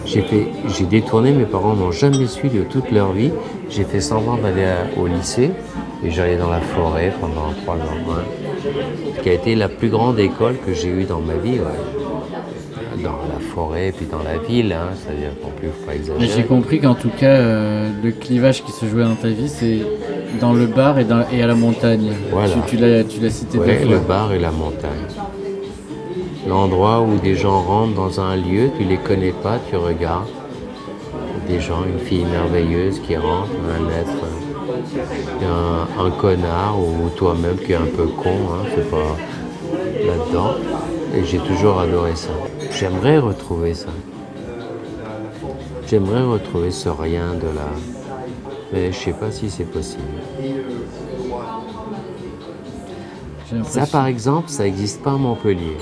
j'ai 0.06 0.22
fait, 0.22 0.46
j'ai 0.76 0.84
détourné, 0.84 1.32
mes 1.32 1.44
parents 1.44 1.74
n'ont 1.74 1.92
jamais 1.92 2.26
su 2.26 2.48
de 2.48 2.62
toute 2.62 2.90
leur 2.90 3.12
vie. 3.12 3.30
J'ai 3.68 3.84
fait 3.84 4.00
semblant 4.00 4.36
d'aller 4.36 4.66
au 4.96 5.06
lycée 5.06 5.50
et 6.04 6.10
j'allais 6.10 6.36
dans 6.36 6.50
la 6.50 6.60
forêt 6.60 7.12
pendant 7.20 7.52
trois 7.62 7.76
ans. 7.76 7.78
ouais. 8.08 8.72
Ce 9.16 9.22
qui 9.22 9.28
a 9.28 9.32
été 9.34 9.54
la 9.54 9.68
plus 9.68 9.88
grande 9.88 10.18
école 10.18 10.56
que 10.66 10.72
j'ai 10.72 10.88
eue 10.88 11.04
dans 11.04 11.20
ma 11.20 11.34
vie. 11.34 11.58
ouais. 11.58 13.02
Dans 13.04 13.12
la 13.32 13.40
forêt 13.54 13.92
puis 13.96 14.06
dans 14.06 14.22
la 14.22 14.36
ville, 14.38 14.72
hein, 14.72 14.88
c'est-à-dire 14.94 15.30
non 15.42 15.50
plus, 15.58 15.68
faut 15.84 15.90
exagérer. 15.90 16.32
j'ai 16.36 16.42
compris 16.44 16.80
qu'en 16.80 16.94
tout 16.94 17.08
cas, 17.08 17.26
euh, 17.28 17.88
le 18.02 18.10
clivage 18.10 18.62
qui 18.62 18.72
se 18.72 18.84
jouait 18.86 19.04
dans 19.04 19.14
ta 19.14 19.28
vie, 19.28 19.48
c'est 19.48 19.78
dans 20.40 20.52
le 20.52 20.66
bar 20.66 20.98
et, 20.98 21.04
dans- 21.04 21.24
et 21.32 21.42
à 21.42 21.46
la 21.46 21.54
montagne. 21.54 22.12
Voilà. 22.30 22.52
Tu, 22.52 22.60
tu 22.66 22.76
l'as 22.76 23.04
tu 23.04 23.20
l'as 23.20 23.30
cité 23.30 23.58
Ouais, 23.58 23.84
le 23.88 23.98
bar 24.00 24.32
et 24.34 24.38
la 24.38 24.50
montagne. 24.50 24.90
L'endroit 26.46 27.00
où 27.02 27.18
des 27.18 27.36
gens 27.36 27.60
rentrent 27.62 27.94
dans 27.94 28.20
un 28.20 28.36
lieu, 28.36 28.70
tu 28.78 28.84
les 28.84 28.96
connais 28.96 29.32
pas, 29.32 29.58
tu 29.68 29.76
regardes. 29.76 30.28
Des 31.46 31.60
gens, 31.60 31.84
une 31.84 31.98
fille 31.98 32.24
merveilleuse 32.24 33.00
qui 33.00 33.16
rentre, 33.16 33.50
un 33.68 33.88
être, 33.90 34.24
un, 35.98 36.10
connard 36.10 36.78
ou 36.78 37.08
toi-même 37.16 37.56
qui 37.56 37.72
est 37.72 37.76
un 37.76 37.86
peu 37.96 38.06
con, 38.06 38.30
hein, 38.30 38.66
c'est 38.74 38.90
pas 38.90 39.16
là-dedans. 40.06 40.54
Et 41.14 41.24
j'ai 41.24 41.38
toujours 41.38 41.80
adoré 41.80 42.14
ça. 42.14 42.30
J'aimerais 42.70 43.18
retrouver 43.18 43.74
ça. 43.74 43.90
J'aimerais 45.86 46.22
retrouver 46.22 46.70
ce 46.70 46.88
rien 46.88 47.34
de 47.34 47.48
là. 47.54 47.68
Mais 48.72 48.92
je 48.92 48.98
sais 48.98 49.12
pas 49.12 49.30
si 49.32 49.50
c'est 49.50 49.64
possible. 49.64 50.04
Ça, 53.64 53.86
par 53.86 54.06
exemple, 54.06 54.48
ça 54.48 54.64
n'existe 54.64 55.02
pas 55.02 55.12
à 55.12 55.16
Montpellier. 55.16 55.76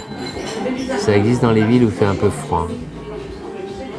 Ça 0.99 1.16
existe 1.16 1.43
dans 1.43 1.51
les 1.51 1.65
villes 1.65 1.85
où 1.85 1.89
il 1.89 1.93
fait 1.93 2.07
un 2.07 2.15
peu 2.15 2.31
froid, 2.31 2.66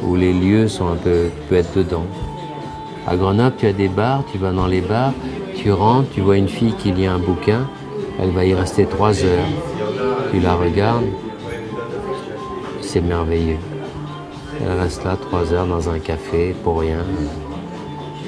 où 0.02 0.16
les 0.16 0.32
lieux 0.32 0.68
sont 0.68 0.88
un 0.88 0.96
peu. 0.96 1.26
Tu 1.42 1.48
peux 1.48 1.54
être 1.56 1.76
dedans. 1.76 2.06
À 3.06 3.16
Grenoble, 3.16 3.54
tu 3.58 3.66
as 3.66 3.72
des 3.72 3.88
bars, 3.88 4.24
tu 4.30 4.38
vas 4.38 4.52
dans 4.52 4.66
les 4.66 4.80
bars, 4.80 5.12
tu 5.56 5.72
rentres, 5.72 6.10
tu 6.10 6.20
vois 6.20 6.36
une 6.36 6.48
fille 6.48 6.74
qui 6.78 6.92
lit 6.92 7.06
un 7.06 7.18
bouquin, 7.18 7.68
elle 8.20 8.30
va 8.30 8.44
y 8.44 8.54
rester 8.54 8.86
trois 8.86 9.22
heures. 9.24 9.46
Tu 10.32 10.40
la 10.40 10.54
regardes, 10.54 11.06
c'est 12.82 13.00
merveilleux. 13.00 13.58
Elle 14.62 14.78
reste 14.80 15.04
là 15.04 15.16
trois 15.16 15.52
heures 15.52 15.66
dans 15.66 15.88
un 15.88 15.98
café 15.98 16.54
pour 16.62 16.80
rien. 16.80 16.98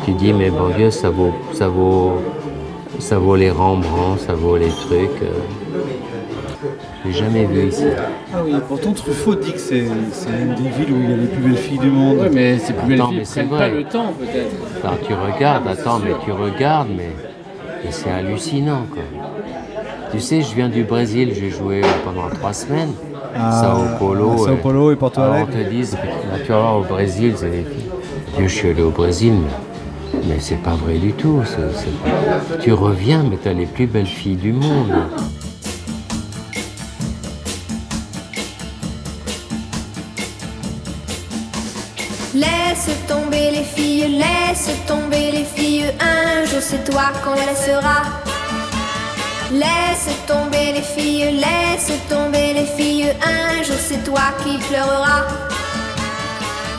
Tu 0.04 0.12
dis, 0.12 0.32
mais 0.32 0.50
bon 0.50 0.70
Dieu, 0.76 0.90
ça 0.90 1.10
vaut, 1.10 1.32
ça 1.52 1.68
vaut, 1.68 2.18
ça 2.98 3.18
vaut 3.18 3.36
les 3.36 3.50
Rembrandt, 3.50 4.20
ça 4.26 4.34
vaut 4.34 4.56
les 4.56 4.68
trucs. 4.68 5.22
euh. 5.22 5.80
Je 7.04 7.08
l'ai 7.08 7.14
jamais 7.14 7.44
vu 7.44 7.68
ici. 7.68 7.84
Ah 8.32 8.38
oui, 8.44 8.54
pourtant 8.68 8.92
Truffaut 8.92 9.34
dit 9.34 9.52
que 9.52 9.58
c'est 9.58 9.84
c'est 10.12 10.28
une 10.30 10.54
des 10.54 10.68
villes 10.70 10.92
où 10.92 11.00
il 11.02 11.10
y 11.10 11.12
a 11.12 11.16
les 11.16 11.26
plus 11.26 11.42
belles 11.42 11.56
filles 11.56 11.78
du 11.78 11.90
monde. 11.90 12.18
Ouais, 12.18 12.30
mais 12.32 12.58
ces 12.58 12.72
plus 12.72 12.86
belles 12.88 13.00
Attends, 13.00 13.10
filles 13.10 13.20
c'est 13.24 13.40
prennent 13.44 13.48
pas 13.58 13.68
vrai. 13.68 13.70
le 13.70 13.84
temps, 13.84 14.12
peut-être. 14.18 15.06
Tu 15.06 15.12
regardes, 15.14 15.66
attends, 15.66 15.98
mais 15.98 16.12
tu 16.24 16.30
regardes, 16.30 16.88
mais, 16.96 17.10
mais 17.84 17.90
c'est 17.90 18.10
hallucinant, 18.10 18.84
quoi. 18.92 19.02
Tu 20.12 20.20
sais, 20.20 20.42
je 20.42 20.54
viens 20.54 20.68
du 20.68 20.84
Brésil, 20.84 21.32
j'ai 21.34 21.50
joué 21.50 21.80
pendant 22.04 22.28
trois 22.28 22.52
semaines. 22.52 22.92
Ah, 23.34 23.62
Sao 23.62 23.98
Paulo. 23.98 24.32
à 24.34 24.38
Sao 24.38 24.48
euh, 24.52 24.56
Paulo 24.62 24.92
et 24.92 24.96
Porto 24.96 25.20
alors 25.22 25.34
Alegre. 25.34 25.48
On 25.58 25.64
te 25.64 25.68
dit, 25.70 25.82
là, 25.92 26.38
tu 26.44 26.52
vas 26.52 26.60
voir 26.60 26.76
au 26.78 26.82
Brésil, 26.84 27.32
c'est 27.36 27.50
des 27.50 27.64
filles. 27.64 27.90
Dieu, 28.36 28.46
je 28.46 28.54
suis 28.54 28.68
allé 28.68 28.82
au 28.82 28.90
Brésil, 28.90 29.32
mais, 29.32 29.50
mais 30.26 30.38
c'est 30.40 30.62
pas 30.62 30.74
vrai 30.74 30.98
du 30.98 31.12
tout. 31.12 31.42
Tu 32.60 32.72
reviens, 32.72 33.24
mais 33.28 33.36
t'as 33.42 33.52
les 33.52 33.66
plus 33.66 33.86
belles 33.86 34.06
filles 34.06 34.36
du 34.36 34.52
monde. 34.52 34.92
Laisse 42.34 42.88
tomber 43.06 43.50
les 43.50 43.64
filles, 43.64 44.18
laisse 44.18 44.70
tomber 44.86 45.30
les 45.32 45.44
filles, 45.44 45.92
un 46.00 46.44
jour 46.46 46.60
c'est 46.60 46.84
toi 46.90 47.12
qu'on 47.22 47.34
laissera. 47.34 48.02
Laisse 49.52 50.08
tomber 50.26 50.72
les 50.74 50.82
filles, 50.82 51.38
laisse 51.44 51.92
tomber 52.08 52.54
les 52.54 52.64
filles, 52.64 53.12
un 53.22 53.62
jour 53.62 53.76
c'est 53.78 54.02
toi 54.02 54.32
qui 54.42 54.56
pleureras. 54.66 55.26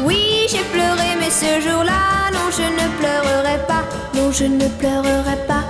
Oui, 0.05 0.47
j'ai 0.49 0.63
pleuré, 0.73 1.15
mais 1.19 1.29
ce 1.29 1.61
jour-là, 1.61 2.29
non, 2.33 2.51
je 2.51 2.63
ne 2.63 2.87
pleurerai 2.99 3.57
pas, 3.67 3.83
non, 4.15 4.31
je 4.31 4.45
ne 4.45 4.67
pleurerai 4.67 5.37
pas. 5.47 5.63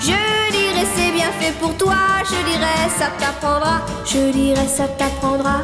Je 0.00 0.52
dirais 0.52 0.86
c'est 0.96 1.10
bien 1.12 1.32
fait 1.40 1.52
pour 1.60 1.76
toi, 1.76 1.96
je 2.24 2.50
dirais 2.50 2.88
ça 2.98 3.08
t'apprendra, 3.18 3.80
je 4.04 4.30
dirais 4.30 4.68
ça 4.68 4.86
t'apprendra. 4.86 5.62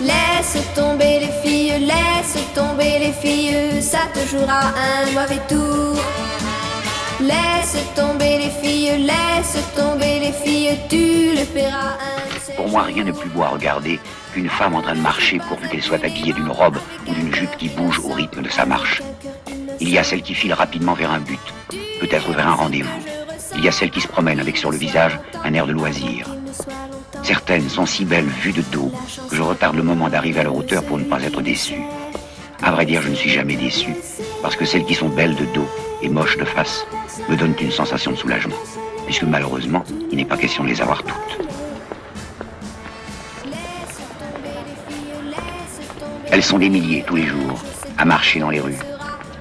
Laisse 0.00 0.58
tomber 0.74 1.20
les 1.20 1.32
filles, 1.42 1.78
laisse 1.78 2.36
tomber 2.54 2.98
les 2.98 3.12
filles, 3.12 3.80
ça 3.80 4.00
te 4.12 4.26
jouera 4.28 4.72
un 4.90 5.12
mauvais 5.12 5.40
tour. 5.48 5.96
Laisse 7.20 7.76
tomber 7.94 8.38
les 8.38 8.50
filles, 8.50 9.06
laisse 9.06 9.58
tomber 9.76 10.18
les 10.18 10.32
filles, 10.32 10.76
tu 10.88 11.36
le 11.38 11.44
paieras 11.44 11.96
un 12.00 12.56
Pour 12.56 12.68
moi, 12.68 12.82
rien 12.82 13.04
n'est 13.04 13.12
plus 13.12 13.30
beau 13.30 13.42
à 13.42 13.50
regarder 13.50 14.00
qu'une 14.32 14.48
femme 14.48 14.74
en 14.74 14.82
train 14.82 14.94
de 14.94 15.00
marcher 15.00 15.38
pourvu 15.48 15.68
qu'elle 15.68 15.82
soit 15.82 16.04
habillée 16.04 16.32
d'une 16.32 16.50
robe 16.50 16.78
ou 17.06 17.14
d'une 17.14 17.34
jupe 17.34 17.56
qui 17.56 17.68
bouge 17.68 18.00
au 18.00 18.12
rythme 18.12 18.42
de 18.42 18.48
sa 18.48 18.64
marche. 18.64 19.02
Il 19.80 19.88
y 19.88 19.98
a 19.98 20.04
celle 20.04 20.22
qui 20.22 20.34
file 20.34 20.54
rapidement 20.54 20.94
vers 20.94 21.10
un 21.10 21.20
but, 21.20 21.40
peut-être 22.00 22.32
vers 22.32 22.48
un 22.48 22.54
rendez-vous. 22.54 23.00
Il 23.54 23.64
y 23.64 23.68
a 23.68 23.72
celle 23.72 23.90
qui 23.90 24.00
se 24.00 24.08
promène 24.08 24.40
avec 24.40 24.56
sur 24.56 24.70
le 24.70 24.76
visage 24.76 25.18
un 25.44 25.52
air 25.54 25.66
de 25.66 25.72
loisir. 25.72 26.26
Certaines 27.22 27.68
sont 27.68 27.86
si 27.86 28.04
belles 28.04 28.24
vues 28.24 28.52
de 28.52 28.62
dos 28.72 28.90
que 29.28 29.36
je 29.36 29.42
retarde 29.42 29.76
le 29.76 29.82
moment 29.82 30.08
d'arriver 30.08 30.40
à 30.40 30.44
leur 30.44 30.56
hauteur 30.56 30.82
pour 30.82 30.98
ne 30.98 31.04
pas 31.04 31.22
être 31.22 31.42
déçu. 31.42 31.74
À 32.62 32.70
vrai 32.70 32.86
dire, 32.86 33.02
je 33.02 33.08
ne 33.08 33.14
suis 33.14 33.30
jamais 33.30 33.56
déçu, 33.56 33.94
parce 34.40 34.56
que 34.56 34.64
celles 34.64 34.84
qui 34.84 34.94
sont 34.94 35.08
belles 35.08 35.36
de 35.36 35.44
dos 35.46 35.68
et 36.00 36.08
moches 36.08 36.36
de 36.36 36.44
face 36.44 36.86
me 37.28 37.36
donnent 37.36 37.54
une 37.60 37.70
sensation 37.70 38.12
de 38.12 38.16
soulagement, 38.16 38.56
puisque 39.04 39.24
malheureusement, 39.24 39.84
il 40.10 40.16
n'est 40.16 40.24
pas 40.24 40.36
question 40.36 40.64
de 40.64 40.68
les 40.68 40.80
avoir 40.80 41.02
toutes. 41.02 41.61
Elles 46.32 46.42
sont 46.42 46.58
des 46.58 46.70
milliers 46.70 47.04
tous 47.06 47.16
les 47.16 47.26
jours 47.26 47.62
à 47.98 48.06
marcher 48.06 48.40
dans 48.40 48.48
les 48.48 48.58
rues. 48.58 48.78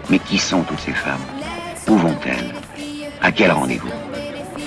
Mais 0.09 0.19
qui 0.19 0.38
sont 0.38 0.63
toutes 0.63 0.81
ces 0.81 0.91
femmes? 0.91 1.23
Où 1.88 1.95
vont-elles? 1.95 2.53
À 3.22 3.31
quel 3.31 3.53
rendez-vous? 3.53 3.88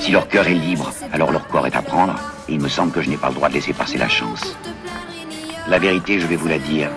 Si 0.01 0.11
leur 0.11 0.27
cœur 0.27 0.47
est 0.47 0.55
libre, 0.55 0.91
alors 1.13 1.31
leur 1.33 1.47
corps 1.49 1.67
est 1.67 1.77
à 1.77 1.83
prendre, 1.83 2.15
et 2.49 2.55
il 2.55 2.61
me 2.63 2.69
semble 2.69 2.93
que 2.93 3.03
je 3.03 3.11
n'ai 3.11 3.19
pas 3.19 3.29
le 3.29 3.35
droit 3.35 3.51
de 3.51 3.55
laisser 3.55 3.75
passer 3.75 3.99
la 3.99 4.09
chance. 4.09 4.57
La 5.69 5.79
vérité, 5.79 6.19
je 6.19 6.27
vais 6.27 6.37
vous 6.37 6.49
la 6.49 6.59
dire, 6.59 6.89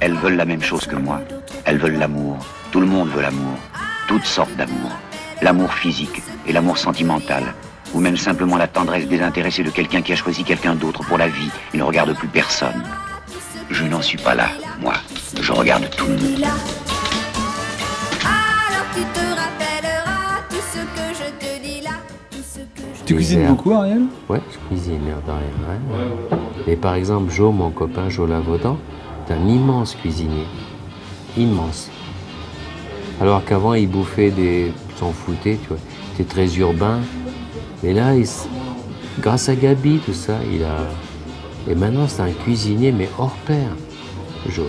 elles 0.00 0.14
veulent 0.14 0.34
la 0.34 0.44
même 0.44 0.62
chose 0.62 0.88
que 0.88 0.96
moi. 0.96 1.20
Elles 1.64 1.78
veulent 1.78 1.98
l'amour. 1.98 2.38
Tout 2.72 2.80
le 2.80 2.86
monde 2.86 3.08
veut 3.10 3.22
l'amour. 3.22 3.56
Toutes 4.08 4.24
sortes 4.24 4.56
d'amour. 4.56 4.90
L'amour 5.42 5.72
physique 5.74 6.22
et 6.44 6.52
l'amour 6.52 6.76
sentimental. 6.76 7.54
Ou 7.94 8.00
même 8.00 8.16
simplement 8.16 8.56
la 8.56 8.66
tendresse 8.66 9.06
désintéressée 9.06 9.62
de 9.62 9.70
quelqu'un 9.70 10.02
qui 10.02 10.12
a 10.12 10.16
choisi 10.16 10.42
quelqu'un 10.42 10.74
d'autre 10.74 11.04
pour 11.04 11.18
la 11.18 11.28
vie 11.28 11.50
et 11.72 11.76
ne 11.78 11.84
regarde 11.84 12.16
plus 12.16 12.26
personne. 12.26 12.82
Je 13.72 13.84
n'en 13.86 14.02
suis 14.02 14.18
pas 14.18 14.34
là, 14.34 14.48
moi. 14.80 14.94
Je 15.40 15.50
regarde 15.52 15.88
tout 15.96 16.06
le 16.06 16.12
monde. 16.12 16.44
Alors 18.24 18.86
tu 18.94 19.00
te 19.02 19.20
rappelleras 19.20 20.42
tout 20.50 20.56
ce 20.72 20.78
que 20.78 21.14
je 21.14 21.30
te 21.46 21.62
dis 21.62 21.80
là, 21.82 21.90
tout 22.30 22.38
ce 22.42 22.58
que 22.60 22.82
je 22.98 23.04
Tu 23.04 23.14
cuisines 23.16 23.46
beaucoup, 23.48 23.72
Ariel? 23.72 24.02
Ouais, 24.28 24.40
je 24.52 24.58
cuisine, 24.68 25.00
l'air 25.06 25.16
de 25.26 25.30
rien. 25.32 26.36
ouais. 26.36 26.72
Et 26.72 26.76
par 26.76 26.94
exemple, 26.94 27.32
Joe, 27.32 27.52
mon 27.54 27.70
copain 27.70 28.08
Joe 28.08 28.28
Lavaudan, 28.28 28.78
est 29.28 29.32
un 29.32 29.46
immense 29.48 29.94
cuisinier. 29.94 30.46
Immense. 31.36 31.90
Alors 33.20 33.44
qu'avant, 33.44 33.74
il 33.74 33.88
bouffait 33.88 34.30
des. 34.30 34.72
il 34.90 34.98
s'en 34.98 35.12
foutait, 35.12 35.58
tu 35.62 35.68
vois. 35.68 35.78
Il 36.18 36.20
était 36.20 36.30
très 36.34 36.54
urbain. 36.58 37.00
Mais 37.82 37.92
là, 37.94 38.14
il 38.14 38.26
grâce 39.20 39.48
à 39.48 39.54
Gabi, 39.56 39.98
tout 40.04 40.12
ça, 40.12 40.34
il 40.52 40.62
a. 40.62 40.76
Et 41.68 41.74
maintenant, 41.74 42.08
c'est 42.08 42.22
un 42.22 42.32
cuisinier, 42.32 42.92
mais 42.92 43.08
hors 43.18 43.36
pair, 43.46 43.76
Joe. 44.48 44.66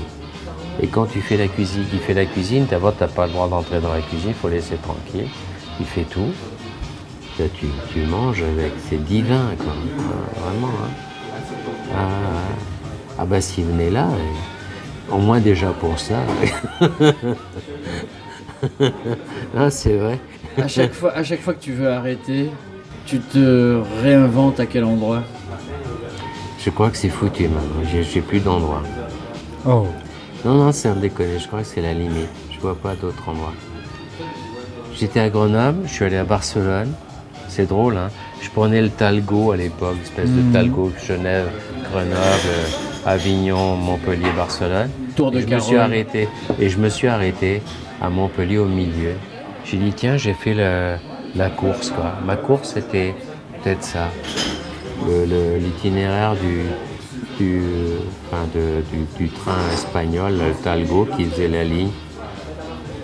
Et 0.82 0.88
quand 0.88 1.06
tu 1.06 1.22
fais 1.22 1.38
la 1.38 1.48
cuisine, 1.48 1.86
il 1.94 2.00
fait 2.00 2.14
la 2.14 2.26
cuisine, 2.26 2.66
d'abord, 2.70 2.96
tu 2.96 3.04
n'as 3.04 3.10
pas 3.10 3.28
le 3.28 3.34
droit 3.34 3.48
d'entrer 3.48 3.80
dans 3.80 3.94
la 3.94 4.02
cuisine, 4.02 4.30
il 4.30 4.36
faut 4.36 4.50
laisser 4.50 4.76
tranquille. 4.76 5.28
Il 5.80 5.86
fait 5.86 6.04
tout. 6.04 6.32
Là, 7.40 7.46
tu, 7.54 7.66
tu 7.92 8.02
manges 8.02 8.44
avec, 8.44 8.72
c'est 8.90 9.04
divin, 9.04 9.56
quoi. 9.58 9.74
Ah, 9.76 10.40
Vraiment, 10.40 10.68
hein. 10.68 10.90
Ah, 11.96 12.08
ah. 12.08 12.74
Ah 13.20 13.26
bah 13.26 13.42
s'il 13.42 13.66
venait 13.66 13.92
là, 13.92 14.08
euh, 14.08 15.16
au 15.16 15.20
moins 15.20 15.40
déjà 15.40 15.70
pour 15.70 16.00
ça. 16.00 16.20
ah 19.56 19.70
c'est 19.70 19.98
vrai. 19.98 20.20
À 20.58 20.68
chaque, 20.68 20.94
fois, 20.94 21.14
à 21.14 21.24
chaque 21.24 21.42
fois 21.42 21.54
que 21.54 21.62
tu 21.62 21.74
veux 21.74 21.90
arrêter, 21.90 22.50
tu 23.06 23.20
te 23.20 23.82
réinventes 24.02 24.60
à 24.60 24.66
quel 24.66 24.84
endroit? 24.84 25.24
Je 26.64 26.70
crois 26.70 26.90
que 26.90 26.98
c'est 26.98 27.10
foutu 27.10 27.48
maintenant, 27.48 27.84
j'ai, 28.12 28.22
plus 28.22 28.40
d'endroit. 28.40 28.84
Oh. 29.66 29.86
Non, 30.46 30.54
non, 30.56 30.72
c'est 30.72 30.88
un 30.88 30.96
déconner, 30.96 31.40
je 31.40 31.48
crois 31.48 31.60
que 31.62 31.66
c'est 31.68 31.82
la 31.82 31.94
limite. 31.94 32.30
Je 32.52 32.60
vois 32.60 32.76
pas 32.76 32.96
d'autre 32.96 33.28
endroit. 33.28 33.54
J'étais 34.98 35.20
à 35.20 35.30
Grenoble, 35.30 35.80
je 35.86 35.92
suis 35.94 36.06
allé 36.06 36.18
à 36.18 36.24
Barcelone. 36.24 36.92
C'est 37.50 37.68
drôle, 37.68 37.98
hein. 37.98 38.10
Je 38.42 38.50
prenais 38.50 38.82
le 38.82 38.90
Talgo 38.90 39.52
à 39.52 39.58
l'époque, 39.58 39.98
espèce 40.04 40.30
Mhm. 40.30 40.48
de 40.50 40.54
Talgo, 40.54 40.92
Genève, 41.06 41.50
Grenoble, 41.92 42.16
euh, 42.16 42.66
Avignon, 43.10 43.76
Montpellier, 43.76 44.32
Barcelone. 44.36 44.90
Tour 45.16 45.32
de 45.32 45.40
Et 45.40 45.42
je 45.42 45.48
me 45.54 45.60
suis 45.60 45.76
arrêté. 45.78 46.28
Et 46.60 46.70
je 46.70 46.78
me 46.78 46.90
suis 46.90 47.08
arrêté 47.08 47.62
à 48.02 48.10
Montpellier 48.10 48.58
au 48.58 48.66
milieu. 48.68 49.14
J'ai 49.66 49.78
dit, 49.78 49.94
tiens, 49.94 50.18
j'ai 50.18 50.34
fait 50.34 50.54
le- 50.54 50.96
la 51.36 51.50
course, 51.50 51.90
quoi. 51.92 52.14
Ma 52.26 52.36
course, 52.36 52.72
c'était 52.74 53.14
peut-être 53.64 53.84
ça. 53.84 54.10
L'itinéraire 55.60 56.36
du, 56.36 56.64
du, 57.44 57.62
enfin, 58.28 58.44
de- 58.54 58.82
du, 58.92 59.26
du 59.26 59.30
train 59.32 59.58
espagnol, 59.74 60.34
le 60.34 60.54
Talgo, 60.64 61.08
qui 61.18 61.26
faisait 61.26 61.48
la 61.48 61.64
ligne. 61.64 61.90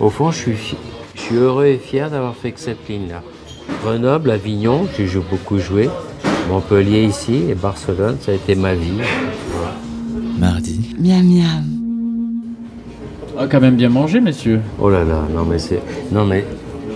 Au 0.00 0.08
fond, 0.10 0.30
je 0.30 0.38
suis, 0.38 0.76
je 1.14 1.20
suis 1.20 1.36
heureux 1.36 1.66
et 1.66 1.76
fier 1.78 2.10
d'avoir 2.10 2.34
fait 2.34 2.52
que 2.52 2.60
cette 2.60 2.88
ligne-là. 2.88 3.22
Grenoble, 3.82 4.30
Avignon, 4.30 4.86
j'ai 4.98 5.06
beaucoup 5.30 5.58
joué. 5.58 5.88
Montpellier 6.48 7.04
ici 7.04 7.44
et 7.50 7.54
Barcelone, 7.54 8.16
ça 8.20 8.32
a 8.32 8.34
été 8.34 8.54
ma 8.54 8.74
vie. 8.74 8.98
Mardi. 10.38 10.94
Miam 10.98 11.22
miam. 11.24 11.64
Ah, 13.38 13.46
quand 13.46 13.60
même 13.60 13.76
bien 13.76 13.88
mangé, 13.88 14.20
messieurs. 14.20 14.60
Oh 14.80 14.90
là 14.90 15.04
là, 15.04 15.22
non 15.34 15.44
mais 15.44 15.58
c'est, 15.58 15.80
non 16.10 16.24
mais 16.26 16.44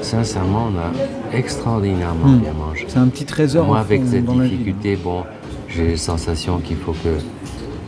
sincèrement, 0.05 0.69
on 0.73 0.79
a 0.79 1.37
extraordinairement 1.37 2.27
Hmm. 2.29 2.39
bien 2.39 2.53
mangé. 2.53 2.85
C'est 2.89 2.99
un 2.99 3.09
petit 3.09 3.25
trésor 3.25 3.67
Moi, 3.67 3.79
avec 3.81 4.03
fond, 4.03 4.11
cette 4.11 4.29
vie. 4.31 4.49
difficulté, 4.51 4.97
bon, 4.97 5.25
j'ai 5.69 5.93
la 5.93 5.97
sensation 5.97 6.59
qu'il 6.59 6.77
faut 6.77 6.93
que, 6.93 7.15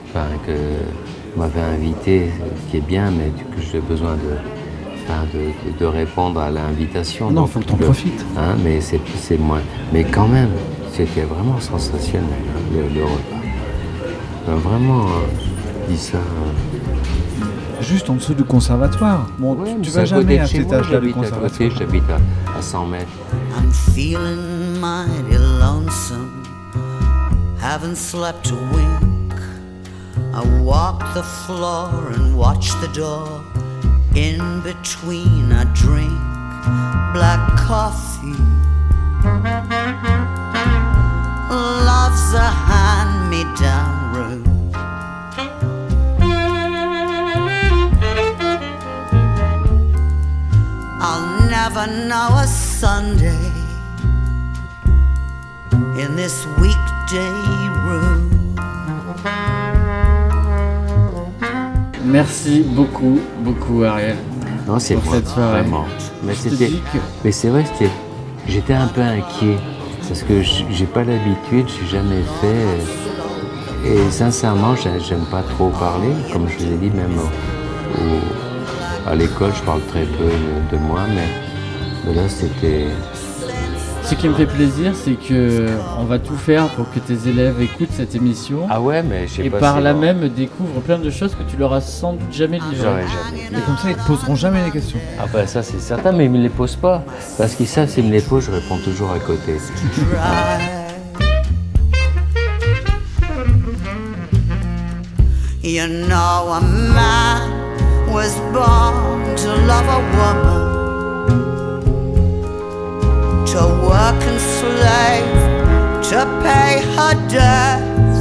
enfin, 0.08 0.26
que 0.46 0.52
vous 0.52 1.40
m'avez 1.40 1.60
invité, 1.60 2.30
qui 2.70 2.78
est 2.78 2.86
bien, 2.86 3.10
mais 3.10 3.30
que 3.54 3.62
j'ai 3.70 3.80
besoin 3.80 4.14
de, 4.16 5.78
de, 5.78 5.84
répondre 5.86 6.40
à 6.40 6.50
l'invitation. 6.50 7.30
Non, 7.30 7.42
Donc, 7.42 7.50
faut 7.50 7.60
que 7.60 7.66
t'en 7.66 7.76
profites. 7.76 8.24
Hein, 8.36 8.56
mais 8.64 8.80
c'est, 8.80 9.00
c'est 9.16 9.38
moins. 9.38 9.60
Mais 9.92 10.02
quand 10.04 10.26
même, 10.28 10.50
c'était 10.92 11.22
vraiment 11.22 11.60
sensationnel 11.60 12.24
hein, 12.32 12.60
le, 12.74 12.98
le 12.98 13.04
repas. 13.04 13.42
Vraiment, 14.68 15.02
euh, 15.06 15.08
dis 15.88 15.98
ça. 15.98 16.18
euh, 16.18 17.82
Juste 17.82 18.08
en 18.10 18.14
dessous 18.14 18.34
du 18.34 18.44
conservatoire. 18.44 19.26
Bon, 19.38 19.54
tu- 19.64 19.80
tu, 19.82 19.90
c'est 19.90 19.98
vas 20.00 20.04
jamais 20.06 20.38
à 20.38 20.46
chez 20.46 20.58
cet 20.58 20.66
moi, 20.68 20.76
âge-là 20.76 21.00
du 21.00 21.08
j'habite 21.08 21.16
à 21.16 21.18
conservatoire. 21.20 21.50
côté, 21.52 21.70
j'habite 21.78 22.04
à, 22.10 22.58
à 22.58 22.62
100 22.62 22.86
mètres. 22.86 23.06
I'm 23.56 23.70
feeling 23.94 24.80
mighty 24.80 25.36
lonesome. 25.60 26.42
Haven't 27.60 27.96
slept 27.96 28.50
a 28.50 28.54
wink. 28.74 29.34
I 30.34 30.42
walk 30.62 31.00
the 31.14 31.22
floor 31.22 31.88
and 32.16 32.34
watch 32.36 32.70
the 32.80 32.88
door. 32.98 33.26
In 34.14 34.62
between, 34.62 35.52
I 35.52 35.64
drink 35.74 36.12
black 37.12 37.40
coffee. 37.56 38.34
Love's 41.50 42.34
a 42.34 42.50
hand 42.50 43.30
me 43.30 43.44
down 43.60 44.05
never 51.76 52.06
know 52.08 52.28
a 52.38 52.46
Sunday 52.46 53.52
in 56.00 56.16
this 56.16 56.46
weekday 56.58 57.32
room. 57.84 58.30
Merci 62.04 62.62
beaucoup, 62.62 63.20
beaucoup, 63.40 63.84
Ariel. 63.84 64.16
Non, 64.66 64.78
c'est 64.78 64.94
pour 64.94 65.04
moi, 65.04 65.14
cette 65.16 65.28
soirée. 65.28 65.60
vraiment. 65.62 65.84
Mais 66.22 66.34
c'était, 66.34 66.70
mais 67.24 67.32
c'est 67.32 67.48
vrai, 67.48 67.64
c'était, 67.66 67.90
j'étais 68.48 68.74
un 68.74 68.86
peu 68.86 69.02
inquiet 69.02 69.58
parce 70.08 70.22
que 70.22 70.40
j'ai 70.42 70.86
pas 70.86 71.04
l'habitude, 71.04 71.66
j'ai 71.68 71.86
jamais 71.98 72.22
fait. 72.40 73.88
Et 73.88 74.10
sincèrement, 74.10 74.74
j'ai- 74.76 74.98
j'aime 75.00 75.26
pas 75.30 75.42
trop 75.42 75.68
parler, 75.70 76.12
comme 76.32 76.48
je 76.48 76.56
vous 76.64 76.72
ai 76.72 76.76
dit, 76.76 76.90
même 76.90 77.16
au- 77.18 78.00
au- 78.02 79.10
à 79.10 79.14
l'école, 79.14 79.52
je 79.54 79.62
parle 79.62 79.80
très 79.88 80.04
peu 80.04 80.24
de, 80.24 80.76
de 80.76 80.82
moi, 80.82 81.00
mais, 81.14 81.28
mais 82.06 82.14
là, 82.14 82.28
c'était. 82.28 82.86
Ce 84.02 84.14
qui 84.14 84.28
me 84.28 84.34
fait 84.34 84.46
plaisir, 84.46 84.92
c'est 84.94 85.14
que 85.14 85.66
on 85.98 86.04
va 86.04 86.20
tout 86.20 86.36
faire 86.36 86.68
pour 86.68 86.88
que 86.92 87.00
tes 87.00 87.28
élèves 87.28 87.60
écoutent 87.60 87.90
cette 87.90 88.14
émission. 88.14 88.60
Ah 88.70 88.80
ouais, 88.80 89.02
mais 89.02 89.26
j'ai 89.26 89.46
Et 89.46 89.50
pas 89.50 89.58
par 89.58 89.78
si 89.78 89.82
là 89.82 89.94
même 89.94 90.28
découvrent 90.28 90.80
plein 90.80 90.98
de 90.98 91.10
choses 91.10 91.34
que 91.34 91.42
tu 91.50 91.56
leur 91.56 91.72
as 91.72 91.80
sans 91.80 92.12
doute 92.12 92.32
jamais 92.32 92.60
livrées. 92.70 92.76
J'aurais 92.80 93.02
jamais. 93.02 93.58
Et 93.58 93.62
comme 93.62 93.76
ça, 93.76 93.90
ils 93.90 93.96
te 93.96 94.06
poseront 94.06 94.36
jamais 94.36 94.64
les 94.64 94.70
questions. 94.70 95.00
Ah 95.18 95.24
bah 95.32 95.48
ça 95.48 95.64
c'est 95.64 95.80
certain, 95.80 96.12
mais 96.12 96.26
ils 96.26 96.30
me 96.30 96.38
les 96.38 96.48
posent 96.50 96.76
pas. 96.76 97.02
Parce 97.36 97.56
qu'ils 97.56 97.66
savent 97.66 97.88
s'ils 97.88 98.04
me 98.04 98.12
les 98.12 98.20
posent, 98.20 98.44
je 98.44 98.52
réponds 98.52 98.78
toujours 98.78 99.10
à 99.10 99.18
côté. 99.18 99.56
You 105.64 105.88
know, 105.88 106.52
a 106.52 106.60
man 106.60 108.12
was 108.12 108.38
born 108.52 109.34
to 109.34 109.48
love 109.66 109.88
a 109.88 109.98
woman, 110.16 110.75
to 113.56 113.64
work 113.88 114.20
and 114.30 114.38
slave, 114.58 115.32
to 116.10 116.18
pay 116.44 116.72
her 116.96 117.14
debts, 117.36 118.20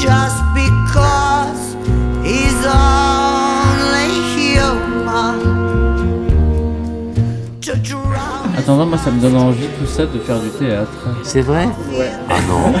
just 0.00 0.40
because 0.54 1.74
he's 2.22 2.60
only 2.64 4.10
human. 4.34 5.38
To 7.62 7.74
drown 7.82 8.54
Attendant, 8.56 8.86
moi 8.86 8.98
ça 8.98 9.10
me 9.10 9.20
donne 9.20 9.36
envie 9.36 9.66
tout 9.76 9.86
ça 9.86 10.06
de 10.06 10.18
faire 10.20 10.38
du 10.38 10.50
théâtre. 10.50 11.08
C'est 11.24 11.42
vrai? 11.42 11.66
Ouais. 11.98 12.12
Ah 12.30 12.40
non 12.48 12.72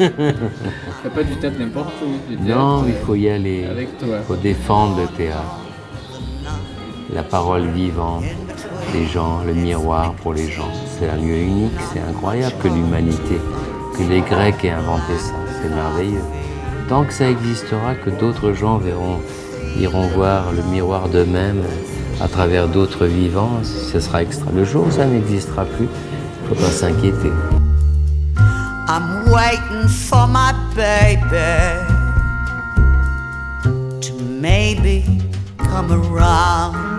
Y 0.00 1.06
a 1.06 1.10
pas 1.14 1.22
du 1.22 1.36
théâtre 1.36 1.56
n'importe 1.60 1.92
où. 2.02 2.28
du 2.28 2.36
théâtre, 2.38 2.58
Non, 2.58 2.84
il 2.88 2.94
faut 3.06 3.14
y 3.14 3.28
aller. 3.30 3.66
Avec 3.70 3.96
toi. 3.98 4.16
Il 4.18 4.26
faut 4.26 4.36
défendre 4.36 4.96
le 5.00 5.06
théâtre. 5.16 5.58
La 7.12 7.22
parole 7.22 7.66
vivante 7.68 8.24
des 8.92 9.06
gens, 9.06 9.42
le 9.46 9.54
miroir 9.54 10.12
pour 10.14 10.34
les 10.34 10.50
gens. 10.50 10.70
C'est 10.98 11.08
un 11.08 11.16
lieu 11.16 11.36
unique, 11.36 11.78
c'est 11.92 12.00
incroyable 12.00 12.54
que 12.62 12.68
l'humanité, 12.68 13.40
que 13.96 14.02
les 14.02 14.20
Grecs 14.20 14.64
aient 14.64 14.70
inventé 14.70 15.18
ça. 15.18 15.34
C'est 15.60 15.68
merveilleux. 15.74 16.24
Tant 16.88 17.04
que 17.04 17.12
ça 17.12 17.28
existera, 17.28 17.94
que 17.94 18.10
d'autres 18.10 18.52
gens 18.52 18.78
verront, 18.78 19.20
iront 19.78 20.08
voir 20.08 20.52
le 20.52 20.62
miroir 20.64 21.08
d'eux-mêmes, 21.08 21.62
à 22.20 22.28
travers 22.28 22.68
d'autres 22.68 23.06
vivants, 23.06 23.60
ce 23.62 24.00
sera 24.00 24.22
extra. 24.22 24.50
Le 24.54 24.64
jour 24.64 24.86
où 24.86 24.90
ça 24.90 25.06
n'existera 25.06 25.64
plus, 25.64 25.86
il 25.86 26.48
faut 26.48 26.54
pas 26.54 26.70
s'inquiéter. 26.70 27.32
I'm 28.88 29.30
waiting 29.30 29.88
for 29.88 30.26
my 30.26 30.52
baby 30.74 31.86
to 34.00 34.12
maybe 34.40 35.04
come 35.58 35.92
around. 35.92 36.89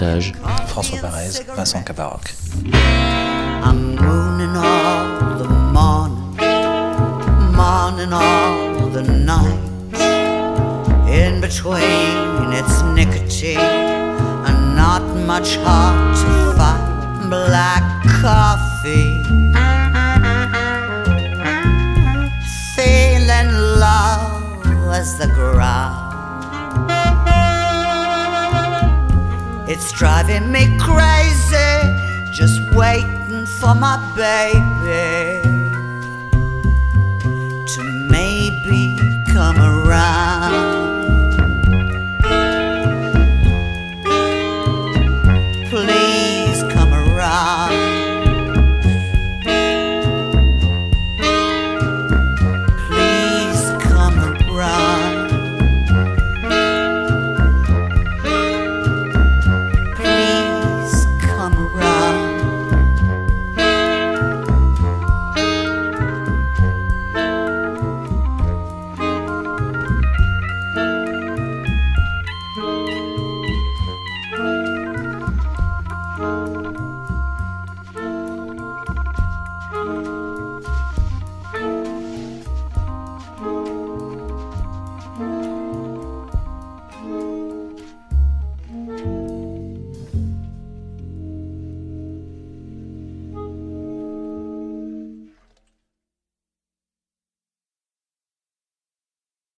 Réalisation, 0.00 0.37